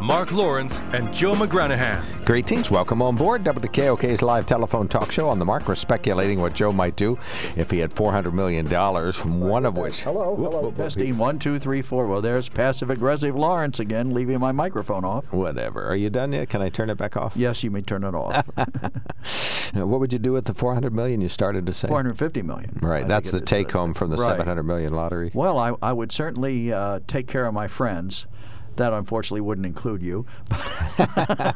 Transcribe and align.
Mark 0.00 0.32
Lawrence 0.32 0.80
and 0.92 1.12
Joe 1.12 1.34
McGranahan. 1.34 2.24
Greetings. 2.24 2.70
Welcome 2.70 3.02
on 3.02 3.16
board 3.16 3.44
WKOK's 3.44 4.22
live 4.22 4.46
telephone 4.46 4.88
talk 4.88 5.12
show 5.12 5.28
on 5.28 5.38
the 5.38 5.44
mark. 5.44 5.66
We're 5.66 5.74
speculating 5.74 6.40
what 6.40 6.54
Joe 6.54 6.72
might 6.72 6.96
do 6.96 7.18
if 7.56 7.70
he 7.70 7.78
had 7.80 7.94
$400 7.94 8.32
million, 8.32 8.66
from 9.12 9.40
one 9.40 9.58
one 9.58 9.66
of 9.66 9.76
which. 9.76 10.02
Hello, 10.02 10.36
hello. 10.36 10.70
Testing 10.70 11.18
one, 11.18 11.40
two, 11.40 11.58
three, 11.58 11.82
four. 11.82 12.06
Well, 12.06 12.20
there's 12.20 12.48
passive 12.48 12.90
aggressive 12.90 13.34
Lawrence 13.34 13.80
again, 13.80 14.10
leaving 14.10 14.38
my 14.38 14.52
microphone 14.52 15.04
off. 15.04 15.32
Whatever. 15.32 15.84
Are 15.84 15.96
you 15.96 16.10
done 16.10 16.32
yet? 16.32 16.48
Can 16.48 16.62
I 16.62 16.68
turn 16.68 16.90
it 16.90 16.94
back 16.96 17.16
off? 17.16 17.32
Yes, 17.34 17.64
you 17.64 17.70
may 17.72 17.80
turn 17.80 18.04
it 18.04 18.14
off. 18.14 18.46
what 19.74 19.98
would 19.98 20.12
you 20.12 20.20
do 20.20 20.32
with 20.32 20.44
the 20.44 20.54
400 20.54 20.92
million 20.92 21.20
you 21.20 21.28
started 21.28 21.66
to 21.66 21.74
say? 21.74 21.88
450 21.88 22.42
million. 22.42 22.78
Right. 22.80 23.04
I 23.04 23.08
That's 23.08 23.32
the 23.32 23.40
take 23.40 23.72
home 23.72 23.94
from 23.94 24.10
the 24.10 24.16
right. 24.16 24.28
700 24.28 24.62
million 24.62 24.94
lottery. 24.94 25.32
Well, 25.34 25.58
I, 25.58 25.74
I 25.82 25.92
would 25.92 26.12
certainly 26.12 26.72
uh, 26.72 27.00
take 27.08 27.26
care 27.26 27.46
of 27.46 27.52
my 27.52 27.66
friends. 27.66 28.28
That 28.78 28.92
unfortunately 28.92 29.42
wouldn't 29.42 29.66
include 29.66 30.02
you. 30.02 30.24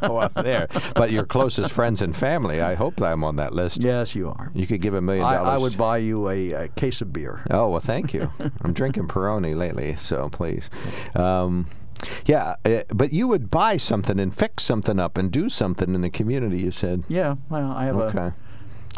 well, 0.03 0.31
there. 0.37 0.69
But 0.95 1.11
your 1.11 1.25
closest 1.25 1.73
friends 1.73 2.03
and 2.03 2.15
family, 2.15 2.61
I 2.61 2.75
hope 2.75 3.01
I'm 3.01 3.25
on 3.25 3.37
that 3.37 3.55
list. 3.55 3.83
yes, 3.83 4.15
you 4.15 4.29
are. 4.29 4.51
You 4.55 4.67
could 4.67 4.81
give 4.83 4.95
a 4.95 5.01
million 5.01 5.25
dollars. 5.25 5.49
I 5.49 5.57
would 5.59 5.77
buy 5.77 5.99
you 5.99 6.29
a, 6.29 6.53
a 6.53 6.69
case 6.69 7.01
of 7.01 7.13
beer. 7.13 7.45
Oh 7.51 7.71
well, 7.71 7.81
thank 7.81 8.13
you. 8.13 8.31
I'm 8.63 8.73
drinking 8.73 9.09
Peroni 9.09 9.57
lately, 9.57 9.97
so 10.01 10.29
please. 10.31 10.69
Um, 11.15 11.69
yeah, 12.27 12.57
uh, 12.65 12.83
but 12.89 13.13
you 13.13 13.29
would 13.29 13.51
buy 13.51 13.77
something 13.77 14.19
and 14.19 14.35
fix 14.37 14.65
something 14.65 14.99
up 14.99 15.17
and 15.17 15.31
do 15.31 15.49
something 15.49 15.95
in 15.95 16.01
the 16.01 16.11
community. 16.11 16.59
You 16.59 16.71
said. 16.73 17.05
Yeah, 17.09 17.37
well, 17.49 17.71
I 17.71 17.85
have 17.87 17.97
Okay. 17.97 18.19
a. 18.19 18.35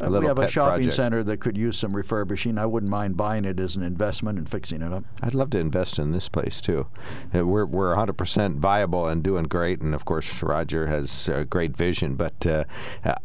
A 0.01 0.11
little 0.11 0.21
we 0.21 0.27
have 0.27 0.39
a 0.39 0.49
shopping 0.49 0.85
project. 0.87 0.95
center 0.97 1.23
that 1.23 1.39
could 1.39 1.57
use 1.57 1.79
some 1.79 1.95
refurbishing. 1.95 2.59
I 2.59 2.67
wouldn't 2.67 2.91
mind 2.91 3.17
buying 3.17 3.45
it 3.45 3.61
as 3.61 3.77
an 3.77 3.83
investment 3.83 4.39
and 4.39 4.49
fixing 4.49 4.83
it 4.83 4.93
up. 4.93 5.05
I'd 5.23 5.35
love 5.35 5.51
to 5.51 5.59
invest 5.59 5.99
in 6.01 6.11
this 6.11 6.29
place 6.29 6.61
too. 6.61 6.87
Uh, 7.35 7.47
We're 7.47 7.65
we're 7.65 7.95
100% 7.95 8.59
viable 8.59 9.07
and 9.07 9.23
doing 9.23 9.45
great, 9.45 9.81
and 9.81 9.95
of 9.95 10.05
course 10.05 10.43
Roger 10.43 10.89
has 10.89 11.29
uh, 11.29 11.45
great 11.49 11.77
vision. 11.77 12.17
But 12.17 12.45
uh, 12.47 12.65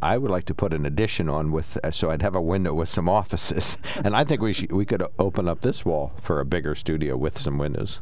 I 0.02 0.18
would 0.18 0.30
like 0.30 0.46
to 0.46 0.54
put 0.54 0.74
an 0.74 0.86
addition 0.86 1.28
on 1.28 1.52
with, 1.52 1.78
uh, 1.84 1.90
so 1.92 2.12
I'd 2.12 2.22
have 2.22 2.36
a 2.36 2.42
window 2.42 2.74
with 2.74 2.90
some 2.90 3.10
offices, 3.20 3.78
and 3.96 4.16
I 4.16 4.24
think 4.24 4.42
we 4.42 4.54
should, 4.54 4.72
we 4.72 4.86
could 4.86 5.04
open 5.18 5.48
up 5.48 5.62
this 5.62 5.84
wall 5.84 6.14
for 6.22 6.40
a 6.40 6.46
bigger 6.46 6.76
studio 6.76 7.18
with 7.18 7.40
some 7.40 7.58
windows. 7.58 8.00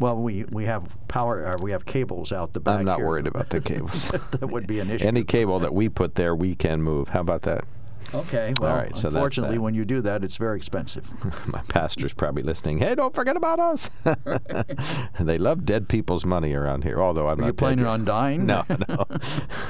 Well, 0.00 0.16
we, 0.16 0.44
we 0.44 0.64
have 0.64 0.88
power. 1.08 1.46
Uh, 1.46 1.58
we 1.60 1.70
have 1.70 1.86
cables 1.86 2.32
out 2.32 2.52
the 2.52 2.60
back. 2.60 2.80
I'm 2.80 2.84
not 2.84 2.98
here. 2.98 3.06
worried 3.06 3.26
about 3.26 3.50
the 3.50 3.60
cables. 3.72 4.08
that 4.08 4.50
would 4.50 4.66
be 4.66 4.80
an 4.80 4.90
issue. 4.90 5.04
Any 5.06 5.24
cable 5.24 5.58
that 5.60 5.72
we 5.74 5.88
put 5.88 6.16
there, 6.16 6.34
we 6.34 6.54
can 6.54 6.82
move. 6.82 7.08
How 7.08 7.20
about 7.20 7.42
that? 7.42 7.64
Okay. 8.12 8.52
Well, 8.60 8.76
right, 8.76 8.96
so 8.96 9.08
unfortunately, 9.08 9.56
that. 9.56 9.62
when 9.62 9.74
you 9.74 9.84
do 9.84 10.00
that, 10.02 10.22
it's 10.24 10.36
very 10.36 10.56
expensive. 10.58 11.04
My 11.46 11.62
pastor's 11.68 12.12
probably 12.12 12.42
listening. 12.42 12.78
Hey, 12.78 12.94
don't 12.94 13.14
forget 13.14 13.36
about 13.36 13.58
us. 13.58 13.88
they 15.20 15.38
love 15.38 15.64
dead 15.64 15.88
people's 15.88 16.24
money 16.24 16.52
around 16.54 16.84
here. 16.84 17.02
Although 17.02 17.28
I'm 17.28 17.38
Are 17.38 17.42
not 17.42 17.46
you 17.46 17.52
planning 17.54 17.86
on 17.86 18.04
dying? 18.04 18.46
No, 18.46 18.64
no. 18.88 19.06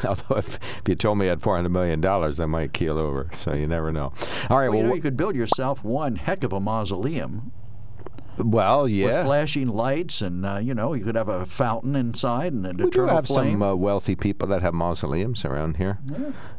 Although 0.04 0.36
if, 0.36 0.56
if 0.80 0.82
you 0.88 0.94
told 0.96 1.18
me 1.18 1.26
I 1.26 1.30
had 1.30 1.42
four 1.42 1.56
hundred 1.56 1.70
million 1.70 2.00
dollars, 2.00 2.40
I 2.40 2.46
might 2.46 2.72
keel 2.72 2.98
over. 2.98 3.30
So 3.38 3.54
you 3.54 3.66
never 3.66 3.92
know. 3.92 4.12
All 4.50 4.58
right. 4.58 4.68
Well, 4.68 4.78
you 4.78 4.80
Well, 4.80 4.88
know, 4.88 4.94
you 4.94 5.02
could 5.02 5.16
build 5.16 5.36
yourself 5.36 5.84
one 5.84 6.16
heck 6.16 6.42
of 6.44 6.52
a 6.52 6.60
mausoleum 6.60 7.52
well, 8.38 8.82
with 8.82 8.92
yeah. 8.92 9.24
flashing 9.24 9.68
lights, 9.68 10.20
and 10.20 10.44
uh, 10.44 10.56
you 10.58 10.74
know, 10.74 10.94
you 10.94 11.04
could 11.04 11.14
have 11.14 11.28
a 11.28 11.46
fountain 11.46 11.94
inside 11.96 12.52
and 12.52 12.66
an 12.66 12.76
We 12.76 12.84
do 12.84 12.88
eternal 12.88 13.14
have 13.16 13.26
flame. 13.26 13.54
some 13.54 13.62
uh, 13.62 13.74
wealthy 13.74 14.14
people 14.16 14.48
that 14.48 14.62
have 14.62 14.74
mausoleums 14.74 15.44
around 15.44 15.76
here. 15.76 15.98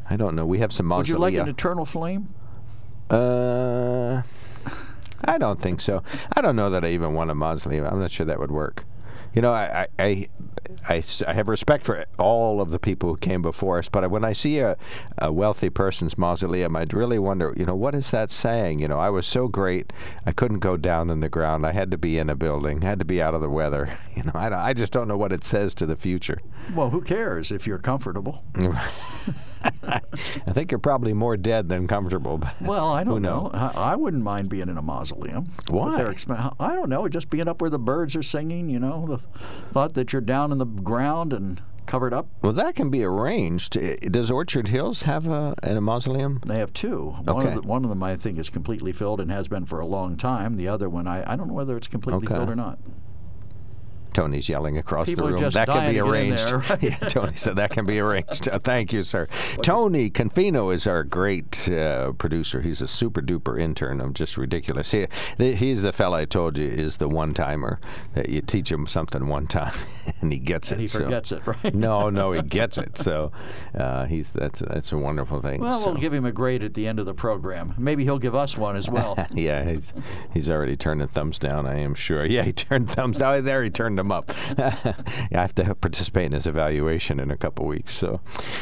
I 0.08 0.16
don't 0.16 0.34
know. 0.34 0.46
We 0.46 0.58
have 0.60 0.72
some 0.72 0.86
mausoleums. 0.86 1.08
Would 1.10 1.32
you 1.32 1.38
like 1.38 1.46
an 1.46 1.48
eternal 1.48 1.84
flame? 1.84 2.34
Uh, 3.10 4.22
I 5.24 5.38
don't 5.38 5.60
think 5.60 5.80
so. 5.80 6.02
I 6.34 6.40
don't 6.40 6.56
know 6.56 6.70
that 6.70 6.84
I 6.84 6.88
even 6.88 7.14
want 7.14 7.30
a 7.30 7.34
mausoleum. 7.34 7.86
I'm 7.86 8.00
not 8.00 8.10
sure 8.10 8.26
that 8.26 8.38
would 8.38 8.50
work. 8.50 8.84
You 9.36 9.42
know, 9.42 9.52
I 9.52 9.86
I 9.98 10.26
I 10.88 11.02
have 11.28 11.46
respect 11.46 11.84
for 11.84 12.06
all 12.18 12.62
of 12.62 12.70
the 12.70 12.78
people 12.78 13.10
who 13.10 13.16
came 13.18 13.42
before 13.42 13.78
us, 13.78 13.88
but 13.88 14.10
when 14.10 14.24
I 14.24 14.32
see 14.32 14.60
a, 14.60 14.78
a 15.18 15.30
wealthy 15.30 15.68
person's 15.68 16.16
mausoleum, 16.16 16.74
I'd 16.74 16.94
really 16.94 17.18
wonder, 17.18 17.52
you 17.54 17.66
know, 17.66 17.74
what 17.74 17.94
is 17.94 18.10
that 18.12 18.32
saying? 18.32 18.78
You 18.78 18.88
know, 18.88 18.98
I 18.98 19.10
was 19.10 19.26
so 19.26 19.46
great, 19.46 19.92
I 20.24 20.32
couldn't 20.32 20.60
go 20.60 20.78
down 20.78 21.10
in 21.10 21.20
the 21.20 21.28
ground. 21.28 21.66
I 21.66 21.72
had 21.72 21.90
to 21.90 21.98
be 21.98 22.18
in 22.18 22.30
a 22.30 22.34
building, 22.34 22.82
I 22.82 22.88
had 22.88 22.98
to 22.98 23.04
be 23.04 23.20
out 23.20 23.34
of 23.34 23.42
the 23.42 23.50
weather. 23.50 23.98
You 24.16 24.22
know, 24.22 24.32
I, 24.34 24.68
I 24.68 24.72
just 24.72 24.94
don't 24.94 25.08
know 25.08 25.18
what 25.18 25.30
it 25.30 25.44
says 25.44 25.74
to 25.74 25.84
the 25.84 25.94
future. 25.94 26.40
Well, 26.74 26.88
who 26.88 27.02
cares 27.02 27.52
if 27.52 27.66
you're 27.66 27.76
comfortable? 27.76 28.42
I 29.62 30.52
think 30.52 30.70
you're 30.70 30.78
probably 30.78 31.12
more 31.12 31.36
dead 31.36 31.68
than 31.68 31.86
comfortable. 31.86 32.40
Well, 32.60 32.88
I 32.92 33.04
don't 33.04 33.22
know. 33.22 33.50
I, 33.52 33.92
I 33.92 33.96
wouldn't 33.96 34.22
mind 34.22 34.48
being 34.48 34.68
in 34.68 34.76
a 34.78 34.82
mausoleum. 34.82 35.46
Why? 35.68 36.00
exp- 36.02 36.56
I 36.60 36.74
don't 36.74 36.88
know. 36.88 37.08
Just 37.08 37.30
being 37.30 37.48
up 37.48 37.60
where 37.60 37.70
the 37.70 37.78
birds 37.78 38.14
are 38.16 38.22
singing. 38.22 38.68
You 38.68 38.78
know, 38.80 39.06
the 39.06 39.72
thought 39.72 39.94
that 39.94 40.12
you're 40.12 40.22
down 40.22 40.52
in 40.52 40.58
the 40.58 40.64
ground 40.66 41.32
and 41.32 41.60
covered 41.86 42.12
up. 42.12 42.26
Well, 42.42 42.52
that 42.52 42.74
can 42.74 42.90
be 42.90 43.04
arranged. 43.04 43.78
Does 44.10 44.30
Orchard 44.30 44.68
Hills 44.68 45.02
have 45.02 45.26
a, 45.28 45.54
a 45.62 45.80
mausoleum? 45.80 46.40
They 46.44 46.58
have 46.58 46.72
two. 46.72 47.10
One, 47.24 47.28
Okay. 47.38 47.48
of 47.48 47.54
the, 47.54 47.62
one 47.62 47.84
of 47.84 47.90
them, 47.90 48.02
I 48.02 48.16
think, 48.16 48.38
is 48.38 48.50
completely 48.50 48.92
filled 48.92 49.20
and 49.20 49.30
has 49.30 49.46
been 49.48 49.66
for 49.66 49.78
a 49.80 49.86
long 49.86 50.16
time. 50.16 50.56
The 50.56 50.66
other 50.68 50.88
one, 50.88 51.06
I, 51.06 51.32
I 51.32 51.36
don't 51.36 51.46
know 51.48 51.54
whether 51.54 51.76
it's 51.76 51.86
completely 51.86 52.26
Okay. 52.26 52.34
filled 52.34 52.50
or 52.50 52.56
not. 52.56 52.78
Tony's 54.16 54.48
yelling 54.48 54.78
across 54.78 55.04
People 55.06 55.26
the 55.26 55.34
room. 55.34 55.50
That 55.50 55.68
can 55.68 55.80
be 55.82 55.86
to 55.88 55.92
get 55.92 56.04
in 56.06 56.10
arranged. 56.10 56.48
there, 56.48 56.58
right? 56.58 56.82
yeah, 56.82 56.96
Tony 56.96 57.36
said 57.36 57.56
that 57.56 57.70
can 57.70 57.84
be 57.84 57.98
arranged. 58.00 58.48
Uh, 58.48 58.58
thank 58.58 58.90
you, 58.90 59.02
sir. 59.02 59.28
Tony 59.62 60.08
Confino 60.08 60.72
is 60.74 60.86
our 60.86 61.04
great 61.04 61.68
uh, 61.68 62.12
producer. 62.12 62.62
He's 62.62 62.80
a 62.80 62.88
super 62.88 63.20
duper 63.20 63.60
intern. 63.60 64.00
I'm 64.00 64.14
just 64.14 64.38
ridiculous. 64.38 64.90
He, 64.92 65.06
he's 65.38 65.82
the 65.82 65.92
fella 65.92 66.20
I 66.20 66.24
told 66.24 66.56
you 66.56 66.66
is 66.66 66.96
the 66.96 67.08
one 67.10 67.34
timer 67.34 67.78
that 68.14 68.30
you 68.30 68.40
teach 68.40 68.72
him 68.72 68.86
something 68.86 69.26
one 69.26 69.46
time 69.46 69.74
and 70.22 70.32
he 70.32 70.38
gets 70.38 70.70
And 70.70 70.80
it. 70.80 70.84
he 70.84 70.86
so- 70.86 71.00
forgets 71.00 71.30
it, 71.32 71.46
right? 71.46 71.74
no, 71.74 72.08
no, 72.08 72.32
he 72.32 72.40
gets 72.60 72.78
it. 72.78 72.96
So 72.96 73.32
uh, 73.74 74.06
he's 74.06 74.30
that's 74.30 74.60
that's 74.60 74.92
a 74.92 74.96
wonderful 74.96 75.42
thing. 75.42 75.60
Well, 75.60 75.78
so. 75.80 75.90
we'll 75.92 76.00
give 76.00 76.14
him 76.14 76.24
a 76.24 76.32
grade 76.32 76.62
at 76.64 76.72
the 76.72 76.86
end 76.86 76.98
of 76.98 77.04
the 77.04 77.12
program. 77.14 77.74
Maybe 77.76 78.04
he'll 78.04 78.18
give 78.18 78.34
us 78.34 78.56
one 78.56 78.76
as 78.76 78.88
well. 78.88 79.14
yeah, 79.34 79.62
he's 79.70 79.92
he's 80.32 80.48
already 80.48 80.74
turning 80.74 81.06
thumbs 81.08 81.38
down. 81.38 81.66
I 81.66 81.80
am 81.80 81.94
sure. 81.94 82.24
Yeah, 82.24 82.44
he 82.44 82.52
turned 82.54 82.88
thumbs 82.90 83.18
down. 83.18 83.44
There, 83.44 83.62
he 83.62 83.68
turned 83.68 83.98
them 83.98 84.05
up. 84.10 84.30
I 84.58 84.94
have 85.30 85.54
to 85.56 85.74
participate 85.74 86.26
in 86.26 86.32
his 86.32 86.46
evaluation 86.46 87.20
in 87.20 87.30
a 87.30 87.36
couple 87.36 87.66
weeks. 87.66 87.94
So, 87.94 88.20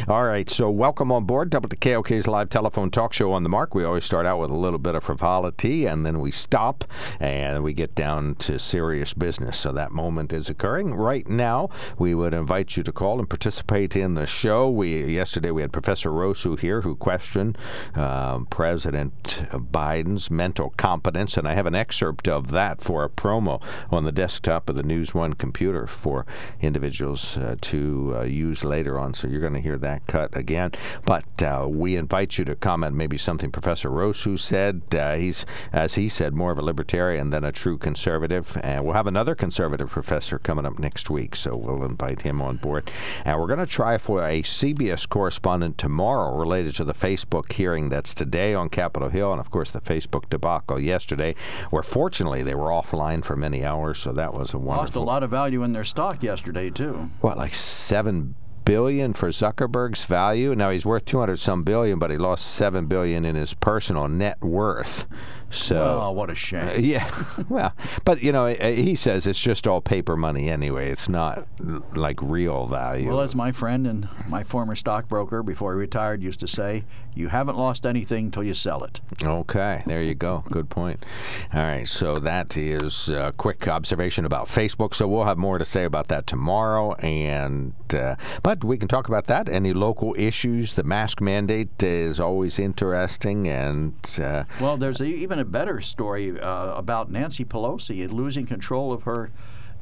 all 0.08 0.24
right. 0.24 0.48
So, 0.48 0.70
welcome 0.70 1.12
on 1.12 1.24
board 1.24 1.50
WKOK's 1.50 2.26
live 2.26 2.50
telephone 2.50 2.90
talk 2.90 3.12
show 3.12 3.32
on 3.32 3.42
the 3.42 3.48
mark. 3.48 3.74
We 3.74 3.84
always 3.84 4.04
start 4.04 4.26
out 4.26 4.38
with 4.38 4.50
a 4.50 4.56
little 4.56 4.78
bit 4.78 4.94
of 4.94 5.04
frivolity, 5.04 5.86
and 5.86 6.04
then 6.04 6.20
we 6.20 6.30
stop 6.30 6.84
and 7.20 7.62
we 7.62 7.72
get 7.72 7.94
down 7.94 8.34
to 8.36 8.58
serious 8.58 9.14
business. 9.14 9.58
So 9.58 9.72
that 9.72 9.92
moment 9.92 10.32
is 10.32 10.48
occurring 10.48 10.94
right 10.94 11.28
now. 11.28 11.70
We 11.98 12.14
would 12.14 12.34
invite 12.34 12.76
you 12.76 12.82
to 12.82 12.92
call 12.92 13.18
and 13.18 13.28
participate 13.28 13.96
in 13.96 14.14
the 14.14 14.26
show. 14.26 14.68
We 14.70 15.04
yesterday 15.04 15.50
we 15.50 15.62
had 15.62 15.72
Professor 15.72 16.10
Rosu 16.10 16.58
here 16.58 16.80
who 16.80 16.96
questioned 16.96 17.58
um, 17.94 18.46
President 18.46 19.46
Biden's 19.50 20.30
mental 20.30 20.72
competence, 20.76 21.36
and 21.36 21.46
I 21.48 21.54
have 21.54 21.66
an 21.66 21.74
excerpt 21.74 22.28
of 22.28 22.50
that 22.50 22.82
for 22.82 23.04
a 23.04 23.08
promo 23.08 23.62
on 23.90 24.04
the 24.04 24.12
desktop 24.12 24.68
of 24.68 24.76
the 24.76 24.82
News 24.82 25.14
One 25.14 25.23
computer 25.32 25.86
for 25.86 26.26
individuals 26.60 27.38
uh, 27.38 27.56
to 27.62 28.14
uh, 28.16 28.22
use 28.22 28.64
later 28.64 28.98
on. 28.98 29.14
So 29.14 29.28
you're 29.28 29.40
going 29.40 29.54
to 29.54 29.60
hear 29.60 29.78
that 29.78 30.06
cut 30.06 30.36
again. 30.36 30.72
But 31.04 31.42
uh, 31.42 31.66
we 31.68 31.96
invite 31.96 32.36
you 32.36 32.44
to 32.44 32.54
comment 32.54 32.94
maybe 32.94 33.16
something 33.16 33.50
Professor 33.50 33.88
Rosu 33.88 34.38
said. 34.38 34.82
Uh, 34.92 35.14
he's, 35.14 35.46
as 35.72 35.94
he 35.94 36.08
said, 36.08 36.34
more 36.34 36.52
of 36.52 36.58
a 36.58 36.62
libertarian 36.62 37.30
than 37.30 37.44
a 37.44 37.52
true 37.52 37.78
conservative. 37.78 38.58
And 38.62 38.84
we'll 38.84 38.94
have 38.94 39.06
another 39.06 39.34
conservative 39.34 39.88
professor 39.88 40.38
coming 40.38 40.66
up 40.66 40.78
next 40.78 41.08
week, 41.08 41.36
so 41.36 41.56
we'll 41.56 41.84
invite 41.84 42.22
him 42.22 42.42
on 42.42 42.56
board. 42.56 42.90
And 43.24 43.38
we're 43.38 43.46
going 43.46 43.58
to 43.60 43.66
try 43.66 43.98
for 43.98 44.22
a 44.22 44.42
CBS 44.42 45.08
correspondent 45.08 45.78
tomorrow 45.78 46.36
related 46.36 46.74
to 46.76 46.84
the 46.84 46.94
Facebook 46.94 47.52
hearing 47.52 47.88
that's 47.88 48.14
today 48.14 48.54
on 48.54 48.68
Capitol 48.68 49.08
Hill, 49.08 49.32
and 49.32 49.40
of 49.40 49.50
course 49.50 49.70
the 49.70 49.80
Facebook 49.80 50.28
debacle 50.28 50.80
yesterday, 50.80 51.34
where 51.70 51.82
fortunately 51.82 52.42
they 52.42 52.54
were 52.54 52.68
offline 52.68 53.24
for 53.24 53.36
many 53.36 53.64
hours, 53.64 53.98
so 53.98 54.12
that 54.12 54.34
was 54.34 54.52
a 54.52 54.58
wonderful. 54.58 55.04
Lot 55.14 55.22
of 55.22 55.30
value 55.30 55.62
in 55.62 55.72
their 55.72 55.84
stock 55.84 56.24
yesterday 56.24 56.70
too. 56.70 57.08
What, 57.20 57.38
like 57.38 57.54
seven 57.54 58.34
billion 58.64 59.12
for 59.12 59.28
Zuckerberg's 59.28 60.02
value. 60.02 60.56
Now 60.56 60.70
he's 60.70 60.84
worth 60.84 61.04
200 61.04 61.38
some 61.38 61.62
billion, 61.62 62.00
but 62.00 62.10
he 62.10 62.16
lost 62.16 62.52
7 62.52 62.86
billion 62.86 63.24
in 63.24 63.36
his 63.36 63.54
personal 63.54 64.08
net 64.08 64.42
worth. 64.42 65.06
So 65.54 66.00
Oh, 66.02 66.10
what 66.10 66.30
a 66.30 66.34
shame. 66.34 66.84
yeah, 66.84 67.08
well, 67.48 67.72
but 68.04 68.22
you 68.22 68.32
know, 68.32 68.46
uh, 68.46 68.70
he 68.70 68.94
says 68.96 69.26
it's 69.26 69.38
just 69.40 69.66
all 69.66 69.80
paper 69.80 70.16
money 70.16 70.48
anyway. 70.50 70.90
It's 70.90 71.08
not 71.08 71.46
like 71.94 72.20
real 72.20 72.66
value. 72.66 73.08
Well, 73.08 73.20
as 73.20 73.34
my 73.34 73.52
friend 73.52 73.86
and 73.86 74.08
my 74.28 74.42
former 74.42 74.74
stockbroker 74.74 75.42
before 75.42 75.72
he 75.74 75.78
retired 75.78 76.22
used 76.22 76.40
to 76.40 76.48
say, 76.48 76.84
you 77.14 77.28
haven't 77.28 77.56
lost 77.56 77.86
anything 77.86 78.30
till 78.32 78.42
you 78.42 78.54
sell 78.54 78.82
it. 78.82 79.00
Okay, 79.22 79.82
there 79.86 80.02
you 80.02 80.14
go. 80.14 80.44
Good 80.50 80.68
point. 80.68 81.04
All 81.54 81.60
right, 81.62 81.86
so 81.86 82.16
that 82.18 82.56
is 82.56 83.08
a 83.08 83.32
quick 83.36 83.68
observation 83.68 84.24
about 84.24 84.48
Facebook. 84.48 84.94
So 84.94 85.06
we'll 85.06 85.24
have 85.24 85.38
more 85.38 85.58
to 85.58 85.64
say 85.64 85.84
about 85.84 86.08
that 86.08 86.26
tomorrow, 86.26 86.94
and 86.94 87.72
uh, 87.94 88.16
but 88.42 88.64
we 88.64 88.76
can 88.76 88.88
talk 88.88 89.06
about 89.08 89.26
that. 89.26 89.48
Any 89.48 89.72
local 89.72 90.14
issues? 90.18 90.74
The 90.74 90.82
mask 90.82 91.20
mandate 91.20 91.80
is 91.82 92.18
always 92.18 92.58
interesting, 92.58 93.46
and 93.46 93.94
uh, 94.20 94.44
Well, 94.60 94.76
there's 94.76 95.00
a, 95.00 95.04
even 95.04 95.38
a 95.38 95.43
better 95.44 95.80
story 95.80 96.38
uh, 96.40 96.74
about 96.74 97.10
Nancy 97.10 97.44
Pelosi 97.44 98.10
losing 98.10 98.46
control 98.46 98.92
of 98.92 99.02
her. 99.04 99.30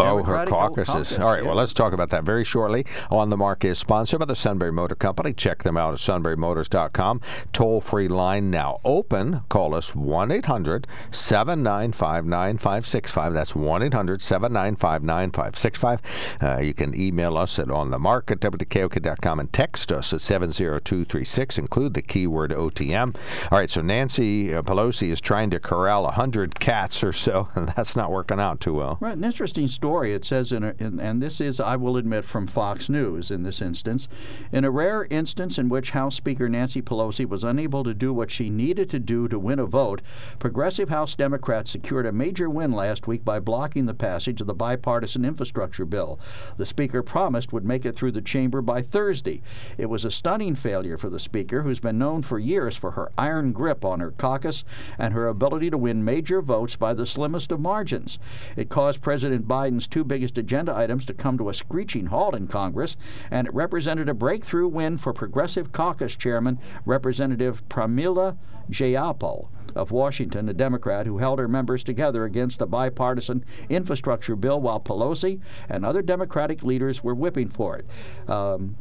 Oh, 0.02 0.22
her 0.22 0.44
Democratic 0.44 0.48
caucuses. 0.86 1.18
All 1.18 1.26
right, 1.32 1.42
yeah. 1.42 1.48
well, 1.48 1.56
let's 1.56 1.72
talk 1.72 1.92
about 1.92 2.10
that 2.10 2.24
very 2.24 2.44
shortly. 2.44 2.84
On 3.10 3.30
the 3.30 3.36
Mark 3.36 3.64
is 3.64 3.78
sponsored 3.78 4.20
by 4.20 4.26
the 4.26 4.36
Sunbury 4.36 4.72
Motor 4.72 4.94
Company. 4.94 5.32
Check 5.32 5.62
them 5.62 5.76
out 5.76 5.94
at 5.94 6.00
sunburymotors.com. 6.00 7.20
Toll 7.52 7.80
free 7.80 8.08
line 8.08 8.50
now 8.50 8.80
open. 8.84 9.42
Call 9.48 9.74
us 9.74 9.94
1 9.94 10.30
800 10.30 10.86
795 11.10 12.24
9565. 12.26 13.34
That's 13.34 13.54
1 13.54 13.82
800 13.82 14.22
795 14.22 15.02
9565. 15.02 16.00
Uh, 16.40 16.60
You 16.60 16.74
can 16.74 16.98
email 16.98 17.36
us 17.36 17.58
at 17.58 17.68
onthemark 17.68 18.30
at 18.30 18.40
WKOK.com 18.40 19.40
and 19.40 19.52
text 19.52 19.92
us 19.92 20.12
at 20.12 20.20
70236. 20.20 21.58
Include 21.58 21.94
the 21.94 22.02
keyword 22.02 22.50
OTM. 22.50 23.14
All 23.50 23.58
right, 23.58 23.70
so 23.70 23.80
Nancy 23.82 24.54
uh, 24.54 24.62
Pelosi 24.62 25.10
is 25.10 25.20
trying 25.20 25.50
to 25.50 25.60
corral 25.60 26.04
100 26.04 26.58
cats 26.60 27.02
or 27.02 27.12
so, 27.12 27.48
and 27.54 27.68
that's 27.70 27.96
not 27.96 28.10
working 28.10 28.40
out 28.40 28.60
too 28.60 28.74
well. 28.74 28.98
Right, 29.00 29.16
an 29.16 29.24
interesting 29.24 29.68
story. 29.68 29.91
It 29.92 30.24
says, 30.24 30.52
in, 30.52 30.64
a, 30.64 30.74
in 30.78 30.98
and 30.98 31.22
this 31.22 31.38
is, 31.38 31.60
I 31.60 31.76
will 31.76 31.98
admit, 31.98 32.24
from 32.24 32.46
Fox 32.46 32.88
News 32.88 33.30
in 33.30 33.42
this 33.42 33.60
instance. 33.60 34.08
In 34.50 34.64
a 34.64 34.70
rare 34.70 35.04
instance 35.10 35.58
in 35.58 35.68
which 35.68 35.90
House 35.90 36.16
Speaker 36.16 36.48
Nancy 36.48 36.80
Pelosi 36.80 37.28
was 37.28 37.44
unable 37.44 37.84
to 37.84 37.92
do 37.92 38.12
what 38.12 38.30
she 38.30 38.48
needed 38.48 38.88
to 38.88 38.98
do 38.98 39.28
to 39.28 39.38
win 39.38 39.58
a 39.58 39.66
vote, 39.66 40.00
progressive 40.38 40.88
House 40.88 41.14
Democrats 41.14 41.70
secured 41.70 42.06
a 42.06 42.12
major 42.12 42.48
win 42.48 42.72
last 42.72 43.06
week 43.06 43.22
by 43.22 43.38
blocking 43.38 43.84
the 43.84 43.92
passage 43.92 44.40
of 44.40 44.46
the 44.46 44.54
bipartisan 44.54 45.26
infrastructure 45.26 45.84
bill. 45.84 46.18
The 46.56 46.66
Speaker 46.66 47.02
promised 47.02 47.52
would 47.52 47.64
make 47.64 47.84
it 47.84 47.94
through 47.94 48.12
the 48.12 48.22
chamber 48.22 48.62
by 48.62 48.80
Thursday. 48.80 49.42
It 49.76 49.90
was 49.90 50.06
a 50.06 50.10
stunning 50.10 50.54
failure 50.54 50.96
for 50.96 51.10
the 51.10 51.20
Speaker, 51.20 51.62
who's 51.62 51.80
been 51.80 51.98
known 51.98 52.22
for 52.22 52.38
years 52.38 52.76
for 52.76 52.92
her 52.92 53.12
iron 53.18 53.52
grip 53.52 53.84
on 53.84 54.00
her 54.00 54.12
caucus 54.12 54.64
and 54.98 55.12
her 55.12 55.28
ability 55.28 55.68
to 55.68 55.76
win 55.76 56.02
major 56.02 56.40
votes 56.40 56.76
by 56.76 56.94
the 56.94 57.06
slimmest 57.06 57.52
of 57.52 57.60
margins. 57.60 58.18
It 58.56 58.70
caused 58.70 59.02
President 59.02 59.46
Biden's 59.82 59.88
two 59.88 60.04
biggest 60.04 60.38
agenda 60.38 60.76
items 60.76 61.04
to 61.06 61.12
come 61.12 61.36
to 61.38 61.48
a 61.48 61.54
screeching 61.54 62.06
halt 62.06 62.36
in 62.36 62.46
Congress, 62.46 62.94
and 63.32 63.48
it 63.48 63.54
represented 63.54 64.08
a 64.08 64.14
breakthrough 64.14 64.68
win 64.68 64.96
for 64.96 65.12
Progressive 65.12 65.72
Caucus 65.72 66.14
Chairman 66.14 66.60
Representative 66.86 67.68
Pramila 67.68 68.36
Jayapal 68.70 69.48
of 69.74 69.90
Washington, 69.90 70.48
a 70.48 70.52
Democrat 70.52 71.06
who 71.06 71.18
held 71.18 71.40
her 71.40 71.48
members 71.48 71.82
together 71.82 72.24
against 72.24 72.60
a 72.60 72.66
bipartisan 72.66 73.44
infrastructure 73.68 74.36
bill 74.36 74.60
while 74.60 74.78
Pelosi 74.78 75.40
and 75.68 75.84
other 75.84 76.00
Democratic 76.00 76.62
leaders 76.62 77.02
were 77.02 77.14
whipping 77.14 77.48
for 77.48 77.76
it. 77.76 78.30
Um, 78.30 78.76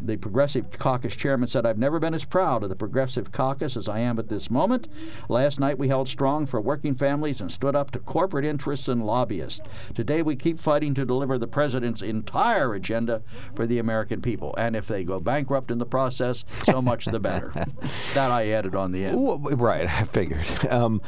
the 0.00 0.16
Progressive 0.16 0.70
Caucus 0.78 1.16
chairman 1.16 1.48
said, 1.48 1.66
I've 1.66 1.78
never 1.78 1.98
been 1.98 2.14
as 2.14 2.24
proud 2.24 2.62
of 2.62 2.68
the 2.68 2.76
Progressive 2.76 3.32
Caucus 3.32 3.76
as 3.76 3.88
I 3.88 4.00
am 4.00 4.18
at 4.18 4.28
this 4.28 4.50
moment. 4.50 4.88
Last 5.28 5.60
night 5.60 5.78
we 5.78 5.88
held 5.88 6.08
strong 6.08 6.46
for 6.46 6.60
working 6.60 6.94
families 6.94 7.40
and 7.40 7.50
stood 7.50 7.74
up 7.74 7.90
to 7.92 7.98
corporate 7.98 8.44
interests 8.44 8.88
and 8.88 9.04
lobbyists. 9.04 9.60
Today 9.94 10.22
we 10.22 10.36
keep 10.36 10.58
fighting 10.58 10.94
to 10.94 11.04
deliver 11.04 11.38
the 11.38 11.46
president's 11.46 12.02
entire 12.02 12.74
agenda 12.74 13.22
for 13.54 13.66
the 13.66 13.78
American 13.78 14.20
people. 14.22 14.54
And 14.58 14.76
if 14.76 14.86
they 14.86 15.04
go 15.04 15.20
bankrupt 15.20 15.70
in 15.70 15.78
the 15.78 15.86
process, 15.86 16.44
so 16.64 16.80
much 16.82 17.06
the 17.06 17.20
better. 17.20 17.52
that 18.14 18.30
I 18.30 18.50
added 18.50 18.74
on 18.74 18.92
the 18.92 19.04
end. 19.04 19.20
Well, 19.20 19.38
right, 19.38 19.86
I 19.88 20.04
figured. 20.04 20.46
Um, 20.68 21.00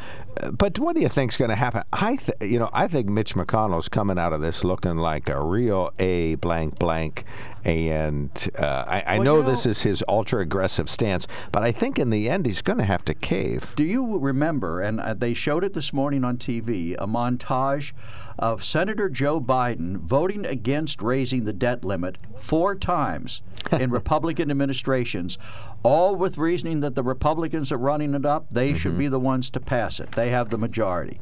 but 0.53 0.79
what 0.79 0.97
do 0.97 1.03
you 1.03 1.09
think's 1.09 1.37
going 1.37 1.51
to 1.51 1.57
happen? 1.57 1.83
I, 1.93 2.17
th- 2.17 2.51
you 2.51 2.59
know, 2.59 2.71
I 2.73 2.89
think 2.89 3.09
Mitch 3.09 3.35
McConnell's 3.35 3.89
coming 3.89 4.19
out 4.19 4.33
of 4.33 4.41
this 4.41 4.65
looking 4.65 4.97
like 4.97 5.29
a 5.29 5.41
real 5.43 5.93
A 5.99 6.37
blank 6.37 6.79
blank, 6.79 7.25
and 7.65 8.31
uh, 8.59 8.85
I, 8.87 9.01
I 9.07 9.15
Well, 9.19 9.25
know, 9.25 9.37
you 9.37 9.43
know- 9.43 9.51
this 9.51 9.67
is 9.67 9.83
his 9.83 10.03
ultra 10.09 10.41
aggressive 10.43 10.89
stance, 10.89 11.27
but 11.53 11.63
I 11.63 11.73
think 11.73 11.99
in 11.99 12.11
the 12.11 12.29
end 12.31 12.47
he's 12.47 12.63
going 12.63 12.79
to 12.79 12.85
have 12.85 13.05
to 13.07 13.15
cave. 13.15 13.73
Do 13.77 13.85
you 13.85 14.19
remember, 14.19 14.81
and 14.81 15.01
uh, 15.01 15.15
they 15.15 15.35
showed 15.35 15.65
it 15.65 15.75
this 15.75 15.93
morning 15.93 16.25
on 16.25 16.39
TV, 16.39 16.95
a 16.99 17.07
montage 17.07 17.93
of 18.39 18.65
Senator 18.65 19.09
Joe 19.11 19.41
Biden 19.41 19.99
voting 19.99 20.47
against 20.47 21.03
raising 21.03 21.45
the 21.45 21.53
debt 21.53 21.85
limit 21.85 22.17
four 22.39 22.75
times 22.75 23.43
in 23.73 23.91
Republican 24.01 24.51
administrations, 24.51 25.37
all 25.83 26.17
with 26.17 26.39
reasoning 26.39 26.81
that 26.81 26.95
the 26.95 27.03
Republicans 27.03 27.71
are 27.71 27.77
running 27.77 28.15
it 28.15 28.25
up. 28.25 28.47
They 28.51 28.75
should 28.75 28.97
be 28.97 29.09
the 29.09 29.21
ones 29.21 29.51
to 29.51 29.61
pass 29.61 30.01
it. 30.01 30.13
They 30.13 30.31
have 30.31 30.49
the 30.49 30.59
majority. 30.59 31.21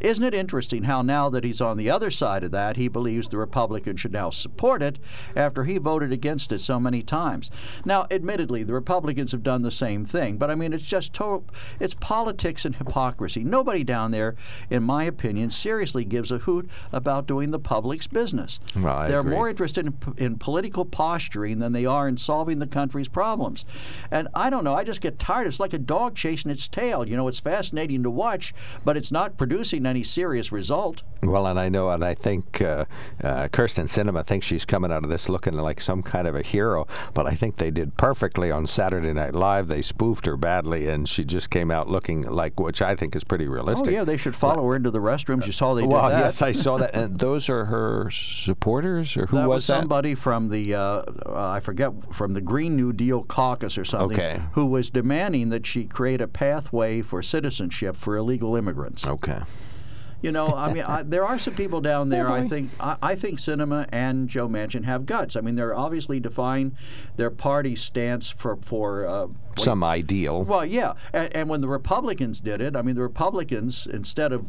Isn't 0.00 0.24
it 0.24 0.34
interesting 0.34 0.84
how 0.84 1.02
now 1.02 1.28
that 1.30 1.44
he's 1.44 1.60
on 1.60 1.76
the 1.76 1.90
other 1.90 2.10
side 2.10 2.44
of 2.44 2.50
that, 2.52 2.76
he 2.76 2.88
believes 2.88 3.28
the 3.28 3.36
Republicans 3.36 4.00
should 4.00 4.12
now 4.12 4.30
support 4.30 4.82
it 4.82 4.98
after 5.36 5.64
he 5.64 5.78
voted 5.78 6.12
against 6.12 6.52
it 6.52 6.60
so 6.60 6.80
many 6.80 7.02
times? 7.02 7.50
Now, 7.84 8.06
admittedly, 8.10 8.62
the 8.62 8.72
Republicans 8.72 9.32
have 9.32 9.42
done 9.42 9.62
the 9.62 9.70
same 9.70 10.04
thing, 10.04 10.38
but 10.38 10.50
I 10.50 10.54
mean, 10.54 10.72
it's 10.72 10.84
just 10.84 11.12
total, 11.12 11.44
it's 11.78 11.94
politics 11.94 12.64
and 12.64 12.76
hypocrisy. 12.76 13.44
Nobody 13.44 13.84
down 13.84 14.10
there, 14.10 14.36
in 14.70 14.82
my 14.82 15.04
opinion, 15.04 15.50
seriously 15.50 16.04
gives 16.04 16.30
a 16.30 16.38
hoot 16.38 16.68
about 16.92 17.26
doing 17.26 17.50
the 17.50 17.58
public's 17.58 18.06
business. 18.06 18.60
Well, 18.76 19.08
They're 19.08 19.20
agree. 19.20 19.34
more 19.34 19.48
interested 19.48 19.86
in, 19.86 19.96
in 20.16 20.38
political 20.38 20.84
posturing 20.84 21.58
than 21.58 21.72
they 21.72 21.84
are 21.86 22.08
in 22.08 22.16
solving 22.16 22.58
the 22.58 22.66
country's 22.66 23.08
problems. 23.08 23.64
And 24.10 24.28
I 24.34 24.50
don't 24.50 24.64
know, 24.64 24.74
I 24.74 24.84
just 24.84 25.00
get 25.00 25.18
tired. 25.18 25.46
It's 25.46 25.60
like 25.60 25.72
a 25.72 25.78
dog 25.78 26.14
chasing 26.14 26.50
its 26.50 26.68
tail. 26.68 27.06
You 27.06 27.16
know, 27.16 27.28
it's 27.28 27.40
fascinating 27.40 28.02
to 28.02 28.10
watch, 28.10 28.54
but 28.84 28.96
it's 28.96 29.12
not 29.12 29.36
producing 29.36 29.79
any 29.86 30.04
serious 30.04 30.52
result. 30.52 31.02
Well, 31.22 31.46
and 31.46 31.60
I 31.60 31.68
know, 31.68 31.90
and 31.90 32.02
I 32.02 32.14
think 32.14 32.62
uh, 32.62 32.86
uh, 33.22 33.48
Kyrsten 33.48 33.84
Sinema 33.84 34.26
thinks 34.26 34.46
she's 34.46 34.64
coming 34.64 34.90
out 34.90 35.04
of 35.04 35.10
this 35.10 35.28
looking 35.28 35.54
like 35.54 35.80
some 35.80 36.02
kind 36.02 36.26
of 36.26 36.34
a 36.34 36.42
hero, 36.42 36.86
but 37.12 37.26
I 37.26 37.34
think 37.34 37.58
they 37.58 37.70
did 37.70 37.96
perfectly 37.98 38.50
on 38.50 38.66
Saturday 38.66 39.12
Night 39.12 39.34
Live. 39.34 39.68
They 39.68 39.82
spoofed 39.82 40.24
her 40.24 40.38
badly, 40.38 40.88
and 40.88 41.06
she 41.06 41.24
just 41.24 41.50
came 41.50 41.70
out 41.70 41.88
looking 41.90 42.22
like, 42.22 42.58
which 42.58 42.80
I 42.80 42.96
think 42.96 43.14
is 43.14 43.22
pretty 43.24 43.48
realistic. 43.48 43.88
Oh, 43.88 43.90
yeah, 43.90 44.04
they 44.04 44.16
should 44.16 44.34
follow 44.34 44.66
her 44.68 44.76
into 44.76 44.90
the 44.90 44.98
restrooms. 44.98 45.44
You 45.44 45.52
saw 45.52 45.74
they 45.74 45.82
well, 45.82 46.08
did 46.08 46.16
that. 46.16 46.20
yes, 46.20 46.40
I 46.42 46.52
saw 46.52 46.78
that. 46.78 46.94
And 46.94 47.18
those 47.18 47.50
are 47.50 47.66
her 47.66 48.10
supporters, 48.10 49.16
or 49.16 49.26
who 49.26 49.36
that 49.36 49.48
was, 49.48 49.56
was 49.56 49.66
that? 49.66 49.80
somebody 49.80 50.14
from 50.14 50.48
the 50.48 50.74
uh, 50.74 50.80
uh, 50.80 51.50
I 51.50 51.60
forget 51.60 51.92
from 52.14 52.32
the 52.32 52.40
Green 52.40 52.76
New 52.76 52.92
Deal 52.94 53.24
caucus 53.24 53.76
or 53.76 53.84
something 53.84 54.18
Okay. 54.18 54.40
who 54.52 54.64
was 54.66 54.88
demanding 54.88 55.50
that 55.50 55.66
she 55.66 55.84
create 55.84 56.20
a 56.22 56.26
pathway 56.28 57.02
for 57.02 57.22
citizenship 57.22 57.96
for 57.96 58.16
illegal 58.16 58.56
immigrants. 58.56 59.06
Okay. 59.06 59.40
You 60.22 60.32
know, 60.32 60.48
I 60.48 60.72
mean, 60.72 60.82
I, 60.84 61.02
there 61.06 61.24
are 61.24 61.38
some 61.38 61.54
people 61.54 61.80
down 61.80 62.08
there. 62.08 62.30
I 62.30 62.46
think 62.46 62.70
I, 62.78 62.96
I 63.02 63.14
think 63.14 63.38
Sinema 63.38 63.88
and 63.90 64.28
Joe 64.28 64.48
Manchin 64.48 64.84
have 64.84 65.06
guts. 65.06 65.36
I 65.36 65.40
mean, 65.40 65.54
they're 65.56 65.74
obviously 65.74 66.20
defying 66.20 66.76
their 67.16 67.30
party 67.30 67.76
stance 67.76 68.30
for 68.30 68.56
for. 68.56 69.06
Uh, 69.06 69.26
Some 69.58 69.82
ideal. 69.82 70.44
well, 70.44 70.64
yeah, 70.64 70.94
and, 71.12 71.34
and 71.34 71.48
when 71.48 71.60
the 71.60 71.68
Republicans 71.68 72.40
did 72.40 72.60
it, 72.60 72.76
I 72.76 72.82
mean, 72.82 72.94
the 72.94 73.02
Republicans 73.02 73.86
instead 73.86 74.32
of 74.32 74.44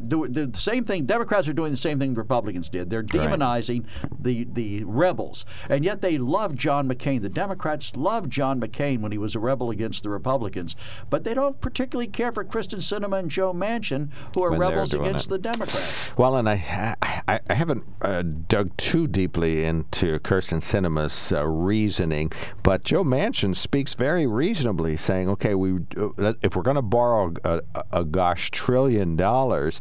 do 0.00 0.26
the 0.28 0.50
same 0.58 0.84
thing, 0.84 1.06
Democrats 1.06 1.48
are 1.48 1.52
doing 1.52 1.70
the 1.70 1.76
same 1.76 1.98
thing 1.98 2.14
Republicans 2.14 2.68
did. 2.68 2.90
They're 2.90 3.02
demonizing 3.02 3.84
the 4.18 4.44
the 4.44 4.84
rebels, 4.84 5.44
and 5.68 5.84
yet 5.84 6.00
they 6.00 6.18
love 6.18 6.54
John 6.54 6.88
McCain. 6.88 7.22
The 7.22 7.28
Democrats 7.28 7.96
loved 7.96 8.30
John 8.30 8.60
McCain 8.60 9.00
when 9.00 9.12
he 9.12 9.18
was 9.18 9.34
a 9.34 9.38
rebel 9.38 9.70
against 9.70 10.02
the 10.02 10.10
Republicans, 10.10 10.76
but 11.10 11.24
they 11.24 11.34
don't 11.34 11.60
particularly 11.60 12.06
care 12.06 12.32
for 12.32 12.44
Kyrsten 12.44 12.78
Sinema 12.78 13.18
and 13.18 13.30
Joe 13.30 13.52
Manchin, 13.52 14.10
who 14.34 14.42
are 14.42 14.50
When 14.50 14.60
rebels 14.60 14.94
against 14.94 15.26
it. 15.26 15.30
the 15.30 15.38
Democrats. 15.38 15.92
Well, 16.16 16.36
and 16.36 16.48
I, 16.48 16.96
I, 17.02 17.40
I 17.48 17.54
haven't 17.54 17.84
uh, 18.02 18.22
dug 18.22 18.76
too 18.76 19.06
deeply 19.06 19.64
into 19.64 20.18
Kyrsten 20.20 20.60
Sinema's 20.60 21.32
uh, 21.32 21.46
reasoning, 21.46 22.32
but 22.62 22.84
Joe 22.84 23.04
Manchin 23.04 23.54
speaks 23.54 23.94
very 23.94 24.26
reasonably, 24.26 24.96
saying, 24.96 25.28
"Okay, 25.30 25.54
we 25.54 25.80
uh, 25.96 26.34
if 26.42 26.56
we're 26.56 26.62
going 26.62 26.76
to 26.76 26.82
borrow 26.82 27.34
a, 27.44 27.60
a, 27.74 27.84
a 28.00 28.04
gosh 28.04 28.50
trillion 28.50 29.16
dollars." 29.16 29.80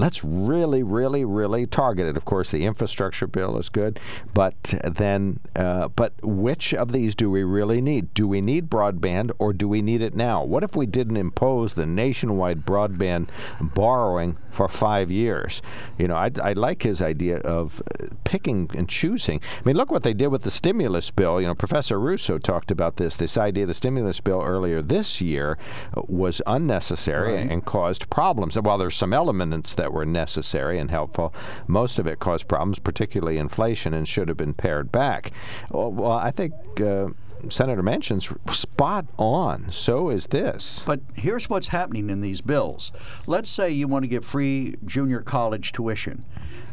let's 0.00 0.24
really, 0.24 0.82
really, 0.82 1.24
really 1.24 1.66
target 1.66 2.06
it. 2.06 2.16
Of 2.16 2.24
course, 2.24 2.50
the 2.50 2.64
infrastructure 2.64 3.26
bill 3.26 3.58
is 3.58 3.68
good, 3.68 4.00
but 4.32 4.74
then, 4.82 5.40
uh, 5.54 5.88
but 5.88 6.14
which 6.22 6.72
of 6.72 6.92
these 6.92 7.14
do 7.14 7.30
we 7.30 7.44
really 7.44 7.80
need? 7.80 8.12
Do 8.14 8.26
we 8.26 8.40
need 8.40 8.70
broadband 8.70 9.30
or 9.38 9.52
do 9.52 9.68
we 9.68 9.82
need 9.82 10.00
it 10.00 10.14
now? 10.14 10.42
What 10.42 10.64
if 10.64 10.74
we 10.74 10.86
didn't 10.86 11.18
impose 11.18 11.74
the 11.74 11.86
nationwide 11.86 12.64
broadband 12.64 13.28
borrowing 13.60 14.38
for 14.50 14.68
five 14.68 15.10
years? 15.10 15.60
You 15.98 16.08
know, 16.08 16.16
I, 16.16 16.30
I 16.42 16.54
like 16.54 16.82
his 16.82 17.02
idea 17.02 17.36
of 17.38 17.82
uh, 18.00 18.06
picking 18.24 18.70
and 18.74 18.88
choosing. 18.88 19.40
I 19.58 19.62
mean, 19.64 19.76
look 19.76 19.90
what 19.90 20.02
they 20.02 20.14
did 20.14 20.28
with 20.28 20.42
the 20.42 20.50
stimulus 20.50 21.10
bill. 21.10 21.40
You 21.40 21.46
know, 21.46 21.54
Professor 21.54 22.00
Russo 22.00 22.38
talked 22.38 22.70
about 22.70 22.96
this. 22.96 23.16
This 23.16 23.36
idea 23.36 23.64
of 23.64 23.68
the 23.68 23.74
stimulus 23.74 24.20
bill 24.20 24.42
earlier 24.42 24.80
this 24.80 25.20
year 25.20 25.58
was 25.94 26.40
unnecessary 26.46 27.34
right. 27.34 27.50
and 27.50 27.64
caused 27.66 28.08
problems. 28.08 28.56
And 28.56 28.64
while 28.64 28.78
there's 28.78 28.96
some 28.96 29.12
elements 29.12 29.74
that 29.74 29.89
were 29.92 30.06
necessary 30.06 30.78
and 30.78 30.90
helpful, 30.90 31.34
most 31.66 31.98
of 31.98 32.06
it 32.06 32.18
caused 32.18 32.48
problems, 32.48 32.78
particularly 32.78 33.38
inflation, 33.38 33.94
and 33.94 34.06
should 34.06 34.28
have 34.28 34.36
been 34.36 34.54
pared 34.54 34.90
back. 34.92 35.32
Well, 35.70 35.92
well 35.92 36.12
I 36.12 36.30
think. 36.30 36.52
Uh, 36.80 37.08
Senator 37.48 37.82
Manchin's 37.82 38.28
spot 38.54 39.06
on. 39.16 39.70
So 39.70 40.10
is 40.10 40.26
this. 40.26 40.82
But 40.84 41.00
here's 41.14 41.48
what's 41.48 41.68
happening 41.68 42.10
in 42.10 42.20
these 42.20 42.42
bills. 42.42 42.92
Let's 43.26 43.48
say 43.48 43.70
you 43.70 43.88
want 43.88 44.02
to 44.02 44.08
give 44.08 44.26
free 44.26 44.76
junior 44.84 45.22
college 45.22 45.72
tuition, 45.72 46.26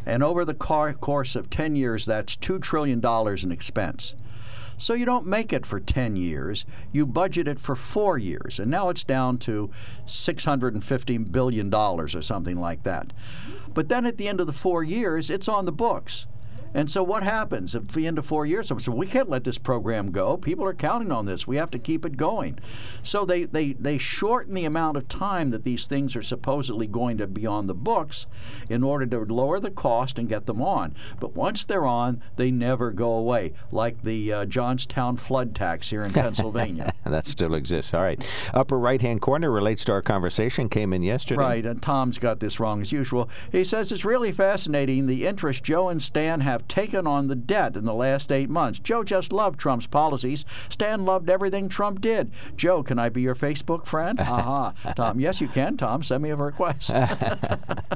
and 0.06 0.24
over 0.24 0.44
the 0.44 0.54
car- 0.54 0.94
course 0.94 1.36
of 1.36 1.50
10 1.50 1.76
years, 1.76 2.06
that's 2.06 2.36
$2 2.36 2.62
trillion 2.62 3.02
in 3.02 3.52
expense. 3.52 4.16
So 4.78 4.94
you 4.94 5.06
don't 5.06 5.26
make 5.26 5.52
it 5.52 5.66
for 5.66 5.80
10 5.80 6.16
years, 6.16 6.66
you 6.92 7.06
budget 7.06 7.48
it 7.48 7.60
for 7.60 7.76
four 7.76 8.18
years. 8.18 8.60
And 8.60 8.70
now 8.70 8.90
it's 8.90 9.04
down 9.04 9.40
to 9.40 9.72
$650 10.06 11.32
billion 11.32 11.74
or 11.74 12.08
something 12.08 12.60
like 12.60 12.84
that. 12.84 13.12
But 13.74 13.90
then 13.90 14.06
at 14.06 14.18
the 14.18 14.28
end 14.28 14.40
of 14.40 14.48
the 14.48 14.54
four 14.54 14.84
years, 14.84 15.30
it's 15.30 15.48
on 15.48 15.66
the 15.66 15.72
books. 15.72 16.28
And 16.74 16.90
so 16.90 17.04
what 17.04 17.24
happens 17.24 17.76
at 17.76 17.88
the 17.90 18.08
end 18.08 18.18
of 18.18 18.26
four 18.26 18.46
years? 18.46 18.72
So 18.78 18.92
we 18.92 19.08
can't 19.08 19.30
let 19.30 19.44
this 19.44 19.58
program 19.58 20.12
go. 20.12 20.38
People 20.38 20.66
are 20.66 20.74
counting 20.74 21.12
on 21.12 21.26
this. 21.26 21.48
We 21.48 21.56
have 21.58 21.72
to 21.72 21.80
keep 21.80 22.06
it 22.06 22.18
going. 22.18 22.60
So 23.04 23.26
they, 23.26 23.46
they, 23.46 23.74
they 23.74 23.98
shorten 23.98 24.54
the 24.54 24.66
amount 24.66 24.98
of 24.98 25.08
time 25.08 25.52
that 25.52 25.64
these 25.64 25.88
things 25.88 26.16
are 26.16 26.22
supposedly 26.22 26.88
going 26.88 27.18
to 27.18 27.28
be 27.28 27.46
on 27.46 27.68
the 27.68 27.74
books 27.74 28.26
in 28.70 28.84
order 28.84 29.06
to 29.06 29.34
lower 29.34 29.60
the 29.60 29.72
cost 29.72 30.20
and 30.20 30.30
get 30.30 30.46
them 30.46 30.62
on. 30.62 30.96
But 31.20 31.36
once 31.36 31.66
they're 31.66 31.86
on, 31.86 32.22
they 32.36 32.52
never 32.52 32.92
go 32.92 33.12
away, 33.12 33.54
like 33.72 34.04
the 34.04 34.34
uh, 34.34 34.46
Johnstown 34.46 35.18
flood 35.18 35.56
tax 35.56 35.90
here 35.90 36.04
in 36.04 36.14
Pennsylvania. 36.14 36.94
that 37.06 37.26
still 37.26 37.56
exists. 37.56 37.94
All 37.94 38.02
right. 38.02 38.24
Upper 38.54 38.78
right 38.78 39.02
hand 39.02 39.22
corner 39.22 39.52
relates 39.52 39.84
to 39.86 39.92
our 39.92 40.02
conversation, 40.02 40.70
came 40.70 40.94
in 40.94 41.04
yesterday. 41.04 41.42
Right, 41.42 41.66
and 41.66 41.82
Tom's 41.82 42.18
got 42.18 42.40
this 42.40 42.60
wrong 42.60 42.82
as 42.82 42.92
usual. 42.92 43.30
He 43.52 43.64
says 43.64 43.92
it's 43.92 44.06
really 44.06 44.32
fascinating 44.32 45.08
the 45.08 45.26
interest 45.26 45.64
Joe 45.64 45.90
and 45.90 46.02
Stan 46.02 46.42
have 46.42 46.57
have 46.58 46.68
taken 46.68 47.06
on 47.06 47.28
the 47.28 47.36
debt 47.36 47.76
in 47.76 47.86
the 47.86 47.94
last 47.94 48.32
eight 48.32 48.50
months. 48.50 48.80
Joe 48.80 49.04
just 49.04 49.32
loved 49.32 49.60
Trump's 49.60 49.86
policies. 49.88 50.44
Stan 50.70 51.06
loved 51.06 51.30
everything 51.30 51.70
Trump 51.70 52.02
did. 52.02 52.32
Joe, 52.56 52.82
can 52.84 52.98
I 52.98 53.10
be 53.10 53.22
your 53.22 53.36
Facebook 53.36 53.86
friend? 53.86 54.20
Aha. 54.20 54.48
Uh-huh. 54.58 54.94
Tom, 54.94 55.20
yes, 55.20 55.40
you 55.42 55.48
can. 55.48 55.78
Tom, 55.78 56.02
send 56.04 56.24
me 56.24 56.30
a 56.30 56.36
request. 56.36 56.90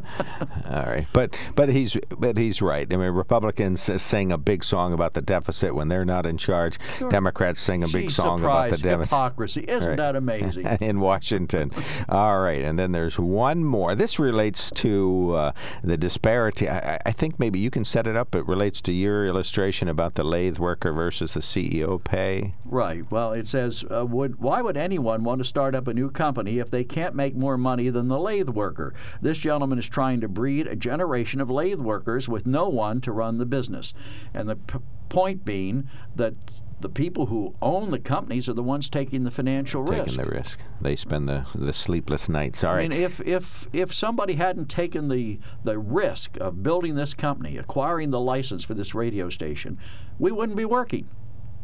All 0.69 0.86
right, 0.86 1.07
but 1.13 1.36
but 1.55 1.69
he's 1.69 1.98
but 2.17 2.38
he's 2.38 2.62
right. 2.62 2.91
I 2.91 2.98
mean, 2.98 3.12
Republicans 3.12 3.89
sing 4.01 4.31
a 4.31 4.38
big 4.38 4.63
song 4.63 4.93
about 4.93 5.13
the 5.13 5.21
deficit 5.21 5.75
when 5.75 5.88
they're 5.88 6.05
not 6.05 6.25
in 6.25 6.38
charge. 6.38 6.77
Sure. 6.98 7.10
Democrats 7.10 7.60
sing 7.60 7.83
a 7.83 7.88
big 7.88 8.03
Gee, 8.03 8.10
song 8.10 8.39
surprise, 8.39 8.69
about 8.69 8.77
the 8.77 8.83
deficit. 8.83 9.10
Hypocrisy, 9.10 9.62
isn't 9.62 9.89
right. 9.89 9.98
that 9.98 10.15
amazing? 10.15 10.65
in 10.81 11.00
Washington. 11.00 11.71
All 12.10 12.39
right, 12.39 12.62
and 12.62 12.77
then 12.79 12.91
there's 12.91 13.19
one 13.19 13.63
more. 13.63 13.95
This 13.95 14.19
relates 14.19 14.71
to 14.71 15.33
uh, 15.36 15.51
the 15.83 15.98
disparity. 15.98 16.69
I, 16.69 17.00
I, 17.05 17.12
think 17.12 17.39
maybe 17.39 17.60
you 17.60 17.69
can 17.69 17.86
set 17.86 18.07
it 18.07 18.15
up. 18.15 18.36
It 18.36 18.48
relates 18.48 18.81
to 18.81 18.93
your 18.93 19.25
illustration 19.25 19.88
about 19.88 20.15
the 20.15 20.24
lathe 20.24 20.57
worker 20.57 20.93
versus 20.93 21.33
the 21.33 21.41
CEO 21.41 22.01
pay. 22.03 22.55
Right. 22.65 23.10
Well, 23.12 23.33
it 23.33 23.48
says, 23.48 23.83
uh, 23.91 24.05
would 24.05 24.39
why 24.39 24.62
would 24.62 24.77
anyone 24.77 25.24
want 25.24 25.39
to 25.39 25.45
start 25.45 25.75
up 25.75 25.88
a 25.88 25.93
new 25.93 26.10
company 26.10 26.60
if 26.60 26.71
they 26.71 26.83
can't 26.83 27.15
make 27.15 27.36
more 27.36 27.57
money 27.57 27.89
than 27.89 28.07
the 28.07 28.19
lathe 28.19 28.50
worker? 28.50 28.93
This 29.21 29.38
gentleman 29.38 29.80
is 29.81 29.89
trying 29.89 30.21
to 30.21 30.27
breed 30.27 30.67
a 30.67 30.75
generation 30.75 31.41
of 31.41 31.50
lathe 31.50 31.79
workers 31.79 32.29
with 32.29 32.45
no 32.45 32.69
one 32.69 33.01
to 33.01 33.11
run 33.11 33.39
the 33.39 33.45
business, 33.45 33.93
and 34.33 34.47
the 34.47 34.55
p- 34.55 34.79
point 35.09 35.43
being 35.43 35.89
that 36.15 36.61
the 36.79 36.89
people 36.89 37.27
who 37.27 37.53
own 37.61 37.91
the 37.91 38.00
companies 38.00 38.47
are 38.47 38.53
the 38.53 38.63
ones 38.63 38.89
taking 38.89 39.23
the 39.23 39.31
financial 39.31 39.83
taking 39.83 40.00
risk. 40.00 40.17
Taking 40.17 40.25
the 40.31 40.38
risk. 40.38 40.59
They 40.81 40.95
spend 40.95 41.27
the, 41.27 41.45
the 41.53 41.73
sleepless 41.73 42.29
nights. 42.29 42.63
All 42.63 42.73
right. 42.73 42.85
I 42.85 42.88
mean, 42.88 43.01
if, 43.01 43.19
if, 43.21 43.67
if 43.73 43.93
somebody 43.93 44.33
hadn't 44.33 44.67
taken 44.67 45.09
the, 45.09 45.39
the 45.63 45.77
risk 45.77 46.38
of 46.39 46.63
building 46.63 46.95
this 46.95 47.13
company, 47.13 47.57
acquiring 47.57 48.09
the 48.09 48.19
license 48.19 48.63
for 48.63 48.73
this 48.73 48.95
radio 48.95 49.29
station, 49.29 49.77
we 50.17 50.31
wouldn't 50.31 50.57
be 50.57 50.65
working. 50.65 51.07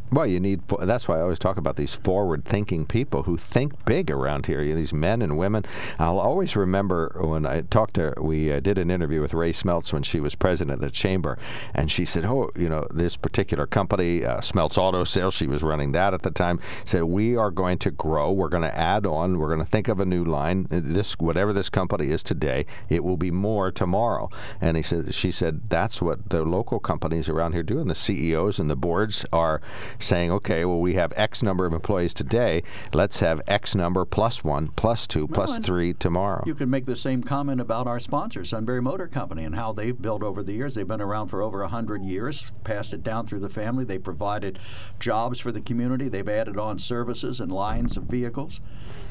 Well, 0.10 0.26
you 0.26 0.40
need. 0.40 0.62
That's 0.82 1.08
why 1.08 1.18
I 1.18 1.22
always 1.22 1.40
talk 1.40 1.58
about 1.58 1.76
these 1.76 1.94
forward-thinking 1.94 2.86
people 2.86 3.24
who 3.24 3.38
think 3.38 3.86
big 3.86 4.10
around 4.10 4.46
here. 4.46 4.62
You 4.62 4.72
know, 4.72 4.78
these 4.78 4.94
men 4.94 5.22
and 5.22 5.38
women. 5.38 5.66
I'll 6.00 6.20
always 6.20 6.56
remember 6.56 7.14
when 7.20 7.46
I 7.46 7.62
talked 7.62 7.96
to. 7.96 8.14
We 8.18 8.52
uh, 8.52 8.62
did 8.62 8.80
an 8.80 8.90
interview 8.90 9.22
with 9.22 9.34
Ray 9.34 9.52
Smeltz 9.52 9.92
when 9.92 10.04
she 10.04 10.20
was 10.20 10.34
president 10.34 10.76
of 10.76 10.82
the 10.82 10.92
chamber, 10.92 11.38
and 11.74 11.92
she 11.92 12.06
said, 12.06 12.26
"Oh, 12.26 12.52
you 12.56 12.70
know, 12.70 12.88
this 12.90 13.18
particular 13.18 13.68
company, 13.68 14.24
uh, 14.24 14.42
Auto 14.56 15.04
Sales. 15.04 15.34
She 15.34 15.48
was 15.48 15.62
running 15.62 15.92
that 15.92 16.14
at 16.14 16.24
the 16.24 16.32
time. 16.32 16.60
Said 16.86 17.04
we 17.04 17.36
are 17.36 17.52
going 17.52 17.78
to 17.80 17.92
grow. 17.92 18.32
We're 18.32 18.50
going 18.50 18.64
to 18.64 18.78
add 18.78 19.06
on. 19.06 19.38
We're 19.40 19.54
going 19.54 19.66
to 19.66 19.72
think 19.72 19.90
of 19.90 20.00
a 20.00 20.06
new 20.06 20.24
line. 20.24 20.68
This, 20.70 21.14
whatever 21.20 21.52
this 21.52 21.70
company 21.70 22.12
is 22.12 22.24
today, 22.24 22.66
it 22.90 23.04
will 23.04 23.18
be 23.18 23.32
more 23.32 23.72
tomorrow." 23.72 24.30
And 24.62 24.78
he 24.78 24.84
said, 24.84 25.14
she 25.14 25.32
said, 25.32 25.70
that's 25.70 26.02
what 26.02 26.30
the 26.30 26.44
local 26.44 26.80
companies 26.80 27.30
around 27.30 27.54
here 27.54 27.64
do, 27.64 27.80
and 27.80 27.90
the 27.90 27.96
CEOs 27.96 28.60
and 28.60 28.70
the 28.70 28.76
boards 28.76 29.26
are 29.32 29.62
saying, 30.00 30.32
okay, 30.32 30.66
well, 30.66 30.80
we 30.80 30.96
have 30.96 31.14
X 31.16 31.44
number 31.44 31.66
of 31.66 31.74
employees 31.74 32.14
today. 32.14 32.64
Let's 32.94 33.20
have 33.20 33.42
X 33.48 33.76
number 33.76 34.06
plus 34.06 34.44
one, 34.44 34.70
plus 34.70 35.08
two, 35.08 35.28
plus 35.28 35.60
three 35.60 35.94
tomorrow. 35.94 36.44
You 36.46 36.56
can 36.56 36.70
make 36.70 36.86
the 36.86 36.96
same 36.96 37.24
comment 37.24 37.62
about 37.62 37.88
our 37.88 38.00
sponsor, 38.00 38.44
Sunbury 38.44 38.82
Motor 38.82 39.08
Company, 39.08 39.44
and 39.44 39.56
how 39.56 39.74
they've 39.74 40.00
built 40.00 40.24
over 40.24 40.44
the 40.44 40.54
years. 40.54 40.76
They've 40.76 40.88
been 40.88 41.02
around 41.02 41.30
for 41.30 41.42
over 41.42 41.60
100 41.62 42.04
years, 42.04 42.52
passed 42.64 42.94
it 42.94 43.04
down 43.04 43.28
through 43.28 43.40
the 43.40 43.50
family. 43.50 43.86
They 43.86 43.98
provided 43.98 44.60
jobs 45.00 45.40
for 45.40 45.52
the 45.52 45.62
community. 45.62 46.10
They've 46.10 46.28
added 46.28 46.58
on 46.58 46.80
services 46.80 47.40
and 47.40 47.52
lines 47.52 47.98
of 47.98 48.04
vehicles. 48.04 48.60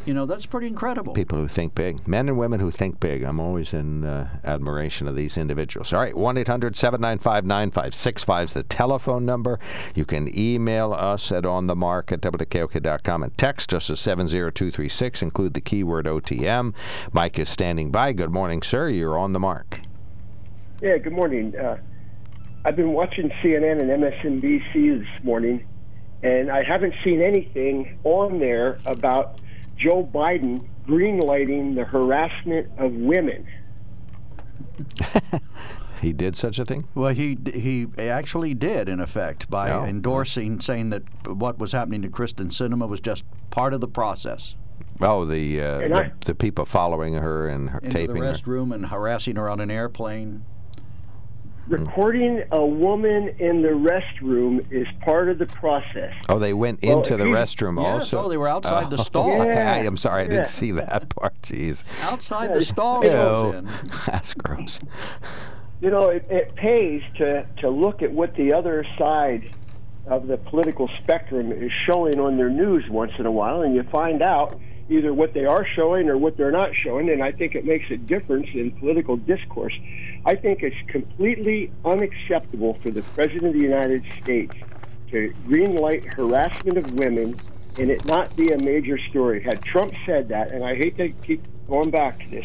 You 0.07 0.15
know, 0.15 0.25
that's 0.25 0.47
pretty 0.47 0.69
incredible. 0.69 1.15
People 1.15 1.39
who 1.39 1.49
think 1.49 1.75
big. 1.75 2.07
Men 2.07 2.29
and 2.29 2.39
women 2.39 2.61
who 2.61 2.71
think 2.71 3.01
big. 3.01 3.25
I'm 3.25 3.41
always 3.41 3.75
in 3.75 4.05
uh, 4.05 4.29
admiration 4.45 5.09
of 5.09 5.17
these 5.17 5.37
individuals. 5.37 5.93
All 5.93 5.99
right, 5.99 6.17
1 6.17 6.39
800 6.39 6.77
795 6.77 7.45
9565 7.45 8.45
is 8.49 8.53
the 8.53 8.63
telephone 8.63 9.27
number. 9.27 9.59
You 9.97 10.05
can 10.05 10.29
email 10.39 10.76
us 10.77 11.33
at 11.33 11.45
onthemark 11.45 12.13
at 12.13 12.21
wkok.com 12.21 13.23
and 13.23 13.39
text 13.39 13.73
us 13.75 13.91
at 13.91 13.99
70236. 13.99 15.23
Include 15.23 15.55
the 15.55 15.61
keyword 15.61 16.07
OTM. 16.07 16.75
Mike 17.13 17.39
is 17.39 17.49
standing 17.49 17.91
by. 17.91 18.13
Good 18.13 18.33
morning, 18.33 18.63
sir. 18.63 18.89
You're 18.89 19.19
on 19.19 19.33
the 19.33 19.41
mark. 19.41 19.81
Yeah, 20.81 20.99
good 20.99 21.13
morning. 21.13 21.57
Uh, 21.57 21.79
I've 22.65 22.77
been 22.77 22.93
watching 22.93 23.31
CNN 23.43 23.81
and 23.81 23.91
MSNBC 24.03 24.99
this 25.01 25.25
morning, 25.25 25.67
and 26.23 26.51
I 26.51 26.65
haven't 26.65 26.95
seen 27.05 27.23
anything 27.23 27.99
on 28.05 28.39
there 28.39 28.79
about 28.85 29.41
Joe 29.79 30.05
Biden 30.05 30.67
greenlighting 30.87 31.75
the 31.75 31.85
harassment 31.85 32.69
of 32.79 32.93
women. 32.93 33.47
he 36.01 36.13
did 36.13 36.37
such 36.37 36.59
a 36.59 36.65
thing? 36.65 36.87
Well, 36.95 37.15
he 37.15 37.39
he 37.53 37.87
actually 37.99 38.55
did, 38.55 38.89
in 38.89 39.01
effect, 39.01 39.51
by 39.51 39.71
oh. 39.71 39.85
endorsing, 39.85 40.61
saying 40.61 40.91
that 40.91 41.03
what 41.29 41.59
was 41.59 41.73
happening 41.73 42.03
to 42.03 42.09
Kyrsten 42.09 42.49
Sinema 42.49 42.89
was 42.89 43.01
just 43.01 43.25
part 43.51 43.75
of 43.75 43.81
the 43.81 43.89
process. 43.89 44.55
Oh, 45.01 45.25
the 45.25 45.61
uh, 45.61 45.79
the, 45.79 45.95
I, 45.95 46.13
the, 46.25 46.35
people 46.35 46.65
following 46.65 47.15
her 47.15 47.49
and 47.49 47.71
her 47.71 47.79
into 47.81 47.91
taping 47.91 48.17
the 48.17 48.29
restroom 48.29 48.75
and 48.75 48.87
harassing 48.87 49.37
her 49.37 49.49
on 49.49 49.61
an 49.61 49.71
airplane 49.71 50.45
recording 51.69 52.45
a 52.53 52.65
woman 52.65 53.29
in 53.39 53.63
the 53.63 53.69
restroom 53.69 54.65
is 54.71 54.87
part 55.01 55.29
of 55.29 55.39
the 55.39 55.47
process. 55.47 56.15
Oh, 56.29 56.39
they 56.39 56.55
went 56.55 56.83
well, 56.83 56.99
into 56.99 57.17
the 57.17 57.25
restroom 57.25 57.83
yes, 57.83 58.03
also. 58.03 58.25
Oh, 58.25 58.29
they 58.29 58.37
were 58.37 58.49
outside 58.49 58.87
oh, 58.87 58.91
the 58.91 58.99
stall. 59.03 59.45
Yeah, 59.45 59.75
I, 59.75 59.79
am 59.79 59.97
sorry, 59.97 60.25
I 60.25 60.29
didn't 60.29 60.49
see 60.49 60.73
that 60.73 61.09
part. 61.11 61.41
Jeez. 61.43 61.85
Outside 62.03 62.55
the 62.55 62.63
stall. 62.63 63.05
Ew. 63.05 63.67
That's 64.07 64.35
gross. 64.35 64.79
You 65.81 65.91
know, 65.91 66.09
it, 66.09 66.27
it 66.31 66.55
pays 66.55 67.03
to 67.17 67.47
to 67.59 67.69
look 67.69 68.03
at 68.03 68.11
what 68.11 68.35
the 68.37 68.53
other 68.53 68.87
side 68.97 69.55
of 70.07 70.27
the 70.27 70.37
political 70.37 70.89
spectrum 71.03 71.53
is 71.53 71.73
showing 71.73 72.21
on 72.21 72.37
their 72.37 72.49
news 72.49 72.89
once 72.89 73.13
in 73.19 73.27
a 73.27 73.31
while, 73.31 73.63
and 73.63 73.75
you 73.75 73.83
find 73.85 74.23
out 74.23 74.59
either 74.89 75.13
what 75.13 75.35
they 75.35 75.45
are 75.45 75.67
showing 75.67 76.09
or 76.09 76.17
what 76.17 76.37
they're 76.37 76.53
not 76.53 76.75
showing, 76.75 77.11
and 77.11 77.23
I 77.23 77.33
think 77.33 77.55
it 77.55 77.65
makes 77.65 77.91
a 77.91 77.97
difference 77.97 78.49
in 78.55 78.71
political 78.73 79.17
discourse. 79.17 79.75
I 80.25 80.35
think 80.35 80.63
it's 80.63 80.77
completely 80.89 81.71
unacceptable 81.85 82.75
for 82.83 82.91
the 82.91 83.03
President 83.03 83.47
of 83.47 83.53
the 83.55 83.61
United 83.61 84.05
States 84.23 84.55
to 85.13 85.33
greenlight 85.47 86.05
harassment 86.05 86.79
of 86.79 86.93
women 86.95 87.39
and 87.79 87.91
it 87.91 88.05
not 88.07 88.35
be 88.37 88.49
a 88.49 88.59
major 88.59 88.99
story. 89.11 89.43
Had 89.43 89.63
Trump 89.63 89.93
said 90.05 90.29
that, 90.29 90.51
and 90.51 90.65
I 90.65 90.75
hate 90.75 90.97
to 90.97 91.11
keep 91.11 91.45
going 91.69 91.91
back 91.91 92.19
to 92.21 92.31
this, 92.31 92.45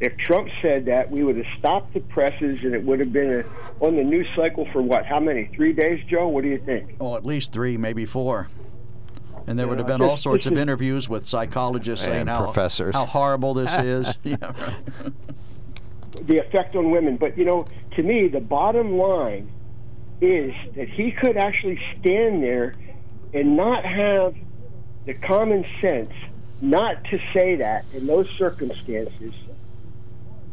if 0.00 0.16
Trump 0.16 0.48
said 0.62 0.86
that, 0.86 1.10
we 1.10 1.22
would 1.22 1.36
have 1.36 1.46
stopped 1.58 1.92
the 1.92 2.00
presses, 2.00 2.62
and 2.62 2.74
it 2.74 2.84
would 2.84 3.00
have 3.00 3.12
been 3.12 3.40
a, 3.40 3.84
on 3.84 3.96
the 3.96 4.04
news 4.04 4.26
cycle 4.34 4.66
for 4.72 4.80
what? 4.80 5.04
How 5.04 5.20
many? 5.20 5.50
Three 5.54 5.72
days, 5.72 6.02
Joe? 6.08 6.28
What 6.28 6.42
do 6.42 6.48
you 6.48 6.58
think? 6.58 6.96
Oh, 7.00 7.16
at 7.16 7.26
least 7.26 7.52
three, 7.52 7.76
maybe 7.76 8.06
four. 8.06 8.48
And 9.50 9.58
there 9.58 9.66
would 9.66 9.78
have 9.78 9.86
been 9.88 10.00
all 10.00 10.16
sorts 10.16 10.46
of 10.46 10.56
interviews 10.64 11.08
with 11.08 11.26
psychologists 11.26 12.04
saying 12.04 12.20
And 12.20 12.30
how, 12.30 12.44
professors. 12.44 12.94
how 12.94 13.04
horrible 13.04 13.52
this 13.52 13.72
is. 13.78 14.16
yeah, 14.22 14.36
the 16.22 16.38
effect 16.38 16.76
on 16.76 16.92
women. 16.92 17.16
But 17.16 17.36
you 17.36 17.44
know, 17.44 17.66
to 17.96 18.02
me, 18.04 18.28
the 18.28 18.38
bottom 18.38 18.96
line 18.96 19.50
is 20.20 20.54
that 20.76 20.88
he 20.88 21.10
could 21.10 21.36
actually 21.36 21.80
stand 21.98 22.44
there 22.44 22.76
and 23.34 23.56
not 23.56 23.84
have 23.84 24.36
the 25.04 25.14
common 25.14 25.66
sense 25.80 26.12
not 26.60 27.02
to 27.06 27.18
say 27.34 27.56
that 27.56 27.84
in 27.92 28.06
those 28.06 28.28
circumstances 28.38 29.32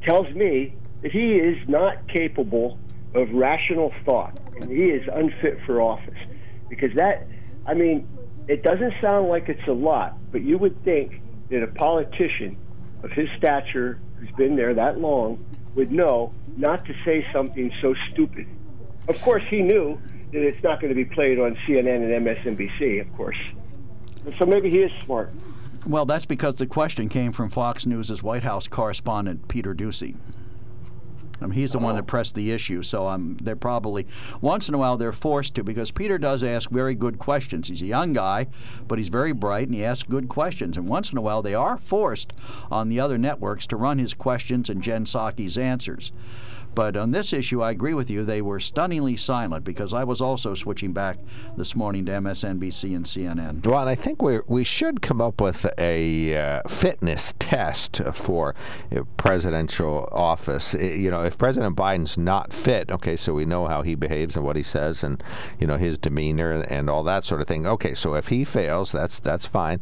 tells 0.02 0.34
me 0.34 0.74
that 1.04 1.12
he 1.12 1.34
is 1.34 1.58
not 1.70 2.08
capable 2.08 2.80
of 3.14 3.30
rational 3.32 3.94
thought 4.06 4.40
and 4.56 4.72
he 4.72 4.86
is 4.86 5.08
unfit 5.14 5.60
for 5.66 5.82
office 5.82 6.18
because 6.70 6.94
that 6.96 7.28
i 7.66 7.74
mean 7.74 8.08
it 8.48 8.64
doesn't 8.64 8.94
sound 9.02 9.28
like 9.28 9.50
it's 9.50 9.68
a 9.68 9.74
lot 9.74 10.18
but 10.32 10.42
you 10.42 10.58
would 10.58 10.84
think 10.84 11.22
that 11.50 11.64
a 11.64 11.68
politician 11.68 12.58
of 13.04 13.12
his 13.12 13.28
stature 13.38 14.00
who's 14.20 14.32
been 14.32 14.56
there 14.56 14.74
that 14.74 15.00
long 15.00 15.44
would 15.76 15.92
know 15.92 16.34
not 16.58 16.84
to 16.86 16.94
say 17.06 17.26
something 17.32 17.72
so 17.82 17.94
stupid. 18.10 18.48
Of 19.08 19.22
course 19.22 19.44
he 19.50 19.62
knew 19.62 20.02
that 20.34 20.42
it's 20.42 20.62
not 20.64 20.82
going 20.82 20.90
to 20.90 20.96
be 20.96 21.06
played 21.06 21.40
on 21.40 21.56
cnn 21.68 22.16
and 22.16 22.26
msnbc 22.26 23.02
of 23.02 23.16
course. 23.16 23.38
So 24.40 24.46
maybe 24.46 24.70
he 24.70 24.80
is 24.80 24.92
smart. 25.06 25.32
Well, 25.86 26.06
that's 26.06 26.26
because 26.26 26.58
the 26.58 26.66
question 26.66 27.08
came 27.08 27.32
from 27.32 27.50
Fox 27.50 27.86
News' 27.86 28.22
White 28.22 28.44
House 28.44 28.68
correspondent 28.68 29.48
Peter 29.48 29.74
Doocy. 29.74 30.18
I 31.42 31.46
mean, 31.46 31.54
he's 31.54 31.74
the 31.74 31.80
one 31.80 31.96
that 31.96 32.08
pressed 32.08 32.36
the 32.36 32.52
issue, 32.52 32.82
so 32.82 33.08
um, 33.08 33.38
they're 33.42 33.56
probably 33.56 34.08
once 34.42 34.68
in 34.68 34.74
a 34.74 34.78
while 34.78 34.98
they're 34.98 35.12
forced 35.12 35.56
to 35.56 35.64
because 35.64 35.92
Peter 35.92 36.18
does 36.18 36.44
ask 36.44 36.70
very 36.70 36.96
good 36.96 37.20
questions. 37.20 37.68
He's 37.68 37.82
a 37.82 37.86
young 37.86 38.14
guy, 38.14 38.48
but 38.88 38.98
he's 38.98 39.10
very 39.10 39.34
bright 39.34 39.68
and 39.68 39.76
he 39.76 39.86
asks 39.86 40.10
good 40.10 40.28
questions. 40.28 40.78
And 40.78 40.88
once 40.88 41.12
in 41.12 41.18
a 41.18 41.22
while 41.22 41.42
they 41.42 41.54
are 41.54 41.78
forced 41.78 42.34
on 42.72 42.90
the 42.90 43.00
other 43.00 43.18
networks 43.18 43.68
to 43.68 43.76
run 43.76 44.00
his 44.00 44.14
questions 44.14 44.70
and 44.70 44.82
Jen 44.82 45.06
Psaki's 45.06 45.58
answers. 45.58 46.12
But 46.78 46.96
on 46.96 47.10
this 47.10 47.34
issue, 47.34 47.64
I 47.64 47.72
agree 47.72 47.96
with 47.96 48.08
you. 48.12 48.24
They 48.24 48.40
were 48.44 48.60
stunningly 48.60 49.18
silent 49.18 49.64
because 49.64 49.96
I 49.96 50.04
was 50.04 50.22
also 50.22 50.54
switching 50.54 50.94
back 50.94 51.18
this 51.58 51.76
morning 51.76 52.06
to 52.06 52.12
MSNBC 52.12 52.96
and 52.96 53.04
CNN. 53.04 53.66
Well, 53.66 53.88
I 53.88 53.96
think 53.96 54.22
we 54.22 54.42
we 54.46 54.64
should 54.64 55.02
come 55.02 55.20
up 55.20 55.42
with 55.42 55.66
a 55.80 56.38
uh, 56.38 56.62
fitness 56.68 57.34
test 57.40 58.00
for 58.14 58.54
uh, 58.96 59.02
presidential 59.18 60.08
office. 60.12 60.76
I- 60.76 60.98
You 61.08 61.10
know, 61.10 61.24
if 61.24 61.36
President 61.40 61.76
Biden's 61.76 62.16
not 62.16 62.54
fit, 62.54 62.92
okay, 62.92 63.16
so 63.16 63.34
we 63.34 63.46
know 63.46 63.66
how 63.66 63.82
he 63.82 63.96
behaves 63.96 64.36
and 64.36 64.46
what 64.46 64.56
he 64.56 64.62
says, 64.62 65.04
and 65.04 65.24
you 65.60 65.66
know 65.66 65.78
his 65.78 65.98
demeanor 65.98 66.52
and, 66.52 66.72
and 66.72 66.92
all 66.92 67.04
that 67.06 67.24
sort 67.26 67.42
of 67.42 67.48
thing. 67.48 67.66
Okay, 67.66 67.96
so 67.96 68.14
if 68.14 68.28
he 68.28 68.44
fails, 68.46 68.92
that's 68.92 69.20
that's 69.20 69.48
fine. 69.48 69.80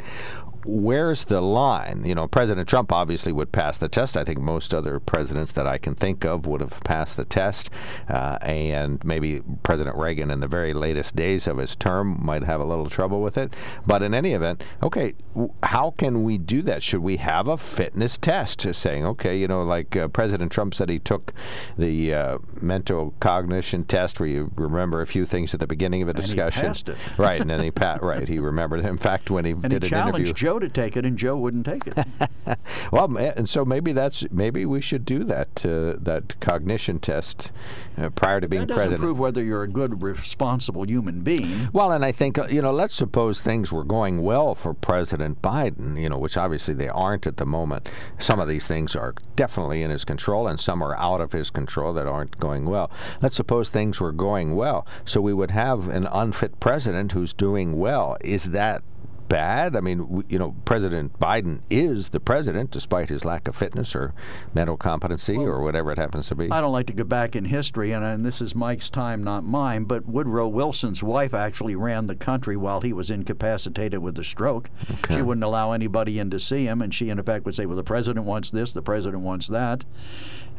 Where's 0.65 1.25
the 1.25 1.41
line? 1.41 2.03
You 2.05 2.15
know, 2.15 2.27
President 2.27 2.67
Trump 2.67 2.91
obviously 2.91 3.31
would 3.31 3.51
pass 3.51 3.77
the 3.77 3.87
test. 3.87 4.17
I 4.17 4.23
think 4.23 4.39
most 4.39 4.73
other 4.73 4.99
presidents 4.99 5.51
that 5.53 5.67
I 5.67 5.77
can 5.77 5.93
think 5.95 6.25
of 6.25 6.45
would 6.47 6.61
have 6.61 6.83
passed 6.83 7.17
the 7.17 7.25
test, 7.25 7.69
uh, 8.09 8.37
and 8.41 9.03
maybe 9.05 9.41
President 9.63 9.95
Reagan 9.95 10.31
in 10.31 10.39
the 10.39 10.47
very 10.47 10.73
latest 10.73 11.15
days 11.15 11.47
of 11.47 11.57
his 11.57 11.75
term 11.75 12.17
might 12.23 12.43
have 12.43 12.59
a 12.61 12.65
little 12.65 12.89
trouble 12.89 13.21
with 13.21 13.37
it. 13.37 13.53
But 13.85 14.01
in 14.03 14.13
any 14.13 14.33
event, 14.33 14.63
okay, 14.81 15.13
w- 15.33 15.53
how 15.63 15.91
can 15.91 16.23
we 16.23 16.37
do 16.37 16.61
that? 16.63 16.81
Should 16.81 17.01
we 17.03 17.17
have 17.17 17.47
a 17.47 17.57
fitness 17.57 18.17
test 18.17 18.65
saying, 18.73 19.05
okay, 19.05 19.37
you 19.37 19.47
know, 19.47 19.63
like 19.63 19.95
uh, 19.95 20.07
President 20.07 20.51
Trump 20.51 20.73
said 20.73 20.89
he 20.89 20.99
took 20.99 21.31
the 21.77 22.13
uh, 22.13 22.37
mental 22.59 23.13
cognition 23.19 23.85
test 23.85 24.19
where 24.19 24.27
you 24.29 24.51
remember 24.55 25.01
a 25.01 25.07
few 25.07 25.25
things 25.25 25.53
at 25.53 25.59
the 25.59 25.67
beginning 25.67 26.01
of 26.01 26.07
a 26.07 26.11
And 26.11 26.19
he 26.21 26.27
discussion. 26.27 26.61
passed 26.67 26.89
it. 26.89 26.97
Right, 27.17 27.39
and 27.39 27.49
then 27.49 27.61
he 27.61 27.71
pat 27.71 28.01
right, 28.03 28.27
he 28.27 28.39
remembered. 28.39 28.83
In 28.83 28.97
fact, 28.97 29.29
when 29.29 29.45
he 29.45 29.51
And 29.51 29.63
he 29.63 29.69
did 29.79 29.83
an 29.91 29.99
interview, 29.99 30.25
challenged 30.25 30.35
Joe 30.55 30.59
to 30.59 30.69
take 30.69 30.95
it, 30.95 31.05
and 31.05 31.17
Joe 31.17 31.35
wouldn't 31.37 31.65
take 31.65 31.87
it. 31.87 32.07
well, 32.91 33.17
and 33.17 33.49
so 33.49 33.65
maybe 33.65 33.91
that's 33.91 34.23
maybe 34.31 34.65
we 34.65 34.79
should 34.79 35.05
do 35.05 35.23
that 35.25 35.65
uh, 35.65 35.99
that 36.01 36.39
cognition 36.39 36.99
test 36.99 37.51
uh, 37.97 38.09
prior 38.09 38.39
to 38.39 38.47
being 38.47 38.61
that 38.61 38.67
doesn't 38.67 38.81
president. 38.83 39.01
prove 39.01 39.19
whether 39.19 39.43
you're 39.43 39.63
a 39.63 39.67
good, 39.67 40.01
responsible 40.01 40.87
human 40.87 41.21
being. 41.21 41.69
Well, 41.73 41.91
and 41.91 42.05
I 42.05 42.11
think 42.11 42.37
uh, 42.37 42.47
you 42.49 42.61
know, 42.61 42.71
let's 42.71 42.95
suppose 42.95 43.41
things 43.41 43.71
were 43.71 43.83
going 43.83 44.21
well 44.21 44.55
for 44.55 44.73
President 44.73 45.41
Biden, 45.41 46.01
you 46.01 46.07
know, 46.09 46.17
which 46.17 46.37
obviously 46.37 46.73
they 46.73 46.89
aren't 46.89 47.27
at 47.27 47.37
the 47.37 47.45
moment. 47.45 47.89
Some 48.19 48.39
of 48.39 48.47
these 48.47 48.65
things 48.67 48.95
are 48.95 49.13
definitely 49.35 49.81
in 49.81 49.91
his 49.91 50.05
control, 50.05 50.47
and 50.47 50.59
some 50.59 50.81
are 50.81 50.97
out 50.97 51.19
of 51.21 51.33
his 51.33 51.49
control 51.49 51.93
that 51.93 52.07
aren't 52.07 52.39
going 52.39 52.65
well. 52.65 52.89
Let's 53.21 53.35
suppose 53.35 53.69
things 53.69 53.99
were 53.99 54.13
going 54.13 54.55
well, 54.55 54.87
so 55.03 55.19
we 55.19 55.33
would 55.33 55.51
have 55.51 55.89
an 55.89 56.07
unfit 56.11 56.59
president 56.59 57.11
who's 57.11 57.33
doing 57.33 57.77
well. 57.77 58.17
Is 58.21 58.45
that 58.45 58.83
bad? 59.27 59.75
I 59.75 59.81
mean, 59.81 60.23
you 60.29 60.37
know, 60.39 60.55
President 60.65 61.19
Biden 61.19 61.61
is 61.69 62.09
the 62.09 62.19
president, 62.19 62.71
despite 62.71 63.09
his 63.09 63.25
lack 63.25 63.47
of 63.47 63.55
fitness 63.55 63.95
or 63.95 64.13
mental 64.53 64.77
competency 64.77 65.35
or 65.37 65.61
whatever 65.61 65.91
it 65.91 65.97
happens 65.97 66.27
to 66.27 66.35
be. 66.35 66.49
I 66.51 66.61
don't 66.61 66.71
like 66.71 66.87
to 66.87 66.93
go 66.93 67.03
back 67.03 67.35
in 67.35 67.45
history, 67.45 67.91
and, 67.91 68.03
and 68.03 68.25
this 68.25 68.41
is 68.41 68.55
Mike's 68.55 68.89
time, 68.89 69.23
not 69.23 69.43
mine, 69.43 69.85
but 69.85 70.05
Woodrow 70.05 70.47
Wilson's 70.47 71.01
wife 71.03 71.33
actually 71.33 71.75
ran 71.75 72.05
the 72.05 72.15
country 72.15 72.55
while 72.55 72.81
he 72.81 72.93
was 72.93 73.09
incapacitated 73.09 73.99
with 73.99 74.17
a 74.19 74.23
stroke. 74.23 74.69
She 75.09 75.21
wouldn't 75.21 75.43
allow 75.43 75.71
anybody 75.71 76.19
in 76.19 76.29
to 76.31 76.39
see 76.39 76.65
him, 76.65 76.81
and 76.81 76.93
she, 76.93 77.09
in 77.09 77.19
effect, 77.19 77.45
would 77.45 77.55
say, 77.55 77.65
Well, 77.65 77.77
the 77.77 77.83
president 77.83 78.25
wants 78.25 78.51
this, 78.51 78.73
the 78.73 78.81
president 78.81 79.23
wants 79.23 79.47
that. 79.47 79.85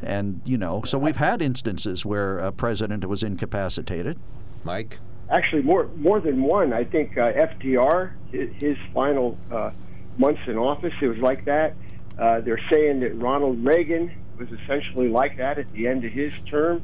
And, 0.03 0.43
you 0.45 0.59
know, 0.59 0.83
so 0.85 0.99
we've 0.99 1.17
had 1.17 1.41
instances 1.41 2.05
where 2.05 2.39
a 2.39 2.53
president 2.53 3.05
was 3.07 3.23
incapacitated. 3.23 4.19
Mike. 4.65 4.99
Actually 5.31 5.63
more 5.63 5.89
more 5.97 6.21
than 6.21 6.43
one. 6.43 6.73
I 6.73 6.85
think 6.85 7.17
uh, 7.17 7.33
FDR, 7.33 8.13
his, 8.31 8.51
his 8.55 8.77
final 8.95 9.39
uh, 9.51 9.71
months 10.19 10.41
in 10.47 10.57
office, 10.57 10.95
it 11.01 11.09
was 11.09 11.19
like 11.19 11.45
that. 11.47 11.75
Uh, 12.19 12.41
they're 12.41 12.61
saying 12.71 13.01
that 13.01 13.15
Ronald 13.17 13.65
Reagan 13.65 14.11
was 14.39 14.49
essentially 14.51 15.09
like 15.09 15.37
that 15.39 15.59
at 15.59 15.71
the 15.73 15.87
end 15.87 16.05
of 16.05 16.13
his 16.13 16.33
term. 16.49 16.83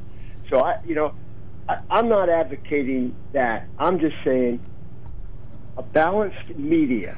So 0.49 0.59
I, 0.59 0.79
you 0.85 0.95
know, 0.95 1.15
I, 1.67 1.79
I'm 1.89 2.09
not 2.09 2.29
advocating 2.29 3.15
that. 3.31 3.67
I'm 3.77 3.99
just 3.99 4.15
saying 4.23 4.59
a 5.77 5.83
balanced 5.83 6.55
media 6.55 7.17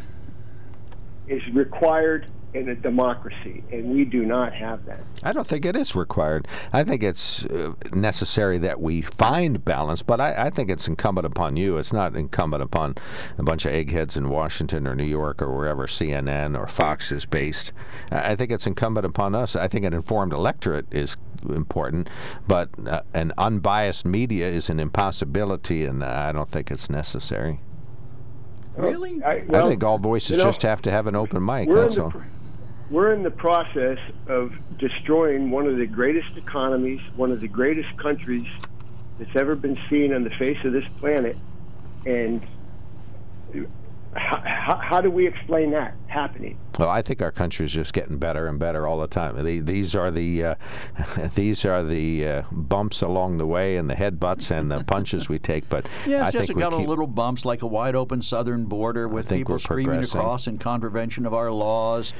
is 1.27 1.41
required 1.53 2.29
in 2.55 2.69
a 2.69 2.75
democracy, 2.75 3.63
and 3.71 3.91
we 3.91 4.05
do 4.05 4.25
not 4.25 4.53
have 4.53 4.85
that. 4.85 5.03
I 5.23 5.33
don't 5.33 5.47
think 5.47 5.65
it 5.65 5.75
is 5.75 5.95
required. 5.95 6.47
I 6.71 6.83
think 6.83 7.03
it's 7.03 7.43
uh, 7.45 7.73
necessary 7.93 8.57
that 8.59 8.79
we 8.79 9.01
find 9.01 9.63
balance, 9.65 10.01
but 10.01 10.21
I, 10.21 10.45
I 10.45 10.49
think 10.49 10.69
it's 10.69 10.87
incumbent 10.87 11.25
upon 11.25 11.57
you. 11.57 11.77
It's 11.77 11.91
not 11.91 12.15
incumbent 12.15 12.63
upon 12.63 12.95
a 13.37 13.43
bunch 13.43 13.65
of 13.65 13.73
eggheads 13.73 14.15
in 14.15 14.29
Washington 14.29 14.87
or 14.87 14.95
New 14.95 15.03
York 15.03 15.41
or 15.41 15.55
wherever 15.55 15.87
CNN 15.87 16.57
or 16.57 16.67
Fox 16.67 17.11
is 17.11 17.25
based. 17.25 17.71
I 18.11 18.35
I 18.35 18.37
think 18.37 18.51
it's 18.51 18.67
incumbent 18.67 19.05
upon 19.05 19.33
us. 19.33 19.55
I 19.55 19.69
think 19.69 19.85
an 19.85 19.93
informed 19.93 20.33
electorate 20.33 20.87
is 20.91 21.15
important, 21.49 22.09
but 22.47 22.69
uh, 22.85 23.01
an 23.13 23.31
unbiased 23.37 24.05
media 24.05 24.49
is 24.49 24.69
an 24.69 24.77
impossibility, 24.77 25.85
and 25.85 26.03
I 26.03 26.33
don't 26.33 26.51
think 26.51 26.69
it's 26.69 26.89
necessary. 26.89 27.61
Really? 28.75 29.23
I, 29.23 29.45
I 29.53 29.69
think 29.69 29.85
all 29.85 29.97
voices 29.97 30.31
you 30.31 30.37
know, 30.37 30.43
just 30.43 30.63
have 30.63 30.81
to 30.81 30.91
have 30.91 31.07
an 31.07 31.15
open 31.15 31.45
mic. 31.45 31.69
That's 31.69 31.97
all. 31.97 32.11
pr- 32.11 32.23
we're 32.89 33.13
in 33.13 33.23
the 33.23 33.31
process 33.31 33.97
of 34.27 34.51
destroying 34.77 35.51
one 35.51 35.65
of 35.67 35.77
the 35.77 35.87
greatest 35.87 36.27
economies, 36.35 36.99
one 37.15 37.31
of 37.31 37.41
the 37.41 37.47
greatest 37.47 37.89
countries 38.01 38.47
that's 39.17 39.35
ever 39.35 39.55
been 39.55 39.77
seen 39.89 40.13
on 40.13 40.23
the 40.23 40.29
face 40.37 40.57
of 40.65 40.73
this 40.73 40.83
planet, 40.99 41.39
and 42.05 42.43
how, 44.15 44.41
how, 44.45 44.75
how 44.77 45.01
do 45.01 45.11
we 45.11 45.27
explain 45.27 45.71
that 45.71 45.93
happening? 46.07 46.57
Well, 46.79 46.89
I 46.89 47.01
think 47.01 47.21
our 47.21 47.31
country 47.31 47.65
is 47.65 47.71
just 47.71 47.93
getting 47.93 48.17
better 48.17 48.47
and 48.47 48.57
better 48.57 48.87
all 48.87 48.99
the 48.99 49.07
time. 49.07 49.41
The, 49.43 49.59
these 49.59 49.93
are 49.95 50.11
the 50.11 50.43
uh, 50.43 50.55
these 51.35 51.65
are 51.65 51.83
the 51.83 52.27
uh, 52.27 52.41
bumps 52.51 53.01
along 53.01 53.37
the 53.37 53.45
way, 53.45 53.77
and 53.77 53.89
the 53.89 53.95
headbutts 53.95 54.51
and 54.51 54.71
the 54.71 54.83
punches 54.83 55.27
we 55.27 55.37
take. 55.37 55.67
But 55.69 55.87
Yeah, 56.05 56.23
I 56.23 56.27
it's 56.27 56.33
just 56.33 56.47
think 56.47 56.57
we 56.57 56.61
got 56.61 56.73
a 56.73 56.77
keep, 56.77 56.87
little 56.87 57.07
bumps 57.07 57.45
like 57.45 57.61
a 57.61 57.67
wide 57.67 57.95
open 57.95 58.21
southern 58.21 58.65
border 58.65 59.07
with 59.07 59.29
people 59.29 59.55
we're 59.55 59.59
screaming 59.59 60.03
across 60.03 60.47
in 60.47 60.57
contravention 60.57 61.25
of 61.25 61.33
our 61.33 61.51
laws. 61.51 62.13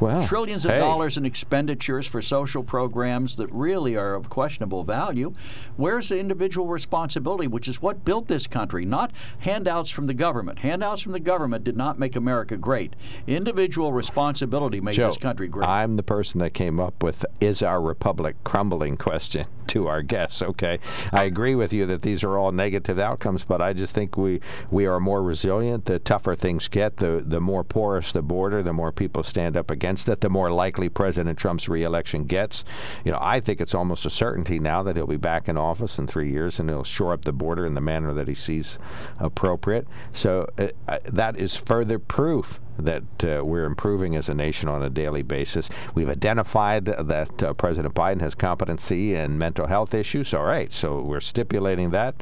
well, 0.00 0.22
Trillions 0.22 0.64
of 0.64 0.72
hey, 0.72 0.78
dollars 0.78 1.16
in 1.16 1.24
expenditures 1.24 2.06
for 2.06 2.20
social 2.22 2.62
programs 2.62 3.36
that 3.36 3.50
really 3.52 3.96
are 3.96 4.14
of 4.14 4.28
questionable 4.28 4.84
value. 4.84 5.32
Where's 5.76 6.10
the 6.10 6.18
individual 6.18 6.66
responsibility, 6.66 7.46
which 7.46 7.68
is 7.68 7.80
what 7.80 8.04
built 8.04 8.28
this 8.28 8.46
country, 8.46 8.84
not 8.84 9.12
handouts 9.40 9.90
from 9.90 10.06
the 10.06 10.14
government? 10.14 10.58
Handouts 10.60 11.02
from 11.02 11.12
the 11.12 11.20
government 11.20 11.37
did 11.62 11.76
not 11.76 11.98
make 11.98 12.16
America 12.16 12.56
great. 12.56 12.94
individual 13.26 13.92
responsibility 13.92 14.80
made 14.80 14.94
Joe, 14.94 15.08
this 15.08 15.16
country 15.18 15.48
great. 15.48 15.68
I'm 15.68 15.96
the 15.96 16.02
person 16.02 16.40
that 16.40 16.54
came 16.54 16.80
up 16.80 17.02
with 17.02 17.24
"Is 17.40 17.62
our 17.62 17.80
republic 17.80 18.36
crumbling?" 18.44 18.96
question 18.96 19.46
to 19.68 19.86
our 19.86 20.02
guests. 20.02 20.42
Okay, 20.42 20.78
I 21.12 21.24
agree 21.24 21.54
with 21.54 21.72
you 21.72 21.86
that 21.86 22.02
these 22.02 22.24
are 22.24 22.38
all 22.38 22.52
negative 22.52 22.98
outcomes, 22.98 23.44
but 23.44 23.60
I 23.60 23.72
just 23.72 23.94
think 23.94 24.16
we 24.16 24.40
we 24.70 24.86
are 24.86 24.98
more 24.98 25.22
resilient. 25.22 25.84
The 25.84 25.98
tougher 25.98 26.34
things 26.34 26.68
get, 26.68 26.96
the 26.96 27.22
the 27.24 27.40
more 27.40 27.64
porous 27.64 28.12
the 28.12 28.22
border, 28.22 28.62
the 28.62 28.72
more 28.72 28.92
people 28.92 29.22
stand 29.22 29.56
up 29.56 29.70
against 29.70 30.08
it, 30.08 30.20
the 30.20 30.30
more 30.30 30.50
likely 30.50 30.88
President 30.88 31.38
Trump's 31.38 31.68
reelection 31.68 32.24
gets. 32.24 32.64
You 33.04 33.12
know, 33.12 33.18
I 33.20 33.40
think 33.40 33.60
it's 33.60 33.74
almost 33.74 34.06
a 34.06 34.10
certainty 34.10 34.58
now 34.58 34.82
that 34.82 34.96
he'll 34.96 35.06
be 35.06 35.16
back 35.16 35.48
in 35.48 35.56
office 35.56 35.98
in 35.98 36.06
three 36.06 36.30
years 36.30 36.58
and 36.58 36.68
he'll 36.68 36.84
shore 36.84 37.12
up 37.12 37.24
the 37.24 37.32
border 37.32 37.66
in 37.66 37.74
the 37.74 37.80
manner 37.80 38.12
that 38.14 38.28
he 38.28 38.34
sees 38.34 38.78
appropriate. 39.18 39.86
So 40.12 40.48
uh, 40.58 40.68
uh, 40.86 40.98
that 41.28 41.38
is 41.38 41.54
further 41.54 41.98
proof 41.98 42.58
that 42.78 43.02
uh, 43.24 43.44
we're 43.44 43.64
improving 43.64 44.16
as 44.16 44.28
a 44.28 44.34
nation 44.34 44.68
on 44.68 44.82
a 44.82 44.88
daily 44.88 45.22
basis. 45.22 45.68
We've 45.94 46.08
identified 46.08 46.86
that 46.86 47.42
uh, 47.42 47.52
President 47.52 47.92
Biden 47.92 48.20
has 48.20 48.34
competency 48.34 49.14
in 49.14 49.36
mental 49.36 49.66
health 49.66 49.92
issues. 49.92 50.32
All 50.32 50.44
right, 50.44 50.72
so 50.72 51.02
we're 51.02 51.20
stipulating 51.20 51.90
that. 51.90 52.14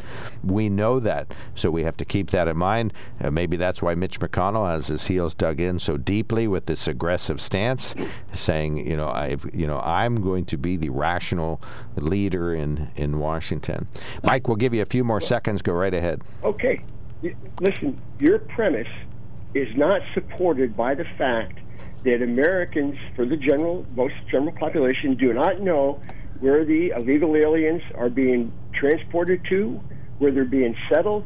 We 0.42 0.68
know 0.68 0.98
that, 1.00 1.32
so 1.54 1.70
we 1.70 1.84
have 1.84 1.96
to 1.98 2.04
keep 2.04 2.30
that 2.30 2.48
in 2.48 2.56
mind. 2.56 2.94
Uh, 3.20 3.30
maybe 3.30 3.56
that's 3.56 3.80
why 3.80 3.94
Mitch 3.94 4.18
McConnell 4.18 4.68
has 4.68 4.88
his 4.88 5.06
heels 5.06 5.34
dug 5.34 5.60
in 5.60 5.78
so 5.78 5.96
deeply 5.98 6.48
with 6.48 6.66
this 6.66 6.88
aggressive 6.88 7.40
stance, 7.40 7.94
saying, 8.32 8.78
you 8.78 8.96
know, 8.96 9.08
I've, 9.08 9.48
you 9.54 9.68
know, 9.68 9.78
I'm 9.80 10.20
going 10.22 10.46
to 10.46 10.56
be 10.56 10.76
the 10.76 10.88
rational 10.88 11.60
leader 11.96 12.54
in 12.54 12.90
in 12.96 13.20
Washington. 13.20 13.86
Mike, 14.24 14.48
we'll 14.48 14.56
give 14.56 14.74
you 14.74 14.82
a 14.82 14.86
few 14.86 15.04
more 15.04 15.20
seconds. 15.20 15.62
Go 15.62 15.74
right 15.74 15.94
ahead. 15.94 16.22
Okay, 16.42 16.82
listen, 17.60 18.00
your 18.18 18.38
premise 18.38 18.86
is 19.54 19.68
not 19.76 20.02
supported 20.14 20.76
by 20.76 20.94
the 20.94 21.06
fact 21.16 21.58
that 22.04 22.22
Americans, 22.22 22.96
for 23.14 23.24
the 23.24 23.36
general, 23.36 23.86
most 23.94 24.14
general 24.30 24.52
population, 24.52 25.16
do 25.16 25.32
not 25.32 25.60
know 25.60 26.00
where 26.38 26.64
the 26.64 26.92
illegal 26.96 27.34
aliens 27.34 27.82
are 27.96 28.10
being 28.10 28.52
transported 28.74 29.40
to, 29.48 29.80
where 30.18 30.32
they're 30.32 30.44
being 30.44 30.74
settled, 30.92 31.24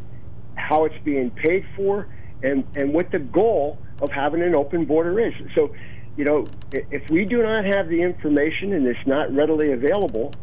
how 0.54 0.84
it's 0.84 0.94
being 1.04 1.30
paid 1.30 1.64
for, 1.76 2.08
and, 2.42 2.64
and 2.74 2.94
what 2.94 3.10
the 3.10 3.18
goal 3.18 3.82
of 4.00 4.10
having 4.10 4.42
an 4.42 4.54
open 4.54 4.86
border 4.86 5.18
is. 5.20 5.34
So, 5.56 5.70
you 6.16 6.24
know, 6.24 6.50
if 6.72 7.02
we 7.10 7.24
do 7.24 7.42
not 7.42 7.64
have 7.64 7.88
the 7.88 8.02
information 8.02 8.72
and 8.72 8.86
it's 8.86 8.98
not 9.06 9.34
readily 9.34 9.72
available, 9.72 10.36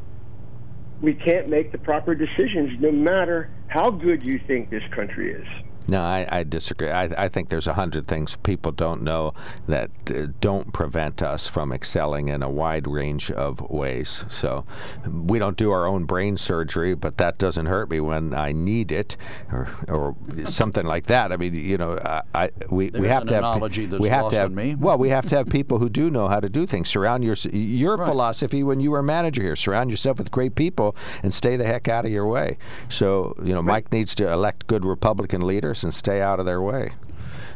we 1.02 1.14
can't 1.14 1.50
make 1.50 1.72
the 1.72 1.78
proper 1.78 2.16
decisions 2.16 2.72
no 2.80 2.92
matter 2.92 3.52
how 3.68 3.90
good 3.90 4.24
you 4.24 4.40
think 4.48 4.70
this 4.70 4.84
country 4.96 5.32
is. 5.34 5.46
No, 5.90 6.02
I, 6.02 6.28
I 6.30 6.44
disagree. 6.44 6.90
I, 6.90 7.04
I, 7.26 7.30
think 7.30 7.48
there's 7.48 7.68
a 7.68 7.74
hundred 7.74 8.08
things 8.08 8.36
people 8.44 8.74
don't 8.74 9.04
know 9.04 9.34
that 9.68 9.90
uh, 10.14 10.28
don't 10.42 10.74
prevent 10.74 11.22
us 11.22 11.48
from 11.48 11.72
excelling 11.72 12.28
in 12.28 12.44
a 12.44 12.50
wide 12.50 12.88
range 12.88 13.32
of 13.32 13.62
ways. 13.70 14.26
So 14.30 14.66
we 15.10 15.40
don't 15.40 15.56
do 15.56 15.72
our 15.72 15.86
own 15.86 16.04
brain 16.04 16.36
surgery, 16.36 16.94
but 16.94 17.18
that 17.18 17.38
doesn't 17.38 17.68
hurt 17.68 17.90
me 17.90 18.02
when 18.02 18.34
I 18.34 18.52
need 18.52 18.92
it, 18.92 19.16
or 19.50 19.70
or 19.88 20.16
something 20.44 20.86
like 20.86 21.06
that. 21.06 21.32
I 21.32 21.38
mean, 21.38 21.54
you 21.54 21.78
know, 21.78 21.98
I, 22.00 22.22
I 22.36 22.50
we, 22.70 22.90
we 22.90 23.08
have 23.08 23.26
to 23.28 23.36
have 23.36 24.00
we 24.00 24.10
have 24.10 24.30
to 24.30 24.36
have 24.36 24.52
me. 24.52 24.76
well, 24.76 24.98
we 24.98 25.10
have 25.10 25.26
to 25.28 25.38
have 25.38 25.48
people 25.48 25.80
who 25.80 25.88
do 25.88 26.10
know 26.10 26.28
how 26.28 26.42
to 26.42 26.50
do 26.50 26.66
things. 26.66 26.90
Surround 26.90 27.24
your 27.24 27.36
your 27.54 27.96
right. 27.96 28.06
philosophy 28.06 28.62
when 28.62 28.82
you 28.82 28.92
were 28.92 29.02
manager 29.02 29.42
here. 29.42 29.56
Surround 29.56 29.90
yourself 29.90 30.18
with 30.18 30.32
great 30.32 30.56
people 30.56 30.98
and 31.24 31.34
stay 31.34 31.56
the 31.56 31.66
heck 31.66 31.88
out 31.88 32.04
of 32.06 32.12
your 32.12 32.28
way. 32.28 32.58
So 32.90 33.34
you 33.42 33.54
know, 33.54 33.62
right. 33.62 33.86
Mike 33.86 33.94
needs 33.94 34.14
to 34.16 34.30
elect 34.30 34.68
good 34.68 34.84
Republican 34.84 35.40
leaders 35.40 35.77
and 35.84 35.94
stay 35.94 36.22
out 36.22 36.40
of 36.40 36.46
their 36.46 36.62
way. 36.62 36.92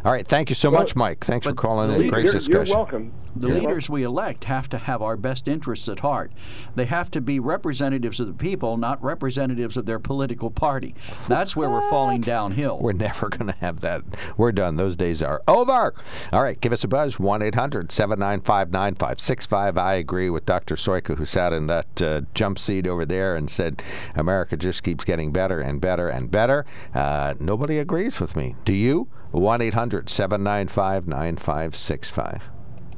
All 0.04 0.12
right, 0.12 0.28
thank 0.28 0.50
you 0.50 0.56
so 0.56 0.72
well, 0.72 0.82
much, 0.82 0.96
Mike. 0.96 1.24
Thanks 1.24 1.46
for 1.46 1.54
calling 1.54 1.92
in. 1.94 2.10
Great 2.10 2.26
you're, 2.26 2.34
discussion. 2.34 2.68
You're 2.68 2.76
welcome. 2.76 3.14
The 3.36 3.48
you're 3.48 3.58
leaders 3.58 3.88
welcome. 3.88 3.94
we 3.94 4.04
elect 4.04 4.46
have 4.46 4.68
to 4.70 4.80
have 4.80 5.02
our 5.02 5.16
best 5.16 5.48
interests 5.48 5.88
at 5.88 6.00
heart. 6.00 6.32
They 6.76 6.86
have 6.86 7.12
to 7.12 7.22
be 7.22 7.40
representatives 7.40 8.20
of 8.20 8.26
the 8.28 8.34
people, 8.34 8.78
not 8.78 9.02
representatives 9.04 9.78
of 9.78 9.86
their 9.86 10.00
political 10.00 10.50
party. 10.50 10.96
That's 11.28 11.56
where 11.56 11.70
what? 11.70 11.84
we're 11.84 11.90
falling 11.92 12.22
downhill. 12.22 12.80
We're 12.80 12.94
never 12.94 13.30
going 13.30 13.48
to 13.48 13.58
have 13.60 13.82
that. 13.82 14.04
We're 14.38 14.52
done. 14.52 14.78
Those 14.78 14.96
days 14.96 15.22
are 15.22 15.42
over. 15.48 15.94
All 16.34 16.42
right, 16.42 16.60
give 16.60 16.74
us 16.74 16.84
a 16.84 16.88
buzz 16.88 17.20
1 17.20 17.42
800 17.44 17.92
795 17.92 18.72
9565. 18.72 19.78
I 19.78 19.94
agree 19.96 20.32
with 20.32 20.48
Dr. 20.48 20.76
Soika, 20.76 21.16
who 21.16 21.26
sat 21.26 21.54
in 21.54 21.68
that 21.68 22.02
uh, 22.02 22.22
jump 22.34 22.58
seat 22.58 22.88
over 22.88 23.06
there 23.06 23.36
and 23.36 23.50
said 23.50 23.84
America 24.16 24.58
just 24.58 24.82
keeps 24.82 25.06
getting 25.06 25.32
better 25.32 25.60
and 25.62 25.80
better 25.80 26.10
and 26.10 26.32
better. 26.32 26.66
Uh, 26.96 27.36
nobody 27.40 27.78
agrees 27.78 28.20
with 28.20 28.36
me. 28.36 28.56
Do 28.66 28.74
you? 28.74 29.08
1 29.32 29.62
800 29.62 30.10
795 30.10 31.08
9565. 31.08 32.61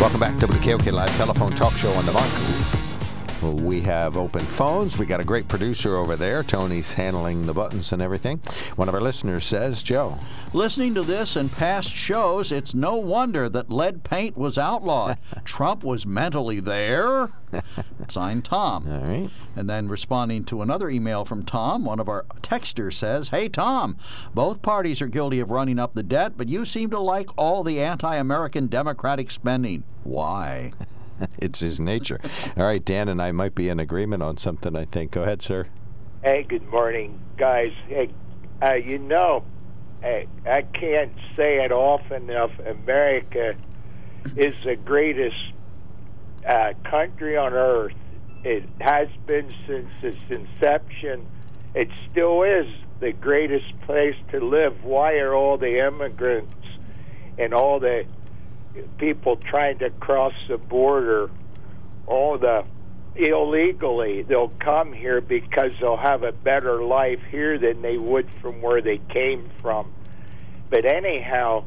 Welcome 0.00 0.20
back 0.20 0.38
to 0.40 0.46
the 0.46 0.58
KOK 0.62 0.86
Live 0.86 1.14
Telephone 1.16 1.54
Talk 1.54 1.76
Show 1.76 1.92
on 1.92 2.06
the 2.06 2.12
Mark. 2.12 2.87
We 3.42 3.80
have 3.82 4.16
open 4.16 4.40
phones. 4.40 4.98
We 4.98 5.06
got 5.06 5.20
a 5.20 5.24
great 5.24 5.46
producer 5.46 5.96
over 5.96 6.16
there. 6.16 6.42
Tony's 6.42 6.92
handling 6.92 7.46
the 7.46 7.54
buttons 7.54 7.92
and 7.92 8.02
everything. 8.02 8.40
One 8.74 8.88
of 8.88 8.94
our 8.94 9.00
listeners 9.00 9.44
says, 9.44 9.82
Joe. 9.82 10.18
Listening 10.52 10.94
to 10.94 11.02
this 11.02 11.36
and 11.36 11.50
past 11.52 11.90
shows, 11.90 12.50
it's 12.50 12.74
no 12.74 12.96
wonder 12.96 13.48
that 13.48 13.70
lead 13.70 14.02
paint 14.02 14.36
was 14.36 14.58
outlawed. 14.58 15.18
Trump 15.44 15.84
was 15.84 16.04
mentally 16.04 16.58
there. 16.58 17.30
Signed 18.08 18.44
Tom. 18.44 18.90
All 18.90 19.08
right. 19.08 19.30
And 19.54 19.70
then 19.70 19.88
responding 19.88 20.44
to 20.46 20.62
another 20.62 20.90
email 20.90 21.24
from 21.24 21.44
Tom, 21.44 21.84
one 21.84 22.00
of 22.00 22.08
our 22.08 22.24
texters 22.42 22.94
says, 22.94 23.28
Hey, 23.28 23.48
Tom, 23.48 23.96
both 24.34 24.62
parties 24.62 25.00
are 25.00 25.06
guilty 25.06 25.38
of 25.38 25.50
running 25.50 25.78
up 25.78 25.94
the 25.94 26.02
debt, 26.02 26.32
but 26.36 26.48
you 26.48 26.64
seem 26.64 26.90
to 26.90 26.98
like 26.98 27.30
all 27.36 27.62
the 27.62 27.80
anti 27.80 28.16
American 28.16 28.66
Democratic 28.66 29.30
spending. 29.30 29.84
Why? 30.02 30.72
it's 31.38 31.60
his 31.60 31.80
nature. 31.80 32.20
All 32.56 32.64
right, 32.64 32.84
Dan 32.84 33.08
and 33.08 33.20
I 33.20 33.32
might 33.32 33.54
be 33.54 33.68
in 33.68 33.80
agreement 33.80 34.22
on 34.22 34.36
something, 34.36 34.76
I 34.76 34.84
think. 34.84 35.12
Go 35.12 35.22
ahead, 35.22 35.42
sir. 35.42 35.66
Hey, 36.22 36.44
good 36.48 36.66
morning, 36.68 37.20
guys. 37.36 37.72
Hey, 37.86 38.10
uh, 38.62 38.74
you 38.74 38.98
know, 38.98 39.44
I, 40.02 40.26
I 40.46 40.62
can't 40.62 41.12
say 41.36 41.64
it 41.64 41.72
often 41.72 42.30
enough. 42.30 42.52
America 42.58 43.54
is 44.36 44.54
the 44.64 44.76
greatest 44.76 45.36
uh, 46.46 46.72
country 46.84 47.36
on 47.36 47.52
earth. 47.52 47.94
It 48.44 48.64
has 48.80 49.08
been 49.26 49.52
since 49.66 49.90
its 50.02 50.18
inception. 50.30 51.26
It 51.74 51.88
still 52.10 52.42
is 52.42 52.72
the 53.00 53.12
greatest 53.12 53.78
place 53.82 54.16
to 54.30 54.40
live. 54.40 54.84
Why 54.84 55.18
are 55.18 55.34
all 55.34 55.58
the 55.58 55.86
immigrants 55.86 56.54
and 57.36 57.54
all 57.54 57.78
the 57.78 58.04
people 58.98 59.36
trying 59.36 59.78
to 59.78 59.90
cross 59.90 60.34
the 60.48 60.58
border, 60.58 61.30
all 62.06 62.38
the 62.38 62.64
illegally, 63.16 64.22
they'll 64.22 64.52
come 64.60 64.92
here 64.92 65.20
because 65.20 65.72
they'll 65.80 65.96
have 65.96 66.22
a 66.22 66.32
better 66.32 66.82
life 66.82 67.20
here 67.30 67.58
than 67.58 67.82
they 67.82 67.98
would 67.98 68.32
from 68.34 68.62
where 68.62 68.80
they 68.80 68.98
came 69.08 69.50
from. 69.60 69.92
But 70.70 70.84
anyhow, 70.84 71.64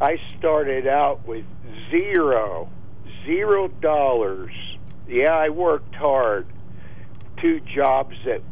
I 0.00 0.18
started 0.38 0.86
out 0.86 1.26
with 1.26 1.44
zero, 1.90 2.70
zero 3.24 3.68
dollars. 3.68 4.52
Yeah, 5.08 5.32
I 5.36 5.48
worked 5.48 5.94
hard, 5.94 6.46
two 7.38 7.60
jobs 7.60 8.16
at 8.26 8.42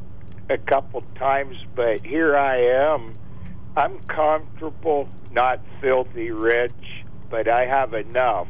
a 0.49 0.59
couple 0.59 1.03
times, 1.15 1.57
but 1.77 2.05
here 2.05 2.37
I 2.37 2.57
am 2.57 3.15
I'm 3.77 4.01
comfortable, 4.01 5.09
not 5.31 5.61
filthy 5.81 6.33
rich, 6.33 7.05
but 7.31 7.49
I 7.49 7.67
have 7.67 7.95
enough. 7.95 8.49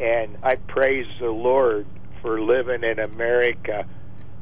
And 0.00 0.36
I 0.42 0.56
praise 0.56 1.06
the 1.20 1.30
Lord 1.30 1.86
for 2.22 2.40
living 2.40 2.82
in 2.82 2.98
America. 2.98 3.84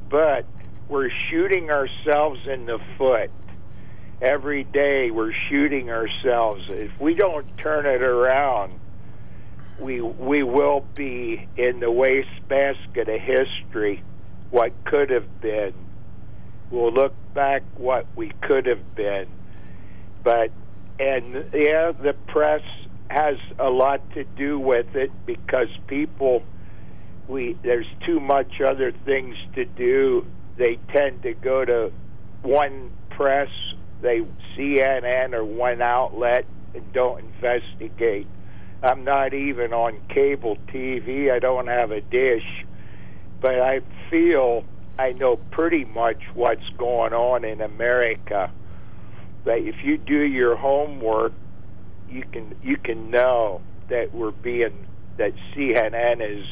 But 0.09 0.47
we're 0.89 1.11
shooting 1.31 1.71
ourselves 1.71 2.41
in 2.47 2.67
the 2.67 2.79
foot. 2.97 3.31
Every 4.23 4.65
day 4.65 5.11
we're 5.11 5.33
shooting 5.49 5.91
ourselves. 5.91 6.63
If 6.69 6.91
we 7.01 7.15
don't 7.15 7.47
turn 7.59 7.87
it 7.87 8.03
around, 8.03 8.73
we 9.81 10.01
we 10.01 10.43
will 10.43 10.85
be 10.95 11.49
in 11.57 11.81
the 11.81 11.91
wastebasket 11.91 13.09
of 13.09 13.21
history. 13.21 14.03
What 14.51 14.73
could 14.85 15.11
have 15.11 15.41
been. 15.41 15.73
We'll 16.71 16.93
look 16.93 17.15
back 17.35 17.63
what 17.77 18.07
we 18.15 18.31
could 18.43 18.67
have 18.67 18.95
been. 18.95 19.27
But 20.23 20.51
and 20.99 21.47
yeah, 21.55 21.93
the 21.93 22.15
press 22.29 22.63
has 23.11 23.37
a 23.59 23.69
lot 23.69 24.01
to 24.15 24.23
do 24.23 24.59
with 24.59 24.95
it 24.95 25.11
because 25.27 25.67
people 25.89 26.45
we 27.29 27.57
there's 27.63 27.87
too 28.07 28.21
much 28.21 28.61
other 28.61 28.93
things 29.05 29.37
to 29.55 29.65
do. 29.65 30.27
They 30.57 30.79
tend 30.95 31.23
to 31.23 31.35
go 31.35 31.65
to 31.65 31.93
one 32.43 32.91
press, 33.11 33.49
they 34.01 34.21
CNN 34.57 35.35
or 35.35 35.45
one 35.45 35.83
outlet 35.83 36.45
and 36.75 36.93
don't 36.93 37.25
investigate. 37.25 38.29
I'm 38.83 39.05
not 39.05 39.35
even 39.35 39.73
on 39.73 40.01
cable 40.09 40.57
TV. 40.73 41.33
I 41.33 41.39
don't 41.41 41.67
have 41.67 41.91
a 41.91 42.01
dish, 42.01 42.65
but 43.41 43.61
I 43.61 43.81
feel 44.09 44.65
I 44.99 45.13
know 45.13 45.37
pretty 45.37 45.85
much 45.85 46.23
what's 46.35 46.69
going 46.79 47.13
on 47.13 47.45
in 47.45 47.61
America. 47.61 48.51
That 49.45 49.59
if 49.59 49.77
you 49.83 49.99
do 49.99 50.21
your 50.21 50.57
homework, 50.57 51.33
you 52.11 52.25
can 52.33 52.55
you 52.63 52.77
can 52.77 53.11
know 53.11 53.61
that 53.89 54.13
we're 54.15 54.31
being 54.31 54.87
that 55.17 55.33
CNN 55.55 56.21
is 56.21 56.47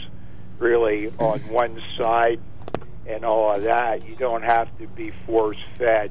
really 0.59 1.13
on 1.19 1.41
one 1.49 1.81
side 2.01 2.41
and 3.07 3.25
all 3.25 3.55
of 3.55 3.63
that. 3.63 4.07
You 4.07 4.15
don't 4.17 4.43
have 4.43 4.77
to 4.79 4.87
be 4.87 5.13
force 5.27 5.59
fed. 5.79 6.11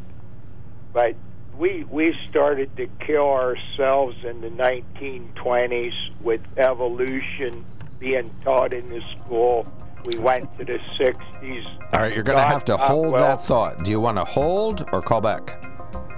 But 0.94 1.16
we 1.58 1.86
we 1.90 2.16
started 2.30 2.76
to 2.78 2.88
kill 3.06 3.30
ourselves 3.30 4.16
in 4.24 4.42
the 4.42 4.50
1920s 4.50 5.94
with 6.22 6.42
evolution 6.58 7.66
being 8.00 8.34
taught 8.44 8.74
in 8.74 8.88
the 8.90 9.02
school. 9.18 9.68
We 10.06 10.18
went 10.18 10.58
to 10.58 10.66
the 10.66 10.80
60s. 11.00 11.94
All 11.94 12.00
right, 12.00 12.14
you're 12.14 12.24
going 12.24 12.38
to 12.38 12.44
have 12.44 12.64
to 12.66 12.78
hold 12.78 13.12
well, 13.12 13.38
that 13.38 13.46
thought. 13.46 13.84
Do 13.84 13.92
you 13.92 14.00
want 14.00 14.18
to 14.18 14.24
hold 14.24 14.88
or 14.94 15.02
call 15.02 15.20
back? 15.20 15.67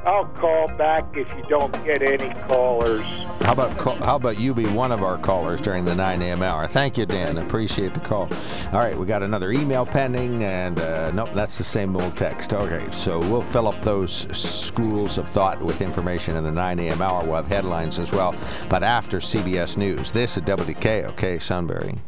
I'll 0.10 0.26
call 0.26 0.68
back 0.70 1.16
if 1.16 1.32
you 1.36 1.44
don't 1.48 1.72
get 1.86 2.02
any 2.02 2.34
callers. 2.48 3.06
How 3.42 3.52
about 3.52 4.00
how 4.00 4.16
about 4.16 4.40
you 4.40 4.56
be 4.56 4.66
one 4.66 4.92
of 4.92 5.04
our 5.04 5.20
callers 5.20 5.62
during 5.62 5.86
the 5.86 5.94
9 5.94 6.24
a.m. 6.24 6.42
hour? 6.42 6.68
Thank 6.68 6.98
you, 6.98 7.06
Dan. 7.06 7.38
Appreciate 7.38 7.94
the 7.94 8.00
call. 8.00 8.28
All 8.74 8.80
right, 8.80 8.98
we 8.98 9.06
got 9.06 9.22
another 9.22 9.52
email 9.52 9.86
pending, 9.86 10.44
and 10.44 10.80
uh, 10.80 11.12
nope, 11.12 11.30
that's 11.36 11.60
the 11.60 11.64
same 11.64 11.96
old 11.96 12.18
text. 12.18 12.56
Okay, 12.56 12.90
so 12.90 13.20
we'll 13.20 13.44
fill 13.44 13.68
up 13.68 13.84
those 13.84 14.26
schools 14.36 15.20
of 15.20 15.30
thought 15.30 15.62
with 15.62 15.80
information 15.80 16.36
in 16.36 16.44
the 16.44 16.52
9 16.52 16.80
a.m. 16.80 17.04
hour. 17.04 17.24
We'll 17.24 17.36
have 17.36 17.48
headlines 17.48 18.00
as 18.00 18.12
well, 18.12 18.34
but 18.68 18.82
after 18.82 19.20
CBS 19.20 19.78
News. 19.78 20.12
This 20.12 20.38
is 20.38 20.44
WKOK 20.44 21.40
Sunbury. 21.40 22.00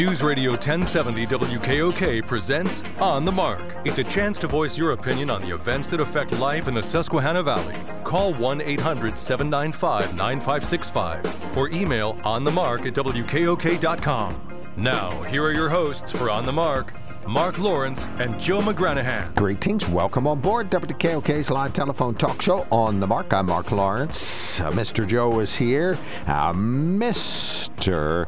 News 0.00 0.22
Radio 0.22 0.52
1070 0.52 1.26
WKOK 1.26 2.26
presents 2.26 2.82
On 3.00 3.22
the 3.22 3.30
Mark. 3.30 3.60
It's 3.84 3.98
a 3.98 4.04
chance 4.04 4.38
to 4.38 4.46
voice 4.46 4.78
your 4.78 4.92
opinion 4.92 5.28
on 5.28 5.42
the 5.42 5.54
events 5.54 5.88
that 5.88 6.00
affect 6.00 6.32
life 6.38 6.68
in 6.68 6.72
the 6.72 6.82
Susquehanna 6.82 7.42
Valley. 7.42 7.76
Call 8.02 8.32
1 8.32 8.62
800 8.62 9.18
795 9.18 10.16
9565 10.16 11.58
or 11.58 11.68
email 11.68 12.14
onthemark 12.24 12.86
at 12.86 12.94
WKOK.com. 12.94 14.72
Now, 14.78 15.20
here 15.24 15.44
are 15.44 15.52
your 15.52 15.68
hosts 15.68 16.10
for 16.10 16.30
On 16.30 16.46
the 16.46 16.52
Mark, 16.52 16.94
Mark 17.28 17.58
Lawrence 17.58 18.08
and 18.18 18.40
Joe 18.40 18.60
McGranahan. 18.60 19.34
Greetings. 19.34 19.86
Welcome 19.86 20.26
on 20.26 20.40
board 20.40 20.70
WKOK's 20.70 21.50
live 21.50 21.74
telephone 21.74 22.14
talk 22.14 22.40
show 22.40 22.66
on 22.72 23.00
the 23.00 23.06
mark. 23.06 23.32
I'm 23.34 23.46
Mark 23.46 23.70
Lawrence. 23.70 24.60
Uh, 24.60 24.70
Mr. 24.70 25.06
Joe 25.06 25.40
is 25.40 25.54
here. 25.54 25.98
Uh, 26.26 26.52
Mr. 26.54 28.26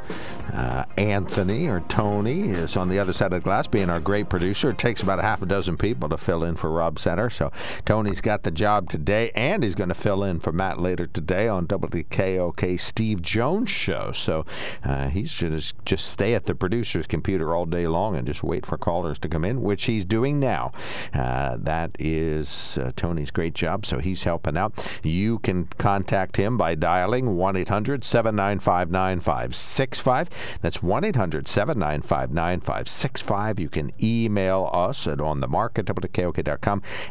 Uh, 0.52 0.84
Anthony 0.98 1.66
or 1.66 1.80
Tony 1.88 2.50
is 2.50 2.76
on 2.76 2.88
the 2.88 2.98
other 2.98 3.12
side 3.12 3.26
of 3.26 3.32
the 3.32 3.40
glass, 3.40 3.66
being 3.66 3.88
our 3.88 4.00
great 4.00 4.28
producer. 4.28 4.70
It 4.70 4.78
takes 4.78 5.02
about 5.02 5.18
a 5.18 5.22
half 5.22 5.40
a 5.40 5.46
dozen 5.46 5.76
people 5.76 6.08
to 6.10 6.18
fill 6.18 6.44
in 6.44 6.56
for 6.56 6.70
Rob 6.70 6.98
Center. 6.98 7.30
So 7.30 7.50
Tony's 7.86 8.20
got 8.20 8.42
the 8.42 8.50
job 8.50 8.90
today, 8.90 9.30
and 9.34 9.62
he's 9.62 9.74
going 9.74 9.88
to 9.88 9.94
fill 9.94 10.22
in 10.22 10.40
for 10.40 10.52
Matt 10.52 10.78
later 10.78 11.06
today 11.06 11.48
on 11.48 11.66
WKOK 11.66 12.78
Steve 12.78 13.22
Jones 13.22 13.70
show. 13.70 14.12
So 14.12 14.44
uh, 14.84 15.08
he's 15.08 15.32
just 15.32 15.74
just 15.84 16.10
stay 16.10 16.34
at 16.34 16.44
the 16.44 16.54
producer's 16.54 17.06
computer 17.06 17.54
all 17.54 17.66
day 17.66 17.86
long 17.86 18.16
and 18.16 18.26
just 18.26 18.42
wait 18.42 18.66
for 18.66 18.76
callers 18.76 19.18
to 19.20 19.28
come 19.28 19.44
in, 19.44 19.62
which 19.62 19.84
he's 19.84 20.04
doing 20.04 20.38
now. 20.38 20.72
Uh, 21.14 21.56
that 21.58 21.96
is 21.98 22.78
uh, 22.78 22.92
Tony's 22.96 23.30
great 23.30 23.54
job, 23.54 23.86
so 23.86 23.98
he's 23.98 24.24
helping 24.24 24.56
out. 24.56 24.72
You 25.02 25.38
can 25.38 25.66
contact 25.78 26.36
him 26.36 26.56
by 26.56 26.74
dialing 26.74 27.36
1 27.36 27.56
800 27.56 28.04
795 28.04 28.90
9565. 28.90 30.28
That's 30.60 30.82
1 30.82 31.04
800 31.04 31.48
795 31.48 32.32
9565. 32.32 33.60
You 33.60 33.68
can 33.68 33.92
email 34.02 34.68
us 34.72 35.06
at 35.06 35.18
onthemark 35.18 35.78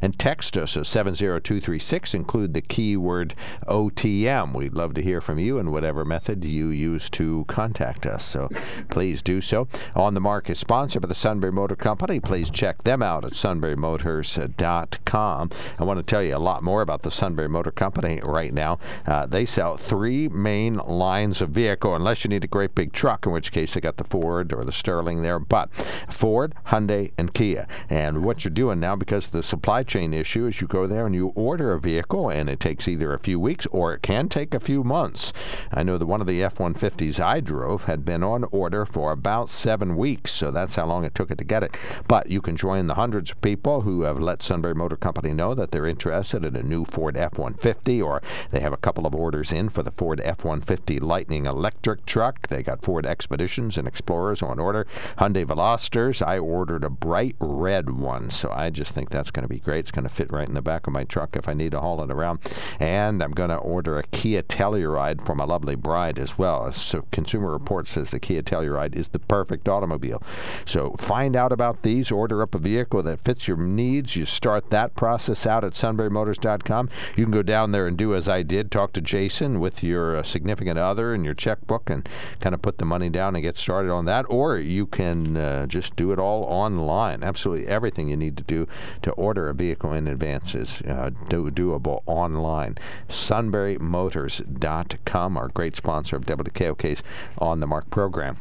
and 0.01 0.19
text 0.19 0.57
us 0.57 0.77
at 0.77 0.85
70236. 0.85 2.13
Include 2.13 2.53
the 2.53 2.61
keyword 2.61 3.35
OTM. 3.67 4.53
We'd 4.53 4.73
love 4.73 4.93
to 4.95 5.01
hear 5.01 5.21
from 5.21 5.39
you 5.39 5.57
in 5.57 5.71
whatever 5.71 6.05
method 6.05 6.45
you 6.45 6.69
use 6.69 7.09
to 7.11 7.45
contact 7.47 8.05
us. 8.05 8.23
So 8.23 8.49
please 8.89 9.21
do 9.21 9.41
so. 9.41 9.67
On 9.95 10.13
the 10.13 10.19
Mark 10.19 10.49
is 10.49 10.59
sponsored 10.59 11.01
by 11.01 11.07
the 11.07 11.15
Sunbury 11.15 11.51
Motor 11.51 11.75
Company. 11.75 12.19
Please 12.19 12.49
check 12.49 12.83
them 12.83 13.01
out 13.01 13.25
at 13.25 13.33
sunburymotors.com. 13.33 15.49
I 15.79 15.83
want 15.83 15.99
to 15.99 16.03
tell 16.03 16.23
you 16.23 16.35
a 16.35 16.39
lot 16.39 16.63
more 16.63 16.81
about 16.81 17.03
the 17.03 17.11
Sunbury 17.11 17.49
Motor 17.49 17.71
Company 17.71 18.19
right 18.23 18.53
now. 18.53 18.79
Uh, 19.05 19.25
they 19.25 19.45
sell 19.45 19.77
three 19.77 20.27
main 20.29 20.77
lines 20.77 21.41
of 21.41 21.49
vehicle, 21.49 21.95
unless 21.95 22.23
you 22.23 22.29
need 22.29 22.43
a 22.43 22.47
great 22.47 22.75
big 22.75 22.93
truck, 22.93 23.20
in 23.25 23.31
which 23.31 23.51
case 23.51 23.73
they 23.73 23.81
got 23.81 23.97
the 23.97 24.03
Ford 24.03 24.53
or 24.53 24.63
the 24.63 24.71
Sterling 24.71 25.21
there. 25.21 25.39
But 25.39 25.71
Ford, 26.09 26.55
Hyundai, 26.67 27.11
and 27.17 27.33
Kia. 27.33 27.67
And 27.89 28.23
what 28.23 28.43
you're 28.43 28.53
doing 28.53 28.79
now, 28.79 28.95
because 28.95 29.27
of 29.27 29.31
the 29.31 29.43
supply 29.43 29.83
chain 29.83 30.13
issue, 30.13 30.45
is 30.47 30.61
you 30.61 30.67
go 30.67 30.87
there 30.87 31.05
and 31.05 31.15
you 31.15 31.27
order 31.35 31.73
a 31.73 31.79
vehicle, 31.79 32.29
and 32.29 32.49
it 32.49 32.59
takes 32.59 32.87
either 32.87 33.13
a 33.13 33.19
few 33.19 33.39
weeks 33.39 33.65
or 33.67 33.93
it 33.93 34.01
can 34.01 34.29
take 34.29 34.53
a 34.53 34.59
few 34.59 34.83
months. 34.83 35.33
I 35.71 35.83
know 35.83 35.97
that 35.97 36.05
one 36.05 36.21
of 36.21 36.27
the 36.27 36.43
F 36.43 36.55
150s 36.55 37.19
I 37.19 37.39
drove 37.39 37.85
had 37.85 38.05
been 38.05 38.23
on 38.23 38.45
order 38.51 38.85
for 38.85 39.11
about 39.11 39.49
seven 39.49 39.95
weeks, 39.95 40.31
so 40.31 40.51
that's 40.51 40.75
how 40.75 40.85
long 40.85 41.03
it 41.03 41.15
took 41.15 41.31
it 41.31 41.37
to 41.37 41.43
get 41.43 41.63
it. 41.63 41.75
But 42.07 42.29
you 42.29 42.41
can 42.41 42.55
join 42.55 42.87
the 42.87 42.95
hundreds 42.95 43.31
of 43.31 43.41
people 43.41 43.81
who 43.81 44.03
have 44.03 44.19
let 44.19 44.43
Sunbury 44.43 44.75
Motor 44.75 44.97
Company 44.97 45.33
know 45.33 45.53
that 45.53 45.71
they're 45.71 45.87
interested 45.87 46.45
in 46.45 46.55
a 46.55 46.63
new 46.63 46.85
Ford 46.85 47.17
F 47.17 47.37
150, 47.37 48.01
or 48.01 48.21
they 48.51 48.59
have 48.59 48.73
a 48.73 48.77
couple 48.77 49.05
of 49.05 49.15
orders 49.15 49.51
in 49.51 49.69
for 49.69 49.83
the 49.83 49.91
Ford 49.91 50.21
F 50.21 50.43
150 50.43 50.99
Lightning 50.99 51.45
electric 51.45 52.05
truck. 52.05 52.47
They 52.47 52.63
got 52.63 52.83
Ford 52.83 53.05
Expeditions 53.11 53.77
and 53.77 53.87
Explorers 53.87 54.41
on 54.41 54.59
order. 54.59 54.87
Hyundai 55.17 55.45
Velosters. 55.45 56.25
I 56.25 56.39
ordered 56.39 56.83
a 56.83 56.89
bright 56.89 57.35
red 57.39 57.89
one, 57.91 58.29
so 58.29 58.49
I 58.51 58.69
just 58.69 58.93
think 58.93 59.09
that's 59.09 59.29
going 59.29 59.43
to 59.43 59.49
be 59.49 59.59
great. 59.59 59.79
It's 59.79 59.91
going 59.91 60.07
to 60.07 60.09
fit 60.09 60.31
right 60.31 60.47
in 60.47 60.55
the 60.55 60.61
back 60.61 60.87
of 60.87 60.93
my 60.93 61.03
truck 61.03 61.35
if 61.35 61.47
I 61.47 61.53
need 61.53 61.73
to 61.73 61.81
haul 61.81 62.01
it 62.01 62.09
around. 62.09 62.39
And 62.79 63.21
I'm 63.21 63.31
going 63.31 63.49
to 63.49 63.57
order 63.57 63.99
a 63.99 64.03
Kia 64.03 64.41
Telluride 64.41 65.25
for 65.25 65.35
my 65.35 65.45
lovely 65.45 65.75
bride 65.75 66.17
as 66.17 66.37
well. 66.37 66.71
So 66.71 67.05
Consumer 67.11 67.51
Reports 67.51 67.91
says 67.91 68.11
the 68.11 68.19
Kia 68.19 68.41
Telluride 68.41 68.95
is 68.95 69.09
the 69.09 69.19
perfect 69.19 69.67
automobile. 69.67 70.23
So 70.65 70.95
find 70.97 71.35
out 71.35 71.51
about 71.51 71.83
these. 71.83 72.11
Order 72.11 72.41
up 72.41 72.55
a 72.55 72.57
vehicle 72.57 73.03
that 73.03 73.19
fits 73.19 73.47
your 73.47 73.57
needs. 73.57 74.15
You 74.15 74.25
start 74.25 74.69
that 74.69 74.95
process 74.95 75.45
out 75.45 75.63
at 75.63 75.73
sunburymotors.com. 75.73 76.89
You 77.15 77.25
can 77.25 77.31
go 77.31 77.43
down 77.43 77.71
there 77.71 77.87
and 77.87 77.97
do 77.97 78.15
as 78.15 78.29
I 78.29 78.43
did. 78.43 78.71
Talk 78.71 78.93
to 78.93 79.01
Jason 79.01 79.59
with 79.59 79.83
your 79.83 80.17
uh, 80.17 80.23
significant 80.23 80.79
other 80.79 81.13
and 81.13 81.25
your 81.25 81.33
checkbook 81.33 81.89
and 81.89 82.07
kind 82.39 82.55
of 82.55 82.61
put 82.61 82.77
the 82.77 82.85
money 82.91 83.09
down 83.09 83.35
and 83.35 83.41
get 83.41 83.57
started 83.57 83.89
on 83.89 84.05
that. 84.05 84.27
Or 84.29 84.57
you 84.57 84.85
can 84.85 85.37
uh, 85.37 85.65
just 85.65 85.95
do 85.95 86.11
it 86.11 86.19
all 86.19 86.43
online. 86.43 87.23
Absolutely 87.23 87.67
everything 87.67 88.09
you 88.09 88.17
need 88.17 88.35
to 88.37 88.43
do 88.43 88.67
to 89.01 89.11
order 89.11 89.47
a 89.47 89.53
vehicle 89.53 89.93
in 89.93 90.07
advance 90.07 90.53
is 90.53 90.81
uh, 90.81 91.11
do- 91.29 91.49
doable 91.49 92.03
online. 92.05 92.75
SunburyMotors.com, 93.07 95.37
our 95.37 95.47
great 95.47 95.77
sponsor 95.77 96.17
of 96.17 96.25
WKOK's 96.25 97.01
On 97.37 97.61
the 97.61 97.67
Mark 97.67 97.89
program. 97.89 98.37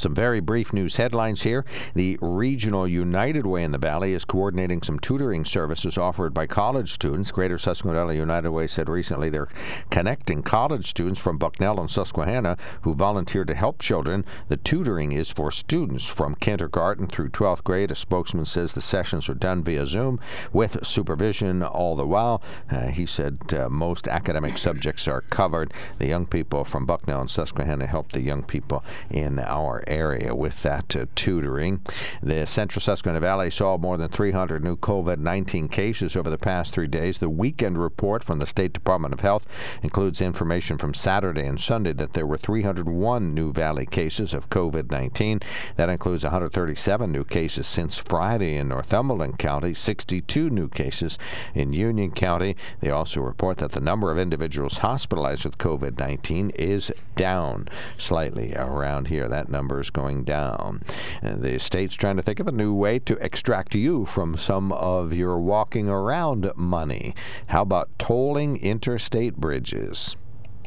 Some 0.00 0.14
very 0.14 0.40
brief 0.40 0.72
news 0.72 0.96
headlines 0.96 1.42
here. 1.42 1.62
The 1.94 2.16
Regional 2.22 2.88
United 2.88 3.44
Way 3.44 3.64
in 3.64 3.72
the 3.72 3.76
Valley 3.76 4.14
is 4.14 4.24
coordinating 4.24 4.80
some 4.80 4.98
tutoring 4.98 5.44
services 5.44 5.98
offered 5.98 6.32
by 6.32 6.46
college 6.46 6.90
students. 6.90 7.30
Greater 7.30 7.58
Susquehanna 7.58 8.14
United 8.14 8.50
Way 8.50 8.66
said 8.66 8.88
recently 8.88 9.28
they're 9.28 9.50
connecting 9.90 10.42
college 10.42 10.88
students 10.88 11.20
from 11.20 11.36
Bucknell 11.36 11.78
and 11.78 11.90
Susquehanna 11.90 12.56
who 12.80 12.94
volunteer 12.94 13.44
to 13.44 13.54
help 13.54 13.78
children. 13.78 14.24
The 14.48 14.56
tutoring 14.56 15.12
is 15.12 15.30
for 15.30 15.50
students 15.50 16.06
from 16.06 16.34
kindergarten 16.34 17.06
through 17.06 17.28
12th 17.28 17.62
grade. 17.62 17.90
A 17.90 17.94
spokesman 17.94 18.46
says 18.46 18.72
the 18.72 18.80
sessions 18.80 19.28
are 19.28 19.34
done 19.34 19.62
via 19.62 19.84
Zoom 19.84 20.18
with 20.50 20.86
supervision 20.86 21.62
all 21.62 21.94
the 21.94 22.06
while. 22.06 22.40
Uh, 22.70 22.86
he 22.86 23.04
said 23.04 23.52
uh, 23.52 23.68
most 23.68 24.08
academic 24.08 24.56
subjects 24.56 25.06
are 25.06 25.20
covered. 25.20 25.74
The 25.98 26.08
young 26.08 26.24
people 26.24 26.64
from 26.64 26.86
Bucknell 26.86 27.20
and 27.20 27.28
Susquehanna 27.28 27.86
help 27.86 28.12
the 28.12 28.22
young 28.22 28.44
people 28.44 28.82
in 29.10 29.38
our 29.38 29.84
area 29.90 30.34
with 30.34 30.62
that 30.62 30.96
uh, 30.96 31.06
tutoring. 31.14 31.82
The 32.22 32.46
Central 32.46 32.80
Susquehanna 32.80 33.20
Valley 33.20 33.50
saw 33.50 33.76
more 33.76 33.96
than 33.96 34.08
300 34.08 34.62
new 34.62 34.76
COVID 34.76 35.18
19 35.18 35.68
cases 35.68 36.16
over 36.16 36.30
the 36.30 36.38
past 36.38 36.72
three 36.72 36.86
days. 36.86 37.18
The 37.18 37.28
weekend 37.28 37.76
report 37.78 38.24
from 38.24 38.38
the 38.38 38.46
State 38.46 38.72
Department 38.72 39.12
of 39.12 39.20
Health 39.20 39.46
includes 39.82 40.20
information 40.20 40.78
from 40.78 40.94
Saturday 40.94 41.44
and 41.46 41.60
Sunday 41.60 41.92
that 41.94 42.14
there 42.14 42.26
were 42.26 42.38
301 42.38 43.34
new 43.34 43.52
Valley 43.52 43.86
cases 43.86 44.32
of 44.32 44.50
COVID 44.50 44.90
19. 44.90 45.40
That 45.76 45.88
includes 45.88 46.22
137 46.22 47.10
new 47.10 47.24
cases 47.24 47.66
since 47.66 47.96
Friday 47.96 48.56
in 48.56 48.68
Northumberland 48.68 49.38
County, 49.38 49.74
62 49.74 50.50
new 50.50 50.68
cases 50.68 51.18
in 51.54 51.72
Union 51.72 52.12
County. 52.12 52.56
They 52.80 52.90
also 52.90 53.20
report 53.20 53.58
that 53.58 53.72
the 53.72 53.80
number 53.80 54.10
of 54.10 54.18
individuals 54.18 54.78
hospitalized 54.78 55.44
with 55.44 55.58
COVID 55.58 55.98
19 55.98 56.50
is 56.50 56.92
down 57.16 57.68
slightly 57.98 58.54
around 58.54 59.08
here. 59.08 59.28
That 59.28 59.48
number 59.48 59.69
is 59.78 59.90
going 59.90 60.24
down. 60.24 60.82
And 61.22 61.42
the 61.42 61.58
state's 61.58 61.94
trying 61.94 62.16
to 62.16 62.22
think 62.22 62.40
of 62.40 62.48
a 62.48 62.52
new 62.52 62.74
way 62.74 62.98
to 63.00 63.14
extract 63.24 63.74
you 63.74 64.06
from 64.06 64.36
some 64.36 64.72
of 64.72 65.12
your 65.12 65.38
walking 65.38 65.88
around 65.88 66.50
money. 66.56 67.14
How 67.48 67.62
about 67.62 67.90
tolling 67.98 68.56
interstate 68.56 69.36
bridges? 69.36 70.16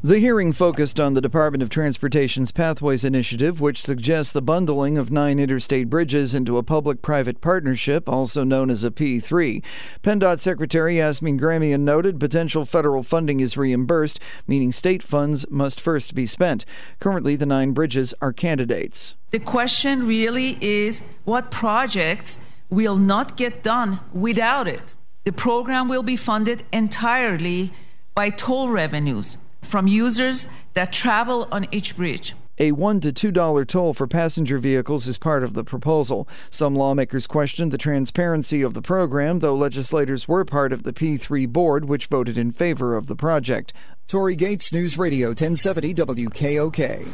The 0.05 0.19
hearing 0.19 0.51
focused 0.51 0.99
on 0.99 1.13
the 1.13 1.21
Department 1.21 1.63
of 1.63 1.69
Transportation's 1.69 2.51
Pathways 2.51 3.05
Initiative, 3.05 3.61
which 3.61 3.81
suggests 3.81 4.33
the 4.33 4.41
bundling 4.41 4.97
of 4.97 5.11
nine 5.11 5.39
interstate 5.39 5.89
bridges 5.89 6.35
into 6.35 6.57
a 6.57 6.61
public 6.61 7.01
private 7.01 7.39
partnership, 7.39 8.09
also 8.09 8.43
known 8.43 8.69
as 8.69 8.83
a 8.83 8.91
P3. 8.91 9.63
PennDOT 10.03 10.41
Secretary 10.41 10.95
Yassmin 10.95 11.39
Gramian 11.39 11.83
noted 11.83 12.19
potential 12.19 12.65
federal 12.65 13.01
funding 13.01 13.39
is 13.39 13.55
reimbursed, 13.55 14.19
meaning 14.45 14.73
state 14.73 15.01
funds 15.01 15.45
must 15.49 15.79
first 15.79 16.13
be 16.13 16.25
spent. 16.25 16.65
Currently, 16.99 17.37
the 17.37 17.45
nine 17.45 17.71
bridges 17.71 18.13
are 18.19 18.33
candidates. 18.33 19.15
The 19.31 19.39
question 19.39 20.05
really 20.05 20.57
is 20.59 21.01
what 21.23 21.49
projects 21.49 22.39
will 22.69 22.97
not 22.97 23.37
get 23.37 23.63
done 23.63 24.01
without 24.11 24.67
it? 24.67 24.95
The 25.23 25.31
program 25.31 25.87
will 25.87 26.03
be 26.03 26.17
funded 26.17 26.65
entirely 26.73 27.71
by 28.13 28.31
toll 28.31 28.67
revenues 28.67 29.37
from 29.63 29.87
users 29.87 30.47
that 30.73 30.93
travel 30.93 31.47
on 31.51 31.65
each 31.71 31.95
bridge. 31.95 32.35
A 32.59 32.71
$1 32.71 33.01
to 33.13 33.31
$2 33.31 33.67
toll 33.67 33.95
for 33.95 34.05
passenger 34.05 34.59
vehicles 34.59 35.07
is 35.07 35.17
part 35.17 35.43
of 35.43 35.55
the 35.55 35.63
proposal. 35.63 36.27
Some 36.51 36.75
lawmakers 36.75 37.25
questioned 37.25 37.71
the 37.71 37.79
transparency 37.79 38.61
of 38.61 38.75
the 38.75 38.81
program, 38.81 39.39
though 39.39 39.55
legislators 39.55 40.27
were 40.27 40.45
part 40.45 40.71
of 40.71 40.83
the 40.83 40.93
P3 40.93 41.47
board, 41.51 41.85
which 41.85 42.05
voted 42.05 42.37
in 42.37 42.51
favor 42.51 42.95
of 42.95 43.07
the 43.07 43.15
project. 43.15 43.73
Tori 44.07 44.35
Gates, 44.35 44.71
News 44.71 44.99
Radio 44.99 45.29
1070 45.29 45.95
WKOK. 45.95 47.07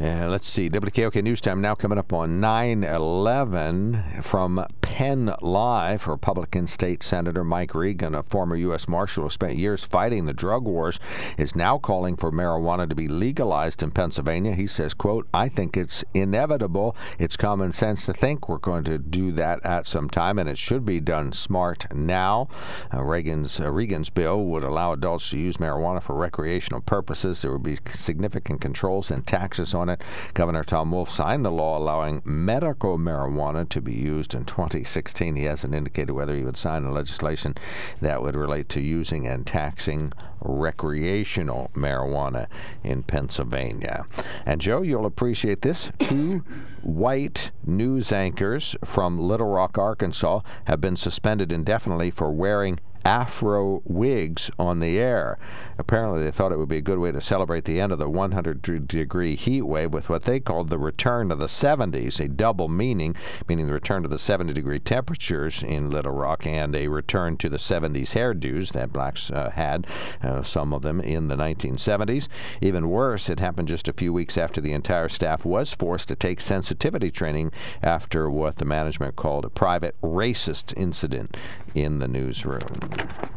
Uh, 0.00 0.28
let's 0.28 0.46
see. 0.46 0.70
WKOK 0.70 1.20
News 1.24 1.40
Time 1.40 1.60
now 1.60 1.74
coming 1.74 1.98
up 1.98 2.12
on 2.12 2.38
9 2.38 2.84
11 2.84 4.22
from 4.22 4.64
Penn 4.80 5.34
Live. 5.42 6.06
Republican 6.06 6.68
State 6.68 7.02
Senator 7.02 7.42
Mike 7.42 7.74
Regan, 7.74 8.14
a 8.14 8.22
former 8.22 8.54
U.S. 8.54 8.86
Marshal 8.86 9.24
who 9.24 9.30
spent 9.30 9.56
years 9.56 9.82
fighting 9.82 10.26
the 10.26 10.32
drug 10.32 10.66
wars, 10.66 11.00
is 11.36 11.56
now 11.56 11.78
calling 11.78 12.16
for 12.16 12.30
marijuana 12.30 12.88
to 12.88 12.94
be 12.94 13.08
legalized 13.08 13.82
in 13.82 13.90
Pennsylvania. 13.90 14.54
He 14.54 14.68
says, 14.68 14.94
quote, 14.94 15.26
I 15.34 15.48
think 15.48 15.76
it's 15.76 16.04
inevitable. 16.14 16.94
It's 17.18 17.36
common 17.36 17.72
sense 17.72 18.06
to 18.06 18.14
think 18.14 18.48
we're 18.48 18.58
going 18.58 18.84
to 18.84 18.98
do 18.98 19.32
that 19.32 19.66
at 19.66 19.88
some 19.88 20.08
time, 20.08 20.38
and 20.38 20.48
it 20.48 20.58
should 20.58 20.84
be 20.84 21.00
done 21.00 21.32
smart 21.32 21.92
now. 21.92 22.48
Uh, 22.94 23.02
Reagan's, 23.02 23.58
uh, 23.58 23.68
Regan's 23.72 24.10
bill 24.10 24.44
would 24.44 24.62
allow 24.62 24.92
adults 24.92 25.30
to 25.30 25.38
use 25.38 25.56
marijuana 25.56 26.00
for 26.00 26.14
recreational 26.14 26.82
purposes. 26.82 27.42
There 27.42 27.50
would 27.50 27.64
be 27.64 27.78
significant 27.90 28.60
controls 28.60 29.10
and 29.10 29.26
taxes 29.26 29.74
on 29.74 29.87
Governor 30.34 30.64
Tom 30.64 30.90
Wolf 30.90 31.10
signed 31.10 31.44
the 31.44 31.50
law 31.50 31.78
allowing 31.78 32.22
medical 32.24 32.98
marijuana 32.98 33.68
to 33.68 33.80
be 33.80 33.94
used 33.94 34.34
in 34.34 34.44
2016. 34.44 35.36
He 35.36 35.44
hasn't 35.44 35.74
indicated 35.74 36.12
whether 36.12 36.34
he 36.34 36.44
would 36.44 36.56
sign 36.56 36.84
the 36.84 36.90
legislation 36.90 37.54
that 38.00 38.22
would 38.22 38.36
relate 38.36 38.68
to 38.70 38.80
using 38.80 39.26
and 39.26 39.46
taxing 39.46 40.12
recreational 40.40 41.70
marijuana 41.74 42.46
in 42.84 43.02
Pennsylvania. 43.02 44.04
And 44.46 44.60
Joe, 44.60 44.82
you'll 44.82 45.06
appreciate 45.06 45.62
this. 45.62 45.90
Two 45.98 46.44
white 46.82 47.50
news 47.64 48.12
anchors 48.12 48.76
from 48.84 49.18
Little 49.18 49.48
Rock, 49.48 49.78
Arkansas, 49.78 50.40
have 50.64 50.80
been 50.80 50.96
suspended 50.96 51.52
indefinitely 51.52 52.10
for 52.10 52.30
wearing 52.30 52.78
afro 53.04 53.82
wigs 53.84 54.50
on 54.58 54.80
the 54.80 54.98
air. 54.98 55.38
Apparently, 55.78 56.22
they 56.22 56.30
thought 56.30 56.52
it 56.52 56.58
would 56.58 56.68
be 56.68 56.78
a 56.78 56.82
good 56.82 56.98
way 56.98 57.12
to 57.12 57.20
celebrate 57.20 57.64
the 57.64 57.80
end 57.80 57.92
of 57.92 57.98
the 57.98 58.08
100 58.08 58.88
degree 58.88 59.36
heat 59.36 59.62
wave 59.62 59.92
with 59.92 60.08
what 60.08 60.24
they 60.24 60.40
called 60.40 60.68
the 60.68 60.78
return 60.78 61.30
of 61.30 61.38
the 61.38 61.46
70s, 61.46 62.18
a 62.20 62.28
double 62.28 62.68
meaning, 62.68 63.14
meaning 63.48 63.66
the 63.66 63.72
return 63.72 64.02
to 64.02 64.08
the 64.08 64.18
70 64.18 64.52
degree 64.52 64.78
temperatures 64.78 65.62
in 65.62 65.90
Little 65.90 66.12
Rock 66.12 66.46
and 66.46 66.74
a 66.74 66.88
return 66.88 67.36
to 67.38 67.48
the 67.48 67.56
70s 67.56 68.14
hairdos 68.14 68.72
that 68.72 68.92
blacks 68.92 69.30
uh, 69.30 69.50
had, 69.50 69.86
uh, 70.22 70.42
some 70.42 70.72
of 70.72 70.82
them 70.82 71.00
in 71.00 71.28
the 71.28 71.36
1970s. 71.36 72.28
Even 72.60 72.90
worse, 72.90 73.30
it 73.30 73.40
happened 73.40 73.68
just 73.68 73.88
a 73.88 73.92
few 73.92 74.12
weeks 74.12 74.36
after 74.36 74.60
the 74.60 74.72
entire 74.72 75.08
staff 75.08 75.44
was 75.44 75.72
forced 75.74 76.08
to 76.08 76.16
take 76.16 76.40
sensitivity 76.40 77.10
training 77.10 77.52
after 77.82 78.30
what 78.30 78.56
the 78.56 78.64
management 78.64 79.16
called 79.16 79.44
a 79.44 79.50
private 79.50 79.94
racist 80.02 80.76
incident 80.76 81.36
in 81.74 81.98
the 81.98 82.08
newsroom. 82.08 82.87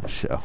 So. 0.08 0.42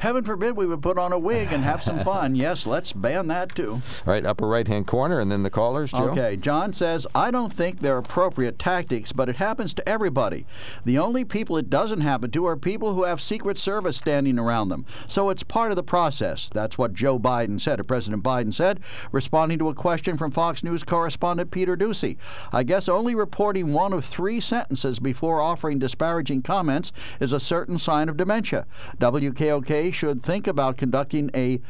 Heaven 0.00 0.24
forbid 0.24 0.56
we 0.56 0.64
would 0.64 0.80
put 0.80 0.96
on 0.96 1.12
a 1.12 1.18
wig 1.18 1.52
and 1.52 1.62
have 1.62 1.82
some 1.82 1.98
fun. 1.98 2.34
yes, 2.34 2.66
let's 2.66 2.90
ban 2.90 3.26
that 3.26 3.54
too. 3.54 3.82
All 4.06 4.12
right, 4.12 4.24
upper 4.24 4.48
right 4.48 4.66
hand 4.66 4.86
corner, 4.86 5.20
and 5.20 5.30
then 5.30 5.42
the 5.42 5.50
callers, 5.50 5.92
Joe. 5.92 6.08
Okay, 6.08 6.36
John 6.38 6.72
says, 6.72 7.06
I 7.14 7.30
don't 7.30 7.52
think 7.52 7.80
they're 7.80 7.98
appropriate 7.98 8.58
tactics, 8.58 9.12
but 9.12 9.28
it 9.28 9.36
happens 9.36 9.74
to 9.74 9.86
everybody. 9.86 10.46
The 10.86 10.96
only 10.96 11.26
people 11.26 11.58
it 11.58 11.68
doesn't 11.68 12.00
happen 12.00 12.30
to 12.30 12.46
are 12.46 12.56
people 12.56 12.94
who 12.94 13.04
have 13.04 13.20
Secret 13.20 13.58
Service 13.58 13.98
standing 13.98 14.38
around 14.38 14.70
them. 14.70 14.86
So 15.06 15.28
it's 15.28 15.42
part 15.42 15.70
of 15.70 15.76
the 15.76 15.82
process. 15.82 16.48
That's 16.50 16.78
what 16.78 16.94
Joe 16.94 17.18
Biden 17.18 17.60
said, 17.60 17.78
or 17.78 17.84
President 17.84 18.22
Biden 18.22 18.54
said, 18.54 18.80
responding 19.12 19.58
to 19.58 19.68
a 19.68 19.74
question 19.74 20.16
from 20.16 20.30
Fox 20.30 20.64
News 20.64 20.82
correspondent 20.82 21.50
Peter 21.50 21.76
Doocy. 21.76 22.16
I 22.52 22.62
guess 22.62 22.88
only 22.88 23.14
reporting 23.14 23.74
one 23.74 23.92
of 23.92 24.06
three 24.06 24.40
sentences 24.40 24.98
before 24.98 25.42
offering 25.42 25.78
disparaging 25.78 26.40
comments 26.40 26.90
is 27.20 27.34
a 27.34 27.40
certain 27.40 27.76
sign 27.76 28.08
of 28.08 28.16
dementia. 28.16 28.66
WKOK 28.98 29.89
should 29.90 30.22
think 30.22 30.46
about 30.46 30.76
conducting 30.76 31.30
a 31.34 31.60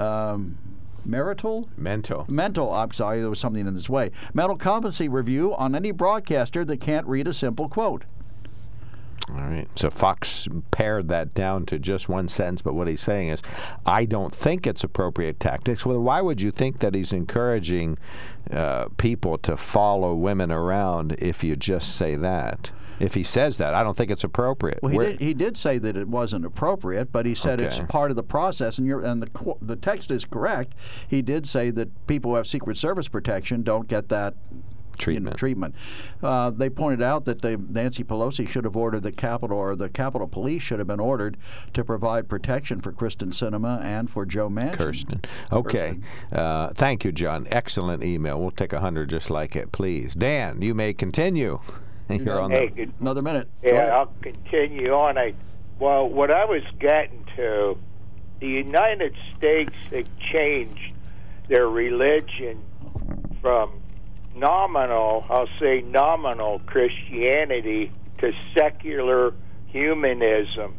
um, 0.00 0.58
marital 1.04 1.68
mental 1.76 2.24
mental 2.28 2.72
i'm 2.72 2.92
sorry 2.92 3.20
there 3.20 3.30
was 3.30 3.38
something 3.38 3.66
in 3.66 3.74
this 3.74 3.88
way 3.88 4.10
mental 4.34 4.56
competency 4.56 5.08
review 5.08 5.54
on 5.54 5.74
any 5.74 5.92
broadcaster 5.92 6.64
that 6.64 6.80
can't 6.80 7.06
read 7.06 7.28
a 7.28 7.34
simple 7.34 7.68
quote 7.68 8.04
all 9.28 9.40
right. 9.40 9.68
So 9.74 9.90
Fox 9.90 10.46
pared 10.70 11.08
that 11.08 11.34
down 11.34 11.66
to 11.66 11.78
just 11.78 12.08
one 12.08 12.28
sentence, 12.28 12.62
but 12.62 12.74
what 12.74 12.86
he's 12.86 13.00
saying 13.00 13.30
is, 13.30 13.42
I 13.84 14.04
don't 14.04 14.32
think 14.32 14.66
it's 14.66 14.84
appropriate 14.84 15.40
tactics. 15.40 15.84
Well, 15.84 16.00
why 16.00 16.20
would 16.20 16.40
you 16.40 16.52
think 16.52 16.78
that 16.78 16.94
he's 16.94 17.12
encouraging 17.12 17.98
uh, 18.52 18.86
people 18.98 19.36
to 19.38 19.56
follow 19.56 20.14
women 20.14 20.52
around 20.52 21.16
if 21.18 21.42
you 21.42 21.56
just 21.56 21.96
say 21.96 22.14
that? 22.14 22.70
If 22.98 23.14
he 23.14 23.22
says 23.22 23.58
that. 23.58 23.74
I 23.74 23.82
don't 23.82 23.96
think 23.96 24.10
it's 24.10 24.24
appropriate. 24.24 24.78
Well, 24.82 24.92
he 24.92 24.98
did, 24.98 25.20
he 25.20 25.34
did 25.34 25.56
say 25.56 25.78
that 25.78 25.96
it 25.96 26.08
wasn't 26.08 26.44
appropriate, 26.44 27.12
but 27.12 27.26
he 27.26 27.34
said 27.34 27.60
Okay. 27.60 27.66
it's 27.76 27.90
part 27.90 28.10
of 28.10 28.16
the 28.16 28.22
process, 28.22 28.78
and, 28.78 28.86
you're, 28.86 29.02
and 29.04 29.20
the 29.22 29.54
the 29.60 29.76
text 29.76 30.10
is 30.10 30.24
correct. 30.24 30.72
He 31.08 31.22
did 31.22 31.46
say 31.46 31.70
that 31.70 32.06
people 32.06 32.30
who 32.30 32.36
have 32.36 32.46
Secret 32.46 32.78
Service 32.78 33.08
protection 33.08 33.62
don't 33.62 33.86
get 33.88 34.08
that. 34.08 34.34
you 34.50 34.56
know, 34.56 34.62
Treatment. 34.98 35.36
treatment. 35.36 35.74
Uh, 36.22 36.48
they 36.48 36.70
pointed 36.70 37.02
out 37.02 37.26
that 37.26 37.42
they, 37.42 37.56
Nancy 37.56 38.02
Pelosi 38.02 38.48
should 38.48 38.64
have 38.64 38.78
ordered 38.78 39.02
the 39.02 39.12
Capitol, 39.12 39.58
or 39.58 39.76
the 39.76 39.90
Capitol 39.90 40.26
Police 40.26 40.62
should 40.62 40.78
have 40.78 40.88
been 40.88 41.00
ordered 41.00 41.36
to 41.74 41.84
provide 41.84 42.30
protection 42.30 42.80
for 42.80 42.92
Kyrsten 42.92 43.28
Sinema 43.28 43.82
and 43.84 44.08
for 44.08 44.24
Joe 44.24 44.48
Manchin. 44.48 44.74
Kyrsten. 44.74 45.24
Okay. 45.52 45.98
Uh, 46.32 46.70
thank 46.72 47.04
you, 47.04 47.12
John. 47.12 47.46
Excellent 47.50 48.02
email. 48.02 48.40
We'll 48.40 48.50
take 48.52 48.72
a 48.72 48.80
hundred 48.80 49.10
just 49.10 49.28
like 49.28 49.54
it, 49.54 49.70
please. 49.70 50.14
Dan, 50.14 50.62
you 50.62 50.74
may 50.74 50.94
continue. 50.94 51.60
You're 52.24 52.40
on 52.40 52.50
Hey, 52.50 52.68
the. 52.68 52.88
Another 53.00 53.22
minute. 53.22 53.48
Yeah. 53.62 53.96
I'll 53.96 54.12
continue 54.22 54.92
on. 54.92 55.18
I 55.18 55.34
well, 55.78 56.08
what 56.08 56.30
I 56.30 56.44
was 56.46 56.62
getting 56.78 57.24
to, 57.36 57.76
the 58.40 58.46
United 58.46 59.14
States 59.36 59.74
have 59.92 60.06
changed 60.32 60.94
their 61.48 61.68
religion 61.68 62.62
from 63.42 63.70
nominal, 64.34 65.24
I'll 65.28 65.48
say 65.60 65.82
nominal 65.82 66.60
Christianity 66.60 67.92
to 68.18 68.32
secular 68.56 69.34
humanism. 69.66 70.74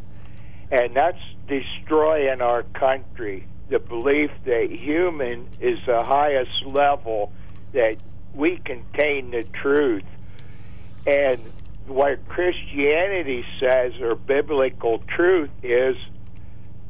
And 0.72 0.96
that's 0.96 1.22
destroying 1.48 2.42
our 2.42 2.64
country. 2.64 3.48
The 3.70 3.80
belief 3.80 4.32
that 4.46 4.70
human 4.72 5.48
is 5.60 5.80
the 5.86 6.04
highest 6.04 6.66
level, 6.66 7.32
that 7.74 7.98
we 8.34 8.58
contain 8.58 9.32
the 9.32 9.44
truth. 9.44 10.04
And 11.08 11.42
what 11.88 12.28
Christianity 12.28 13.46
says, 13.62 13.94
or 14.02 14.16
biblical 14.16 15.00
truth, 15.08 15.50
is 15.64 15.96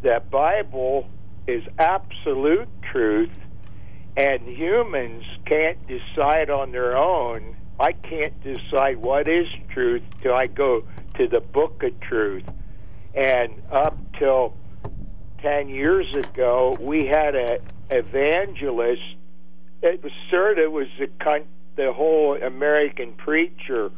that 0.01 0.31
Bible 0.31 1.07
is 1.45 1.63
absolute 1.77 2.67
truth, 2.91 3.29
and 4.17 4.41
humans 4.47 5.23
can't 5.45 5.77
decide 5.87 6.49
on 6.49 6.71
their 6.71 6.97
own. 6.97 7.55
I 7.79 7.91
can't 7.91 8.33
decide 8.41 8.97
what 8.97 9.27
is 9.27 9.45
truth 9.69 10.01
till 10.19 10.33
I 10.33 10.47
go 10.47 10.83
to 11.17 11.27
the 11.27 11.39
book 11.39 11.83
of 11.83 11.99
truth. 11.99 12.45
And 13.13 13.61
up 13.71 13.99
till 14.17 14.55
10 15.43 15.69
years 15.69 16.07
ago, 16.15 16.75
we 16.79 17.05
had 17.05 17.35
an 17.35 17.59
evangelist. 17.91 19.03
It 19.83 20.03
was 20.03 20.11
sort 20.31 20.57
of 20.57 20.71
was 20.71 20.87
the, 20.97 21.07
the 21.75 21.93
whole 21.93 22.35
American 22.41 23.13
preacher 23.13 23.91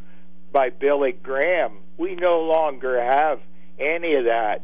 by 0.51 0.69
Billy 0.69 1.11
Graham. 1.11 1.77
We 1.97 2.15
no 2.15 2.41
longer 2.41 3.01
have 3.01 3.39
any 3.79 4.15
of 4.15 4.25
that 4.25 4.61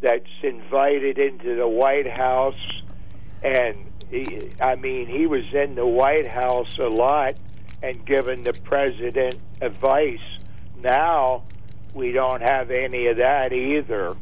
that's 0.00 0.30
invited 0.42 1.18
into 1.18 1.56
the 1.56 1.68
White 1.68 2.08
House. 2.08 2.82
And 3.42 3.76
he, 4.10 4.50
I 4.60 4.76
mean, 4.76 5.06
he 5.06 5.26
was 5.26 5.52
in 5.52 5.74
the 5.74 5.86
White 5.86 6.28
House 6.28 6.78
a 6.78 6.88
lot 6.88 7.34
and 7.82 8.04
giving 8.04 8.42
the 8.42 8.52
president 8.52 9.36
advice. 9.60 10.20
Now 10.82 11.44
we 11.94 12.12
don't 12.12 12.42
have 12.42 12.70
any 12.70 13.06
of 13.06 13.18
that 13.18 13.52
either. 13.52 14.16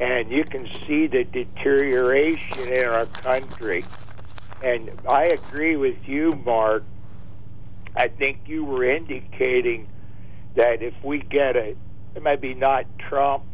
And 0.00 0.30
you 0.30 0.44
can 0.44 0.68
see 0.86 1.06
the 1.06 1.24
deterioration 1.24 2.72
in 2.72 2.86
our 2.86 3.06
country. 3.06 3.84
And 4.62 4.90
I 5.08 5.24
agree 5.24 5.76
with 5.76 5.96
you, 6.06 6.32
Mark. 6.44 6.84
I 7.94 8.08
think 8.08 8.40
you 8.46 8.64
were 8.64 8.84
indicating 8.84 9.86
that 10.54 10.82
if 10.82 10.94
we 11.02 11.20
get 11.20 11.56
a 11.56 11.74
maybe 12.20 12.54
not 12.54 12.86
Trump, 12.98 13.44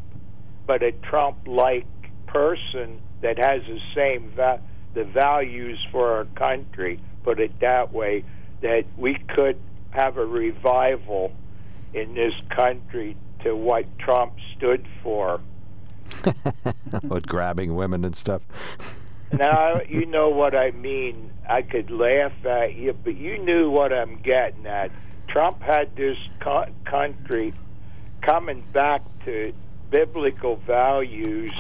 but 0.67 0.83
a 0.83 0.93
Trump-like 0.93 1.87
person 2.27 3.01
that 3.21 3.39
has 3.39 3.63
the 3.63 3.81
same 3.95 4.31
va- 4.35 4.61
the 4.95 5.05
values 5.05 5.79
for 5.91 6.13
our 6.17 6.25
country, 6.37 7.01
put 7.23 7.41
it 7.41 7.59
that 7.61 7.93
way, 7.93 8.25
that 8.61 8.85
we 8.97 9.15
could 9.15 9.59
have 9.91 10.17
a 10.17 10.25
revival 10.25 11.33
in 11.95 12.15
this 12.15 12.35
country 12.51 13.17
to 13.45 13.55
what 13.55 13.87
Trump 13.99 14.33
stood 14.57 14.87
for. 15.03 15.41
With 17.03 17.27
grabbing 17.27 17.75
women 17.75 18.05
and 18.05 18.17
stuff. 18.17 18.43
now 19.33 19.81
you 19.89 20.07
know 20.07 20.31
what 20.31 20.57
I 20.57 20.71
mean. 20.73 21.31
I 21.49 21.63
could 21.63 21.91
laugh 21.91 22.33
at 22.45 22.75
you, 22.75 22.93
but 22.93 23.17
you 23.17 23.39
knew 23.39 23.71
what 23.71 23.93
I'm 23.93 24.17
getting 24.21 24.67
at. 24.67 24.91
Trump 25.29 25.63
had 25.63 25.95
this 25.97 26.17
co- 26.41 26.67
country 26.85 27.55
coming 28.23 28.65
back 28.73 29.03
to 29.25 29.53
biblical 29.91 30.57
values 30.57 31.53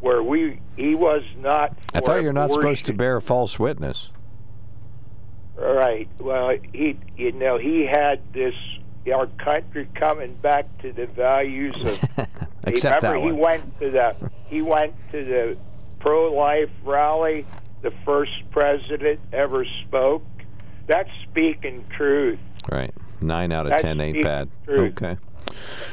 where 0.00 0.22
we 0.22 0.60
he 0.76 0.94
was 0.94 1.22
not 1.38 1.76
I 1.94 2.00
thought 2.00 2.22
you're 2.22 2.32
not 2.32 2.52
supposed 2.52 2.86
to 2.86 2.92
bear 2.92 3.20
false 3.20 3.58
witness. 3.58 4.10
Right. 5.56 6.08
Well, 6.18 6.56
he 6.72 6.98
you 7.16 7.32
know 7.32 7.58
he 7.58 7.86
had 7.86 8.20
this 8.32 8.54
our 9.12 9.26
country 9.26 9.88
coming 9.94 10.34
back 10.36 10.66
to 10.82 10.92
the 10.92 11.06
values 11.06 11.76
of. 11.84 11.98
Except 12.66 13.02
remember 13.02 13.20
that 13.20 13.26
he 13.26 13.32
one. 13.32 13.40
went 13.40 13.80
to 13.80 13.90
the 13.90 14.30
he 14.46 14.62
went 14.62 14.94
to 15.12 15.24
the 15.24 15.56
pro-life 16.00 16.70
rally. 16.84 17.46
The 17.82 17.92
first 18.04 18.32
president 18.50 19.20
ever 19.32 19.64
spoke. 19.86 20.22
That's 20.86 21.08
speaking 21.30 21.84
truth. 21.96 22.38
Right. 22.70 22.94
Nine 23.22 23.52
out 23.52 23.66
of 23.66 23.70
That's 23.70 23.82
ten 23.82 24.00
ain't 24.00 24.22
bad. 24.22 24.48
truth. 24.64 24.92
Okay. 25.02 25.16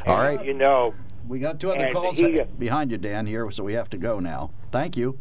All 0.05 0.19
And, 0.21 0.37
right. 0.37 0.45
You 0.45 0.53
know. 0.53 0.93
We 1.27 1.39
got 1.39 1.59
two 1.59 1.71
other 1.71 1.89
calls 1.91 2.17
he- 2.17 2.41
behind 2.57 2.91
you, 2.91 2.97
Dan, 2.97 3.25
here, 3.25 3.51
so 3.51 3.61
we 3.63 3.73
have 3.73 3.89
to 3.89 3.97
go 3.97 4.19
now. 4.21 4.51
Thank 4.71 4.95
you. 4.95 5.19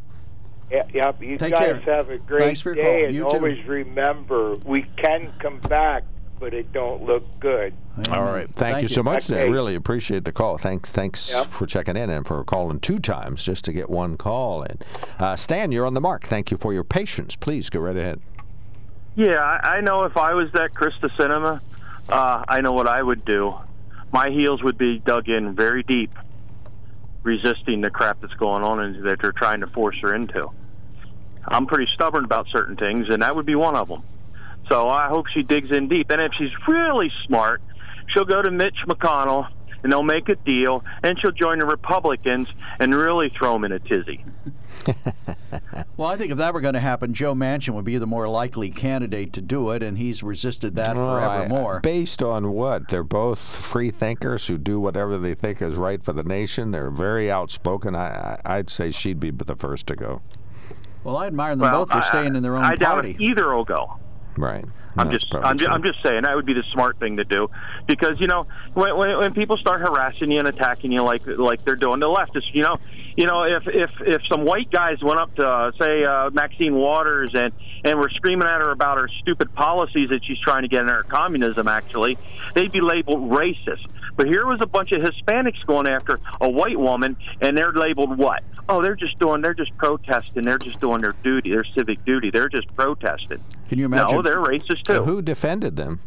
Yeah, 0.71 0.85
Yep. 0.95 1.23
You 1.23 1.37
Take 1.39 1.53
guys 1.53 1.83
care. 1.83 1.97
have 1.97 2.11
a 2.11 2.19
great 2.19 2.45
Thanks 2.45 2.61
for 2.61 2.75
your 2.75 2.85
day, 2.85 2.99
call. 3.01 3.05
and 3.07 3.15
You 3.15 3.23
too. 3.23 3.37
always 3.37 3.65
remember 3.67 4.55
we 4.65 4.83
can 4.97 5.33
come 5.41 5.59
back, 5.61 6.05
but 6.39 6.55
it 6.55 6.73
don't 6.73 7.03
look 7.05 7.25
good. 7.41 7.73
All 8.11 8.23
right. 8.23 8.49
Thank, 8.53 8.83
you 8.83 8.89
so 8.89 9.03
much, 9.03 9.27
Dan. 9.27 9.41
Okay. 9.41 9.51
Really 9.51 9.75
appreciate 9.75 10.25
the 10.25 10.33
call. 10.33 10.59
Thanks, 10.59 10.91
thanks 10.91 11.31
Yep. 11.33 11.47
for 11.47 11.67
checking 11.67 11.97
in 11.97 12.11
and 12.11 12.25
for 12.27 12.45
calling 12.45 12.79
two 12.79 12.99
times 13.01 13.43
just 13.43 13.65
to 13.65 13.73
get 13.73 13.91
one 13.91 14.17
call 14.17 14.63
in. 14.63 14.79
Uh, 15.19 15.35
Stan, 15.35 15.73
you're 15.73 15.87
on 15.87 15.95
the 15.95 16.01
mark. 16.01 16.25
Thank 16.27 16.51
you 16.53 16.57
for 16.57 16.73
your 16.73 16.85
patience. 16.85 17.35
Please 17.35 17.69
go 17.71 17.81
right 17.81 17.97
ahead. 17.97 18.21
Yeah, 19.17 19.41
I, 19.41 19.81
know 19.81 20.05
if 20.05 20.19
I 20.19 20.35
was 20.35 20.53
that 20.53 20.75
Krista 20.75 21.09
Sinema, 21.17 21.63
uh, 22.11 22.45
I 22.47 22.61
know 22.61 22.73
what 22.73 22.87
I 22.87 23.03
would 23.03 23.25
do. 23.25 23.55
My 24.13 24.29
heels 24.29 24.63
would 24.63 24.77
be 24.77 24.99
dug 24.99 25.31
in 25.31 25.55
very 25.55 25.83
deep, 25.83 26.13
resisting 27.23 27.81
the 27.81 27.89
crap 27.89 28.21
that's 28.21 28.35
going 28.35 28.63
on 28.63 28.79
and 28.79 29.03
that 29.05 29.23
they're 29.23 29.33
trying 29.33 29.61
to 29.61 29.69
force 29.69 29.97
her 30.03 30.15
into. 30.15 30.51
I'm 31.49 31.67
pretty 31.67 31.91
stubborn 31.95 32.27
about 32.27 32.49
certain 32.53 32.77
things, 32.77 33.07
and 33.09 33.23
that 33.23 33.35
would 33.35 33.47
be 33.47 33.55
one 33.55 33.75
of 33.75 33.89
them. 33.89 34.03
So 34.69 34.89
I 34.89 35.09
hope 35.09 35.29
she 35.29 35.43
digs 35.43 35.71
in 35.71 35.89
deep. 35.89 36.11
And 36.11 36.21
if 36.21 36.33
she's 36.35 36.53
really 36.69 37.11
smart, 37.27 37.63
she'll 38.09 38.27
go 38.27 38.43
to 38.43 38.51
Mitch 38.51 38.77
McConnell 38.87 39.49
and 39.83 39.91
they'll 39.93 40.03
make 40.03 40.29
a 40.29 40.35
deal, 40.35 40.85
and 41.03 41.19
she'll 41.21 41.31
join 41.31 41.59
the 41.61 41.67
Republicans 41.67 42.49
and 42.81 42.95
really 42.95 43.29
throw 43.31 43.55
them 43.55 43.65
in 43.65 43.73
a 43.73 43.79
tizzy. 43.79 44.25
Well, 45.97 46.09
I 46.09 46.17
think 46.17 46.31
if 46.33 46.39
that 46.39 46.53
were 46.53 46.61
going 46.61 46.75
to 46.75 46.81
happen, 46.81 47.15
Joe 47.15 47.35
Manchin 47.35 47.71
would 47.75 47.85
be 47.87 47.97
the 47.97 48.07
more 48.07 48.29
likely 48.29 48.69
candidate 48.71 49.33
to 49.35 49.41
do 49.41 49.71
it, 49.71 49.83
and 49.83 49.97
he's 49.97 50.23
resisted 50.23 50.77
that 50.77 50.91
I- 50.91 50.95
forevermore. 50.95 51.81
based 51.81 52.23
on 52.23 52.53
what? 52.53 52.89
They're 52.91 53.03
both 53.03 53.39
free 53.39 53.91
thinkers 53.91 54.47
who 54.47 54.59
do 54.59 54.79
whatever 54.79 55.17
they 55.17 55.35
think 55.35 55.63
is 55.63 55.77
right 55.77 56.03
for 56.05 56.13
the 56.13 56.23
nation. 56.23 56.71
They're 56.73 56.91
very 56.91 57.31
outspoken. 57.31 57.95
I, 57.95 58.39
I, 58.45 58.57
I'd 58.59 58.69
say 58.71 58.91
she'd 58.91 59.21
be 59.21 59.31
the 59.31 59.57
first 59.57 59.87
to 59.87 59.97
go. 59.97 60.21
well, 61.05 61.17
I 61.17 61.27
admire 61.29 61.53
them 61.57 61.61
well, 61.61 61.87
both 61.87 61.93
for 61.95 62.03
staying 62.03 62.37
in 62.37 62.43
their 62.43 62.57
own 62.57 62.65
I 62.65 62.75
doubt 62.77 62.95
party. 62.95 63.13
if 63.13 63.21
either 63.21 63.55
will 63.55 63.65
go. 63.65 63.99
Right. 64.37 64.65
I'm 64.99 65.11
That's 65.11 65.25
just, 65.25 65.35
I'm, 65.35 65.57
ju- 65.59 65.67
true. 65.67 65.75
I'm 65.75 65.83
just 65.83 66.03
saying 66.03 66.23
that 66.23 66.35
would 66.37 66.47
be 66.47 66.55
the 66.55 66.65
smart 66.73 66.99
thing 66.99 67.17
to 67.19 67.25
do, 67.25 67.51
because 67.87 68.19
you 68.19 68.27
know 68.27 68.47
when, 68.75 68.97
when 68.97 69.19
when 69.19 69.35
people 69.35 69.59
start 69.59 69.81
harassing 69.83 70.31
you 70.31 70.39
and 70.39 70.49
attacking 70.49 70.91
you 70.91 71.03
like 71.03 71.21
like 71.27 71.65
they're 71.67 71.77
doing 71.77 72.01
the 72.01 72.07
leftists, 72.07 72.53
you 72.55 72.63
know, 72.63 72.79
you 73.17 73.27
know 73.27 73.45
if 73.45 73.67
if 73.67 73.91
if 74.01 74.23
some 74.27 74.45
white 74.45 74.71
guys 74.71 75.03
went 75.03 75.19
up 75.19 75.35
to 75.37 75.47
uh, 75.47 75.73
say 75.81 76.05
uh, 76.05 76.31
Maxine 76.31 76.75
Waters 76.75 77.31
and 77.35 77.53
and 77.85 77.99
were 77.99 78.11
screaming 78.11 78.47
at 78.47 78.65
her 78.65 78.71
about 78.71 78.99
her 78.99 79.09
stupid 79.21 79.55
policies 79.55 80.11
that 80.11 80.25
she's 80.25 80.39
trying 80.39 80.63
to 80.63 80.69
get 80.69 80.83
in 80.83 80.89
her 80.89 81.03
communism, 81.03 81.69
actually, 81.69 82.19
they'd 82.55 82.73
be 82.73 82.81
labeled 82.81 83.31
racist. 83.31 83.87
But 84.17 84.27
here 84.29 84.47
was 84.47 84.63
a 84.63 84.67
bunch 84.67 84.93
of 84.93 85.03
Hispanics 85.03 85.65
going 85.67 85.87
after 85.87 86.19
a 86.41 86.49
white 86.49 86.79
woman, 86.79 87.17
and 87.41 87.57
they're 87.57 87.73
labeled 87.73 88.17
what? 88.17 88.43
Oh, 88.69 88.83
they're 88.83 88.97
just 88.97 89.19
doing, 89.19 89.43
they're 89.43 89.55
just 89.55 89.77
protesting, 89.77 90.43
they're 90.43 90.59
just 90.59 90.81
doing 90.81 91.01
their 91.03 91.15
duty, 91.23 91.51
their 91.51 91.65
civic 91.65 92.03
duty, 92.05 92.31
they're 92.31 92.49
just 92.49 92.75
protesting. 92.75 93.45
Can 93.69 93.79
you 93.79 93.85
imagine 93.85 94.17
No, 94.17 94.23
they're 94.23 94.39
racist 94.39 94.83
too. 94.85 95.05
Who 95.05 95.21
defended 95.23 95.77
them? 95.77 96.01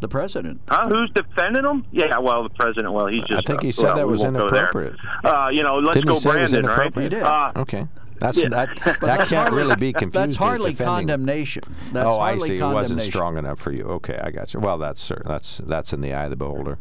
The 0.00 0.08
president? 0.08 0.60
Huh? 0.68 0.88
Who's 0.88 1.10
defending 1.12 1.64
him? 1.64 1.84
Yeah, 1.92 2.18
well, 2.18 2.42
the 2.42 2.50
president. 2.50 2.92
Well, 2.92 3.06
he's 3.06 3.24
just. 3.24 3.32
I 3.32 3.42
think 3.42 3.60
uh, 3.60 3.66
he 3.66 3.72
said 3.72 3.84
well, 3.84 3.96
that 3.96 4.08
was 4.08 4.22
won't 4.22 4.36
go 4.36 4.50
there. 4.50 4.64
inappropriate. 4.70 4.96
Uh, 5.24 5.48
you 5.52 5.62
know, 5.62 5.76
let's 5.78 5.94
Didn't 5.94 6.08
go 6.08 6.14
he 6.14 6.20
say 6.20 6.30
it 6.38 6.40
was 6.42 6.50
Brandon, 6.52 6.70
right? 6.70 6.74
inappropriate? 6.86 7.12
He 7.12 7.18
did. 7.18 7.24
Uh, 7.24 7.52
Okay. 7.56 7.86
That's 8.18 8.38
Yeah. 8.38 8.48
that. 8.48 8.68
That 8.84 9.00
that's 9.00 9.30
can't 9.30 9.48
hardly- 9.48 9.58
really 9.62 9.76
be 9.76 9.92
confused. 9.92 10.14
That's 10.14 10.36
hardly 10.36 10.74
condemnation. 10.74 11.62
That's 11.92 12.06
oh, 12.06 12.18
I 12.18 12.38
see. 12.38 12.56
It 12.58 12.62
wasn't 12.64 13.02
strong 13.02 13.36
enough 13.36 13.58
for 13.58 13.72
you. 13.72 13.84
Okay, 13.84 14.18
I 14.22 14.30
got 14.30 14.54
you. 14.54 14.60
Well, 14.60 14.78
that's 14.78 15.12
that's 15.26 15.58
that's 15.58 15.92
in 15.92 16.00
the 16.00 16.14
eye 16.14 16.24
of 16.24 16.30
the 16.30 16.36
beholder. 16.36 16.78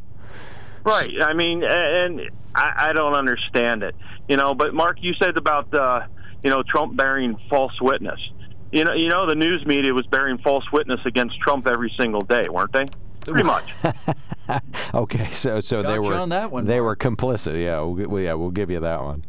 Right. 0.85 1.11
I 1.21 1.33
mean, 1.33 1.63
and 1.63 2.21
I, 2.53 2.89
I 2.89 2.93
don't 2.93 3.15
understand 3.15 3.83
it. 3.83 3.95
You 4.29 4.37
know, 4.37 4.53
but 4.53 4.73
Mark, 4.73 4.97
you 5.01 5.13
said 5.21 5.35
about 5.37 5.73
uh, 5.73 6.01
you 6.43 6.49
know 6.49 6.63
Trump 6.63 6.95
bearing 6.95 7.37
false 7.49 7.73
witness. 7.81 8.19
You 8.71 8.83
know, 8.85 8.93
you 8.93 9.09
know, 9.09 9.27
the 9.27 9.35
news 9.35 9.65
media 9.65 9.93
was 9.93 10.05
bearing 10.07 10.37
false 10.37 10.63
witness 10.71 10.99
against 11.05 11.39
Trump 11.39 11.67
every 11.67 11.93
single 11.99 12.21
day, 12.21 12.43
weren't 12.49 12.71
they? 12.73 12.85
Pretty 13.25 13.43
much. 13.43 13.73
Okay, 14.93 15.29
so 15.31 15.59
so 15.59 15.77
they 15.81 15.89
Got 15.89 15.93
you 15.95 16.01
were 16.09 16.15
on 16.15 16.29
that 16.29 16.51
one, 16.51 16.65
they 16.65 16.79
Mark. 16.79 17.03
were 17.03 17.09
complicit. 17.11 17.61
Yeah, 17.61 17.81
we'll, 17.81 17.95
gi- 18.17 18.23
yeah, 18.23 18.33
we'll 18.33 18.51
give 18.51 18.69
you 18.69 18.79
that 18.81 19.01
one. 19.01 19.25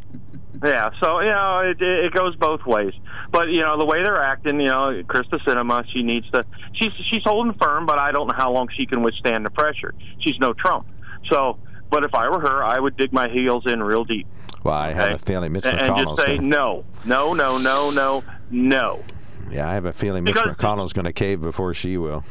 Yeah, 0.65 0.91
so 1.01 1.21
you 1.21 1.31
know 1.31 1.61
it, 1.61 1.81
it 1.81 2.13
goes 2.13 2.35
both 2.37 2.65
ways. 2.67 2.93
But 3.31 3.49
you 3.49 3.61
know 3.61 3.79
the 3.79 3.85
way 3.85 4.03
they're 4.03 4.23
acting, 4.23 4.61
you 4.61 4.67
know, 4.67 5.03
Krista 5.07 5.41
Sinema, 5.45 5.85
she 5.93 6.03
needs 6.03 6.31
to. 6.31 6.45
She's 6.75 6.93
she's 7.11 7.23
holding 7.25 7.55
firm, 7.55 7.87
but 7.87 7.99
I 7.99 8.13
don't 8.13 8.27
know 8.29 8.35
how 8.37 8.53
long 8.53 8.69
she 8.77 8.87
can 8.87 9.03
withstand 9.03 9.45
the 9.47 9.51
pressure. 9.51 9.95
She's 10.21 10.39
no 10.39 10.53
Trump. 10.53 10.87
So, 11.31 11.59
but 11.91 12.05
if 12.05 12.15
I 12.15 12.29
were 12.29 12.41
her, 12.41 12.63
I 12.65 12.79
would 12.79 12.97
dig 12.97 13.13
my 13.13 13.29
heels 13.29 13.65
in 13.67 13.83
real 13.83 14.05
deep 14.05 14.27
Well, 14.63 14.75
I 14.75 14.93
have 14.93 15.13
a 15.13 15.19
feeling 15.19 15.53
Mitch 15.53 15.65
and, 15.67 15.79
and 15.81 15.91
McConnell's 15.95 16.17
just 16.17 16.27
say 16.27 16.37
gonna, 16.37 16.49
no, 16.49 16.85
no, 17.05 17.33
no, 17.35 17.59
no, 17.59 17.91
no, 17.91 18.25
no. 18.51 19.05
Yeah, 19.51 19.69
I 19.69 19.75
have 19.75 19.85
a 19.87 19.93
feeling 19.93 20.25
Mitch 20.25 20.35
Because- 20.35 20.57
McConnell's 20.57 20.93
going 20.93 21.05
to 21.07 21.13
cave 21.13 21.41
before 21.41 21.75
she 21.75 21.97
will. 21.97 22.25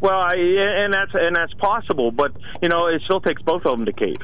Well, 0.00 0.20
I, 0.20 0.34
and 0.36 0.92
that's 0.92 1.12
and 1.14 1.34
that's 1.34 1.54
possible, 1.54 2.10
but 2.10 2.32
you 2.62 2.68
know, 2.68 2.86
it 2.86 3.02
still 3.04 3.20
takes 3.20 3.42
both 3.42 3.64
of 3.64 3.76
them 3.78 3.86
to 3.86 3.92
cave. 3.92 4.16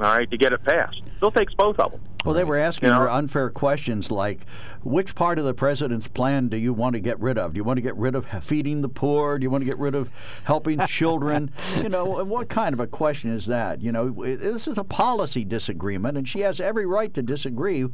All 0.00 0.06
right, 0.16 0.28
to 0.28 0.36
get 0.36 0.52
it 0.52 0.62
passed, 0.64 1.00
still 1.18 1.30
takes 1.30 1.54
both 1.54 1.78
of 1.78 1.92
them. 1.92 2.00
Well, 2.24 2.34
they 2.34 2.42
were 2.42 2.56
asking 2.56 2.88
You 2.88 2.94
know? 2.94 3.00
her 3.02 3.10
unfair 3.10 3.48
questions 3.50 4.10
like, 4.10 4.44
which 4.82 5.14
part 5.14 5.38
of 5.38 5.44
the 5.44 5.52
president's 5.54 6.08
plan 6.08 6.48
do 6.48 6.56
you 6.56 6.72
want 6.72 6.94
to 6.94 7.00
get 7.00 7.20
rid 7.20 7.38
of? 7.38 7.52
Do 7.52 7.58
you 7.58 7.64
want 7.64 7.76
to 7.76 7.82
get 7.82 7.94
rid 7.96 8.14
of 8.16 8.26
feeding 8.42 8.80
the 8.80 8.88
poor? 8.88 9.38
Do 9.38 9.44
you 9.44 9.50
want 9.50 9.60
to 9.62 9.66
get 9.66 9.78
rid 9.78 9.94
of 9.94 10.08
helping 10.44 10.80
children? 10.88 11.52
you 11.76 11.88
know, 11.90 12.04
what 12.24 12.48
kind 12.48 12.72
of 12.72 12.80
a 12.80 12.86
question 12.88 13.30
is 13.30 13.46
that? 13.46 13.82
You 13.82 13.92
know, 13.92 14.08
this 14.10 14.66
is 14.66 14.78
a 14.78 14.84
policy 14.84 15.44
disagreement, 15.44 16.16
and 16.18 16.26
she 16.26 16.40
has 16.40 16.58
every 16.60 16.86
right 16.86 17.12
to 17.14 17.22
disagree 17.22 17.86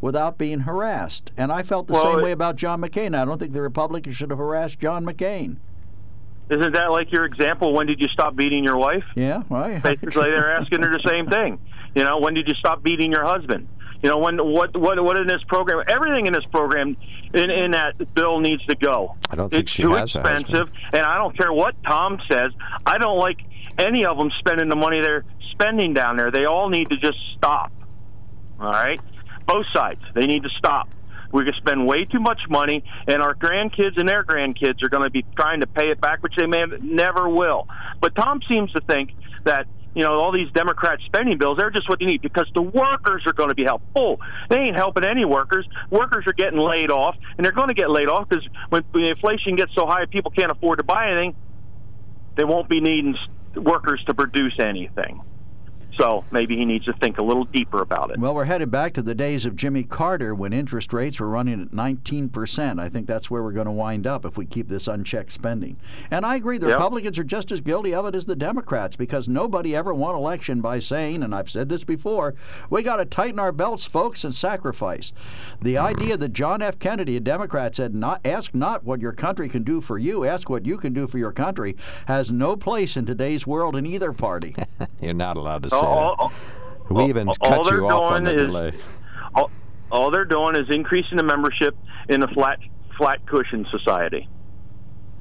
without 0.00 0.38
being 0.38 0.60
harassed. 0.60 1.30
And 1.36 1.52
I 1.52 1.62
felt 1.62 1.86
the 1.86 1.92
Well, 1.92 2.02
same 2.04 2.18
it- 2.18 2.24
way 2.24 2.32
about 2.32 2.56
John 2.56 2.80
McCain. 2.80 3.14
I 3.16 3.24
don't 3.26 3.38
think 3.38 3.52
the 3.52 3.62
Republicans 3.62 4.16
should 4.16 4.30
have 4.30 4.38
harassed 4.40 4.80
John 4.80 5.04
McCain. 5.04 5.58
Isn't 6.50 6.74
that 6.74 6.90
like 6.90 7.10
your 7.10 7.24
example? 7.24 7.72
When 7.72 7.86
did 7.86 8.00
you 8.00 8.08
stop 8.08 8.36
beating 8.36 8.64
your 8.64 8.76
wife? 8.76 9.04
Yeah, 9.16 9.42
right. 9.48 9.82
Basically, 9.82 10.30
they're 10.30 10.56
asking 10.56 10.82
her 10.82 10.92
the 10.92 11.02
same 11.08 11.26
thing. 11.26 11.58
You 11.94 12.04
know, 12.04 12.18
when 12.18 12.34
did 12.34 12.48
you 12.48 12.54
stop 12.54 12.82
beating 12.82 13.10
your 13.10 13.24
husband? 13.24 13.68
You 14.02 14.10
know, 14.10 14.18
when 14.18 14.36
what 14.36 14.76
what 14.76 15.02
what 15.02 15.16
in 15.16 15.26
this 15.26 15.42
program? 15.48 15.82
Everything 15.88 16.26
in 16.26 16.34
this 16.34 16.44
program 16.52 16.96
in 17.32 17.50
in 17.50 17.70
that 17.70 18.14
bill 18.14 18.40
needs 18.40 18.62
to 18.66 18.74
go. 18.74 19.16
I 19.30 19.36
don't 19.36 19.48
think 19.48 19.62
it's 19.62 19.72
she 19.72 19.82
too 19.82 19.94
has 19.94 20.14
a 20.14 20.20
husband. 20.20 20.40
expensive, 20.42 20.68
and 20.92 21.02
I 21.02 21.16
don't 21.16 21.34
care 21.34 21.52
what 21.52 21.74
Tom 21.84 22.20
says. 22.28 22.52
I 22.84 22.98
don't 22.98 23.18
like 23.18 23.38
any 23.78 24.04
of 24.04 24.18
them 24.18 24.30
spending 24.38 24.68
the 24.68 24.76
money 24.76 25.00
they're 25.00 25.24
spending 25.52 25.94
down 25.94 26.18
there. 26.18 26.30
They 26.30 26.44
all 26.44 26.68
need 26.68 26.90
to 26.90 26.98
just 26.98 27.16
stop. 27.38 27.72
All 28.60 28.70
right, 28.70 29.00
both 29.46 29.64
sides. 29.72 30.02
They 30.14 30.26
need 30.26 30.42
to 30.42 30.50
stop. 30.58 30.90
We're 31.34 31.52
spend 31.54 31.84
way 31.84 32.04
too 32.04 32.20
much 32.20 32.42
money, 32.48 32.84
and 33.08 33.20
our 33.20 33.34
grandkids 33.34 33.96
and 33.98 34.08
their 34.08 34.22
grandkids 34.22 34.84
are 34.84 34.88
going 34.88 35.02
to 35.02 35.10
be 35.10 35.26
trying 35.36 35.62
to 35.62 35.66
pay 35.66 35.90
it 35.90 36.00
back, 36.00 36.22
which 36.22 36.34
they 36.38 36.46
may 36.46 36.64
never 36.80 37.28
will. 37.28 37.66
But 38.00 38.14
Tom 38.14 38.38
seems 38.48 38.70
to 38.70 38.80
think 38.88 39.10
that 39.44 39.66
you 39.96 40.04
know 40.04 40.14
all 40.14 40.30
these 40.30 40.50
Democrat 40.54 41.00
spending 41.06 41.36
bills 41.36 41.58
they're 41.58 41.72
just 41.72 41.88
what 41.88 41.98
they 41.98 42.06
need 42.06 42.22
because 42.22 42.46
the 42.54 42.62
workers 42.62 43.24
are 43.26 43.32
going 43.32 43.48
to 43.48 43.56
be 43.56 43.64
helped. 43.64 43.84
Oh, 43.96 44.18
they 44.48 44.58
ain't 44.58 44.76
helping 44.76 45.04
any 45.04 45.24
workers. 45.24 45.66
Workers 45.90 46.22
are 46.28 46.34
getting 46.34 46.60
laid 46.60 46.92
off, 46.92 47.16
and 47.36 47.44
they're 47.44 47.52
going 47.52 47.68
to 47.68 47.74
get 47.74 47.90
laid 47.90 48.08
off 48.08 48.28
because 48.28 48.46
when 48.70 48.84
inflation 48.94 49.56
gets 49.56 49.74
so 49.74 49.86
high, 49.86 50.06
people 50.06 50.30
can't 50.30 50.52
afford 50.52 50.78
to 50.78 50.84
buy 50.84 51.08
anything. 51.10 51.34
They 52.36 52.44
won't 52.44 52.68
be 52.68 52.80
needing 52.80 53.16
workers 53.56 54.00
to 54.06 54.14
produce 54.14 54.54
anything. 54.60 55.20
So 55.98 56.24
maybe 56.30 56.56
he 56.56 56.64
needs 56.64 56.84
to 56.86 56.92
think 56.94 57.18
a 57.18 57.22
little 57.22 57.44
deeper 57.44 57.80
about 57.80 58.10
it. 58.10 58.18
Well, 58.18 58.34
we're 58.34 58.44
headed 58.44 58.70
back 58.70 58.92
to 58.94 59.02
the 59.02 59.14
days 59.14 59.46
of 59.46 59.56
Jimmy 59.56 59.84
Carter 59.84 60.34
when 60.34 60.52
interest 60.52 60.92
rates 60.92 61.20
were 61.20 61.28
running 61.28 61.60
at 61.62 61.70
19%. 61.70 62.80
I 62.80 62.88
think 62.88 63.06
that's 63.06 63.30
where 63.30 63.42
we're 63.42 63.52
going 63.52 63.66
to 63.66 63.72
wind 63.72 64.06
up 64.06 64.24
if 64.24 64.36
we 64.36 64.46
keep 64.46 64.68
this 64.68 64.88
unchecked 64.88 65.32
spending. 65.32 65.76
And 66.10 66.26
I 66.26 66.36
agree, 66.36 66.58
the 66.58 66.66
Yep. 66.68 66.76
Republicans 66.76 67.18
are 67.18 67.24
just 67.24 67.52
as 67.52 67.60
guilty 67.60 67.94
of 67.94 68.06
it 68.06 68.14
as 68.14 68.26
the 68.26 68.34
Democrats 68.36 68.96
because 68.96 69.28
nobody 69.28 69.76
ever 69.76 69.94
won 69.94 70.14
election 70.14 70.60
by 70.60 70.80
saying, 70.80 71.22
and 71.22 71.34
I've 71.34 71.50
said 71.50 71.68
this 71.68 71.84
before, 71.84 72.34
we 72.70 72.82
got 72.82 72.96
to 72.96 73.04
tighten 73.04 73.38
our 73.38 73.52
belts, 73.52 73.84
folks, 73.84 74.24
and 74.24 74.34
sacrifice. 74.34 75.12
The 75.62 75.78
idea 75.78 76.16
that 76.16 76.32
John 76.32 76.62
F. 76.62 76.78
Kennedy, 76.78 77.16
a 77.16 77.20
Democrat, 77.20 77.76
said, 77.76 77.94
not, 77.94 78.20
ask 78.24 78.54
not 78.54 78.84
what 78.84 79.00
your 79.00 79.12
country 79.12 79.48
can 79.48 79.62
do 79.62 79.80
for 79.80 79.98
you, 79.98 80.24
ask 80.24 80.48
what 80.50 80.66
you 80.66 80.76
can 80.76 80.92
do 80.92 81.06
for 81.06 81.18
your 81.18 81.32
country, 81.32 81.76
has 82.06 82.32
no 82.32 82.56
place 82.56 82.96
in 82.96 83.06
today's 83.06 83.46
world 83.46 83.76
in 83.76 83.86
either 83.86 84.12
party. 84.12 84.54
You're 85.00 85.14
not 85.14 85.36
allowed 85.36 85.62
to 85.64 85.70
say 85.70 85.76
All- 85.86 86.16
all- 86.18 86.32
We 86.90 87.04
even 87.06 87.28
all 87.28 87.34
cut 87.34 87.64
they're 87.64 87.78
you 87.78 87.88
off 87.88 88.12
on 88.12 88.24
the 88.24 88.34
is- 88.34 88.40
delay. 88.42 88.72
all, 89.34 89.50
all 89.90 90.10
they're 90.10 90.24
doing 90.24 90.56
is 90.56 90.68
increasing 90.70 91.16
the 91.16 91.22
membership 91.22 91.76
in 92.08 92.20
the 92.20 92.28
flat 92.28 92.58
flat 92.98 93.24
cushion 93.26 93.66
society. 93.70 94.28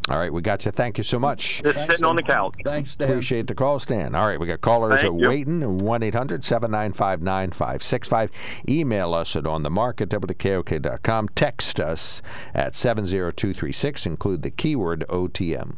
All 0.09 0.18
right, 0.20 0.34
we 0.34 0.41
got 0.41 0.66
you. 0.66 0.72
Thank 0.72 0.97
you 0.97 1.03
so 1.05 1.18
much. 1.18 1.64
Just 1.64 1.78
sitting 1.89 2.03
on 2.05 2.18
the 2.18 2.22
couch. 2.24 2.55
Thanks, 2.66 2.91
Stan. 2.91 3.09
Appreciate 3.09 3.47
the 3.47 3.55
call, 3.55 3.80
Stan. 3.80 4.14
All 4.16 4.28
right, 4.28 4.38
we 4.38 4.45
got 4.45 4.59
callers 4.59 4.99
Thank 5.01 5.22
you. 5.22 5.30
waiting. 5.30 5.78
1 5.78 6.03
800 6.03 6.43
795 6.43 7.22
9565. 7.22 8.30
Email 8.68 9.14
us 9.14 9.34
at 9.38 9.45
onthemark 9.45 10.01
at 10.01 10.09
WKOK.com. 10.09 11.30
Text 11.30 11.80
us 11.80 12.22
at 12.53 12.76
70236. 12.76 14.05
Include 14.05 14.41
the 14.43 14.51
keyword 14.51 15.05
OTM. 15.09 15.78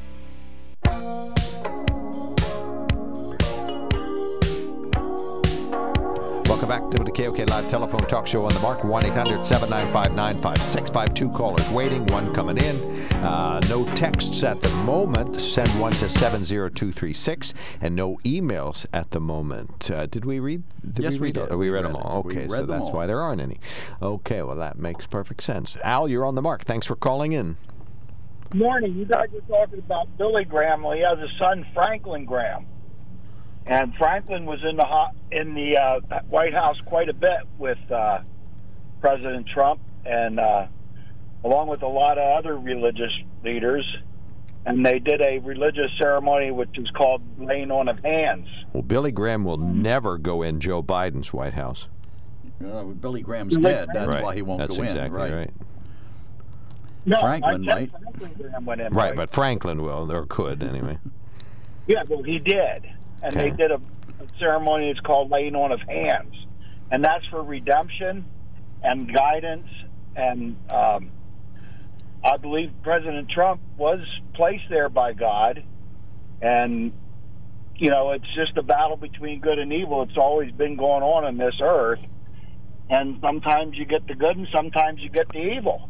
Welcome 6.45 6.67
back 6.67 6.89
to 6.91 7.03
the 7.03 7.11
KOK 7.11 7.49
Live 7.49 7.69
Telephone 7.69 8.01
Talk 8.09 8.27
Show 8.27 8.43
on 8.45 8.53
the 8.53 8.59
Mark. 8.59 8.83
1 8.83 9.05
800 9.05 9.45
795 9.45 10.13
9565. 10.13 11.13
Two 11.13 11.29
callers 11.29 11.69
waiting, 11.69 12.05
one 12.07 12.33
coming 12.33 12.57
in. 12.57 12.75
Uh, 13.23 13.61
no 13.69 13.85
texts 13.95 14.43
at 14.43 14.59
the 14.61 14.69
moment. 14.83 15.39
Send 15.39 15.69
one 15.79 15.93
to 15.93 16.09
70236. 16.09 17.53
And 17.79 17.95
no 17.95 18.17
emails 18.25 18.85
at 18.93 19.11
the 19.11 19.21
moment. 19.21 19.89
Uh, 19.89 20.05
did 20.07 20.25
we 20.25 20.39
read? 20.39 20.63
Did 20.93 21.03
Yes, 21.03 21.13
we 21.13 21.19
we 21.19 21.27
read? 21.27 21.33
did. 21.35 21.41
all- 21.51 21.57
we 21.57 21.67
We 21.67 21.69
read 21.69 21.85
read 21.85 21.93
them 21.93 21.95
all. 21.95 22.23
We 22.23 22.31
Okay, 22.33 22.47
so 22.47 22.53
read 22.53 22.67
that's 22.67 22.81
all. 22.83 22.91
why 22.91 23.07
there 23.07 23.21
aren't 23.21 23.39
any. 23.41 23.59
Okay, 24.01 24.41
well, 24.41 24.57
that 24.57 24.77
makes 24.77 25.05
perfect 25.05 25.41
sense. 25.43 25.77
Al, 25.83 26.09
you're 26.09 26.25
on 26.25 26.35
the 26.35 26.41
mark. 26.41 26.65
Thanks 26.65 26.85
for 26.85 26.95
calling 26.97 27.31
in. 27.31 27.55
Morning, 28.53 28.95
you 28.95 29.05
guys 29.05 29.27
were 29.33 29.41
talking 29.41 29.79
about 29.79 30.17
Billy 30.17 30.45
Graham. 30.45 30.83
Well, 30.83 30.95
he 30.95 31.01
has 31.01 31.19
a 31.19 31.27
son, 31.39 31.65
Franklin 31.73 32.25
Graham, 32.25 32.65
and 33.65 33.93
Franklin 33.95 34.45
was 34.45 34.59
in 34.67 34.77
the 34.77 34.85
ho- 34.85 35.15
in 35.31 35.53
the 35.53 35.77
uh, 35.77 36.21
White 36.29 36.53
House 36.53 36.77
quite 36.85 37.09
a 37.09 37.13
bit 37.13 37.41
with 37.57 37.79
uh, 37.91 38.19
President 38.99 39.47
Trump, 39.47 39.81
and 40.05 40.39
uh, 40.39 40.67
along 41.43 41.67
with 41.67 41.81
a 41.81 41.87
lot 41.87 42.17
of 42.17 42.37
other 42.37 42.57
religious 42.57 43.11
leaders. 43.43 43.85
And 44.63 44.85
they 44.85 44.99
did 44.99 45.21
a 45.21 45.39
religious 45.39 45.89
ceremony 45.99 46.51
which 46.51 46.77
is 46.77 46.87
called 46.91 47.23
laying 47.39 47.71
on 47.71 47.87
of 47.87 47.97
hands. 48.03 48.47
Well, 48.73 48.83
Billy 48.83 49.11
Graham 49.11 49.43
will 49.43 49.57
never 49.57 50.19
go 50.19 50.43
in 50.43 50.59
Joe 50.59 50.83
Biden's 50.83 51.33
White 51.33 51.55
House. 51.55 51.87
Uh, 52.63 52.83
Billy 52.83 53.23
Graham's 53.23 53.57
dead. 53.57 53.89
That's 53.91 54.07
right. 54.07 54.23
why 54.23 54.35
he 54.35 54.43
won't 54.43 54.59
That's 54.59 54.77
go 54.77 54.83
in. 54.83 54.89
exactly 54.89 55.31
right. 55.31 55.49
No, 57.05 57.19
Franklin 57.19 57.69
I 57.69 57.73
might. 57.75 57.91
Franklin 57.91 58.65
went 58.65 58.81
in. 58.81 58.93
Right, 58.93 59.15
but 59.15 59.29
Franklin 59.31 59.81
will, 59.81 60.11
or 60.11 60.25
could 60.25 60.61
anyway. 60.63 60.99
Yeah, 61.87 62.03
well, 62.07 62.23
he 62.23 62.37
did, 62.39 62.85
and 63.23 63.35
Okay. 63.35 63.49
they 63.49 63.55
did 63.55 63.71
a, 63.71 63.75
a 63.75 64.27
ceremony. 64.39 64.89
It's 64.89 64.99
called 64.99 65.31
laying 65.31 65.55
on 65.55 65.71
of 65.71 65.81
hands, 65.81 66.35
and 66.91 67.03
that's 67.03 67.25
for 67.27 67.41
redemption 67.43 68.25
and 68.83 69.11
guidance. 69.13 69.67
And 70.15 70.57
um, 70.69 71.11
I 72.23 72.37
believe 72.37 72.71
President 72.83 73.29
Trump 73.29 73.61
was 73.77 73.99
placed 74.35 74.65
there 74.69 74.89
by 74.89 75.13
God, 75.13 75.63
and 76.41 76.93
you 77.77 77.89
know, 77.89 78.11
it's 78.11 78.31
just 78.35 78.55
a 78.57 78.61
battle 78.63 78.95
between 78.95 79.39
good 79.39 79.57
and 79.57 79.73
evil. 79.73 80.03
It's 80.03 80.17
always 80.17 80.51
been 80.51 80.75
going 80.75 81.01
on 81.01 81.25
in 81.25 81.37
this 81.37 81.55
earth, 81.63 81.99
and 82.91 83.17
sometimes 83.21 83.75
you 83.75 83.85
get 83.85 84.05
the 84.07 84.13
good, 84.13 84.37
and 84.37 84.47
sometimes 84.53 84.99
you 85.01 85.09
get 85.09 85.29
the 85.29 85.39
evil. 85.39 85.89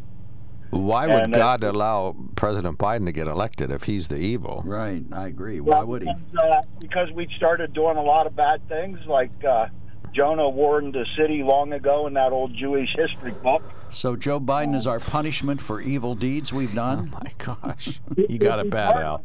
Why 0.71 1.05
would 1.05 1.23
And, 1.23 1.35
uh, 1.35 1.37
God 1.37 1.63
allow 1.63 2.15
President 2.35 2.77
Biden 2.77 3.05
to 3.05 3.11
get 3.11 3.27
elected 3.27 3.71
if 3.71 3.83
he's 3.83 4.07
the 4.07 4.15
evil? 4.15 4.63
Right, 4.65 5.03
I 5.11 5.27
agree. 5.27 5.59
Why 5.59 5.83
would 5.83 6.01
he? 6.01 6.11
Because, 6.31 6.51
uh, 6.51 6.61
because 6.79 7.11
we 7.11 7.27
started 7.37 7.73
doing 7.73 7.97
a 7.97 8.01
lot 8.01 8.25
of 8.25 8.35
bad 8.35 8.67
things, 8.69 8.97
like 9.05 9.31
uh, 9.43 9.67
Jonah 10.13 10.49
warned 10.49 10.93
the 10.93 11.05
city 11.17 11.43
long 11.43 11.73
ago 11.73 12.07
in 12.07 12.13
that 12.13 12.31
old 12.31 12.55
Jewish 12.55 12.89
history 12.95 13.31
book. 13.31 13.61
So 13.91 14.15
Joe 14.15 14.39
Biden 14.39 14.75
is 14.75 14.87
our 14.87 14.99
punishment 14.99 15.61
for 15.61 15.81
evil 15.81 16.15
deeds 16.15 16.53
we've 16.53 16.73
done. 16.73 17.11
Oh 17.13 17.19
my 17.23 17.33
gosh, 17.37 17.99
you 18.29 18.39
got 18.39 18.59
it 18.59 18.69
bad, 18.69 18.95
Al. 18.95 19.23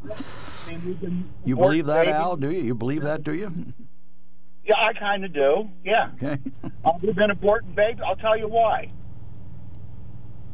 I 0.66 0.70
mean, 0.70 0.82
we've 0.84 1.00
been 1.00 1.30
You 1.44 1.54
believe 1.56 1.86
that. 1.86 2.08
Al? 2.08 2.36
Do 2.36 2.50
you? 2.50 2.60
You 2.60 2.74
believe 2.74 3.02
that? 3.02 3.22
Do 3.22 3.32
you? 3.32 3.72
Yeah, 4.64 4.74
I 4.80 4.92
kind 4.94 5.24
of 5.24 5.32
do. 5.32 5.70
Yeah. 5.84 6.10
Okay. 6.20 6.38
Uh, 6.84 6.90
we've 7.00 7.14
been 7.14 7.30
aborting 7.30 7.72
babies. 7.76 8.02
I'll 8.04 8.16
tell 8.16 8.36
you 8.36 8.48
why. 8.48 8.90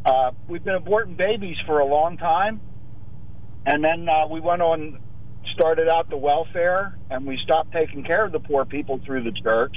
Uh, 0.05 0.33
we've 0.49 0.65
been 0.65 0.79
aborting 0.79 1.17
babies 1.17 1.57
for 1.67 1.79
a 1.79 1.87
long 1.87 2.17
time, 2.17 2.61
and 3.67 3.85
then 3.85 4.09
uh, 4.09 4.27
we 4.27 4.41
went 4.41 4.61
on, 4.61 4.99
started 5.55 5.89
out 5.89 6.11
the 6.11 6.17
welfare, 6.17 6.99
and 7.11 7.25
we 7.25 7.39
stopped 7.45 7.73
taking 7.73 8.03
care 8.03 8.25
of 8.25 8.33
the 8.33 8.41
poor 8.41 8.65
people 8.65 9.01
through 9.05 9.23
the 9.23 9.33
church, 9.43 9.77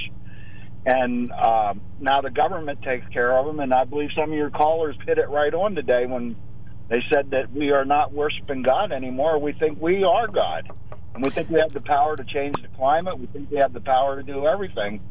and 0.84 1.30
um, 1.32 1.80
now 2.00 2.20
the 2.20 2.30
government 2.30 2.82
takes 2.82 3.06
care 3.12 3.36
of 3.38 3.46
them. 3.46 3.60
And 3.60 3.72
I 3.72 3.84
believe 3.84 4.10
some 4.16 4.32
of 4.32 4.36
your 4.36 4.50
callers 4.50 4.96
hit 5.06 5.18
it 5.18 5.28
right 5.28 5.52
on 5.54 5.74
today 5.76 6.06
when 6.06 6.36
they 6.88 7.02
said 7.12 7.30
that 7.30 7.52
we 7.52 7.70
are 7.70 7.84
not 7.84 8.12
worshiping 8.12 8.62
God 8.62 8.90
anymore. 8.90 9.38
We 9.38 9.52
think 9.52 9.80
we 9.80 10.02
are 10.02 10.26
God, 10.26 10.68
and 11.14 11.24
we 11.24 11.30
think 11.30 11.50
we 11.50 11.60
have 11.60 11.72
the 11.72 11.80
power 11.80 12.16
to 12.16 12.24
change 12.24 12.56
the 12.62 12.68
climate. 12.76 13.16
We 13.16 13.26
think 13.26 13.50
we 13.50 13.58
have 13.58 13.72
the 13.72 13.80
power 13.80 14.16
to 14.16 14.22
do 14.24 14.46
everything. 14.46 15.02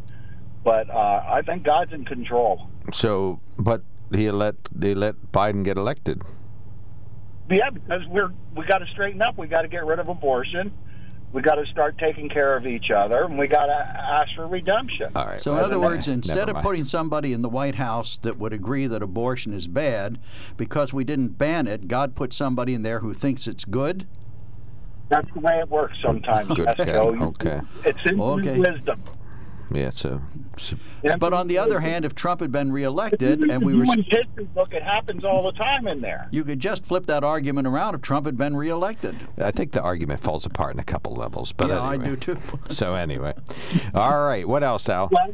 But 0.65 0.89
uh, 0.89 1.23
I 1.29 1.41
think 1.45 1.63
God's 1.63 1.93
in 1.93 2.05
control. 2.05 2.69
So, 2.91 3.39
but 3.57 3.83
he 4.13 4.29
let 4.31 4.55
they 4.73 4.93
let 4.93 5.15
Biden 5.31 5.63
get 5.63 5.77
elected. 5.77 6.21
Yeah, 7.49 7.69
because 7.69 8.01
we're 8.07 8.31
we 8.55 8.65
got 8.65 8.79
to 8.79 8.85
straighten 8.87 9.21
up. 9.21 9.37
We 9.37 9.47
got 9.47 9.61
to 9.63 9.67
get 9.67 9.85
rid 9.85 9.99
of 9.99 10.09
abortion. 10.09 10.71
We 11.33 11.41
got 11.41 11.55
to 11.55 11.65
start 11.65 11.97
taking 11.97 12.29
care 12.29 12.55
of 12.55 12.65
each 12.65 12.91
other, 12.95 13.23
and 13.25 13.37
we 13.37 13.47
got 13.47 13.65
to 13.65 13.73
ask 13.73 14.33
for 14.35 14.47
redemption. 14.47 15.11
All 15.15 15.25
right. 15.25 15.41
So, 15.41 15.51
in 15.57 15.59
other 15.59 15.75
ne- 15.75 15.81
words, 15.85 16.07
eh, 16.07 16.13
instead 16.13 16.49
of 16.49 16.61
putting 16.63 16.85
somebody 16.85 17.33
in 17.33 17.41
the 17.41 17.49
White 17.49 17.75
House 17.75 18.17
that 18.19 18.37
would 18.37 18.53
agree 18.53 18.87
that 18.87 19.03
abortion 19.03 19.53
is 19.53 19.67
bad, 19.67 20.17
because 20.55 20.93
we 20.93 21.03
didn't 21.03 21.37
ban 21.37 21.67
it, 21.67 21.89
God 21.89 22.15
put 22.15 22.31
somebody 22.31 22.73
in 22.73 22.83
there 22.83 22.99
who 22.99 23.13
thinks 23.13 23.47
it's 23.47 23.65
good. 23.65 24.07
That's 25.09 25.27
the 25.33 25.41
way 25.41 25.59
it 25.59 25.69
works 25.69 25.97
sometimes. 26.01 26.47
Good 26.47 26.67
Esco. 26.69 27.21
Okay. 27.21 27.59
It's 27.83 27.99
infinite 28.05 28.23
Okay. 28.23 28.59
wisdom. 28.59 29.03
Yeah, 29.71 29.89
so, 29.89 30.21
so 30.57 30.75
But 31.19 31.33
on 31.33 31.47
the 31.47 31.57
other 31.57 31.79
hand, 31.79 32.05
if 32.05 32.15
Trump 32.15 32.41
had 32.41 32.51
been 32.51 32.71
reelected 32.71 33.41
and 33.41 33.63
we 33.63 33.73
were, 33.75 33.83
you 33.85 33.91
read 33.91 34.05
history 34.09 34.45
book, 34.53 34.73
it 34.73 34.83
happens 34.83 35.23
all 35.23 35.43
the 35.43 35.51
time 35.57 35.87
in 35.87 36.01
there. 36.01 36.27
you 36.31 36.43
could 36.43 36.59
just 36.59 36.85
flip 36.85 37.05
that 37.07 37.23
argument 37.23 37.67
around 37.67 37.95
if 37.95 38.01
Trump 38.01 38.25
had 38.25 38.37
been 38.37 38.55
reelected. 38.55 39.15
I 39.37 39.51
think 39.51 39.71
the 39.71 39.81
argument 39.81 40.21
falls 40.21 40.45
apart 40.45 40.73
in 40.73 40.79
a 40.79 40.83
couple 40.83 41.13
levels. 41.15 41.51
But 41.51 41.69
yeah, 41.69 41.81
I 41.81 41.97
do 41.97 42.15
too. 42.15 42.37
So 42.69 42.95
anyway, 42.95 43.33
all 43.93 44.25
right. 44.25 44.47
What 44.47 44.63
else, 44.63 44.89
Al? 44.89 45.09
Well, 45.11 45.33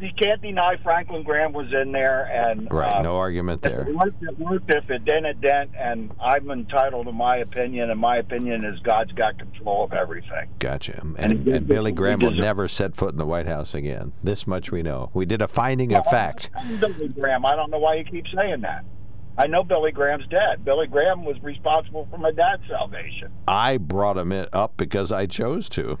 you 0.00 0.10
can't 0.20 0.42
deny 0.42 0.76
Franklin 0.82 1.22
Graham 1.22 1.52
was 1.52 1.72
in 1.72 1.92
there, 1.92 2.24
and 2.26 2.68
Right. 2.70 2.96
uh, 2.96 3.02
No 3.02 3.16
argument 3.16 3.64
If 3.64 3.70
there. 3.72 3.88
it 3.88 3.94
worked, 3.94 4.22
it 4.22 4.38
worked. 4.38 4.70
If 4.74 4.90
it 4.90 5.04
didn't, 5.04 5.26
it 5.26 5.40
didn't. 5.40 5.70
And 5.78 6.10
I'm 6.22 6.50
entitled 6.50 7.06
to 7.06 7.12
my 7.12 7.36
opinion, 7.38 7.90
and 7.90 8.00
my 8.00 8.16
opinion 8.18 8.64
is 8.64 8.78
God's 8.80 9.12
got 9.12 9.38
control 9.38 9.84
of 9.84 9.92
everything. 9.92 10.48
Gotcha. 10.58 11.00
And, 11.18 11.46
and 11.48 11.66
Billy 11.66 11.92
Graham 11.92 12.18
will 12.20 12.32
never 12.32 12.68
set 12.68 12.96
foot 12.96 13.12
in 13.12 13.18
the 13.18 13.26
White 13.26 13.46
House 13.46 13.55
again. 13.74 14.12
This 14.22 14.46
much 14.46 14.70
we 14.70 14.82
know. 14.82 15.10
We 15.14 15.26
did 15.26 15.40
a 15.42 15.48
finding 15.48 15.94
of 15.94 16.04
fact. 16.06 16.50
I'm 16.56 16.78
Billy 16.78 17.08
Graham. 17.08 17.46
I 17.46 17.56
don't 17.56 17.70
know 17.70 17.78
why 17.78 17.96
you 17.96 18.04
keep 18.04 18.24
saying 18.34 18.60
that. 18.62 18.84
I 19.38 19.46
know 19.46 19.62
Billy 19.62 19.92
Graham's 19.92 20.26
dead. 20.28 20.64
Billy 20.64 20.86
Graham 20.86 21.24
was 21.24 21.40
responsible 21.42 22.08
for 22.10 22.16
my 22.18 22.30
dad's 22.30 22.62
salvation. 22.68 23.30
I 23.46 23.76
brought 23.76 24.16
him 24.16 24.32
it 24.32 24.48
up 24.52 24.76
because 24.76 25.12
I 25.12 25.26
chose 25.26 25.68
to. 25.70 25.98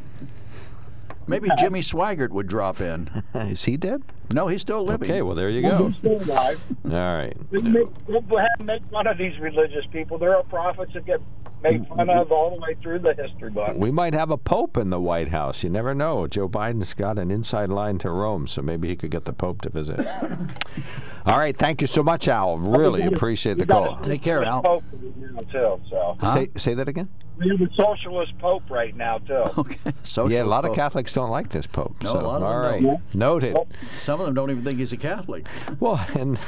Maybe 1.26 1.48
Jimmy 1.58 1.80
Swaggart 1.80 2.30
would 2.30 2.46
drop 2.46 2.80
in. 2.80 3.22
Is 3.34 3.64
he 3.64 3.76
dead? 3.76 4.02
No, 4.30 4.48
he's 4.48 4.60
still 4.60 4.84
living. 4.84 5.08
Okay, 5.08 5.22
well 5.22 5.34
there 5.34 5.50
you 5.50 5.62
go. 5.62 5.88
He's 5.88 5.96
still 5.96 6.22
alive. 6.22 6.60
All 6.84 6.90
right. 6.90 7.36
We 7.50 7.62
make, 7.62 7.86
we'll 8.06 8.20
go 8.22 8.38
ahead 8.38 8.50
and 8.58 8.66
make 8.66 8.82
fun 8.90 9.06
of 9.06 9.18
these 9.18 9.38
religious 9.38 9.84
people. 9.92 10.18
There 10.18 10.36
are 10.36 10.42
prophets 10.44 10.92
that 10.94 11.06
get 11.06 11.20
made 11.62 11.86
fun 11.88 12.10
of 12.10 12.30
all 12.30 12.54
the 12.54 12.60
way 12.60 12.74
through 12.80 12.98
the 12.98 13.14
history 13.14 13.50
book. 13.50 13.74
We 13.76 13.90
might 13.90 14.14
have 14.14 14.30
a 14.30 14.36
pope 14.36 14.76
in 14.76 14.90
the 14.90 15.00
White 15.00 15.28
House. 15.28 15.62
You 15.62 15.70
never 15.70 15.94
know. 15.94 16.26
Joe 16.26 16.48
Biden's 16.48 16.94
got 16.94 17.18
an 17.18 17.30
inside 17.30 17.70
line 17.70 17.98
to 17.98 18.10
Rome, 18.10 18.46
so 18.46 18.62
maybe 18.62 18.88
he 18.88 18.96
could 18.96 19.10
get 19.10 19.24
the 19.24 19.32
Pope 19.32 19.62
to 19.62 19.70
visit. 19.70 19.98
All 21.26 21.38
right. 21.38 21.56
Thank 21.56 21.80
you 21.80 21.86
so 21.86 22.02
much, 22.02 22.28
Al. 22.28 22.58
Really 22.58 23.02
appreciate 23.02 23.58
the 23.58 23.66
call. 23.66 23.96
Take 24.00 24.22
care, 24.22 24.44
Al. 24.44 24.62
Pope 24.62 24.84
right 24.92 25.16
now 25.16 25.40
too. 25.52 25.80
So 25.90 26.16
Say, 26.34 26.48
say 26.56 26.74
that 26.74 26.88
again? 26.88 27.08
we 27.38 27.50
have 27.50 27.60
a 27.60 27.74
socialist 27.74 28.36
pope 28.38 28.62
right 28.70 28.96
now 28.96 29.18
too. 29.18 29.44
Okay. 29.58 29.78
Socialist 30.04 30.34
yeah, 30.34 30.42
a 30.42 30.44
lot 30.44 30.64
of. 30.64 30.74
Catholics 30.74 31.12
don't 31.12 31.30
like 31.30 31.50
this 31.50 31.66
Pope. 31.66 31.96
No, 32.02 32.12
so, 32.12 32.20
a 32.20 32.22
lot 32.22 32.34
of 32.36 32.40
them 32.42 32.48
all 32.50 32.58
right. 32.58 32.82
don't. 32.82 33.14
Noted. 33.14 33.56
Some 33.98 34.15
of 34.20 34.26
them 34.26 34.34
don't 34.34 34.50
even 34.50 34.64
think 34.64 34.78
he's 34.78 34.92
a 34.92 34.96
Catholic. 34.96 35.46
Well, 35.80 36.04
and 36.14 36.38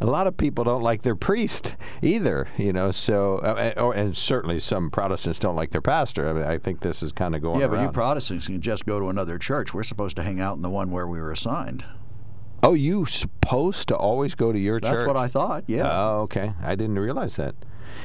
a 0.00 0.06
lot 0.06 0.26
of 0.26 0.36
people 0.36 0.64
don't 0.64 0.82
like 0.82 1.02
their 1.02 1.16
priest 1.16 1.76
either, 2.02 2.48
you 2.56 2.72
know. 2.72 2.90
So, 2.90 3.38
uh, 3.38 3.72
uh, 3.76 3.80
or, 3.80 3.94
and 3.94 4.16
certainly 4.16 4.60
some 4.60 4.90
Protestants 4.90 5.38
don't 5.38 5.56
like 5.56 5.70
their 5.70 5.80
pastor. 5.80 6.28
I 6.28 6.32
mean, 6.32 6.44
I 6.44 6.58
think 6.58 6.80
this 6.80 7.02
is 7.02 7.12
kind 7.12 7.34
of 7.34 7.42
going 7.42 7.60
Yeah, 7.60 7.68
but 7.68 7.80
you. 7.80 7.88
Protestants 7.90 8.46
can 8.46 8.60
just 8.60 8.86
go 8.86 8.98
to 9.00 9.08
another 9.08 9.38
church. 9.38 9.74
We're 9.74 9.82
supposed 9.82 10.16
to 10.16 10.22
hang 10.22 10.40
out 10.40 10.56
in 10.56 10.62
the 10.62 10.70
one 10.70 10.90
where 10.90 11.06
we 11.06 11.18
were 11.18 11.32
assigned. 11.32 11.84
oh, 12.62 12.74
you 12.74 13.06
supposed 13.06 13.88
to 13.88 13.96
always 13.96 14.34
go 14.34 14.52
to 14.52 14.58
your 14.58 14.80
That's 14.80 14.90
church? 14.90 14.98
That's 15.00 15.06
what 15.06 15.16
I 15.16 15.28
thought. 15.28 15.64
Yeah. 15.66 15.88
Oh, 15.90 16.20
okay. 16.22 16.52
I 16.62 16.74
didn't 16.74 16.98
realize 16.98 17.36
that. 17.36 17.54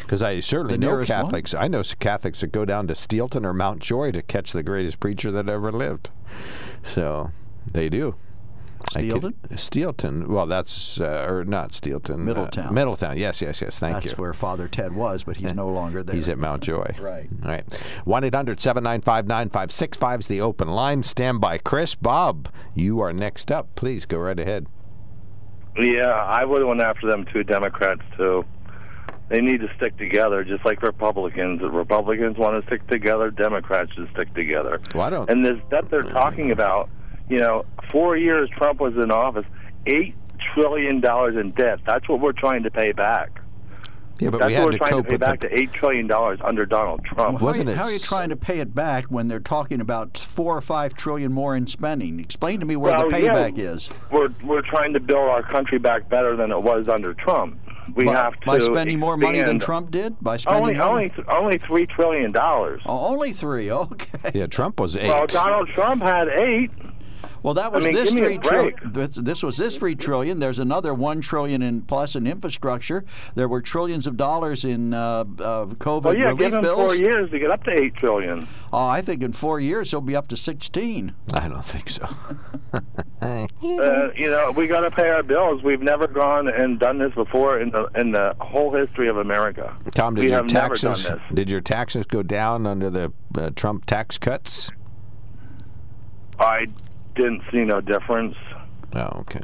Because 0.02 0.22
I 0.22 0.40
certainly 0.40 0.78
know 0.78 0.92
nearest 0.92 1.12
one? 1.12 1.26
Catholics. 1.26 1.54
I 1.54 1.68
know 1.68 1.84
Catholics 2.00 2.42
that 2.42 2.48
go 2.52 2.66
down 2.66 2.88
to 2.88 2.94
Steelton 2.94 3.46
or 3.46 3.54
Mount 3.54 3.80
Joy 3.80 4.12
to 4.12 4.22
catch 4.22 4.52
the 4.52 4.64
greatest 4.64 5.00
preacher 5.00 5.32
that 5.32 5.50
ever 5.50 5.72
lived. 5.72 6.10
So 6.84 7.32
they 7.70 7.90
do. 7.90 8.16
I 8.96 9.02
kid- 9.02 9.14
Steelton? 9.14 9.34
Steelton. 9.52 10.28
Well, 10.28 10.46
that's 10.46 11.00
uh, 11.00 11.26
or 11.28 11.44
not 11.44 11.72
Steelton. 11.72 12.16
uh, 12.16 12.18
Middletown. 12.18 12.74
Middletown. 12.74 13.18
Yes, 13.18 13.42
yes, 13.42 13.62
yes. 13.62 13.80
Thank 13.80 13.94
That's 13.94 14.06
you. 14.06 14.10
That's 14.12 14.20
where 14.20 14.34
Father 14.34 14.68
Ted 14.68 14.94
was, 14.94 15.24
but 15.24 15.38
he's 15.38 15.54
no 15.54 15.68
longer 15.68 16.04
there. 16.04 16.16
He's 16.16 16.30
at 16.30 16.38
Mount 16.38 16.64
Joy. 16.64 16.96
Right. 17.00 17.30
All 17.44 17.50
right. 17.50 17.66
1 18.06 18.24
800 18.24 18.60
795 18.60 19.28
9565 19.28 20.20
is 20.20 20.28
the 20.28 20.42
open 20.42 20.68
line. 20.68 21.04
Stand 21.04 21.42
by. 21.42 21.58
Chris, 21.58 21.96
Bob, 21.96 22.50
you 22.74 23.00
are 23.00 23.14
next 23.14 23.52
up. 23.52 23.74
Please 23.76 24.06
go 24.06 24.20
right 24.20 24.40
ahead. 24.40 24.68
Yeah, 25.78 26.10
I 26.10 26.46
would 26.46 26.60
have 26.60 26.68
went 26.68 26.82
after 26.82 27.08
them 27.08 27.26
too, 27.34 27.44
Democrats 27.44 28.02
too. 28.16 28.46
They 29.30 29.42
need 29.42 29.62
to 29.62 29.70
stick 29.78 29.98
together, 29.98 30.44
just 30.44 30.64
like 30.66 30.84
Republicans. 30.84 31.62
The 31.62 31.70
Republicans 31.70 32.38
want 32.38 32.62
to 32.62 32.68
stick 32.68 32.86
together, 32.88 33.32
Democrats 33.32 33.92
should 33.94 34.10
stick 34.14 34.34
together. 34.36 34.80
Well, 34.94 35.04
I 35.04 35.10
don't. 35.10 35.30
And 35.30 35.44
this 35.44 35.58
debt 35.72 35.90
they're 35.90 36.04
talking 36.04 36.52
about, 36.52 36.90
you 37.30 37.40
know, 37.40 37.66
four 37.92 38.18
years 38.18 38.50
Trump 38.58 38.80
was 38.80 38.96
in 38.96 39.12
office, 39.12 39.46
eight 39.88 40.16
trillion 40.54 41.00
dollars 41.00 41.36
in 41.38 41.52
debt. 41.52 41.80
That's 41.86 42.08
what 42.10 42.20
we're 42.20 42.34
trying 42.34 42.64
to 42.64 42.72
pay 42.72 42.92
back. 42.92 43.40
yeah, 44.20 44.30
but 44.30 44.40
That's 44.40 44.50
we 44.50 44.54
what 44.54 44.60
had 44.60 44.66
we're 44.66 44.72
to 44.74 44.78
trying 44.78 45.04
to 45.04 45.10
pay 45.10 45.18
back 45.18 45.40
the. 45.42 45.50
to 45.50 45.60
eight 45.60 45.74
trillion 45.74 46.08
dollars 46.08 46.40
under 46.44 46.66
Donald 46.66 47.04
Trump. 47.06 47.18
Well, 47.18 47.38
how, 47.40 47.46
Wasn't 47.46 47.68
are 47.68 47.72
you, 47.72 47.76
it 47.76 47.78
how 47.78 47.86
are 47.86 47.92
you 47.92 48.00
trying 48.00 48.30
to 48.30 48.36
pay 48.36 48.60
it 48.60 48.76
back 48.76 49.06
when 49.06 49.28
they're 49.28 49.40
talking 49.40 49.80
about 49.82 50.18
four 50.18 50.56
or 50.58 50.62
five 50.62 50.94
trillion 50.96 51.32
more 51.32 51.56
in 51.56 51.66
spending? 51.68 52.20
Explain 52.20 52.60
to 52.60 52.66
me 52.66 52.76
where 52.76 52.92
Well, 52.92 53.10
the 53.10 53.20
yeah. 53.22 53.30
payback 53.34 53.58
is. 53.58 53.90
We're 54.12 54.30
we're 54.44 54.62
trying 54.62 54.94
to 54.94 55.00
build 55.00 55.30
our 55.30 55.44
country 55.44 55.80
back 55.80 56.10
better 56.10 56.36
than 56.36 56.52
it 56.52 56.62
was 56.62 56.88
under 56.90 57.14
Trump. 57.14 57.60
We 57.96 58.06
by, 58.06 58.14
have 58.14 58.40
to 58.40 58.46
by 58.46 58.60
spending 58.60 58.98
more 58.98 59.18
money 59.18 59.42
than 59.44 59.60
Trump 59.60 59.92
did. 59.92 60.16
By 60.22 60.38
spending 60.38 60.62
Only 60.64 60.76
more 60.76 60.88
only 60.88 61.12
only 61.30 61.58
three 61.58 61.86
trillion 61.86 62.32
dollars. 62.32 62.82
Oh, 62.86 63.08
only 63.08 63.34
three. 63.34 63.70
Okay. 63.72 64.32
Yeah, 64.34 64.46
Trump 64.48 64.80
was 64.80 64.96
eight. 64.96 65.08
Well, 65.10 65.28
Donald 65.28 65.68
Trump 65.76 66.02
had 66.02 66.28
eight. 66.30 66.72
Well, 67.44 67.54
that 67.56 67.74
was 67.74 67.84
mean, 67.84 67.94
this 67.94 68.16
give 68.16 68.20
me 68.20 68.22
a 68.22 68.28
three 68.30 68.38
trillion. 68.40 68.94
This, 68.94 69.16
this 69.16 69.44
was 69.44 69.58
this 69.58 69.76
three 69.76 69.96
trillion. 69.96 70.40
There's 70.40 70.60
another 70.60 70.94
one 70.94 71.20
trillion 71.20 71.62
in 71.62 71.82
plus 71.82 72.16
in 72.16 72.26
infrastructure. 72.26 73.04
There 73.36 73.50
were 73.50 73.62
trillions 73.62 74.08
of 74.08 74.16
dollars 74.16 74.64
in 74.64 74.94
uh, 74.94 75.20
uh, 75.20 75.66
COVID 75.66 76.04
Well, 76.04 76.16
yeah, 76.16 76.28
relief 76.28 76.40
give 76.40 76.54
him 76.54 76.62
bills. 76.62 76.94
four 76.94 76.96
years 76.96 77.30
to 77.32 77.40
get 77.40 77.52
up 77.52 77.64
to 77.66 77.72
eight 77.72 77.96
trillion. 77.96 78.48
Oh, 78.72 78.86
I 78.88 79.02
think 79.02 79.22
in 79.24 79.34
four 79.34 79.60
years 79.60 79.92
he'll 79.92 80.00
be 80.00 80.16
up 80.16 80.30
to 80.30 80.38
sixteen. 80.38 81.14
I 81.34 81.48
don't 81.48 81.66
think 81.66 81.90
so. 81.90 82.08
Uh, 83.22 83.48
you 83.62 84.30
know, 84.30 84.52
we 84.52 84.68
got 84.68 84.82
to 84.82 84.92
pay 84.92 85.10
our 85.10 85.24
bills. 85.24 85.64
We've 85.64 85.82
never 85.82 86.08
gone 86.08 86.50
and 86.50 86.78
done 86.78 86.98
this 86.98 87.14
before 87.14 87.60
in 87.62 87.70
the 87.70 87.86
in 87.96 88.12
the 88.12 88.36
whole 88.42 88.76
history 88.76 89.08
of 89.08 89.16
America. 89.18 89.74
Tom, 89.92 90.16
did 90.16 90.26
we 90.26 90.32
your 90.32 90.46
taxes 90.46 91.08
did 91.34 91.50
your 91.50 91.62
taxes 91.62 92.06
go 92.06 92.22
down 92.22 92.68
under 92.68 92.90
the 92.90 93.14
uh, 93.38 93.52
Trump 93.56 93.86
tax 93.86 94.18
cuts? 94.18 94.72
I 96.38 96.68
didn't 97.16 97.44
see 97.52 97.64
no 97.64 97.82
difference. 97.82 98.36
Oh, 98.96 99.22
okay. 99.22 99.42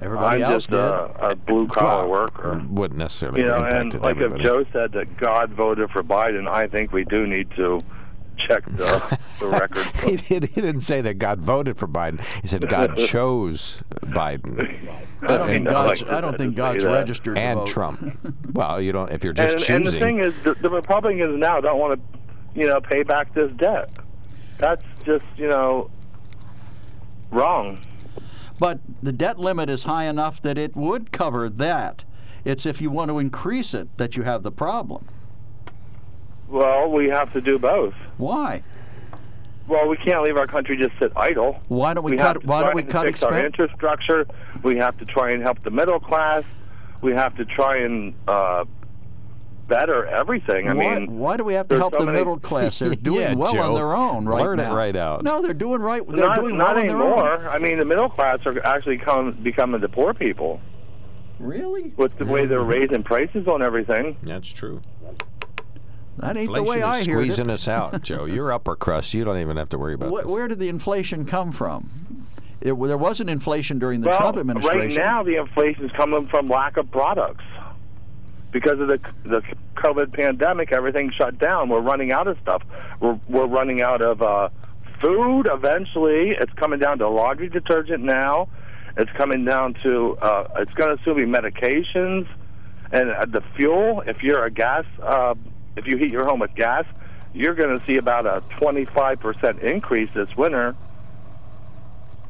Everybody 0.00 0.36
I'm 0.36 0.52
else 0.52 0.66
just 0.66 0.70
did. 0.70 0.78
a, 0.78 1.30
a 1.30 1.34
blue 1.36 1.66
collar 1.68 2.06
Well, 2.08 2.22
worker. 2.22 2.64
Wouldn't 2.68 2.98
necessarily 2.98 3.40
You 3.40 3.46
know, 3.46 3.64
and 3.64 3.94
impacted 3.94 4.02
like 4.02 4.16
if. 4.16 4.42
Joe 4.42 4.64
said 4.72 4.92
that 4.92 5.16
God 5.16 5.52
voted 5.52 5.90
for 5.90 6.02
Biden, 6.02 6.48
I 6.48 6.66
think 6.66 6.92
we 6.92 7.04
do 7.04 7.26
need 7.26 7.50
to 7.52 7.80
check 8.36 8.64
the 8.76 9.18
the 9.40 9.46
record. 9.46 9.84
he, 10.04 10.16
did, 10.16 10.44
he 10.44 10.60
didn't 10.60 10.80
say 10.80 11.00
that 11.00 11.14
God 11.14 11.40
voted 11.40 11.76
for 11.76 11.88
Biden. 11.88 12.20
He 12.42 12.48
said 12.48 12.68
God 12.68 12.96
chose 12.98 13.82
Biden 14.02 14.88
I 15.22 15.36
don't 15.36 15.48
I 15.48 15.52
think 15.52 15.68
God's. 15.68 16.02
like 16.02 16.12
I 16.12 16.20
don't 16.20 16.38
think 16.38 16.54
God's 16.54 16.84
registered 16.84 17.34
to 17.36 17.40
and 17.40 17.60
vote. 17.60 17.68
Trump. 17.68 18.18
well, 18.52 18.80
you 18.80 18.92
don't 18.92 19.10
if 19.10 19.24
you're 19.24 19.32
just 19.32 19.68
and, 19.68 19.84
and 19.84 19.94
the 19.94 19.98
thing 19.98 20.20
is, 20.20 20.32
the, 20.44 20.54
the 20.54 20.70
Republicans 20.70 21.38
now 21.38 21.60
don't 21.60 21.78
want 21.78 21.94
to, 22.00 22.60
you 22.60 22.66
know, 22.66 22.80
pay 22.80 23.02
back 23.02 23.34
this 23.34 23.52
debt. 23.52 23.90
That's 24.58 24.84
just, 25.04 25.24
you 25.36 25.48
know, 25.48 25.90
wrong. 27.30 27.80
But 28.58 28.80
the 29.02 29.12
debt 29.12 29.38
limit 29.38 29.70
is 29.70 29.84
high 29.84 30.04
enough 30.04 30.42
that 30.42 30.58
it 30.58 30.74
would 30.76 31.12
cover 31.12 31.48
that. 31.48 32.04
It's 32.44 32.66
if 32.66 32.80
you 32.80 32.90
want 32.90 33.10
to 33.10 33.18
increase 33.18 33.74
it 33.74 33.96
that 33.98 34.16
you 34.16 34.22
have 34.24 34.42
the 34.42 34.50
problem. 34.50 35.06
Well, 36.48 36.90
we 36.90 37.08
have 37.08 37.32
to 37.34 37.40
do 37.40 37.58
both. 37.58 37.94
Why? 38.16 38.62
Well, 39.66 39.86
we 39.86 39.98
can't 39.98 40.22
leave 40.22 40.38
our 40.38 40.46
country 40.46 40.78
just 40.78 40.98
sit 40.98 41.12
idle. 41.14 41.60
Why 41.68 41.92
don't 41.92 42.04
we, 42.04 42.16
have 42.16 42.36
cut? 42.36 42.44
Why 42.46 42.62
don't 42.62 42.74
we 42.74 42.82
cut 42.82 43.04
fix 43.04 43.22
our 43.22 43.38
infrastructure? 43.44 44.26
We 44.62 44.76
have 44.78 44.96
to 44.98 45.04
try 45.04 45.32
and 45.32 45.42
help 45.42 45.62
the 45.62 45.70
middle 45.70 46.00
class. 46.00 46.42
We 47.02 47.12
have 47.12 47.36
to 47.36 47.44
try 47.44 47.76
and 47.78 48.14
uh, 48.26 48.64
better 49.68 50.06
everything. 50.06 50.68
I 50.68 50.74
why, 50.74 50.98
mean, 50.98 51.18
why 51.18 51.36
do 51.36 51.44
we 51.44 51.54
have 51.54 51.68
to 51.68 51.76
help 51.76 51.92
so 51.92 52.00
the 52.00 52.06
many- 52.06 52.18
middle 52.18 52.38
class? 52.40 52.78
They're 52.80 52.94
doing 52.94 53.20
Yeah, 53.20 53.34
well 53.34 53.52
Joe. 53.52 53.62
on 53.62 53.74
their 53.74 53.94
own 53.94 54.24
right 54.26 54.42
Learn 54.42 54.58
it 54.60 54.72
right 54.72 54.96
out. 54.96 55.22
No, 55.22 55.40
they're 55.42 55.52
doing 55.54 55.80
right. 55.80 56.02
They're 56.08 56.26
not 56.26 56.40
doing 56.40 56.56
not 56.58 56.74
well 56.76 56.84
anymore. 56.84 57.14
on 57.32 57.40
their 57.40 57.48
own. 57.50 57.54
I 57.54 57.58
mean, 57.58 57.78
the 57.78 57.84
middle 57.84 58.08
class 58.08 58.38
are 58.46 58.58
actually 58.66 58.98
come, 58.98 59.32
becoming 59.32 59.80
the 59.80 59.88
poor 59.88 60.12
people 60.14 60.60
Really? 61.38 61.92
with 61.96 62.16
the 62.18 62.24
way 62.24 62.46
they're 62.46 62.62
raising 62.64 63.02
prices 63.04 63.46
on 63.46 63.62
everything. 63.62 64.16
That's 64.24 64.48
true. 64.48 64.80
That 66.18 66.36
ain't 66.36 66.52
the 66.52 66.58
Inflation 66.58 66.64
way 66.64 66.82
I 66.82 66.98
is 66.98 67.06
hear 67.06 67.20
it. 67.20 67.24
squeezing 67.26 67.50
us 67.50 67.68
out, 67.68 68.02
Joe. 68.02 68.24
You're 68.26 68.50
upper 68.52 68.74
crust. 68.74 69.14
You 69.14 69.24
don't 69.24 69.38
even 69.38 69.56
have 69.56 69.68
to 69.68 69.78
worry 69.78 69.94
about 69.94 70.10
Wh- 70.12 70.16
this. 70.16 70.26
where 70.26 70.48
did 70.48 70.58
the 70.58 70.68
inflation 70.68 71.24
come 71.24 71.52
from? 71.52 71.88
It, 72.60 72.72
there 72.74 72.96
wasn't 72.98 73.30
inflation 73.30 73.78
during 73.78 74.00
the 74.00 74.08
well, 74.08 74.18
Trump 74.18 74.36
administration. 74.36 74.80
right 74.80 74.96
now 74.96 75.22
the 75.22 75.36
inflation 75.36 75.84
is 75.84 75.92
coming 75.92 76.26
from 76.26 76.48
lack 76.48 76.76
of 76.76 76.90
products 76.90 77.44
because 78.50 78.80
of 78.80 78.88
the 78.88 78.98
the 79.24 79.42
COVID 79.76 80.12
pandemic. 80.12 80.72
Everything 80.72 81.10
shut 81.16 81.38
down. 81.38 81.68
We're 81.68 81.80
running 81.80 82.12
out 82.12 82.26
of 82.26 82.38
stuff. 82.42 82.62
We're 83.00 83.18
we're 83.28 83.46
running 83.46 83.82
out 83.82 84.02
of 84.02 84.22
uh, 84.22 84.48
food. 85.00 85.48
Eventually, 85.50 86.30
it's 86.30 86.52
coming 86.54 86.78
down 86.78 86.98
to 86.98 87.08
laundry 87.08 87.48
detergent 87.48 88.02
now. 88.02 88.48
It's 88.96 89.10
coming 89.12 89.44
down 89.44 89.74
to 89.82 90.16
uh, 90.20 90.48
it's 90.56 90.72
going 90.74 90.96
to 90.96 91.02
soon 91.04 91.16
be 91.16 91.24
medications 91.24 92.26
and 92.90 93.10
uh, 93.10 93.26
the 93.26 93.42
fuel. 93.56 94.02
If 94.06 94.22
you're 94.22 94.44
a 94.44 94.50
gas, 94.50 94.84
uh, 95.02 95.34
if 95.76 95.86
you 95.86 95.96
heat 95.96 96.10
your 96.10 96.26
home 96.26 96.40
with 96.40 96.54
gas, 96.54 96.84
you're 97.32 97.54
going 97.54 97.78
to 97.78 97.84
see 97.86 97.96
about 97.96 98.26
a 98.26 98.42
25 98.58 99.20
percent 99.20 99.60
increase 99.60 100.10
this 100.14 100.34
winter 100.36 100.74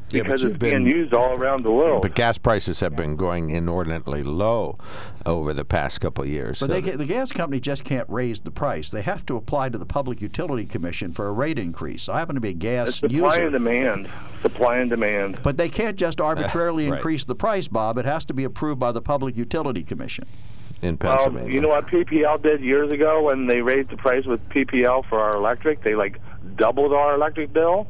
because 0.09 0.43
you've 0.43 0.51
it's 0.53 0.59
being 0.59 0.85
used 0.85 1.13
all 1.13 1.37
around 1.39 1.63
the 1.63 1.71
world. 1.71 2.01
But 2.01 2.15
gas 2.15 2.37
prices 2.37 2.79
have 2.79 2.95
been 2.95 3.15
going 3.15 3.49
inordinately 3.49 4.23
low 4.23 4.77
over 5.25 5.53
the 5.53 5.65
past 5.65 6.01
couple 6.01 6.23
of 6.23 6.29
years. 6.29 6.59
But 6.59 6.69
so 6.69 6.81
they, 6.81 6.81
the 6.81 7.05
gas 7.05 7.31
company 7.31 7.59
just 7.59 7.83
can't 7.83 8.09
raise 8.09 8.41
the 8.41 8.51
price. 8.51 8.89
They 8.91 9.01
have 9.03 9.25
to 9.27 9.37
apply 9.37 9.69
to 9.69 9.77
the 9.77 9.85
Public 9.85 10.21
Utility 10.21 10.65
Commission 10.65 11.13
for 11.13 11.27
a 11.27 11.31
rate 11.31 11.59
increase. 11.59 12.09
I 12.09 12.19
happen 12.19 12.35
to 12.35 12.41
be 12.41 12.49
a 12.49 12.53
gas 12.53 12.87
It's 12.89 12.97
supply 12.99 13.17
user. 13.17 13.43
and 13.43 13.51
demand. 13.53 14.09
Supply 14.41 14.77
and 14.77 14.89
demand. 14.89 15.39
But 15.43 15.57
they 15.57 15.69
can't 15.69 15.95
just 15.97 16.19
arbitrarily 16.29 16.89
Right. 16.89 16.97
increase 16.97 17.25
the 17.25 17.35
price, 17.35 17.67
Bob. 17.67 17.97
It 17.97 18.05
has 18.05 18.25
to 18.25 18.33
be 18.33 18.43
approved 18.43 18.79
by 18.79 18.91
the 18.91 19.01
Public 19.01 19.35
Utility 19.37 19.83
Commission. 19.83 20.25
in 20.81 20.97
Well, 21.01 21.17
Pennsylvania. 21.17 21.53
you 21.53 21.59
know 21.59 21.67
what 21.69 21.87
PPL 21.87 22.41
did 22.41 22.61
years 22.61 22.89
ago 22.91 23.23
when 23.23 23.47
they 23.47 23.61
raised 23.61 23.89
the 23.89 23.97
price 23.97 24.25
with 24.25 24.39
PPL 24.49 25.03
for 25.09 25.19
our 25.19 25.35
electric? 25.35 25.83
They 25.83 25.93
like 25.93 26.19
doubled 26.55 26.93
our 26.93 27.15
electric 27.15 27.51
bill, 27.51 27.85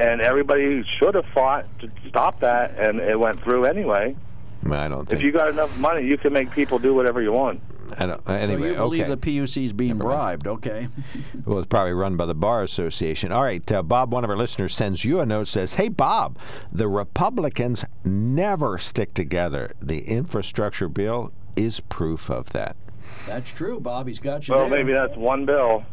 and 0.00 0.22
everybody 0.22 0.82
should 0.98 1.14
have 1.14 1.26
fought 1.34 1.66
to 1.80 1.90
stop 2.08 2.40
that, 2.40 2.74
and 2.78 3.00
it 3.00 3.18
went 3.18 3.42
through 3.42 3.66
anyway. 3.66 4.16
I 4.70 4.88
don't 4.88 5.10
If 5.12 5.20
you 5.22 5.30
got 5.32 5.48
enough 5.48 5.76
money, 5.78 6.04
you 6.06 6.18
can 6.18 6.32
make 6.32 6.50
people 6.50 6.78
do 6.78 6.94
whatever 6.94 7.22
you 7.22 7.32
want. 7.32 7.60
I 7.98 8.06
don't, 8.06 8.28
anyway, 8.28 8.60
so 8.60 8.66
you 8.66 8.74
believe 8.74 9.08
okay. 9.08 9.14
the 9.14 9.40
PUC 9.40 9.64
is 9.66 9.72
being 9.72 9.98
bribed, 9.98 10.46
okay? 10.46 10.88
Well, 11.44 11.58
it's 11.58 11.66
probably 11.66 11.92
run 11.92 12.16
by 12.16 12.26
the 12.26 12.34
Bar 12.34 12.62
Association. 12.62 13.32
All 13.32 13.42
right, 13.42 13.70
uh, 13.72 13.82
Bob, 13.82 14.12
one 14.12 14.22
of 14.24 14.30
our 14.30 14.36
listeners 14.36 14.74
sends 14.74 15.04
you 15.04 15.20
a 15.20 15.26
note 15.26 15.48
says, 15.48 15.74
Hey, 15.74 15.88
Bob, 15.88 16.38
the 16.70 16.86
Republicans 16.86 17.84
never 18.04 18.78
stick 18.78 19.14
together. 19.14 19.72
The 19.82 20.02
infrastructure 20.02 20.88
bill 20.88 21.32
is 21.56 21.80
proof 21.80 22.30
of 22.30 22.50
that. 22.52 22.76
That's 23.26 23.50
true, 23.50 23.80
Bob. 23.80 24.06
He's 24.06 24.18
got 24.18 24.46
you 24.46 24.54
Well, 24.54 24.68
there. 24.68 24.78
maybe 24.78 24.92
that's 24.92 25.16
one 25.16 25.44
bill. 25.46 25.84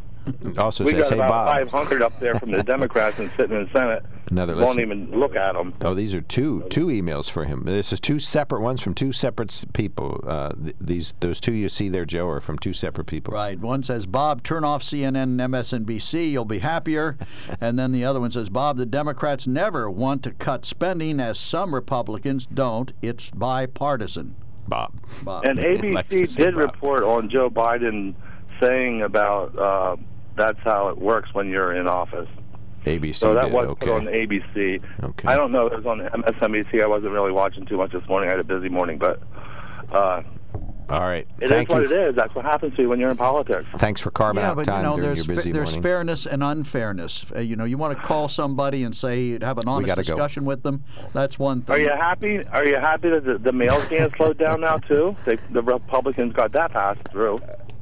Also 0.58 0.84
we 0.84 0.92
says, 0.92 1.02
got 1.02 1.10
Hey, 1.10 1.16
about 1.16 1.46
Bob. 1.46 1.70
500 1.70 2.02
up 2.02 2.18
there 2.20 2.34
from 2.36 2.50
the 2.50 2.62
Democrats 2.74 3.18
and 3.18 3.30
sitting 3.36 3.56
in 3.56 3.64
the 3.64 3.70
Senate. 3.78 4.02
Another 4.30 4.54
Won't 4.56 4.76
listen- 4.76 4.82
even 4.82 5.18
look 5.18 5.36
at 5.36 5.54
them. 5.54 5.72
Oh, 5.82 5.94
these 5.94 6.12
are 6.14 6.20
two 6.20 6.62
two 6.70 6.86
emails 6.86 7.30
for 7.30 7.44
him. 7.44 7.64
This 7.64 7.92
is 7.92 8.00
two 8.00 8.18
separate 8.18 8.60
ones 8.60 8.82
from 8.82 8.94
two 8.94 9.10
separate 9.12 9.64
people. 9.72 10.22
Uh, 10.26 10.52
th- 10.62 10.76
these 10.80 11.14
those 11.20 11.40
two 11.40 11.52
you 11.52 11.68
see 11.68 11.88
there, 11.88 12.04
Joe, 12.04 12.28
are 12.28 12.40
from 12.40 12.58
two 12.58 12.74
separate 12.74 13.06
people. 13.06 13.32
Right. 13.32 13.58
One 13.58 13.82
says, 13.82 14.04
Bob, 14.06 14.42
turn 14.42 14.64
off 14.64 14.82
CNN 14.82 15.22
and 15.22 15.40
MSNBC. 15.40 16.30
You'll 16.30 16.44
be 16.44 16.58
happier. 16.58 17.16
and 17.60 17.78
then 17.78 17.92
the 17.92 18.04
other 18.04 18.20
one 18.20 18.30
says, 18.30 18.48
Bob, 18.50 18.76
the 18.76 18.86
Democrats 18.86 19.46
never 19.46 19.90
want 19.90 20.22
to 20.24 20.32
cut 20.32 20.64
spending, 20.66 21.20
as 21.20 21.38
some 21.38 21.74
Republicans 21.74 22.44
don't. 22.46 22.92
It's 23.00 23.30
bipartisan. 23.30 24.34
Bob. 24.66 24.92
Bob. 25.22 25.44
And 25.46 25.58
ABC 25.58 26.36
did 26.36 26.54
Bob. 26.54 26.60
report 26.60 27.02
on 27.02 27.30
Joe 27.30 27.48
Biden 27.48 28.14
saying 28.60 29.00
about 29.02 29.56
uh, 29.58 29.96
that's 30.38 30.58
how 30.64 30.88
it 30.88 30.98
works 30.98 31.34
when 31.34 31.48
you're 31.50 31.72
in 31.74 31.86
office. 31.86 32.28
ABC 32.84 33.14
So 33.16 33.34
that 33.34 33.46
did, 33.46 33.52
was 33.52 33.66
okay. 33.70 33.86
put 33.86 33.94
on 33.96 34.04
ABC. 34.06 34.80
Okay. 35.02 35.28
I 35.28 35.36
don't 35.36 35.52
know. 35.52 35.66
It 35.66 35.76
was 35.76 35.86
on 35.86 35.98
MSNBC. 36.00 36.80
I 36.82 36.86
wasn't 36.86 37.12
really 37.12 37.32
watching 37.32 37.66
too 37.66 37.76
much 37.76 37.92
this 37.92 38.06
morning. 38.08 38.28
I 38.30 38.32
had 38.32 38.40
a 38.40 38.44
busy 38.44 38.68
morning, 38.68 38.98
but 38.98 39.20
uh, 39.92 40.22
All 40.88 41.00
right. 41.00 41.26
it 41.40 41.44
is 41.44 41.50
Thank 41.50 41.68
what 41.68 41.82
you. 41.82 41.92
it 41.96 42.08
is. 42.10 42.14
That's 42.14 42.34
what 42.34 42.44
happens 42.46 42.74
to 42.76 42.82
you 42.82 42.88
when 42.88 42.98
you're 43.00 43.10
in 43.10 43.16
politics. 43.16 43.66
Thanks 43.76 44.00
for 44.00 44.10
carving 44.10 44.42
yeah, 44.42 44.50
out 44.50 44.56
but 44.56 44.64
time 44.66 44.78
you 44.78 44.82
know, 44.90 44.96
during 44.96 45.06
there's 45.16 45.26
your 45.26 45.36
busy 45.36 45.50
fa- 45.50 45.54
there's 45.54 45.68
morning. 45.70 45.82
fairness 45.82 46.26
and 46.26 46.42
unfairness. 46.42 47.26
Uh, 47.34 47.40
you 47.40 47.56
know, 47.56 47.64
you 47.64 47.76
want 47.76 47.98
to 47.98 48.02
call 48.02 48.28
somebody 48.28 48.84
and 48.84 48.94
say 48.96 49.32
have 49.40 49.58
an 49.58 49.68
honest 49.68 49.88
gotta 49.88 50.02
go. 50.02 50.14
discussion 50.14 50.44
with 50.44 50.62
them. 50.62 50.84
That's 51.12 51.38
one 51.38 51.62
thing. 51.62 51.74
Are 51.74 51.80
you 51.80 51.90
happy? 51.90 52.46
Are 52.46 52.64
you 52.64 52.76
happy 52.76 53.10
that 53.10 53.24
the, 53.24 53.38
the 53.38 53.52
mail's 53.52 53.84
getting 53.86 54.14
slowed 54.16 54.38
down 54.38 54.60
now 54.62 54.78
too? 54.78 55.14
They, 55.26 55.36
the 55.50 55.62
Republicans 55.62 56.32
got 56.32 56.52
that 56.52 56.72
passed 56.72 57.00
through. 57.10 57.38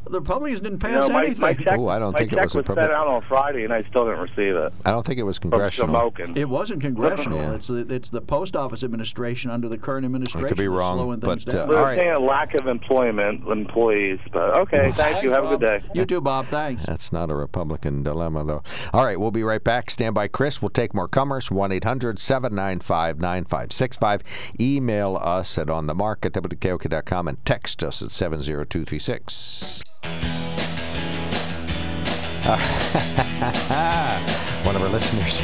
The 0.09 0.21
Republicans 0.21 0.61
didn't 0.61 0.83
You 0.83 0.89
pass 0.89 1.09
know, 1.09 1.15
my, 1.15 1.25
anything. 1.25 1.41
my 1.41 1.55
check, 1.55 1.79
Ooh, 1.79 1.89
I 1.89 1.99
don't 1.99 2.13
my 2.13 2.19
think 2.19 2.33
it 2.33 2.41
was 2.41 2.55
a 2.55 2.59
was 2.59 2.67
sent 2.67 2.79
out 2.79 3.09
on 3.09 3.23
Friday, 3.23 3.65
and 3.65 3.73
I 3.73 3.83
still 3.85 4.05
didn't 4.05 4.21
receive 4.21 4.55
it. 4.55 4.73
I 4.85 4.91
don't 4.93 5.05
think 5.05 5.19
it 5.19 5.25
was 5.25 5.39
From 5.39 5.51
congressional. 5.51 5.95
Shamokin. 6.13 6.37
It 6.37 6.49
wasn't 6.49 6.81
congressional. 6.81 7.39
Yeah. 7.39 7.55
It's 7.55 7.67
the, 7.67 7.87
it's 7.93 8.11
the 8.11 8.21
post 8.21 8.55
office 8.55 8.85
administration 8.85 9.51
under 9.51 9.69
the 9.69 9.79
current 9.79 10.05
administration. 10.05 10.49
Could 10.49 10.57
be 10.59 10.65
that's 10.65 10.79
wrong, 10.79 10.99
slowing 10.99 11.21
things 11.21 11.45
but, 11.45 11.55
uh, 11.55 11.59
down. 11.59 11.69
They're 11.69 11.79
All 11.79 11.85
right. 11.85 11.99
saying 11.99 12.13
a 12.13 12.21
lack 12.21 12.55
of 12.55 12.67
employment 12.69 13.47
employees, 13.49 14.21
but 14.33 14.57
okay. 14.59 14.93
Thank 14.93 15.23
you. 15.23 15.31
Have 15.33 15.45
a 15.45 15.57
good 15.57 15.61
day. 15.61 15.83
You 15.95 16.05
too, 16.07 16.21
Bob. 16.21 16.47
Thanks. 16.47 16.87
That's 16.87 17.13
not 17.13 17.31
a 17.31 17.35
Republican 17.35 18.03
dilemma, 18.03 18.45
though. 18.45 18.63
All 18.93 19.05
right, 19.05 19.19
we'll 19.19 19.31
be 19.33 19.43
right 19.43 19.63
back. 19.63 19.91
Stand 19.91 20.15
by, 20.15 20.29
Chris. 20.29 20.63
We'll 20.63 20.69
take 20.69 20.95
more 20.95 21.09
comers. 21.09 21.51
1 21.51 21.73
800 21.73 22.19
795 22.19 23.19
9565. 23.21 24.23
Email 24.61 25.17
us 25.21 25.59
at 25.59 25.67
onthemark 25.67 26.25
at 26.25 26.33
WKOK.com 26.33 27.29
and 27.29 27.45
text 27.45 27.83
us 27.83 28.03
at 28.03 28.11
70236. 28.13 29.83
One 34.65 34.77
of 34.77 34.83
our 34.83 34.89
listeners 34.89 35.35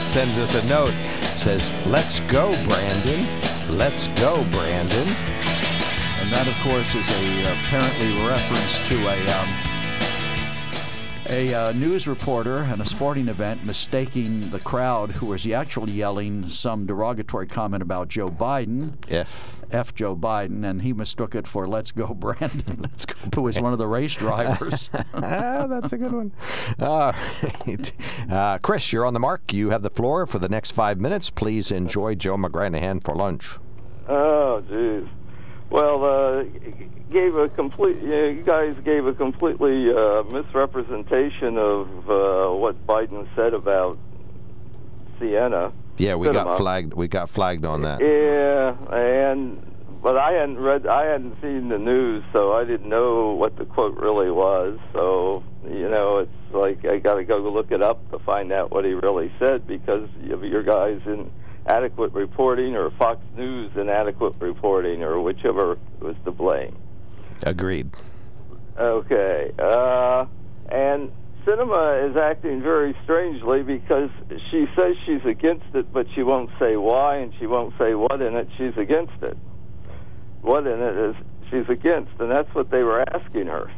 sends 0.00 0.38
us 0.38 0.64
a 0.64 0.68
note. 0.68 0.94
Says, 1.38 1.70
Let's 1.86 2.20
go, 2.20 2.52
Brandon. 2.66 3.26
Let's 3.76 4.08
go, 4.20 4.44
Brandon. 4.50 5.08
And 5.08 6.32
that, 6.32 6.46
of 6.48 6.54
course, 6.62 6.94
is 6.94 7.08
a 7.22 7.52
apparently 7.52 8.26
reference 8.26 8.78
to 8.88 8.94
a 9.08 9.40
um, 9.40 9.67
a 11.28 11.52
uh, 11.52 11.72
news 11.72 12.06
reporter 12.06 12.60
at 12.60 12.80
a 12.80 12.84
sporting 12.84 13.28
event 13.28 13.64
mistaking 13.64 14.48
the 14.50 14.60
crowd 14.60 15.10
who 15.10 15.26
was 15.26 15.46
actually 15.46 15.92
yelling 15.92 16.48
some 16.48 16.86
derogatory 16.86 17.46
comment 17.46 17.82
about 17.82 18.08
Joe 18.08 18.28
Biden. 18.28 18.94
If. 19.08 19.56
F. 19.70 19.94
Joe 19.94 20.16
Biden, 20.16 20.64
and 20.64 20.80
he 20.80 20.94
mistook 20.94 21.34
it 21.34 21.46
for 21.46 21.68
"Let's 21.68 21.92
go, 21.92 22.14
Brandon." 22.14 22.78
Let's 22.80 23.04
go, 23.04 23.14
who 23.34 23.42
was 23.42 23.60
one 23.60 23.72
of 23.72 23.78
the 23.78 23.86
race 23.86 24.14
drivers. 24.14 24.88
ah, 25.14 25.66
that's 25.66 25.92
a 25.92 25.98
good 25.98 26.12
one. 26.12 26.32
All 26.78 27.12
right. 27.42 27.92
Uh, 28.30 28.58
Chris, 28.58 28.90
you're 28.92 29.04
on 29.04 29.12
the 29.12 29.20
mark. 29.20 29.52
You 29.52 29.70
have 29.70 29.82
the 29.82 29.90
floor 29.90 30.26
for 30.26 30.38
the 30.38 30.48
next 30.48 30.70
five 30.70 30.98
minutes. 30.98 31.28
Please 31.28 31.70
enjoy 31.70 32.14
Joe 32.14 32.36
McGranahan 32.36 33.04
for 33.04 33.14
lunch. 33.14 33.58
Oh, 34.08 34.64
jeez. 34.70 35.06
Well, 35.70 36.04
uh, 36.04 36.42
gave 37.10 37.36
a 37.36 37.48
complete. 37.50 37.98
Yeah, 38.02 38.26
you 38.26 38.42
guys 38.42 38.74
gave 38.84 39.06
a 39.06 39.12
completely 39.12 39.90
uh, 39.90 40.22
misrepresentation 40.24 41.58
of 41.58 41.88
uh, 42.08 42.54
what 42.54 42.86
Biden 42.86 43.28
said 43.36 43.52
about 43.52 43.98
Sienna. 45.18 45.72
Yeah, 45.98 46.14
we 46.14 46.28
Good 46.28 46.34
got 46.34 46.56
flagged. 46.56 46.94
We 46.94 47.08
got 47.08 47.28
flagged 47.28 47.64
on 47.64 47.82
that. 47.82 48.00
Yeah, 48.00 48.76
and 48.94 49.60
but 50.02 50.16
I 50.16 50.32
hadn't 50.32 50.58
read, 50.58 50.86
I 50.86 51.06
hadn't 51.06 51.40
seen 51.42 51.68
the 51.68 51.78
news, 51.78 52.24
so 52.32 52.52
I 52.52 52.64
didn't 52.64 52.88
know 52.88 53.32
what 53.32 53.58
the 53.58 53.64
quote 53.64 53.96
really 53.96 54.30
was. 54.30 54.78
So 54.92 55.42
you 55.64 55.88
know, 55.88 56.18
it's 56.18 56.54
like 56.54 56.90
I 56.90 56.98
got 56.98 57.14
to 57.14 57.24
go 57.24 57.38
look 57.38 57.72
it 57.72 57.82
up 57.82 58.10
to 58.12 58.18
find 58.20 58.52
out 58.52 58.70
what 58.70 58.84
he 58.84 58.92
really 58.92 59.32
said 59.38 59.66
because 59.66 60.08
of 60.30 60.44
your 60.44 60.62
guys 60.62 61.00
inadequate 61.68 62.12
reporting 62.12 62.74
or 62.74 62.90
Fox 62.92 63.20
News 63.36 63.70
inadequate 63.76 64.36
reporting 64.40 65.02
or 65.02 65.20
whichever 65.20 65.78
was 66.00 66.16
to 66.24 66.30
blame. 66.30 66.76
Agreed. 67.42 67.90
Okay. 68.78 69.52
Uh, 69.58 70.26
and 70.70 71.12
Sinema 71.44 72.10
is 72.10 72.16
acting 72.16 72.62
very 72.62 72.96
strangely 73.04 73.62
because 73.62 74.10
she 74.50 74.66
says 74.74 74.96
she's 75.04 75.24
against 75.24 75.66
it, 75.74 75.92
but 75.92 76.06
she 76.14 76.22
won't 76.22 76.50
say 76.58 76.76
why, 76.76 77.16
and 77.16 77.32
she 77.38 77.46
won't 77.46 77.74
say 77.78 77.94
what 77.94 78.20
in 78.22 78.34
it 78.34 78.48
she's 78.56 78.76
against 78.76 79.22
it. 79.22 79.36
What 80.40 80.66
in 80.66 80.80
it 80.80 80.96
is 80.96 81.16
she's 81.50 81.68
against, 81.68 82.12
and 82.18 82.30
that's 82.30 82.52
what 82.54 82.70
they 82.70 82.82
were 82.82 83.04
asking 83.14 83.46
her. 83.46 83.70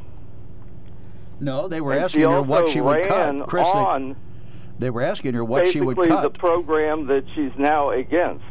No, 1.41 1.68
they 1.68 1.80
were 1.80 1.95
And 1.95 2.05
asking 2.05 2.20
her 2.22 2.43
what 2.43 2.68
she 2.68 2.80
would 2.80 3.07
cut. 3.07 3.47
Chris, 3.47 3.66
on 3.66 4.11
they 4.11 4.16
were 4.89 5.03
asking 5.03 5.35
her 5.35 5.45
what 5.45 5.68
she 5.68 5.83
would 5.83 5.97
basically 5.97 6.16
cut. 6.16 6.33
the 6.33 6.39
program 6.39 7.07
that 7.09 7.24
she's 7.35 7.53
now 7.59 7.91
against. 7.91 8.45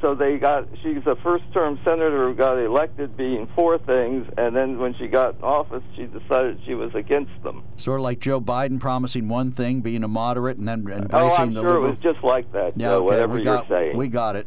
So 0.00 0.14
they 0.14 0.36
got 0.36 0.68
she's 0.82 1.06
a 1.06 1.16
first-term 1.16 1.80
senator 1.82 2.28
who 2.28 2.34
got 2.34 2.58
elected 2.58 3.16
being 3.16 3.48
for 3.54 3.78
things, 3.78 4.26
and 4.36 4.54
then 4.54 4.78
when 4.78 4.94
she 4.96 5.06
got 5.06 5.36
in 5.36 5.42
office, 5.42 5.82
she 5.96 6.04
decided 6.04 6.60
she 6.66 6.74
was 6.74 6.94
against 6.94 7.32
them. 7.42 7.64
Sort 7.78 8.00
of 8.00 8.04
like 8.04 8.20
Joe 8.20 8.38
Biden 8.40 8.78
promising 8.78 9.28
one 9.28 9.52
thing, 9.52 9.80
being 9.80 10.04
a 10.04 10.08
moderate, 10.08 10.58
and 10.58 10.68
then 10.68 10.80
embracing 10.80 11.10
oh, 11.12 11.30
I'm 11.30 11.54
the 11.54 11.60
sure 11.62 11.70
liberal. 11.70 11.86
it 11.86 11.88
was 11.88 11.98
just 12.02 12.22
like 12.22 12.50
that, 12.52 12.76
yeah, 12.76 12.88
Joe. 12.88 12.96
okay, 12.96 13.04
whatever 13.04 13.34
we 13.34 13.44
you're 13.44 13.56
got, 13.56 13.68
saying. 13.68 13.96
We 13.96 14.08
got 14.08 14.36
it. 14.36 14.46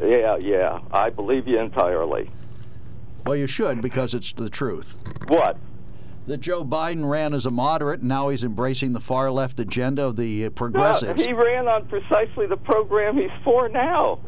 Yeah, 0.00 0.36
yeah, 0.36 0.78
I 0.92 1.10
believe 1.10 1.48
you 1.48 1.58
entirely. 1.58 2.30
Well, 3.26 3.36
you 3.36 3.46
should 3.46 3.80
because 3.82 4.14
it's 4.14 4.32
the 4.32 4.50
truth. 4.50 4.96
What? 5.28 5.56
That 6.26 6.38
Joe 6.38 6.64
Biden 6.64 7.08
ran 7.08 7.34
as 7.34 7.46
a 7.46 7.50
moderate, 7.50 8.00
and 8.00 8.08
now 8.08 8.28
he's 8.28 8.44
embracing 8.44 8.92
the 8.92 9.00
far 9.00 9.30
left 9.30 9.58
agenda 9.58 10.04
of 10.04 10.16
the 10.16 10.44
uh, 10.44 10.46
No, 10.46 10.50
progressives. 10.50 11.24
he 11.24 11.32
ran 11.32 11.66
on 11.66 11.86
precisely 11.86 12.46
the 12.46 12.56
program 12.56 13.16
he's 13.16 13.30
for 13.42 13.68
now. 13.68 14.20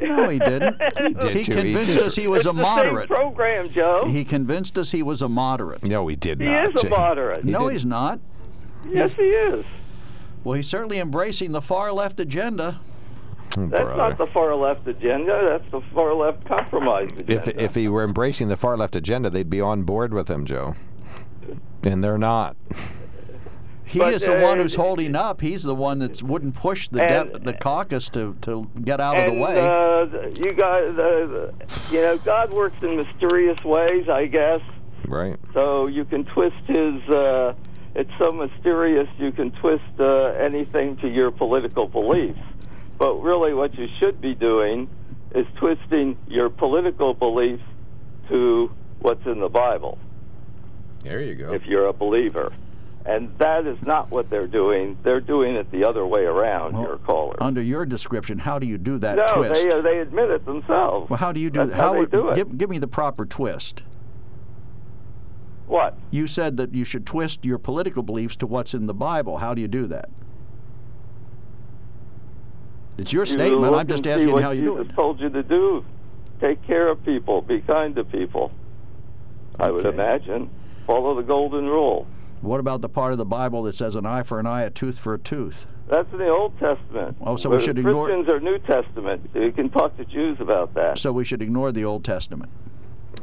No, 0.00 0.28
he 0.28 0.38
didn't. 0.38 0.80
He 0.98 1.12
did 1.14 1.36
He 1.36 1.44
too. 1.44 1.52
He 1.54 1.62
convinced 1.62 1.90
just- 1.90 2.06
us 2.06 2.14
he 2.16 2.28
was 2.28 2.40
it's 2.40 2.46
a 2.46 2.50
the 2.50 2.62
moderate. 2.62 3.08
Same 3.08 3.16
program, 3.16 3.70
Joe. 3.70 4.04
He 4.06 4.24
convinced 4.24 4.78
us 4.78 4.92
he 4.92 5.02
was 5.02 5.22
a 5.22 5.28
moderate. 5.28 5.82
No, 5.82 6.06
he 6.06 6.14
did 6.14 6.38
not. 6.38 6.70
He 6.72 6.78
is 6.78 6.84
a 6.84 6.88
moderate. 6.88 7.44
He 7.44 7.50
no, 7.50 7.64
did- 7.68 7.72
he's 7.72 7.84
not. 7.84 8.20
yes, 8.88 9.12
he 9.14 9.22
is. 9.24 9.64
Well, 10.44 10.54
he's 10.54 10.68
certainly 10.68 10.98
embracing 11.00 11.50
the 11.50 11.62
far 11.62 11.92
left 11.92 12.20
agenda. 12.20 12.78
Oh, 13.56 13.66
That's 13.66 13.82
brother. 13.82 13.96
not 13.96 14.18
the 14.18 14.26
far 14.28 14.54
left 14.54 14.86
agenda. 14.86 15.46
That's 15.48 15.70
the 15.70 15.80
far 15.94 16.14
left 16.14 16.44
compromise 16.44 17.08
If 17.16 17.28
agenda. 17.46 17.62
if 17.62 17.74
he 17.74 17.88
were 17.88 18.04
embracing 18.04 18.48
the 18.48 18.56
far 18.56 18.76
left 18.76 18.96
agenda, 18.96 19.30
they'd 19.30 19.48
be 19.50 19.60
on 19.60 19.82
board 19.84 20.12
with 20.12 20.28
him, 20.30 20.44
Joe. 20.44 20.74
And 21.82 22.02
they're 22.02 22.18
not. 22.18 22.56
He 23.84 24.00
But, 24.00 24.14
is 24.14 24.24
the 24.26 24.32
one 24.40 24.58
uh, 24.58 24.62
who's 24.64 24.74
holding 24.74 25.14
up. 25.14 25.40
He's 25.40 25.62
the 25.62 25.74
one 25.74 26.00
that 26.00 26.20
wouldn't 26.20 26.56
push 26.56 26.88
the 26.88 27.02
And- 27.02 27.32
de- 27.32 27.38
the 27.38 27.52
caucus 27.52 28.08
to, 28.10 28.34
to 28.42 28.68
get 28.82 29.00
out 29.00 29.16
and, 29.16 29.28
of 29.28 29.34
the 29.34 29.40
way. 29.40 29.60
Uh, 29.60 30.28
you 30.44 30.52
guys, 30.52 30.98
uh, 30.98 31.52
you 31.92 32.00
know, 32.00 32.18
God 32.18 32.52
works 32.52 32.76
in 32.82 32.96
mysterious 32.96 33.62
ways, 33.64 34.08
I 34.08 34.26
guess. 34.26 34.60
Right. 35.06 35.36
So 35.54 35.86
you 35.86 36.04
can 36.04 36.24
twist 36.24 36.56
his. 36.66 37.00
Uh, 37.08 37.54
it's 37.94 38.10
so 38.18 38.32
mysterious. 38.32 39.08
You 39.18 39.30
can 39.30 39.52
twist 39.52 39.84
uh, 40.00 40.32
anything 40.32 40.96
to 40.96 41.08
your 41.08 41.30
political 41.30 41.86
beliefs. 41.86 42.40
But 42.98 43.16
really, 43.20 43.52
what 43.54 43.74
you 43.74 43.86
should 44.00 44.20
be 44.20 44.34
doing 44.34 44.88
is 45.34 45.46
twisting 45.56 46.16
your 46.28 46.48
political 46.48 47.12
beliefs 47.14 47.62
to 48.28 48.70
what's 49.00 49.24
in 49.26 49.40
the 49.40 49.48
Bible. 49.48 49.98
There 51.02 51.20
you 51.20 51.34
go. 51.34 51.52
If 51.52 51.64
you're 51.66 51.86
a 51.86 51.92
believer. 51.92 52.52
And 53.04 53.30
that 53.38 53.68
is 53.68 53.78
not 53.82 54.10
what 54.10 54.30
they're 54.30 54.48
doing. 54.48 54.98
They're 55.04 55.20
doing 55.20 55.54
it 55.54 55.70
the 55.70 55.84
other 55.84 56.04
way 56.04 56.22
around, 56.22 56.72
Well, 56.74 56.82
your 56.82 56.96
caller. 56.98 57.40
Under 57.40 57.62
your 57.62 57.86
description, 57.86 58.38
how 58.40 58.58
do 58.58 58.66
you 58.66 58.78
do 58.78 58.98
that 58.98 59.16
no, 59.16 59.26
twist? 59.44 59.62
they 59.62 59.70
uh, 59.70 59.80
they 59.80 59.98
admit 60.00 60.30
it 60.30 60.44
themselves. 60.44 61.08
well, 61.08 61.16
how 61.18 61.30
do 61.30 61.38
you 61.38 61.48
do 61.48 61.60
That's 61.60 61.70
that? 61.70 61.76
how 61.76 61.92
they 61.92 62.00
would, 62.00 62.10
do 62.10 62.30
it. 62.30 62.34
Give, 62.34 62.58
give 62.58 62.68
me 62.68 62.78
the 62.78 62.88
proper 62.88 63.24
twist. 63.24 63.84
What? 65.68 65.96
You 66.10 66.26
said 66.26 66.56
that 66.56 66.74
you 66.74 66.84
should 66.84 67.06
twist 67.06 67.44
your 67.44 67.58
political 67.58 68.02
beliefs 68.02 68.34
to 68.36 68.46
what's 68.46 68.74
in 68.74 68.86
the 68.86 68.94
Bible. 68.94 69.38
How 69.38 69.54
do 69.54 69.60
you 69.60 69.68
do 69.68 69.86
that? 69.86 70.08
It's 72.98 73.12
your 73.12 73.24
You 73.24 73.32
statement. 73.32 73.74
I'm 73.74 73.86
just 73.86 74.06
asking 74.06 74.32
what 74.32 74.42
how 74.42 74.50
you 74.52 74.62
do 74.62 74.78
it. 74.78 74.94
told 74.94 75.20
you 75.20 75.28
to 75.30 75.42
do. 75.42 75.84
Take 76.40 76.62
care 76.66 76.88
of 76.88 77.04
people. 77.04 77.42
Be 77.42 77.60
kind 77.60 77.94
to 77.96 78.04
people. 78.04 78.52
I 79.58 79.70
would 79.70 79.86
imagine. 79.86 80.50
Follow 80.86 81.14
the 81.14 81.22
golden 81.22 81.64
rule. 81.66 82.06
What 82.42 82.60
about 82.60 82.80
the 82.82 82.88
part 82.88 83.12
of 83.12 83.18
the 83.18 83.24
Bible 83.24 83.62
that 83.64 83.74
says 83.74 83.96
an 83.96 84.06
eye 84.06 84.22
for 84.22 84.38
an 84.38 84.46
eye, 84.46 84.62
a 84.62 84.70
tooth 84.70 84.98
for 84.98 85.14
a 85.14 85.18
tooth? 85.18 85.64
That's 85.88 86.10
in 86.12 86.18
the 86.18 86.28
Old 86.28 86.58
Testament. 86.58 87.16
Oh, 87.20 87.36
so 87.36 87.48
we 87.50 87.60
should 87.60 87.78
ignore- 87.78 88.06
Christians 88.06 88.28
are 88.28 88.40
New 88.40 88.58
Testament. 88.58 89.30
You 89.34 89.52
can 89.52 89.70
talk 89.70 89.96
to 89.96 90.04
Jews 90.04 90.38
about 90.40 90.74
that. 90.74 90.98
So 90.98 91.12
we 91.12 91.24
should 91.24 91.40
ignore 91.42 91.72
the 91.72 91.84
Old 91.84 92.04
Testament. 92.04 92.50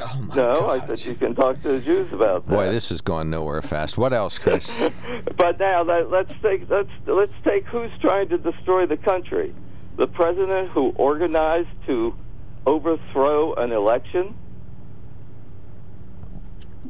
Oh 0.01 0.21
my 0.21 0.35
no, 0.35 0.67
I 0.69 0.85
said 0.87 1.05
you 1.05 1.15
can 1.15 1.35
talk 1.35 1.61
to 1.61 1.73
the 1.73 1.79
Jews 1.79 2.11
about 2.11 2.47
that. 2.47 2.53
Boy, 2.53 2.71
this 2.71 2.91
is 2.91 3.01
going 3.01 3.29
nowhere 3.29 3.61
fast. 3.61 3.97
What 3.97 4.13
else, 4.13 4.39
Chris? 4.39 4.71
but 5.37 5.59
now 5.59 5.83
let, 5.83 6.09
let's 6.09 6.31
take 6.41 6.69
let's 6.69 6.89
let's 7.05 7.33
take 7.43 7.65
who's 7.65 7.91
trying 8.01 8.29
to 8.29 8.37
destroy 8.37 8.85
the 8.85 8.97
country. 8.97 9.53
The 9.95 10.07
president 10.07 10.69
who 10.71 10.89
organized 10.95 11.69
to 11.85 12.15
overthrow 12.65 13.53
an 13.53 13.71
election, 13.71 14.35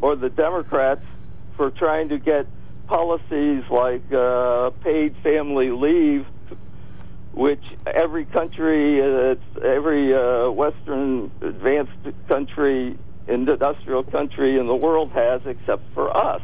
or 0.02 0.16
the 0.16 0.30
Democrats 0.30 1.04
for 1.58 1.72
trying 1.72 2.10
to 2.10 2.20
get 2.20 2.48
policies 2.88 3.64
like 3.70 4.12
uh, 4.14 4.70
paid 4.82 5.16
family 5.24 5.72
leave, 5.72 6.26
which 7.34 7.64
every 7.86 8.26
country, 8.26 9.02
uh, 9.02 9.36
every 9.66 10.14
uh, 10.14 10.50
Western 10.52 11.32
advanced 11.42 11.92
country, 12.28 12.98
industrial 13.28 14.04
country 14.04 14.60
in 14.60 14.68
the 14.68 14.76
world 14.76 15.12
has, 15.14 15.42
except 15.46 15.84
for 15.94 16.16
us. 16.16 16.42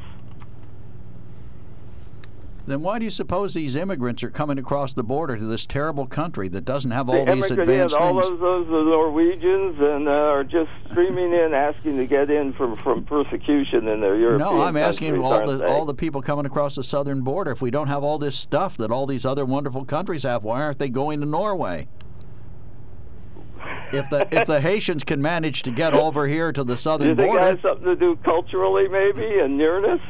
Then 2.66 2.82
why 2.82 3.00
do 3.00 3.06
you 3.06 3.12
suppose 3.12 3.54
these 3.54 3.76
immigrants 3.76 4.24
are 4.24 4.30
coming 4.30 4.60
across 4.60 4.94
the 4.94 5.04
border 5.04 5.38
to 5.38 5.44
this 5.46 5.66
terrible 5.66 6.06
country 6.06 6.48
that 6.50 6.66
doesn't 6.66 6.92
have 6.92 7.10
all 7.10 7.26
the 7.26 7.34
these 7.34 7.50
advanced 7.50 7.96
yeah, 7.98 8.06
all 8.06 8.22
things? 8.22 8.40
those, 8.40 8.68
those 8.68 8.94
Norwegians 8.94 9.80
and 9.80 10.08
uh, 10.08 10.12
are 10.12 10.44
just 10.44 10.70
streaming 10.92 11.34
in, 11.34 11.54
asking 11.54 11.98
to 11.98 12.06
get 12.06 12.30
in 12.30 12.54
from, 12.54 12.76
from 12.78 13.06
persecution 13.06 13.88
in 13.88 14.02
their 14.02 14.16
European 14.16 14.40
No, 14.40 14.62
I'm 14.62 14.78
asking 14.78 15.20
all 15.20 15.46
the 15.48 15.58
they? 15.58 15.66
all 15.66 15.86
the 15.86 15.96
people 15.96 16.22
coming 16.22 16.46
across 16.46 16.76
the 16.76 16.84
southern 16.84 17.22
border. 17.22 17.52
If 17.52 17.62
we 17.62 17.72
don't 17.72 17.88
have 17.88 18.04
all 18.04 18.20
this 18.20 18.36
stuff 18.36 18.78
that 18.78 18.92
all 18.92 19.08
these 19.08 19.26
other 19.26 19.46
wonderful 19.46 19.86
countries 19.86 20.24
have, 20.24 20.44
why 20.44 20.62
aren't 20.62 20.80
they 20.80 20.90
going 20.90 21.22
to 21.22 21.26
Norway? 21.26 21.88
If 23.92 24.10
the 24.10 24.28
if 24.32 24.46
the 24.48 24.62
Haitians 24.70 25.04
can 25.04 25.22
manage 25.22 25.64
to 25.64 25.72
get 25.72 25.94
over 25.94 26.28
here 26.28 26.52
to 26.52 26.64
the 26.64 26.76
Do 26.76 26.82
southern 26.82 27.08
you 27.10 27.16
think 27.16 27.30
it 27.30 27.32
border, 27.32 27.46
has 27.48 27.60
something 27.62 27.86
to 27.86 27.96
do 27.96 28.16
culturally, 28.24 28.88
maybe, 28.90 29.40
and 29.40 29.58
nearness? 29.58 30.02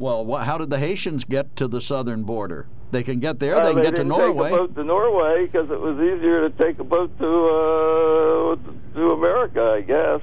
Well, 0.00 0.24
wha 0.24 0.38
how 0.38 0.58
did 0.58 0.70
the 0.70 0.78
Haitians 0.80 1.24
get 1.24 1.54
to 1.56 1.68
the 1.68 1.80
southern 1.80 2.24
border? 2.24 2.66
They 2.90 3.04
can 3.04 3.20
get 3.20 3.38
there. 3.38 3.54
Uh, 3.56 3.66
they 3.66 3.72
can 3.74 3.82
get 3.82 3.94
to 3.96 4.04
Norway. 4.04 4.50
Take 4.50 4.58
a 4.58 4.62
boat 4.62 4.74
to 4.74 4.82
Norway 4.84 5.46
because 5.46 5.70
it 5.70 5.78
was 5.80 5.94
easier 6.00 6.48
to 6.48 6.64
take 6.64 6.80
a 6.80 6.84
boat 6.84 7.16
to 7.20 7.26
uh, 7.26 8.96
to 8.98 9.10
America, 9.14 9.62
I 9.76 9.80
guess. 9.82 10.20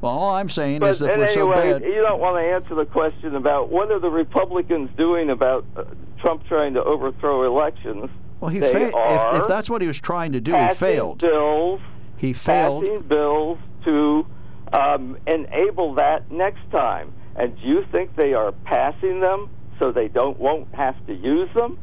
Well, 0.00 0.12
all 0.12 0.34
I'm 0.34 0.48
saying 0.48 0.80
But 0.80 0.90
is 0.90 0.98
that 1.00 1.18
we're 1.18 1.32
so 1.32 1.50
anyway, 1.50 1.72
bad, 1.80 1.82
you 1.82 2.00
don't 2.02 2.20
want 2.20 2.36
to 2.36 2.42
answer 2.42 2.74
the 2.76 2.84
question 2.84 3.34
about 3.34 3.68
what 3.70 3.90
are 3.90 3.98
the 3.98 4.10
Republicans 4.10 4.90
doing 4.96 5.30
about 5.30 5.64
uh, 5.76 5.84
Trump 6.20 6.46
trying 6.46 6.74
to 6.74 6.84
overthrow 6.84 7.42
elections. 7.44 8.08
well, 8.40 8.50
he 8.50 8.60
they 8.60 8.72
fa- 8.72 8.96
are 8.96 9.34
if, 9.36 9.42
if 9.42 9.48
that's 9.48 9.68
what 9.68 9.80
he 9.82 9.88
was 9.88 9.98
trying 10.00 10.32
to 10.32 10.40
do, 10.40 10.54
he 10.54 10.74
failed. 10.74 11.18
Bills, 11.18 11.80
He 12.16 12.32
failed. 12.32 12.84
passing 12.84 13.02
bills 13.08 13.58
to 13.86 14.24
um, 14.72 15.16
enable 15.26 15.94
that 15.94 16.30
next 16.30 16.60
time. 16.70 17.12
And 17.38 17.56
do 17.56 17.62
you 17.62 17.84
think 17.92 18.16
they 18.16 18.34
are 18.34 18.50
passing 18.50 19.20
them 19.20 19.48
so 19.78 19.92
they 19.92 20.08
don't 20.08 20.38
won't 20.38 20.74
have 20.74 21.06
to 21.06 21.14
use 21.14 21.48
them, 21.54 21.78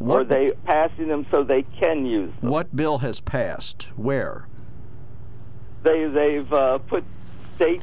or 0.00 0.20
are 0.20 0.24
they 0.24 0.50
passing 0.64 1.08
them 1.08 1.26
so 1.30 1.44
they 1.44 1.62
can 1.62 2.04
use 2.04 2.32
them? 2.40 2.50
what 2.50 2.74
bill 2.74 2.98
has 2.98 3.20
passed? 3.20 3.84
Where? 3.94 4.46
They 5.84 6.06
they've 6.06 6.52
uh, 6.52 6.78
put 6.78 7.04
state 7.54 7.82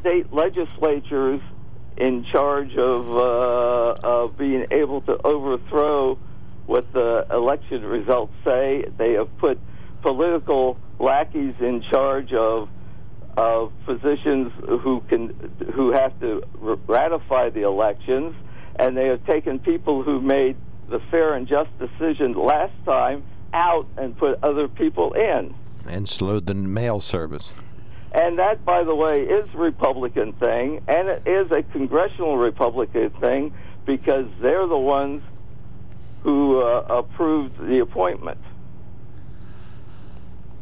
state 0.00 0.32
legislatures 0.32 1.40
in 1.96 2.24
charge 2.30 2.76
of 2.76 3.10
uh, 3.10 3.96
of 4.04 4.38
being 4.38 4.66
able 4.70 5.00
to 5.02 5.18
overthrow 5.26 6.16
what 6.66 6.92
the 6.92 7.26
election 7.32 7.84
results 7.84 8.32
say. 8.44 8.84
They 8.96 9.14
have 9.14 9.36
put 9.38 9.58
political 10.02 10.78
lackeys 11.00 11.54
in 11.58 11.82
charge 11.90 12.32
of 12.32 12.68
of 13.38 13.72
physicians 13.86 14.52
who 14.66 15.00
can 15.08 15.28
who 15.72 15.92
have 15.92 16.18
to 16.18 16.42
ratify 16.88 17.50
the 17.50 17.62
elections, 17.62 18.34
and 18.76 18.96
they 18.96 19.06
have 19.06 19.24
taken 19.26 19.60
people 19.60 20.02
who 20.02 20.20
made 20.20 20.56
the 20.90 20.98
fair 21.08 21.34
and 21.34 21.46
just 21.46 21.70
decision 21.78 22.32
last 22.32 22.74
time 22.84 23.22
out 23.54 23.86
and 23.96 24.18
put 24.18 24.42
other 24.42 24.66
people 24.66 25.12
in. 25.12 25.54
and 25.86 26.08
slowed 26.08 26.46
the 26.46 26.54
mail 26.54 27.00
service. 27.00 27.54
And 28.10 28.40
that, 28.40 28.64
by 28.64 28.82
the 28.82 28.94
way, 28.94 29.20
is 29.20 29.48
a 29.54 29.58
Republican 29.58 30.32
thing, 30.32 30.82
and 30.88 31.08
it 31.08 31.22
is 31.24 31.48
a 31.52 31.62
congressional 31.62 32.36
Republican 32.38 33.10
thing 33.20 33.54
because 33.86 34.26
they're 34.42 34.66
the 34.66 34.76
ones 34.76 35.22
who 36.24 36.60
uh, 36.60 36.80
approved 36.88 37.56
the 37.58 37.78
appointment. 37.78 38.40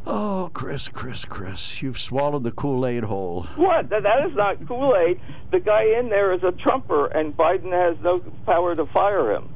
Oh, 0.09 0.49
Chris, 0.53 0.87
Chris, 0.87 1.25
Chris, 1.25 1.81
you've 1.81 1.99
swallowed 1.99 2.45
the 2.45 2.51
Kool-Aid 2.51 3.03
whole. 3.03 3.43
What? 3.57 3.89
That, 3.89 4.05
is 4.25 4.33
not 4.35 4.65
Kool 4.65 4.95
Aid. 4.95 5.19
The 5.51 5.59
guy 5.59 5.83
in 5.99 6.07
there 6.07 6.31
is 6.31 6.41
a 6.43 6.53
Trumper, 6.53 7.07
and 7.07 7.35
Biden 7.35 7.73
has 7.73 8.01
no 8.01 8.19
power 8.45 8.73
to 8.73 8.85
fire 8.85 9.33
him. 9.33 9.49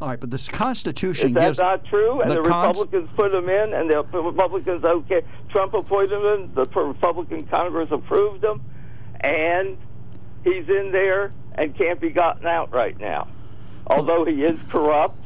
All 0.00 0.06
right, 0.06 0.20
but 0.20 0.30
this 0.30 0.46
Constitution 0.46 1.30
Is 1.30 1.34
that 1.34 1.46
gives 1.46 1.58
not 1.58 1.84
true? 1.86 2.20
And 2.20 2.30
the 2.30 2.42
the, 2.42 2.48
cons- 2.48 2.78
Republicans 2.78 3.10
put 3.16 3.34
him 3.34 3.48
in, 3.48 3.74
and 3.74 3.90
the 3.90 4.04
Republicans 4.20 4.84
okay. 4.84 5.22
Trump 5.50 5.74
appointed 5.74 6.24
him. 6.24 6.54
The 6.54 6.66
Republican 6.66 7.48
Congress 7.48 7.88
approved 7.90 8.44
him, 8.44 8.62
and 9.20 9.76
he's 10.44 10.68
in 10.68 10.92
there 10.92 11.32
and 11.56 11.76
can't 11.76 12.00
be 12.00 12.10
gotten 12.10 12.46
out 12.46 12.72
right 12.72 12.98
now. 13.00 13.26
Although 13.88 14.24
he 14.24 14.44
is 14.44 14.58
corrupt, 14.70 15.23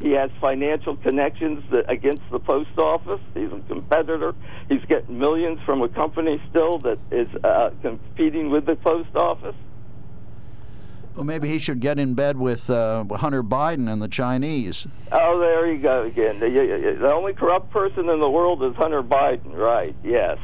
he 0.00 0.12
has 0.12 0.30
financial 0.40 0.96
connections 0.96 1.62
that, 1.70 1.90
against 1.90 2.22
the 2.30 2.38
post 2.38 2.76
office. 2.78 3.20
He's 3.34 3.52
a 3.52 3.60
competitor. 3.68 4.34
He's 4.68 4.84
getting 4.88 5.18
millions 5.18 5.60
from 5.66 5.82
a 5.82 5.88
company 5.88 6.42
still 6.50 6.78
that 6.78 6.98
is 7.10 7.28
uh, 7.44 7.70
competing 7.82 8.50
with 8.50 8.66
the 8.66 8.76
post 8.76 9.14
office. 9.14 9.54
Well, 11.14 11.24
maybe 11.24 11.48
he 11.48 11.58
should 11.58 11.80
get 11.80 11.98
in 11.98 12.14
bed 12.14 12.38
with 12.38 12.70
uh, 12.70 13.04
Hunter 13.04 13.42
Biden 13.42 13.92
and 13.92 14.00
the 14.00 14.08
Chinese. 14.08 14.86
Oh, 15.12 15.38
there 15.38 15.70
you 15.70 15.78
go 15.78 16.04
again. 16.04 16.38
The, 16.38 16.48
the 16.48 17.12
only 17.12 17.34
corrupt 17.34 17.70
person 17.70 18.08
in 18.08 18.20
the 18.20 18.30
world 18.30 18.62
is 18.62 18.74
Hunter 18.76 19.02
Biden, 19.02 19.54
right? 19.54 19.94
Yes. 20.02 20.38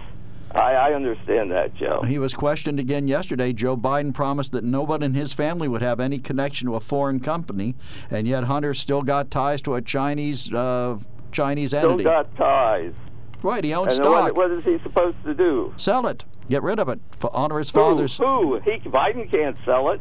I, 0.54 0.72
I 0.74 0.92
understand 0.94 1.50
that, 1.50 1.74
Joe. 1.74 2.02
He 2.02 2.18
was 2.18 2.32
questioned 2.32 2.78
again 2.80 3.08
yesterday. 3.08 3.52
Joe 3.52 3.76
Biden 3.76 4.14
promised 4.14 4.52
that 4.52 4.64
nobody 4.64 5.04
in 5.06 5.14
his 5.14 5.32
family 5.32 5.68
would 5.68 5.82
have 5.82 6.00
any 6.00 6.18
connection 6.18 6.68
to 6.68 6.76
a 6.76 6.80
foreign 6.80 7.20
company, 7.20 7.74
and 8.10 8.26
yet 8.26 8.44
Hunter 8.44 8.72
still 8.72 9.02
got 9.02 9.30
ties 9.30 9.60
to 9.62 9.74
a 9.74 9.82
Chinese 9.82 10.52
uh, 10.52 10.98
Chinese 11.32 11.70
Still 11.70 11.90
entity. 11.90 12.04
got 12.04 12.34
ties. 12.36 12.94
right, 13.42 13.62
he 13.64 13.74
owns 13.74 13.94
And 13.98 14.04
stock. 14.04 14.34
what, 14.34 14.36
what 14.36 14.50
is 14.52 14.62
he 14.64 14.78
supposed 14.82 15.16
to 15.24 15.34
do? 15.34 15.74
Sell 15.76 16.06
it. 16.06 16.24
Get 16.48 16.62
rid 16.62 16.78
of 16.78 16.88
it. 16.88 17.00
For 17.18 17.34
honor 17.34 17.58
his 17.58 17.70
Who? 17.70 17.80
father's. 17.80 18.16
Who? 18.16 18.58
He, 18.60 18.78
Biden 18.88 19.30
can't 19.30 19.56
sell 19.64 19.90
it. 19.90 20.00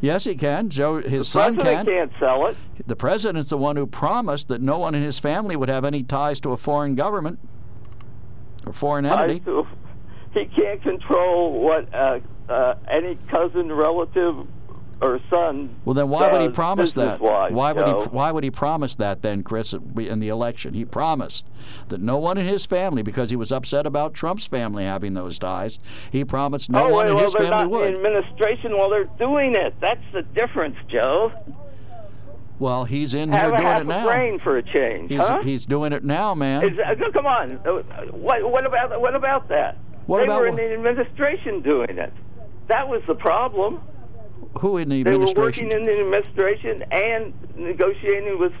Yes, 0.00 0.24
he 0.24 0.36
can. 0.36 0.68
Joe, 0.68 0.98
his 1.00 1.20
The 1.20 1.24
son 1.24 1.54
president 1.56 1.88
can. 1.88 2.08
can't 2.08 2.12
sell 2.20 2.46
it. 2.46 2.56
The 2.86 2.94
president's 2.94 3.50
the 3.50 3.56
one 3.56 3.74
who 3.74 3.86
promised 3.86 4.46
that 4.48 4.60
no 4.60 4.78
one 4.78 4.94
in 4.94 5.02
his 5.02 5.18
family 5.18 5.56
would 5.56 5.68
have 5.68 5.84
any 5.84 6.04
ties 6.04 6.38
to 6.40 6.52
a 6.52 6.56
foreign 6.56 6.94
government 6.94 7.40
or 8.68 8.72
foreign 8.72 9.06
entity. 9.06 9.42
He 10.34 10.44
can't 10.44 10.82
control 10.82 11.60
what 11.60 11.92
uh, 11.94 12.20
uh, 12.48 12.74
any 12.88 13.18
cousin, 13.30 13.72
relative, 13.72 14.46
or 15.00 15.20
son. 15.30 15.74
Well, 15.84 15.94
then 15.94 16.08
why 16.10 16.30
would 16.30 16.40
he 16.42 16.48
promise 16.48 16.92
that? 16.94 17.20
Why 17.20 17.72
would 17.72 17.86
he? 17.86 17.92
Why 18.10 18.30
would 18.30 18.44
he 18.44 18.50
promise 18.50 18.96
that 18.96 19.22
then, 19.22 19.42
Chris? 19.42 19.72
In 19.72 20.20
the 20.20 20.28
election, 20.28 20.74
he 20.74 20.84
promised 20.84 21.46
that 21.88 22.00
no 22.00 22.18
one 22.18 22.36
in 22.36 22.46
his 22.46 22.66
family, 22.66 23.02
because 23.02 23.30
he 23.30 23.36
was 23.36 23.50
upset 23.50 23.86
about 23.86 24.12
Trump's 24.12 24.46
family 24.46 24.84
having 24.84 25.14
those 25.14 25.38
ties, 25.38 25.78
he 26.10 26.24
promised 26.24 26.68
no 26.70 26.86
oh, 26.86 26.90
one 26.90 27.06
wait, 27.06 27.10
in 27.10 27.14
well, 27.16 27.24
his 27.24 27.34
family 27.34 27.50
not 27.50 27.70
would. 27.70 27.86
in 27.88 27.94
administration 27.96 28.76
while 28.76 28.90
they're 28.90 29.04
doing 29.04 29.54
it. 29.54 29.74
That's 29.80 30.04
the 30.12 30.22
difference, 30.22 30.76
Joe. 30.88 31.32
Well, 32.58 32.84
he's 32.84 33.14
in 33.14 33.30
Have 33.30 33.50
here 33.52 33.60
doing 33.60 33.76
it 33.78 33.86
now. 33.86 34.06
brain 34.06 34.38
for 34.40 34.56
a 34.58 34.62
change, 34.62 35.10
He's, 35.10 35.20
huh? 35.20 35.40
he's 35.42 35.64
doing 35.64 35.92
it 35.92 36.04
now, 36.04 36.34
man. 36.34 36.64
Is, 36.64 36.78
uh, 36.78 36.94
come 37.12 37.26
on. 37.26 37.52
Uh, 37.64 37.82
What, 38.10 38.50
what 38.50 38.66
about 38.66 39.00
what 39.00 39.14
about 39.14 39.48
that? 39.48 39.76
What 40.06 40.18
they 40.18 40.24
about 40.24 40.40
were 40.40 40.48
in 40.48 40.56
the 40.56 40.72
administration 40.72 41.62
doing 41.62 41.98
it. 41.98 42.12
That 42.68 42.88
was 42.88 43.02
the 43.06 43.14
problem. 43.14 43.80
Who 44.60 44.78
in 44.78 44.88
the 44.88 45.00
administration? 45.00 45.34
They 45.34 45.40
were 45.40 45.46
working 45.46 45.72
in 45.72 45.84
the 45.84 46.00
administration 46.00 46.82
and 46.90 47.32
negotiating 47.56 48.38
with 48.38 48.52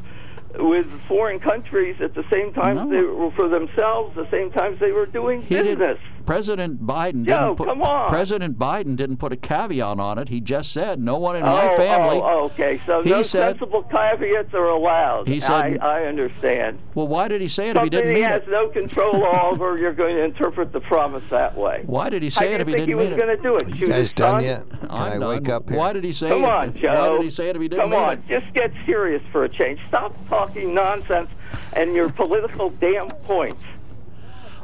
with 0.58 0.86
foreign 1.06 1.38
countries 1.40 1.96
at 2.00 2.14
the 2.14 2.24
same 2.32 2.52
time 2.52 2.76
No. 2.76 2.88
they 2.88 3.02
were 3.02 3.30
for 3.32 3.48
themselves. 3.48 4.14
The 4.16 4.28
same 4.30 4.50
times 4.50 4.78
they 4.80 4.92
were 4.92 5.06
doing 5.06 5.42
He 5.42 5.54
business. 5.54 5.98
did. 5.98 5.98
President 6.26 6.86
Biden 6.86 7.24
Joe, 7.24 7.54
didn't 7.54 7.56
put. 7.56 7.66
come 7.68 7.80
on. 7.82 8.10
President 8.10 8.58
Biden 8.58 8.96
didn't 8.96 9.16
put 9.16 9.32
a 9.32 9.36
caveat 9.36 9.98
on 9.98 10.18
it. 10.18 10.28
He 10.28 10.40
just 10.42 10.72
said 10.72 11.00
no 11.00 11.16
one 11.16 11.36
in 11.36 11.42
oh, 11.42 11.46
my 11.46 11.74
family. 11.74 12.20
Oh, 12.22 12.50
okay. 12.52 12.82
So 12.86 13.02
He 13.02 13.08
no 13.08 13.22
said- 13.22 13.52
sensible 13.58 13.82
caveats 13.84 14.52
are 14.52 14.66
allowed. 14.68 15.26
He 15.26 15.40
said- 15.40 15.80
I, 15.80 16.00
I 16.02 16.02
understand. 16.04 16.80
Well, 16.94 17.08
why 17.08 17.28
did 17.28 17.40
he 17.40 17.48
say 17.48 17.70
it 17.70 17.76
if 17.76 17.82
he 17.82 17.88
didn't 17.88 18.08
mean 18.12 18.16
it? 18.24 18.26
he 18.26 18.30
has 18.30 18.42
no 18.48 18.68
control 18.68 19.24
over, 19.24 19.78
you're 19.78 19.94
going 19.94 20.16
to 20.16 20.24
interpret 20.24 20.72
the 20.72 20.80
promise 20.80 21.22
that 21.30 21.56
way. 21.56 21.82
Why 21.86 22.10
did 22.10 22.22
he 22.22 22.28
say 22.28 22.48
do 22.48 22.54
it 22.56 22.56
you 22.56 22.60
if 22.60 22.66
he 22.68 22.74
didn't 22.74 22.98
mean 22.98 23.06
it? 23.12 23.16
think 23.16 23.20
he 23.20 23.20
was 23.20 23.24
going 23.24 23.36
to 23.36 23.42
do 23.42 23.56
it? 23.56 23.68
You 23.68 23.86
Shoot 23.86 23.88
guys 23.88 24.12
done 24.12 24.34
son? 24.42 24.44
yet? 24.44 24.68
Can 24.80 24.90
I'm 24.90 25.12
I 25.12 25.18
done. 25.18 25.28
wake 25.30 25.48
up 25.48 25.68
here? 25.70 25.78
Why 25.78 25.92
did 25.94 26.04
he 26.04 26.12
say 26.12 26.28
Come 26.28 26.44
it? 26.44 26.50
on, 26.50 26.76
Joe. 26.78 26.94
Why 26.94 27.08
did 27.16 27.22
he 27.24 27.30
say 27.30 27.48
it 27.48 27.56
if 27.56 27.62
he 27.62 27.68
didn't 27.68 27.82
Come 27.84 27.90
mean 27.90 28.00
on, 28.00 28.12
it? 28.18 28.28
just 28.28 28.52
get 28.52 28.70
serious 28.84 29.22
for 29.32 29.44
a 29.44 29.48
change. 29.48 29.78
Stop 29.88 30.14
talking 30.28 30.47
nonsense 30.56 31.30
and 31.74 31.94
your 31.94 32.08
political 32.10 32.70
damn 32.70 33.08
points. 33.08 33.62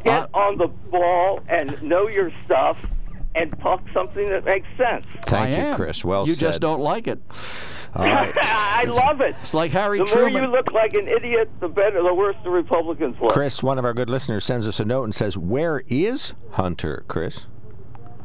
Get 0.04 0.22
Uh, 0.22 0.26
on 0.34 0.58
the 0.58 0.68
ball 0.68 1.40
and 1.48 1.82
know 1.82 2.08
your 2.08 2.30
stuff 2.44 2.76
and 3.34 3.50
talk 3.60 3.82
something 3.94 4.28
that 4.28 4.44
makes 4.44 4.66
sense. 4.76 5.04
Thank 5.26 5.32
I 5.32 5.48
you, 5.48 5.56
am. 5.56 5.76
Chris. 5.76 6.04
Well 6.04 6.26
you 6.26 6.34
said. 6.34 6.46
just 6.48 6.60
don't 6.60 6.80
like 6.80 7.06
it. 7.08 7.20
All 7.96 8.04
right. 8.04 8.34
I 8.42 8.84
love 8.84 9.20
it. 9.20 9.34
It's 9.40 9.54
like 9.54 9.70
Harry 9.72 9.98
The 9.98 10.12
more 10.14 10.28
you 10.28 10.46
look 10.46 10.72
like 10.72 10.94
an 10.94 11.08
idiot, 11.08 11.48
the 11.60 11.68
better, 11.68 12.02
the 12.02 12.12
worse 12.14 12.36
the 12.44 12.50
Republicans 12.50 13.16
look. 13.20 13.32
Chris, 13.32 13.62
one 13.62 13.78
of 13.78 13.84
our 13.84 13.94
good 13.94 14.10
listeners, 14.10 14.44
sends 14.44 14.66
us 14.68 14.78
a 14.80 14.84
note 14.84 15.04
and 15.04 15.14
says, 15.14 15.38
"Where 15.38 15.82
is 15.88 16.34
Hunter, 16.52 17.04
Chris?" 17.08 17.46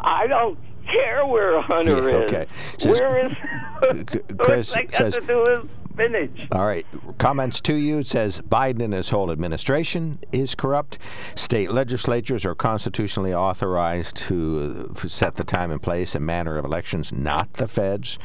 I 0.01 0.27
don't 0.27 0.57
care 0.91 1.25
where 1.25 1.61
Hunter 1.61 2.09
Yeah, 2.09 2.17
is. 2.17 2.33
okay. 2.33 2.45
Says- 2.79 2.99
where 2.99 3.25
is 3.27 3.31
C- 3.31 4.19
what's 4.35 4.35
Chris 4.45 4.73
that 4.73 4.91
got 4.91 4.97
says- 4.97 5.13
to 5.15 5.21
do 5.21 5.39
with 5.47 5.69
spinach? 5.99 6.47
All 6.51 6.65
right. 6.65 6.85
Comments 7.17 7.59
to 7.61 7.73
you. 7.73 7.99
It 7.99 8.07
says 8.07 8.39
Biden 8.39 8.83
and 8.83 8.93
his 8.93 9.09
whole 9.09 9.31
administration 9.31 10.19
is 10.31 10.55
corrupt. 10.55 10.97
State 11.35 11.71
legislatures 11.71 12.45
are 12.45 12.55
constitutionally 12.55 13.33
authorized 13.33 14.15
to 14.17 14.89
uh, 15.03 15.07
set 15.07 15.35
the 15.35 15.43
time 15.43 15.71
and 15.71 15.81
place 15.81 16.15
and 16.15 16.25
manner 16.25 16.57
of 16.57 16.65
elections, 16.65 17.11
not 17.11 17.53
the 17.53 17.67
feds. 17.67 18.17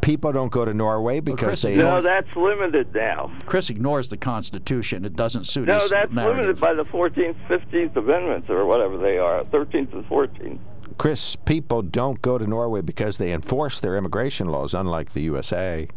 People 0.00 0.32
don't 0.32 0.52
go 0.52 0.64
to 0.64 0.74
Norway 0.74 1.20
because 1.20 1.46
Chris, 1.46 1.62
they. 1.62 1.76
No, 1.76 2.00
that's 2.00 2.34
limited 2.36 2.94
now. 2.94 3.32
Chris 3.46 3.70
ignores 3.70 4.08
the 4.08 4.16
Constitution. 4.16 5.04
It 5.04 5.16
doesn't 5.16 5.44
suit 5.44 5.66
No, 5.66 5.74
his 5.74 5.90
No, 5.90 5.96
that's 6.00 6.12
narrative. 6.12 6.36
limited 6.36 6.60
by 6.60 6.74
the 6.74 6.84
14th, 6.84 7.36
15th 7.48 7.96
Amendments 7.96 8.50
or 8.50 8.66
whatever 8.66 8.98
they 8.98 9.18
are, 9.18 9.44
13th 9.44 9.92
and 9.92 10.04
14th. 10.08 10.58
Chris, 10.98 11.36
people 11.36 11.82
don't 11.82 12.20
go 12.22 12.38
to 12.38 12.46
Norway 12.46 12.80
because 12.80 13.18
they 13.18 13.32
enforce 13.32 13.80
their 13.80 13.96
immigration 13.96 14.48
laws, 14.48 14.74
unlike 14.74 15.12
the 15.12 15.22
USA. 15.22 15.88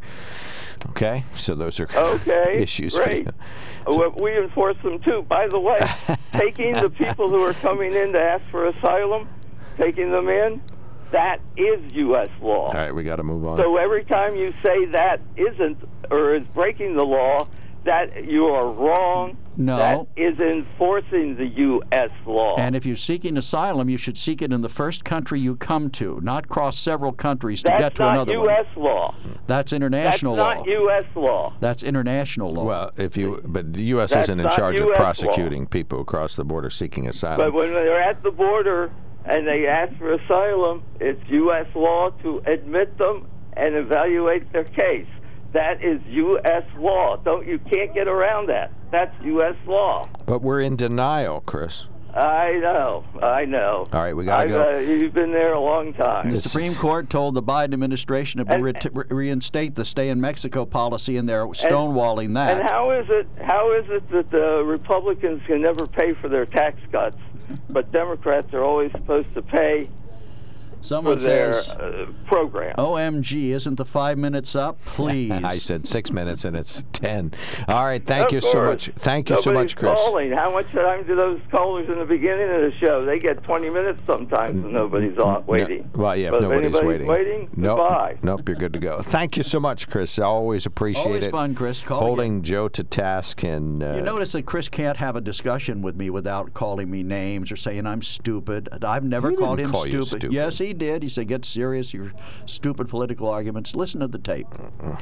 Okay, 0.89 1.23
so 1.35 1.55
those 1.55 1.79
are 1.79 1.87
Okay, 1.95 2.57
issues. 2.61 2.95
great. 2.95 3.27
you. 3.87 4.03
Uh, 4.03 4.09
We 4.21 4.37
enforce 4.37 4.77
them 4.83 4.99
too. 4.99 5.23
By 5.27 5.47
the 5.47 5.59
way, 5.59 5.79
taking 6.33 6.73
the 6.73 6.89
people 6.89 7.29
who 7.29 7.41
are 7.43 7.53
coming 7.53 7.93
in 7.93 8.13
to 8.13 8.21
ask 8.21 8.43
for 8.51 8.67
asylum, 8.67 9.27
taking 9.77 10.11
them 10.11 10.27
in, 10.29 10.61
that 11.11 11.39
is 11.55 11.79
U.S. 11.93 12.29
law. 12.41 12.67
All 12.67 12.73
right, 12.73 12.93
we 12.93 13.03
got 13.03 13.15
to 13.17 13.23
move 13.23 13.45
on. 13.47 13.57
So 13.57 13.77
every 13.77 14.03
time 14.05 14.35
you 14.35 14.53
say 14.63 14.85
that 14.87 15.21
isn't 15.37 15.77
or 16.11 16.35
is 16.35 16.43
breaking 16.53 16.95
the 16.95 17.03
law, 17.05 17.47
that 17.85 18.25
you 18.25 18.45
are 18.47 18.71
wrong. 18.71 19.37
No. 19.57 19.77
That 19.77 20.21
is 20.21 20.39
enforcing 20.39 21.37
the 21.37 21.45
U.S. 21.45 22.09
law. 22.25 22.57
And 22.57 22.75
if 22.75 22.85
you're 22.85 22.97
seeking 22.97 23.37
asylum, 23.37 23.89
you 23.89 23.97
should 23.97 24.17
seek 24.17 24.41
it 24.41 24.51
in 24.51 24.61
the 24.61 24.69
first 24.69 25.05
country 25.05 25.39
you 25.39 25.55
come 25.55 25.89
to, 25.91 26.19
not 26.21 26.49
cross 26.49 26.77
several 26.77 27.13
countries 27.13 27.63
to 27.63 27.69
That's 27.69 27.81
get 27.81 27.95
to 27.95 28.01
not 28.01 28.13
another 28.13 28.33
U.S. 28.33 28.65
one. 28.75 28.85
law. 28.85 29.15
That's 29.47 29.71
international 29.71 30.35
law. 30.35 30.55
That's 30.55 30.65
not. 30.65 30.67
U.S. 30.67 31.03
law. 31.15 31.53
That's 31.61 31.83
international 31.83 32.53
law. 32.53 32.65
Well, 32.65 32.91
if 32.97 33.15
you, 33.15 33.41
but 33.45 33.71
the 33.73 33.85
U.S. 33.85 34.11
That's 34.11 34.25
isn't 34.25 34.39
in 34.39 34.43
not 34.43 34.55
charge 34.55 34.77
of 34.79 34.87
US 34.87 34.89
law. 34.89 35.03
prosecuting 35.03 35.65
people 35.67 36.01
across 36.01 36.35
the 36.35 36.43
border 36.43 36.69
seeking 36.69 37.07
asylum. 37.07 37.37
But 37.37 37.53
when 37.53 37.71
they're 37.73 38.01
at 38.01 38.21
the 38.23 38.31
border 38.31 38.91
and 39.23 39.47
they 39.47 39.67
ask 39.67 39.95
for 39.97 40.13
asylum, 40.13 40.83
it's 40.99 41.21
U.S. 41.29 41.67
law 41.75 42.09
to 42.23 42.41
admit 42.45 42.97
them 42.97 43.27
and 43.53 43.75
evaluate 43.75 44.51
their 44.51 44.65
case. 44.65 45.07
That 45.55 45.81
is 45.81 46.01
U.S. 46.07 46.63
law. 46.77 47.15
Don't 47.15 47.47
you 47.47 47.59
can't 47.59 47.93
get 47.93 48.09
around 48.09 48.49
that. 48.49 48.73
That's 48.91 49.15
U.S. 49.23 49.55
law. 49.65 50.05
But 50.25 50.41
we're 50.41 50.59
in 50.59 50.75
denial, 50.75 51.39
Chris. 51.45 51.87
I 52.13 52.59
know. 52.61 53.05
I 53.23 53.45
know. 53.45 53.87
All 53.93 54.01
right, 54.01 54.13
we 54.13 54.25
gotta 54.25 54.43
I've, 54.43 54.49
go. 54.49 54.75
Uh, 54.75 54.79
you've 54.79 55.13
been 55.13 55.31
there 55.31 55.53
a 55.53 55.59
long 55.59 55.93
time. 55.93 56.29
the 56.29 56.41
Supreme 56.41 56.75
Court 56.75 57.09
told 57.09 57.35
the 57.35 57.41
Biden 57.43 57.71
administration 57.73 58.43
to 58.45 58.53
And- 58.53 58.63
re- 58.65 58.73
re- 58.91 59.05
reinstate 59.09 59.75
the 59.75 59.85
stay 59.85 60.09
in 60.09 60.19
Mexico 60.19 60.65
policy, 60.65 61.15
and 61.15 61.27
they're 61.27 61.45
stonewalling 61.47 62.33
that. 62.33 62.57
And 62.57 62.67
how 62.67 62.91
is 62.91 63.05
it? 63.09 63.25
How 63.41 63.71
is 63.79 63.85
it 63.89 64.09
that 64.11 64.31
the 64.31 64.61
Republicans 64.65 65.41
can 65.47 65.61
never 65.61 65.87
pay 65.87 66.13
for 66.15 66.27
their 66.27 66.45
tax 66.45 66.77
cuts, 66.91 67.17
but 67.69 67.89
Democrats 67.93 68.53
are 68.53 68.63
always 68.63 68.91
supposed 68.91 69.33
to 69.35 69.41
pay 69.41 69.89
Someone 70.81 71.17
for 71.17 71.23
their 71.23 71.53
says, 71.53 71.69
uh, 71.69 72.05
program. 72.25 72.75
OMG, 72.77 73.49
isn't 73.53 73.75
the 73.75 73.85
five 73.85 74.17
minutes 74.17 74.55
up? 74.55 74.79
Please. 74.85 75.31
I 75.31 75.57
said 75.57 75.87
six 75.87 76.11
minutes 76.11 76.45
and 76.45 76.55
it's 76.55 76.83
ten. 76.93 77.33
All 77.67 77.85
right, 77.85 78.05
thank 78.05 78.27
Of 78.27 78.33
you 78.33 78.41
so 78.41 78.63
much. 78.65 78.89
Thank 78.97 79.29
you 79.29 79.41
so 79.41 79.51
much, 79.51 79.75
Chris. 79.75 79.99
Calling. 79.99 80.31
How 80.31 80.51
much 80.51 80.71
time 80.71 81.05
do 81.05 81.15
those 81.15 81.39
callers 81.51 81.89
in 81.89 81.99
the 81.99 82.05
beginning 82.05 82.49
of 82.49 82.61
the 82.61 82.71
show? 82.79 83.05
They 83.05 83.19
get 83.19 83.43
20 83.43 83.69
minutes 83.69 84.01
sometimes, 84.05 84.63
and 84.63 84.73
nobody's 84.73 85.17
on 85.17 85.45
waiting. 85.45 85.89
No, 85.95 86.01
well, 86.03 86.15
yeah, 86.15 86.29
but 86.29 86.37
if 86.37 86.41
nobody's 86.43 86.65
anybody's 86.65 86.87
waiting. 86.87 87.07
waiting, 87.07 87.49
nope, 87.55 87.77
goodbye. 87.77 88.17
nope, 88.21 88.47
you're 88.47 88.57
good 88.57 88.73
to 88.73 88.79
go. 88.79 89.01
Thank 89.01 89.37
you 89.37 89.43
so 89.43 89.59
much, 89.59 89.89
Chris. 89.89 90.17
I 90.19 90.23
always 90.23 90.65
appreciate 90.65 91.05
Always 91.05 91.25
it. 91.25 91.31
fun, 91.31 91.55
Chris. 91.55 91.81
Call 91.81 91.99
Holding 91.99 92.41
Joe 92.43 92.67
to 92.69 92.83
task 92.83 93.43
and 93.43 93.81
uh, 93.83 93.93
You 93.95 94.01
notice 94.01 94.31
that 94.33 94.45
Chris 94.45 94.69
can't 94.69 94.97
have 94.97 95.15
a 95.15 95.21
discussion 95.21 95.81
with 95.81 95.95
me 95.95 96.09
without 96.09 96.53
calling 96.53 96.89
me 96.89 97.03
names 97.03 97.51
or 97.51 97.55
saying 97.55 97.85
I'm 97.85 98.01
stupid. 98.01 98.69
I've 98.83 99.03
never 99.03 99.31
called 99.33 99.59
him 99.59 99.71
call 99.71 99.81
stupid. 99.83 100.07
stupid. 100.07 100.33
Yes, 100.33 100.57
he 100.57 100.64
did. 100.73 101.03
He 101.03 101.09
said, 101.09 101.27
"Get 101.27 101.45
serious. 101.45 101.93
Your 101.93 102.11
stupid 102.45 102.87
political 102.89 103.27
arguments. 103.29 103.75
Listen 103.75 104.01
to 104.01 104.07
the 104.07 104.17
tape." 104.19 104.47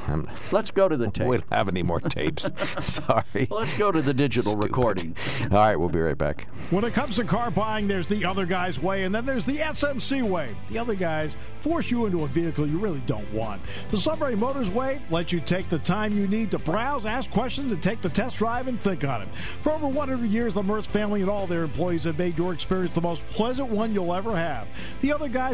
I'm- 0.08 0.28
Let's 0.52 0.70
go 0.70 0.88
to 0.88 0.96
the 0.96 1.10
tape. 1.10 1.26
we 1.26 1.38
don't 1.38 1.52
have 1.52 1.68
any 1.68 1.82
more 1.82 2.00
tapes. 2.00 2.50
Sorry. 2.80 3.46
Let's 3.50 3.76
go 3.78 3.90
to 3.92 4.02
the 4.02 4.14
digital 4.14 4.52
Stupid. 4.52 4.64
recording. 4.68 5.16
All 5.50 5.58
right, 5.58 5.76
we'll 5.76 5.88
be 5.88 6.00
right 6.00 6.16
back. 6.18 6.46
When 6.70 6.84
it 6.84 6.92
comes 6.94 7.16
to 7.16 7.24
car 7.24 7.50
buying, 7.50 7.88
there's 7.88 8.06
the 8.06 8.24
other 8.24 8.46
guy's 8.46 8.80
way, 8.80 9.04
and 9.04 9.14
then 9.14 9.24
there's 9.26 9.44
the 9.44 9.58
SMC 9.58 10.22
way. 10.22 10.54
The 10.70 10.78
other 10.78 10.94
guys 10.94 11.36
force 11.60 11.90
you 11.90 12.04
into 12.06 12.24
a 12.24 12.26
vehicle 12.28 12.66
you 12.68 12.78
really 12.78 13.00
don't 13.06 13.30
want. 13.32 13.60
The 13.90 13.96
Sunbury 13.96 14.36
Motors 14.36 14.68
way 14.70 15.00
lets 15.10 15.32
you 15.32 15.40
take 15.40 15.68
the 15.70 15.78
time 15.78 16.16
you 16.16 16.26
need 16.28 16.50
to 16.50 16.58
browse, 16.58 17.06
ask 17.06 17.30
questions, 17.30 17.72
and 17.72 17.82
take 17.82 18.02
the 18.02 18.08
test 18.10 18.36
drive 18.36 18.68
and 18.68 18.78
think 18.80 19.02
on 19.04 19.22
it. 19.22 19.28
For 19.62 19.72
over 19.72 19.86
100 19.88 20.28
years, 20.30 20.52
the 20.54 20.62
Mertz 20.62 20.86
family 20.86 21.22
and 21.22 21.30
all 21.30 21.46
their 21.46 21.62
employees 21.62 22.04
have 22.04 22.18
made 22.18 22.36
your 22.36 22.52
experience 22.52 22.94
the 22.94 23.00
most 23.00 23.26
pleasant 23.30 23.68
one 23.68 23.94
you'll 23.94 24.12
ever 24.14 24.36
have. 24.36 24.66
The 25.00 25.12
other 25.12 25.28
guys 25.28 25.53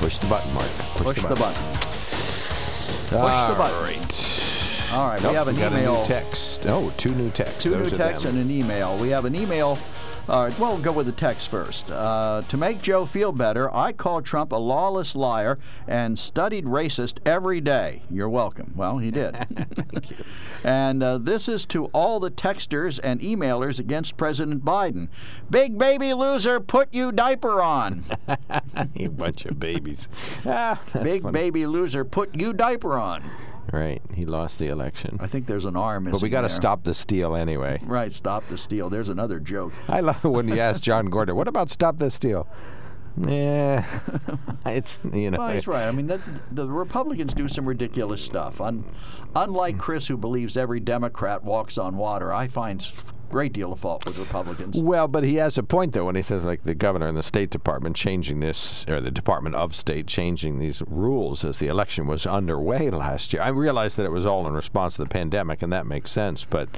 Push 0.00 0.18
the 0.18 0.26
button, 0.26 0.52
Mark. 0.52 0.66
Push, 0.96 1.16
Push 1.16 1.22
the 1.22 1.34
button. 1.34 1.62
Push 1.74 3.10
the 3.10 3.54
button. 3.56 3.82
Right. 3.82 4.92
All 4.92 5.08
right, 5.08 5.22
Nope, 5.22 5.30
we 5.30 5.36
have 5.36 5.48
an 5.48 5.54
got 5.54 5.72
email. 5.72 5.94
A 5.94 5.98
new 6.00 6.06
text. 6.06 6.66
Oh, 6.68 6.92
two 6.98 7.14
new 7.14 7.30
texts. 7.30 7.62
Two 7.62 7.70
Those 7.70 7.92
new 7.92 7.96
texts 7.96 8.26
and 8.26 8.38
an 8.38 8.50
email. 8.50 8.98
We 8.98 9.08
have 9.08 9.24
an 9.24 9.34
email. 9.34 9.78
All 10.28 10.44
right, 10.44 10.56
well, 10.58 10.74
we'll 10.74 10.82
go 10.82 10.92
with 10.92 11.06
the 11.06 11.12
text 11.12 11.48
first. 11.48 11.90
Uh, 11.90 12.42
to 12.48 12.56
make 12.56 12.80
Joe 12.80 13.04
feel 13.04 13.32
better, 13.32 13.74
I 13.74 13.90
called 13.92 14.24
Trump 14.24 14.52
a 14.52 14.56
lawless 14.56 15.16
liar 15.16 15.58
and 15.88 16.16
studied 16.16 16.64
racist 16.64 17.18
every 17.26 17.60
day. 17.60 18.02
You're 18.08 18.28
welcome. 18.28 18.72
Well, 18.76 18.98
he 18.98 19.10
did. 19.10 19.34
Thank 19.92 20.10
you. 20.10 20.24
And 20.62 21.02
uh, 21.02 21.18
this 21.18 21.48
is 21.48 21.64
to 21.66 21.86
all 21.86 22.20
the 22.20 22.30
texters 22.30 23.00
and 23.02 23.20
emailers 23.20 23.80
against 23.80 24.16
President 24.16 24.64
Biden. 24.64 25.08
Big 25.50 25.76
baby 25.76 26.14
loser, 26.14 26.60
put 26.60 26.94
you 26.94 27.10
diaper 27.10 27.60
on. 27.60 28.04
you 28.94 29.10
bunch 29.10 29.44
of 29.46 29.58
babies. 29.58 30.06
Ah, 30.46 30.80
Big 31.02 31.22
funny. 31.22 31.32
baby 31.32 31.66
loser, 31.66 32.04
put 32.04 32.32
you 32.36 32.52
diaper 32.52 32.96
on. 32.96 33.24
Right. 33.72 34.02
He 34.14 34.24
lost 34.24 34.58
the 34.58 34.68
election. 34.68 35.18
I 35.20 35.26
think 35.26 35.46
there's 35.46 35.66
an 35.66 35.76
arm 35.76 36.04
But 36.10 36.22
we 36.22 36.28
got 36.28 36.42
to 36.42 36.48
stop 36.48 36.84
the 36.84 36.94
steal 36.94 37.36
anyway. 37.36 37.80
Right, 37.84 38.12
stop 38.12 38.46
the 38.48 38.58
steal. 38.58 38.90
There's 38.90 39.08
another 39.08 39.38
joke. 39.38 39.72
I 39.88 40.00
love 40.00 40.24
when 40.24 40.48
you 40.48 40.58
ask 40.58 40.82
John 40.82 41.06
Gordon, 41.06 41.36
"What 41.36 41.48
about 41.48 41.70
stop 41.70 41.98
the 41.98 42.10
steal?" 42.10 42.48
Yeah, 43.16 43.84
it's 44.66 44.98
you 45.12 45.30
know. 45.30 45.38
Well, 45.38 45.50
he's 45.50 45.66
right. 45.66 45.86
I 45.86 45.90
mean, 45.90 46.06
that's, 46.06 46.30
the 46.50 46.66
Republicans 46.66 47.34
do 47.34 47.46
some 47.46 47.66
ridiculous 47.68 48.24
stuff. 48.24 48.60
Un, 48.60 48.84
unlike 49.36 49.78
Chris, 49.78 50.06
who 50.06 50.16
believes 50.16 50.56
every 50.56 50.80
Democrat 50.80 51.44
walks 51.44 51.76
on 51.76 51.96
water, 51.98 52.32
I 52.32 52.48
find 52.48 52.82
great 53.32 53.52
deal 53.52 53.72
of 53.72 53.80
fault 53.80 54.04
with 54.04 54.18
Republicans. 54.18 54.80
Well, 54.80 55.08
but 55.08 55.24
he 55.24 55.36
has 55.36 55.56
a 55.58 55.62
point 55.62 55.94
though 55.94 56.04
when 56.04 56.14
he 56.14 56.22
says 56.22 56.44
like 56.44 56.62
the 56.64 56.74
governor 56.74 57.08
and 57.08 57.16
the 57.16 57.22
State 57.22 57.50
Department 57.50 57.96
changing 57.96 58.40
this, 58.40 58.84
or 58.88 59.00
the 59.00 59.10
Department 59.10 59.54
of 59.56 59.74
State 59.74 60.06
changing 60.06 60.58
these 60.58 60.82
rules 60.86 61.44
as 61.44 61.58
the 61.58 61.68
election 61.68 62.06
was 62.06 62.26
underway 62.26 62.90
last 62.90 63.32
year. 63.32 63.42
I 63.42 63.48
realized 63.48 63.96
that 63.96 64.06
it 64.06 64.12
was 64.12 64.26
all 64.26 64.46
in 64.46 64.52
response 64.52 64.96
to 64.96 65.02
the 65.02 65.08
pandemic, 65.08 65.62
and 65.62 65.72
that 65.72 65.86
makes 65.86 66.10
sense. 66.10 66.44
But 66.44 66.68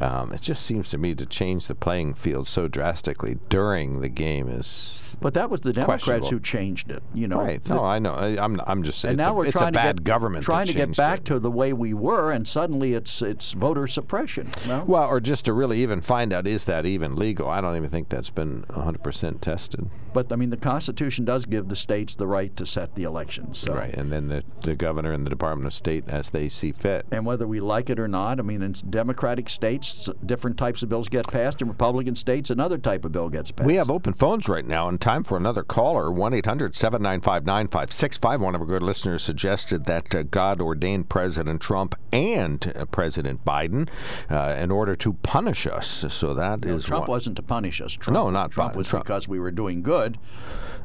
um, 0.00 0.32
it 0.32 0.42
just 0.42 0.64
seems 0.64 0.90
to 0.90 0.98
me 0.98 1.14
to 1.14 1.26
change 1.26 1.66
the 1.66 1.74
playing 1.74 2.14
field 2.14 2.46
so 2.46 2.68
drastically 2.68 3.38
during 3.48 4.00
the 4.00 4.08
game 4.08 4.48
is. 4.48 5.13
But 5.20 5.34
that 5.34 5.50
was 5.50 5.60
the 5.60 5.72
Democrats 5.72 6.28
who 6.28 6.40
changed 6.40 6.90
it. 6.90 7.02
You 7.12 7.28
know, 7.28 7.38
right? 7.38 7.62
The- 7.62 7.74
No, 7.74 7.84
I 7.84 7.98
know. 7.98 8.14
I, 8.14 8.42
I'm. 8.42 8.60
I'm 8.66 8.82
just 8.82 9.00
saying. 9.00 9.12
and 9.12 9.20
it's 9.20 9.26
now 9.26 9.32
a, 9.32 9.36
we're 9.36 9.50
trying 9.50 9.72
to 9.72 9.78
get, 9.82 10.04
government. 10.04 10.44
trying 10.44 10.66
to 10.66 10.72
get 10.72 10.96
back 10.96 11.20
it. 11.20 11.24
to 11.26 11.38
the 11.38 11.50
way 11.50 11.72
we 11.72 11.94
were, 11.94 12.30
and 12.30 12.46
suddenly 12.46 12.94
it's 12.94 13.22
it's 13.22 13.52
voter 13.52 13.86
suppression. 13.86 14.50
No? 14.66 14.84
Well, 14.86 15.04
or 15.04 15.20
just 15.20 15.44
to 15.46 15.52
really 15.52 15.82
even 15.82 16.00
find 16.00 16.32
out 16.32 16.46
is 16.46 16.64
that 16.66 16.86
even 16.86 17.16
legal? 17.16 17.48
I 17.48 17.60
don't 17.60 17.76
even 17.76 17.90
think 17.90 18.08
that's 18.08 18.30
been 18.30 18.64
100% 18.70 19.40
tested. 19.40 19.88
But 20.14 20.32
I 20.32 20.36
mean, 20.36 20.50
the 20.50 20.56
Constitution 20.56 21.24
does 21.24 21.44
give 21.44 21.68
the 21.68 21.76
states 21.76 22.14
the 22.14 22.26
right 22.26 22.56
to 22.56 22.64
set 22.64 22.94
the 22.94 23.02
elections. 23.02 23.58
So. 23.58 23.74
Right, 23.74 23.92
and 23.92 24.10
then 24.12 24.28
the, 24.28 24.44
the 24.62 24.74
governor 24.76 25.12
and 25.12 25.26
the 25.26 25.30
Department 25.30 25.66
of 25.66 25.74
State 25.74 26.04
as 26.08 26.30
they 26.30 26.48
see 26.48 26.72
fit. 26.72 27.04
And 27.10 27.26
whether 27.26 27.46
we 27.46 27.60
like 27.60 27.90
it 27.90 27.98
or 27.98 28.06
not, 28.08 28.38
I 28.38 28.42
mean, 28.42 28.62
in 28.62 28.74
Democratic 28.90 29.48
states, 29.48 30.08
different 30.24 30.56
types 30.56 30.82
of 30.84 30.88
bills 30.88 31.08
get 31.08 31.26
passed. 31.26 31.60
In 31.60 31.68
Republican 31.68 32.14
states, 32.14 32.48
another 32.50 32.78
type 32.78 33.04
of 33.04 33.10
bill 33.12 33.28
gets 33.28 33.50
passed. 33.50 33.66
We 33.66 33.74
have 33.74 33.90
open 33.90 34.12
phones 34.14 34.48
right 34.48 34.64
now, 34.66 34.88
and 34.88 35.00
time 35.00 35.24
for 35.24 35.36
another 35.36 35.64
caller. 35.64 36.10
1 36.12 36.32
800 36.34 36.76
795 36.76 37.44
9565. 37.44 38.40
One 38.40 38.54
of 38.54 38.60
our 38.60 38.66
good 38.66 38.82
listeners 38.82 39.22
suggested 39.22 39.84
that 39.86 40.14
uh, 40.14 40.22
God 40.22 40.60
ordained 40.60 41.08
President 41.08 41.60
Trump 41.60 41.96
and 42.12 42.72
uh, 42.76 42.84
President 42.84 43.44
Biden 43.44 43.88
uh, 44.30 44.56
in 44.58 44.70
order 44.70 44.94
to 44.94 45.14
punish 45.14 45.66
us. 45.66 46.04
So 46.08 46.34
that 46.34 46.64
is 46.64 46.84
No, 46.84 46.88
Trump 46.88 47.00
what- 47.08 47.14
wasn't 47.16 47.36
to 47.36 47.42
punish 47.42 47.80
us. 47.80 47.92
Trump, 47.94 48.14
No, 48.14 48.30
not 48.30 48.52
Trump. 48.52 48.76
Was 48.76 48.88
Trump. 48.88 49.04
because 49.04 49.26
we 49.26 49.40
were 49.40 49.50
doing 49.50 49.82
good 49.82 50.03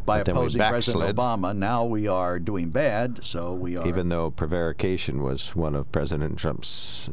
by 0.05 0.23
But 0.23 0.29
opposing 0.29 0.59
President. 0.59 1.15
Obama. 1.15 1.55
Now 1.55 1.85
we 1.85 2.07
are 2.07 2.39
doing 2.39 2.69
bad. 2.69 3.19
So 3.21 3.53
we 3.53 3.77
are. 3.77 3.87
even 3.87 4.09
though 4.09 4.31
prevarication 4.31 5.21
was 5.21 5.55
one 5.55 5.75
of 5.75 5.91
President 5.91 6.37
Trump's 6.39 7.09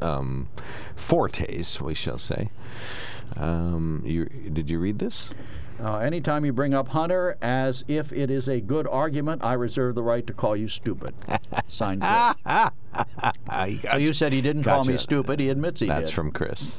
um, 0.00 0.48
fortes, 0.94 1.80
we 1.80 1.94
shall 1.94 2.18
say. 2.18 2.50
Um, 3.36 4.02
you, 4.04 4.26
did 4.26 4.70
you 4.70 4.78
read 4.78 4.98
this? 4.98 5.28
Uh, 5.82 5.98
anytime 5.98 6.44
you 6.44 6.52
bring 6.52 6.72
up 6.72 6.88
Hunter 6.88 7.36
as 7.42 7.84
if 7.86 8.12
it 8.12 8.30
is 8.30 8.48
a 8.48 8.60
good 8.60 8.86
argument, 8.86 9.44
I 9.44 9.52
reserve 9.54 9.94
the 9.94 10.02
right 10.02 10.26
to 10.26 10.32
call 10.32 10.56
you 10.56 10.68
stupid. 10.68 11.14
Signed. 11.68 12.02
Chris. 12.02 12.70
so 13.90 13.96
you 13.98 14.12
said 14.12 14.32
he 14.32 14.40
didn't 14.40 14.64
call 14.64 14.84
me 14.84 14.96
stupid. 14.96 15.38
He 15.38 15.50
admits 15.50 15.80
he 15.80 15.86
That's 15.86 16.08
did. 16.08 16.14
from 16.14 16.30
Chris. 16.30 16.76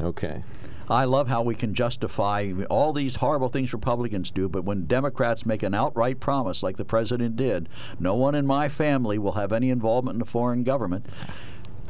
Okay. 0.00 0.44
I 0.88 1.04
love 1.04 1.28
how 1.28 1.42
we 1.42 1.54
can 1.54 1.74
justify 1.74 2.52
all 2.68 2.92
these 2.92 3.16
horrible 3.16 3.48
things 3.48 3.72
Republicans 3.72 4.30
do, 4.30 4.48
but 4.48 4.64
when 4.64 4.86
Democrats 4.86 5.46
make 5.46 5.62
an 5.62 5.74
outright 5.74 6.20
promise, 6.20 6.62
like 6.62 6.76
the 6.76 6.84
president 6.84 7.36
did, 7.36 7.68
no 7.98 8.14
one 8.14 8.34
in 8.34 8.46
my 8.46 8.68
family 8.68 9.18
will 9.18 9.32
have 9.32 9.52
any 9.52 9.70
involvement 9.70 10.16
in 10.16 10.22
a 10.22 10.26
foreign 10.26 10.64
government. 10.64 11.06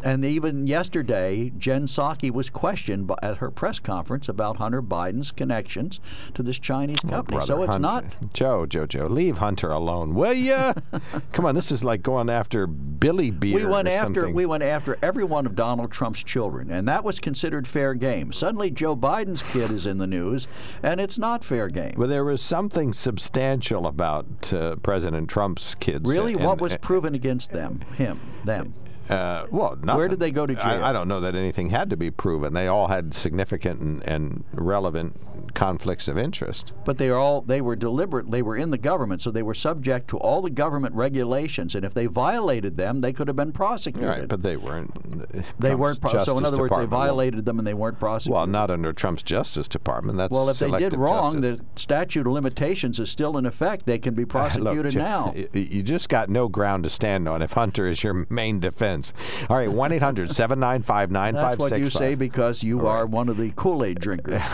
And 0.03 0.25
even 0.25 0.67
yesterday, 0.67 1.53
Jen 1.59 1.87
Psaki 1.87 2.31
was 2.31 2.51
questioned 2.51 3.07
by, 3.07 3.17
at 3.23 3.39
her 3.39 3.51
press 3.51 3.79
conference 3.79 4.29
about 4.29 4.57
Hunter 4.57 4.83
Biden's 4.83 5.31
connections 5.31 6.01
to 6.35 6.43
this 6.43 6.59
Chinese 6.59 7.01
company. 7.01 7.37
Brother 7.37 7.47
so 7.47 7.63
it's 7.63 7.73
Hunter. 7.73 7.81
not. 7.81 8.33
Joe, 8.35 8.67
Joe, 8.67 8.87
Joe. 8.87 9.07
Leave 9.07 9.39
Hunter 9.39 9.71
alone, 9.71 10.15
will 10.15 10.33
ya? 10.33 10.75
Come 11.33 11.47
on, 11.47 11.55
this 11.55 11.71
is 11.71 11.85
like 11.85 12.03
going 12.03 12.29
after 12.31 12.67
Billy 12.67 13.31
Beer. 13.31 13.55
We 13.55 13.65
went 13.65 13.89
after 13.89 14.21
something. 14.23 14.35
we 14.35 14.47
went 14.47 14.63
after 14.63 14.99
every 15.03 15.25
one 15.25 15.47
of 15.47 15.55
Donald 15.55 15.93
Trump's 15.93 16.23
children, 16.23 16.71
and 16.71 16.89
that 16.89 17.05
was 17.05 17.19
considered 17.19 17.67
fair 17.69 17.95
game. 17.95 18.33
Suddenly, 18.33 18.71
Joe 18.71 18.97
Biden's 18.97 19.43
kid 19.43 19.71
is 19.71 19.87
in 19.87 19.99
the 19.99 20.07
news, 20.07 20.47
and 20.83 21.01
it's 21.01 21.19
not 21.19 21.45
fair 21.45 21.69
game. 21.69 21.95
Well, 21.97 22.09
there 22.09 22.25
was 22.25 22.43
something 22.43 22.93
substantial 22.93 23.87
about 23.87 24.53
uh, 24.53 24.77
President 24.77 25.29
Trump's 25.29 25.75
kids. 25.77 26.09
Really, 26.09 26.35
and- 26.35 26.45
what 26.45 26.61
was 26.61 26.73
and- 26.73 26.83
proven 26.83 27.15
against 27.15 27.51
them? 27.51 27.81
Him, 27.97 28.21
them. 28.45 28.75
Uh, 29.11 29.47
well, 29.51 29.77
nothing. 29.77 29.97
Where 29.99 30.09
did 30.09 30.21
they 30.21 30.31
go 30.31 30.47
to 30.47 30.55
jail? 30.55 30.65
I, 30.85 30.91
I 30.91 30.93
don't 30.93 31.09
know 31.09 31.21
that 31.21 31.35
anything 31.35 31.71
had 31.71 31.91
to 31.91 31.97
be 31.97 32.11
proven. 32.11 32.53
They 32.55 32.69
all 32.69 32.89
had 32.89 33.15
significant 33.15 33.81
and, 33.81 34.03
and 34.09 34.45
relevant 34.53 35.17
conflicts 35.55 36.09
of 36.09 36.17
interest. 36.19 36.73
But 36.85 36.99
they 36.99 37.09
are 37.09 37.19
all 37.19 37.41
they 37.43 37.61
were 37.61 37.77
deliberate. 37.77 38.31
They 38.31 38.43
were 38.43 38.57
in 38.57 38.71
the 38.71 38.79
government, 38.79 39.23
so 39.23 39.31
they 39.31 39.43
were 39.43 39.55
subject 39.55 40.09
to 40.09 40.19
all 40.19 40.43
the 40.43 40.51
government 40.51 40.95
regulations. 40.95 41.75
And 41.75 41.85
if 41.85 41.95
they 41.95 42.07
violated 42.07 42.77
them, 42.77 43.01
they 43.01 43.13
could 43.13 43.29
have 43.29 43.37
been 43.37 43.53
prosecuted. 43.53 44.09
Right, 44.09 44.29
but 44.29 44.43
they 44.43 44.57
weren't. 44.57 45.61
they 45.61 45.75
weren't. 45.75 46.01
Pro- 46.01 46.25
so 46.25 46.39
in 46.39 46.45
other 46.45 46.59
words, 46.59 46.77
they 46.77 46.85
violated 46.87 47.45
them 47.45 47.59
and 47.59 47.67
they 47.67 47.75
weren't 47.75 47.99
prosecuted. 47.99 48.35
Well, 48.35 48.47
not 48.47 48.71
under 48.71 48.93
Trump's 48.93 49.23
Justice 49.23 49.69
Department. 49.69 50.19
That's 50.19 50.31
Well, 50.33 50.49
if 50.49 50.59
they 50.59 50.71
did 50.71 50.95
wrong, 50.95 51.41
justice. 51.43 51.61
the 51.61 51.81
statute 51.81 52.27
of 52.27 52.33
limitations 52.33 52.99
is 52.99 53.11
still 53.11 53.37
in 53.37 53.47
effect. 53.47 53.87
They 53.87 53.99
can 53.99 54.15
be 54.15 54.23
Look, 54.23 54.31
prosecuted 54.31 54.93
Jeff, 54.93 55.03
now. 55.03 55.33
y- 55.35 55.49
You 55.55 55.83
just 55.83 56.09
got 56.09 56.29
no 56.29 56.49
ground 56.49 56.85
to 56.85 56.91
stand 56.91 57.29
on 57.29 57.43
if 57.43 57.53
Hunter 57.53 57.87
is 57.89 58.03
your 58.03 58.27
main 58.31 58.61
defense. 58.61 59.13
All 59.49 59.57
right, 59.57 59.71
1 59.71 59.93
800 59.93 60.31
795 60.31 61.11
That's 61.35 61.59
what 61.59 61.79
you 61.79 61.91
say 61.91 62.15
because 62.15 62.63
you 62.63 62.87
are 62.87 63.07
one 63.07 63.29
of 63.29 63.37
the 63.37 63.51
Kool 63.57 63.85
Aid 63.85 64.01
drinkers. 64.01 64.41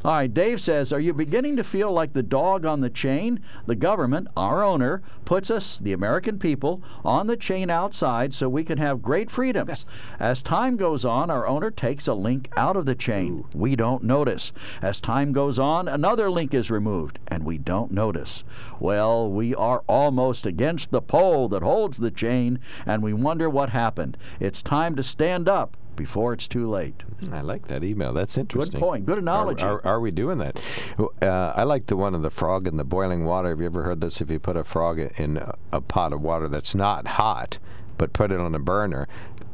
All 0.03 0.13
right, 0.13 0.33
Dave 0.33 0.63
says, 0.63 0.95
Are 0.95 1.01
you 1.01 1.13
beginning 1.13 1.57
to 1.57 1.65
feel 1.65 1.93
like 1.93 2.15
the 2.15 2.23
dog 2.23 2.65
on 2.65 2.81
the 2.81 2.89
chain? 2.89 3.41
The 3.67 3.75
government, 3.75 4.29
our 4.35 4.65
owner, 4.65 5.03
puts 5.27 5.51
us, 5.51 5.79
the 5.79 5.93
American 5.93 6.39
people, 6.39 6.83
on 7.05 7.27
the 7.27 7.37
chain 7.37 7.69
outside 7.69 8.33
so 8.33 8.49
we 8.49 8.65
can 8.65 8.79
have 8.79 9.03
great 9.03 9.31
freedoms. 9.31 9.85
As 10.19 10.43
time 10.43 10.79
goes 10.79 11.05
on, 11.05 11.31
our 11.31 11.47
owner 11.47 11.71
takes 11.71 12.09
a 12.09 12.15
link 12.15 12.49
out 12.57 12.77
of 12.77 12.87
the 12.87 12.95
chain. 12.95 13.45
We 13.53 13.77
don't 13.77 14.03
notice. 14.03 14.53
As 14.81 15.01
time 15.01 15.33
goes 15.33 15.59
on, 15.59 15.87
another 15.87 16.31
link 16.31 16.55
is 16.55 16.71
removed, 16.71 17.19
and 17.29 17.45
we 17.45 17.59
don't 17.59 17.93
notice. 17.93 18.43
Well, 18.79 19.31
we 19.31 19.55
are 19.55 19.83
almost 19.87 20.47
against 20.47 20.93
the 20.93 21.03
pole 21.03 21.51
that 21.51 21.63
holds 21.63 21.99
the 21.99 22.11
chain, 22.11 22.59
and 22.87 23.03
we 23.03 23.13
wonder 23.13 23.51
what 23.51 23.69
happened. 23.69 24.17
It's 24.41 24.63
time 24.63 24.97
to 24.97 25.03
stand 25.03 25.47
up 25.47 25.77
before 26.01 26.33
it's 26.33 26.49
too 26.49 26.67
late. 26.67 26.95
I 27.31 27.43
like 27.43 27.69
that 27.69 27.85
email. 27.85 28.15
That's 28.15 28.39
interesting. 28.39 28.81
Good 28.81 28.87
point. 28.87 29.05
Good 29.05 29.19
analogy. 29.19 29.65
Are, 29.65 29.83
are, 29.85 29.87
are 29.87 30.01
we 30.01 30.11
doing 30.11 30.39
that? 30.39 30.59
Uh, 30.99 31.53
I 31.55 31.65
like 31.65 31.89
the 31.89 31.97
one 31.97 32.15
of 32.15 32.23
the 32.23 32.31
frog 32.31 32.67
in 32.67 32.79
the 32.79 32.85
boiling 32.85 33.27
water. 33.27 33.51
Have 33.51 33.61
you 33.61 33.67
ever 33.67 33.83
heard 33.83 34.01
this? 34.01 34.23
If 34.23 34.31
you 34.31 34.39
put 34.39 34.57
a 34.57 34.65
frog 34.65 34.99
in 34.99 35.37
a, 35.37 35.55
a 35.73 35.83
pot 35.83 36.15
of 36.15 36.23
water 36.23 36.49
that's 36.49 36.75
not 36.75 37.07
hot, 37.07 37.59
but 37.99 38.15
put 38.15 38.33
it 38.33 38.41
on 38.41 38.55
a 38.55 38.59
burner, 38.59 39.09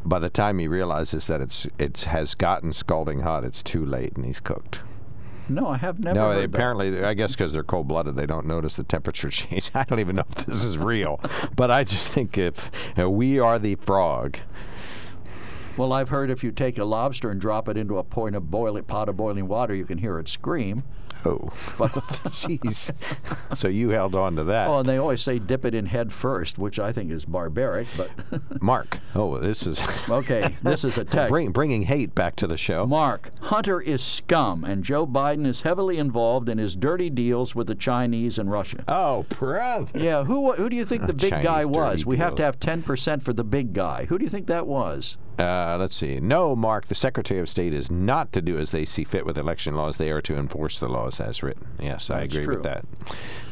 by 0.04 0.20
the 0.20 0.30
time 0.30 0.60
he 0.60 0.68
realizes 0.68 1.26
that 1.26 1.40
it's 1.40 1.66
it 1.80 1.98
has 2.02 2.36
gotten 2.36 2.72
scalding 2.72 3.20
hot, 3.22 3.42
it's 3.42 3.64
too 3.64 3.84
late 3.84 4.12
and 4.14 4.24
he's 4.24 4.38
cooked. 4.38 4.82
No, 5.48 5.66
I 5.66 5.78
have 5.78 5.98
never. 5.98 6.14
no, 6.14 6.28
heard 6.28 6.38
they 6.38 6.44
apparently, 6.44 7.04
I 7.04 7.14
guess 7.14 7.32
because 7.32 7.52
they're 7.52 7.64
cold 7.64 7.88
blooded, 7.88 8.14
they 8.14 8.26
don't 8.26 8.46
notice 8.46 8.76
the 8.76 8.84
temperature 8.84 9.30
change. 9.40 9.72
I 9.74 9.82
don't 9.82 9.98
even 9.98 10.14
know 10.14 10.24
if 10.30 10.46
this 10.46 10.62
is 10.62 10.78
real, 10.78 11.20
but 11.56 11.72
I 11.72 11.82
just 11.82 12.12
think 12.12 12.38
if 12.38 12.70
uh, 12.96 13.10
we 13.10 13.40
are 13.40 13.58
the 13.58 13.74
frog, 13.74 14.38
Well, 15.76 15.92
I've 15.92 16.08
heard 16.08 16.30
if 16.30 16.42
you 16.42 16.52
take 16.52 16.78
a 16.78 16.84
lobster 16.84 17.30
and 17.30 17.40
drop 17.40 17.68
it 17.68 17.76
into 17.76 17.98
a 17.98 18.04
point 18.04 18.34
of 18.36 18.50
boiling, 18.50 18.84
pot 18.84 19.08
of 19.08 19.16
boiling 19.16 19.46
water, 19.48 19.74
you 19.74 19.84
can 19.84 19.98
hear 19.98 20.18
it 20.18 20.28
scream. 20.28 20.84
oh, 21.24 21.50
But 21.76 21.92
jeez. 21.92 22.90
so 23.56 23.68
you 23.68 23.90
held 23.90 24.14
on 24.14 24.36
to 24.36 24.44
that. 24.44 24.68
oh, 24.68 24.78
and 24.78 24.88
they 24.88 24.96
always 24.96 25.20
say 25.20 25.38
dip 25.38 25.64
it 25.64 25.74
in 25.74 25.86
head 25.86 26.12
first, 26.12 26.58
which 26.58 26.78
I 26.78 26.92
think 26.92 27.10
is 27.10 27.24
barbaric. 27.24 27.86
But 27.96 28.10
Mark. 28.62 28.98
Oh, 29.14 29.38
this 29.38 29.66
is 29.66 29.80
okay, 30.08 30.56
this 30.62 30.84
is 30.84 30.96
a 30.98 31.04
text. 31.04 31.30
Bring, 31.30 31.50
bringing 31.50 31.82
hate 31.82 32.14
back 32.14 32.36
to 32.36 32.46
the 32.46 32.56
show. 32.56 32.86
Mark, 32.86 33.30
Hunter 33.42 33.80
is 33.80 34.02
scum, 34.02 34.64
and 34.64 34.82
Joe 34.82 35.06
Biden 35.06 35.46
is 35.46 35.62
heavily 35.62 35.98
involved 35.98 36.48
in 36.48 36.58
his 36.58 36.76
dirty 36.76 37.10
deals 37.10 37.54
with 37.54 37.66
the 37.66 37.74
Chinese 37.74 38.38
and 38.38 38.50
Russia. 38.50 38.84
Oh, 38.88 39.24
brother. 39.28 39.98
Yeah, 39.98 40.24
who 40.24 40.52
who 40.52 40.68
do 40.68 40.76
you 40.76 40.84
think 40.86 41.06
the 41.06 41.12
big 41.12 41.30
Chinese 41.30 41.44
guy 41.46 41.64
was? 41.64 42.06
We 42.06 42.16
have 42.18 42.34
to 42.36 42.42
have 42.42 42.58
10% 42.60 43.22
for 43.22 43.32
the 43.32 43.44
big 43.44 43.72
guy. 43.72 44.06
Who 44.06 44.18
do 44.18 44.24
you 44.24 44.30
think 44.30 44.46
that 44.46 44.66
was? 44.66 45.16
Uh, 45.38 45.76
let's 45.78 45.94
see. 45.94 46.18
No, 46.18 46.56
Mark, 46.56 46.88
the 46.88 46.94
Secretary 46.94 47.40
of 47.40 47.48
State 47.48 47.74
is 47.74 47.90
not 47.90 48.32
to 48.32 48.40
do 48.40 48.58
as 48.58 48.70
they 48.70 48.84
see 48.86 49.04
fit 49.04 49.26
with 49.26 49.36
election 49.36 49.74
laws. 49.74 49.98
They 49.98 50.10
are 50.10 50.22
to 50.22 50.36
enforce 50.36 50.78
the 50.78 50.88
laws 50.88 51.20
as 51.20 51.42
written. 51.42 51.66
Yes, 51.78 52.08
I 52.10 52.20
That's 52.20 52.34
agree 52.34 52.44
true. 52.44 52.54
with 52.54 52.62
that. 52.64 52.84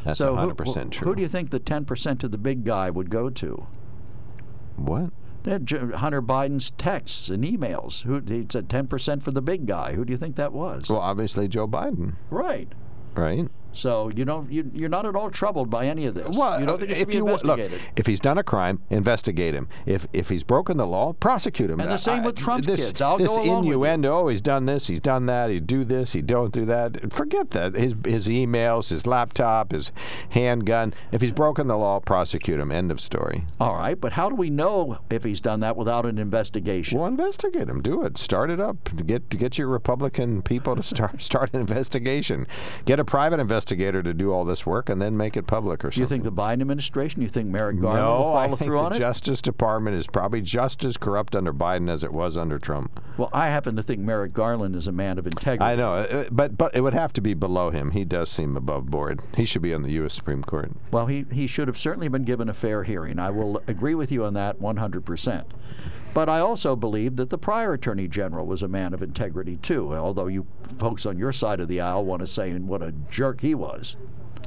That's 0.03 0.17
so 0.17 0.35
who- 0.35 0.47
100% 0.53 0.83
who, 0.85 0.89
true. 0.89 1.07
Who 1.09 1.15
do 1.15 1.21
you 1.21 1.27
think 1.27 1.51
the 1.51 1.59
10% 1.59 2.23
of 2.23 2.31
the 2.31 2.37
big 2.39 2.63
guy 2.63 2.89
would 2.89 3.09
go 3.09 3.29
to? 3.29 3.67
what? 4.77 5.11
That 5.43 5.69
Hunter 5.97 6.23
Biden's 6.23 6.71
texts 6.71 7.29
and 7.29 7.43
emails. 7.43 8.01
Who 8.01 8.15
he 8.19 8.47
said 8.49 8.67
10% 8.67 9.21
for 9.21 9.29
the 9.29 9.43
big 9.43 9.67
guy. 9.67 9.93
Who 9.93 10.03
do 10.03 10.11
you 10.11 10.17
think 10.17 10.37
that 10.37 10.53
was? 10.53 10.89
Well, 10.89 10.99
obviously 10.99 11.47
Joe 11.47 11.67
Biden, 11.67 12.15
right. 12.31 12.67
right? 13.15 13.47
So 13.75 14.09
you 14.15 14.25
don't 14.25 14.51
you, 14.51 14.69
you're 14.73 14.89
not 14.89 15.05
at 15.05 15.15
all 15.15 15.29
troubled 15.29 15.69
by 15.69 15.85
any 15.87 16.05
of 16.05 16.15
this. 16.15 16.35
Well, 16.35 16.59
you 16.59 16.65
don't 16.65 16.79
think 16.79 16.91
it 16.91 16.95
should 16.97 17.01
if 17.03 17.07
be 17.09 17.15
you 17.17 17.25
wa- 17.25 17.39
look, 17.43 17.59
if 17.95 18.05
he's 18.07 18.19
done 18.19 18.37
a 18.37 18.43
crime, 18.43 18.81
investigate 18.89 19.53
him. 19.53 19.67
If 19.85 20.07
if 20.13 20.29
he's 20.29 20.43
broken 20.43 20.77
the 20.77 20.87
law, 20.87 21.13
prosecute 21.13 21.69
him. 21.69 21.79
And 21.79 21.91
the 21.91 21.97
same 21.97 22.21
I- 22.23 22.25
with 22.27 22.35
Trump's 22.37 22.67
this, 22.67 22.85
kids. 22.87 23.01
I'll 23.01 23.17
this 23.17 23.27
go 23.27 23.41
along 23.43 23.65
with 23.65 23.73
you. 23.73 23.83
innuendo. 23.83 24.15
Oh, 24.19 24.27
he's 24.29 24.41
done 24.41 24.65
this. 24.65 24.87
He's 24.87 24.99
done 24.99 25.25
that. 25.27 25.49
He 25.49 25.59
do 25.59 25.83
this. 25.83 26.13
He 26.13 26.21
don't 26.21 26.51
do 26.53 26.65
that. 26.65 27.11
Forget 27.13 27.51
that. 27.51 27.75
His 27.75 27.93
his 28.05 28.27
emails, 28.27 28.89
his 28.89 29.05
laptop, 29.05 29.71
his 29.71 29.91
handgun. 30.29 30.93
If 31.11 31.21
he's 31.21 31.31
broken 31.31 31.67
the 31.67 31.77
law, 31.77 31.99
prosecute 31.99 32.59
him. 32.59 32.71
End 32.71 32.91
of 32.91 32.99
story. 32.99 33.43
all 33.59 33.75
right, 33.75 33.99
but 33.99 34.13
how 34.13 34.29
do 34.29 34.35
we 34.35 34.49
know 34.49 34.99
if 35.09 35.23
he's 35.23 35.41
done 35.41 35.59
that 35.61 35.75
without 35.75 36.05
an 36.05 36.17
investigation? 36.17 36.97
Well, 36.99 37.07
investigate 37.07 37.67
him. 37.69 37.81
Do 37.81 38.03
it. 38.03 38.17
Start 38.17 38.49
it 38.49 38.59
up. 38.59 38.77
Get 39.05 39.29
get 39.29 39.57
your 39.57 39.67
Republican 39.67 40.41
people 40.41 40.75
to 40.75 40.83
start 40.83 41.21
start 41.29 41.53
an 41.53 41.59
investigation. 41.61 42.47
Get 42.85 42.99
a 42.99 43.05
private 43.05 43.39
investigator 43.65 44.03
to 44.03 44.13
do 44.13 44.31
all 44.31 44.45
this 44.45 44.65
work, 44.65 44.89
and 44.89 45.01
then 45.01 45.17
make 45.17 45.35
it 45.35 45.47
public 45.47 45.83
or 45.83 45.89
Do 45.89 45.99
you 45.99 46.05
think 46.05 46.23
the 46.23 46.31
Biden 46.31 46.61
administration? 46.61 47.21
You 47.21 47.29
think 47.29 47.47
Merrick 47.47 47.79
Garland 47.81 48.03
no, 48.03 48.11
will 48.11 48.23
follow 48.23 48.37
I 48.37 48.47
think 48.49 48.59
through 48.59 48.79
on 48.79 48.91
it? 48.91 48.95
The 48.95 48.99
justice 48.99 49.41
Department 49.41 49.97
is 49.97 50.05
probably 50.05 50.41
just 50.41 50.83
as 50.85 50.97
corrupt 50.97 51.35
under 51.35 51.51
Biden 51.51 51.89
as 51.89 52.03
it 52.03 52.11
was 52.11 52.37
under 52.37 52.59
Trump. 52.59 53.01
Well, 53.17 53.31
I 53.33 53.47
happen 53.47 53.75
to 53.75 53.83
think 53.83 54.01
Merrick 54.01 54.33
Garland 54.33 54.75
is 54.75 54.85
a 54.85 54.91
man 54.91 55.17
of 55.17 55.25
integrity. 55.25 55.63
I 55.63 55.75
know, 55.75 55.95
uh, 55.95 56.25
but 56.31 56.57
but 56.57 56.75
it 56.75 56.81
would 56.81 56.93
have 56.93 57.11
to 57.13 57.21
be 57.21 57.33
below 57.33 57.71
him. 57.71 57.91
He 57.91 58.05
does 58.05 58.29
seem 58.29 58.55
above 58.55 58.91
board. 58.91 59.21
He 59.35 59.45
should 59.45 59.63
be 59.63 59.73
on 59.73 59.81
the 59.81 59.91
U.S. 59.93 60.13
Supreme 60.13 60.43
Court. 60.43 60.71
Well, 60.91 61.07
he, 61.07 61.25
he 61.31 61.47
should 61.47 61.67
have 61.67 61.77
certainly 61.77 62.07
been 62.07 62.23
given 62.23 62.49
a 62.49 62.53
fair 62.53 62.83
hearing. 62.83 63.17
I 63.17 63.31
will 63.31 63.63
agree 63.67 63.95
with 63.95 64.11
you 64.11 64.25
on 64.25 64.35
that 64.35 64.59
100%. 64.59 65.45
But 66.15 66.29
I 66.29 66.39
also 66.39 66.77
believe 66.77 67.17
that 67.17 67.29
the 67.29 67.37
prior 67.37 67.73
Attorney 67.73 68.07
General 68.07 68.45
was 68.45 68.63
a 68.63 68.69
man 68.69 68.93
of 68.93 69.03
integrity, 69.03 69.57
too, 69.57 69.93
although 69.93 70.27
you 70.27 70.47
folks 70.79 71.05
on 71.05 71.19
your 71.19 71.33
side 71.33 71.59
of 71.59 71.67
the 71.67 71.81
aisle 71.81 72.05
want 72.05 72.21
to 72.21 72.27
say 72.27 72.53
what 72.53 72.81
a 72.81 72.93
jerk 73.11 73.41
he 73.41 73.53
was. 73.53 73.97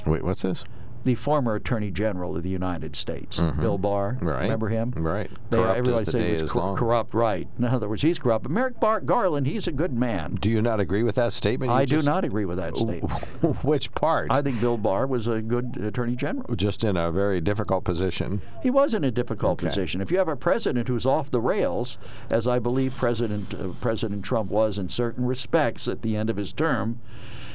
Wait, 0.06 0.24
what's 0.24 0.40
this? 0.40 0.64
The 1.04 1.14
former 1.14 1.54
Attorney 1.54 1.90
General 1.90 2.36
of 2.36 2.42
the 2.42 2.48
United 2.50 2.94
States, 2.96 3.38
Mhm. 3.38 3.60
Bill 3.60 3.78
Barr. 3.78 4.18
Right. 4.20 4.42
Remember 4.42 4.68
him? 4.68 4.92
Right. 4.96 5.30
They, 5.48 5.56
Corrupt 5.56 5.78
everybody 5.78 6.04
the 6.04 6.10
said 6.10 6.36
he 6.36 6.42
was 6.42 6.52
cor- 6.52 6.76
corrupt, 6.76 7.14
right. 7.14 7.48
In 7.58 7.64
other 7.64 7.88
words, 7.88 8.02
he's 8.02 8.18
corrupt. 8.18 8.42
But 8.42 8.52
Merrick 8.52 8.78
Bar- 8.80 9.00
Garland, 9.00 9.46
he's 9.46 9.66
a 9.66 9.72
good 9.72 9.92
man. 9.92 10.36
Do 10.40 10.50
you 10.50 10.60
not 10.60 10.80
agree 10.80 11.02
with 11.04 11.14
that 11.14 11.32
statement? 11.32 11.70
I 11.72 11.84
do 11.84 11.96
just- 11.96 12.06
not 12.06 12.24
agree 12.24 12.44
with 12.44 12.58
that 12.58 12.74
statement. 12.76 13.10
Which 13.64 13.92
part? 13.94 14.28
I 14.30 14.42
think 14.42 14.60
Bill 14.60 14.76
Barr 14.76 15.06
was 15.06 15.28
a 15.28 15.40
good 15.40 15.76
Attorney 15.80 16.16
General. 16.16 16.54
just 16.56 16.82
in 16.84 16.96
a 16.96 17.10
very 17.12 17.40
difficult 17.40 17.84
position. 17.84 18.42
He 18.62 18.68
was 18.70 18.92
in 18.92 19.04
a 19.04 19.10
difficult 19.10 19.52
Okay. 19.52 19.68
position. 19.68 20.00
If 20.00 20.10
you 20.10 20.18
have 20.18 20.28
a 20.28 20.36
president 20.36 20.88
who's 20.88 21.06
off 21.06 21.30
the 21.30 21.40
rails, 21.40 21.96
as 22.28 22.46
I 22.46 22.58
believe 22.58 22.94
President 22.96 23.54
uh, 23.54 23.68
President 23.80 24.24
Trump 24.24 24.50
was 24.50 24.76
in 24.78 24.88
certain 24.88 25.24
respects 25.24 25.86
at 25.88 26.02
the 26.02 26.16
end 26.16 26.28
of 26.28 26.36
his 26.36 26.52
term, 26.52 26.98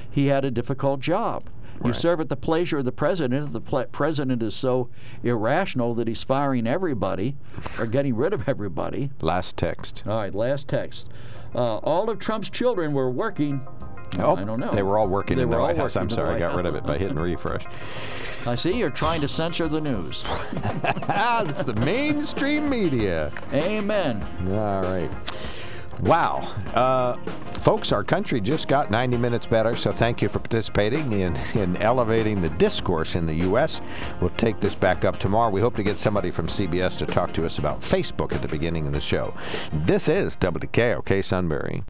he 0.09 0.27
had 0.27 0.45
a 0.45 0.49
difficult 0.51 1.01
job. 1.01 1.43
You 1.81 1.87
Right. 1.91 1.95
serve 1.95 2.19
at 2.19 2.29
the 2.29 2.35
pleasure 2.35 2.77
of 2.79 2.85
the 2.85 2.91
president. 2.91 3.51
The 3.53 3.61
ple- 3.61 3.85
president 3.91 4.41
is 4.43 4.55
so 4.55 4.89
irrational 5.23 5.93
that 5.95 6.07
he's 6.07 6.23
firing 6.23 6.67
everybody 6.67 7.35
or 7.79 7.85
getting 7.85 8.15
rid 8.15 8.33
of 8.33 8.47
everybody. 8.47 9.11
Last 9.21 9.57
text. 9.57 10.03
All 10.07 10.17
right, 10.17 10.33
last 10.33 10.67
text. 10.67 11.07
Uh, 11.55 11.77
all 11.77 12.09
of 12.09 12.19
Trump's 12.19 12.49
children 12.49 12.93
were 12.93 13.09
working. 13.09 13.61
Oh, 14.19 14.35
I 14.35 14.43
don't 14.43 14.59
know. 14.59 14.69
They 14.71 14.83
were 14.83 14.97
all 14.97 15.07
working 15.07 15.37
They 15.37 15.43
in 15.43 15.49
the 15.49 15.57
White 15.57 15.77
House. 15.77 15.95
I'm 15.95 16.09
sorry, 16.09 16.35
I 16.35 16.39
got 16.39 16.55
rid 16.55 16.65
of 16.65 16.75
it 16.75 16.85
by 16.85 16.97
hitting 16.97 17.17
refresh. 17.17 17.65
I 18.45 18.55
see 18.55 18.77
you're 18.77 18.89
trying 18.89 19.21
to 19.21 19.27
censor 19.27 19.67
the 19.67 19.81
news. 19.81 20.23
it's 20.53 21.63
the 21.63 21.73
mainstream 21.75 22.69
media. 22.69 23.31
Amen. 23.53 24.21
All 24.51 24.81
right. 24.83 25.09
Wow. 26.01 26.39
Uh, 26.73 27.17
folks, 27.61 27.91
our 27.91 28.03
country 28.03 28.41
just 28.41 28.67
got 28.67 28.91
90 28.91 29.17
minutes 29.17 29.45
better, 29.45 29.75
so 29.75 29.93
thank 29.93 30.21
you 30.21 30.29
for 30.29 30.39
participating 30.39 31.13
in, 31.13 31.35
in 31.55 31.77
elevating 31.77 32.41
the 32.41 32.49
discourse 32.49 33.15
in 33.15 33.25
the 33.25 33.35
U.S. 33.35 33.79
We'll 34.19 34.29
take 34.31 34.59
this 34.59 34.75
back 34.75 35.05
up 35.05 35.19
tomorrow. 35.19 35.49
We 35.49 35.61
hope 35.61 35.75
to 35.77 35.83
get 35.83 35.97
somebody 35.97 36.29
from 36.29 36.47
CBS 36.47 36.97
to 36.97 37.05
talk 37.05 37.33
to 37.33 37.45
us 37.45 37.57
about 37.57 37.79
Facebook 37.79 38.33
at 38.33 38.41
the 38.41 38.47
beginning 38.49 38.85
of 38.85 38.93
the 38.93 38.99
show. 38.99 39.33
This 39.71 40.09
is 40.09 40.35
WKOK 40.35 41.23
Sunbury. 41.23 41.81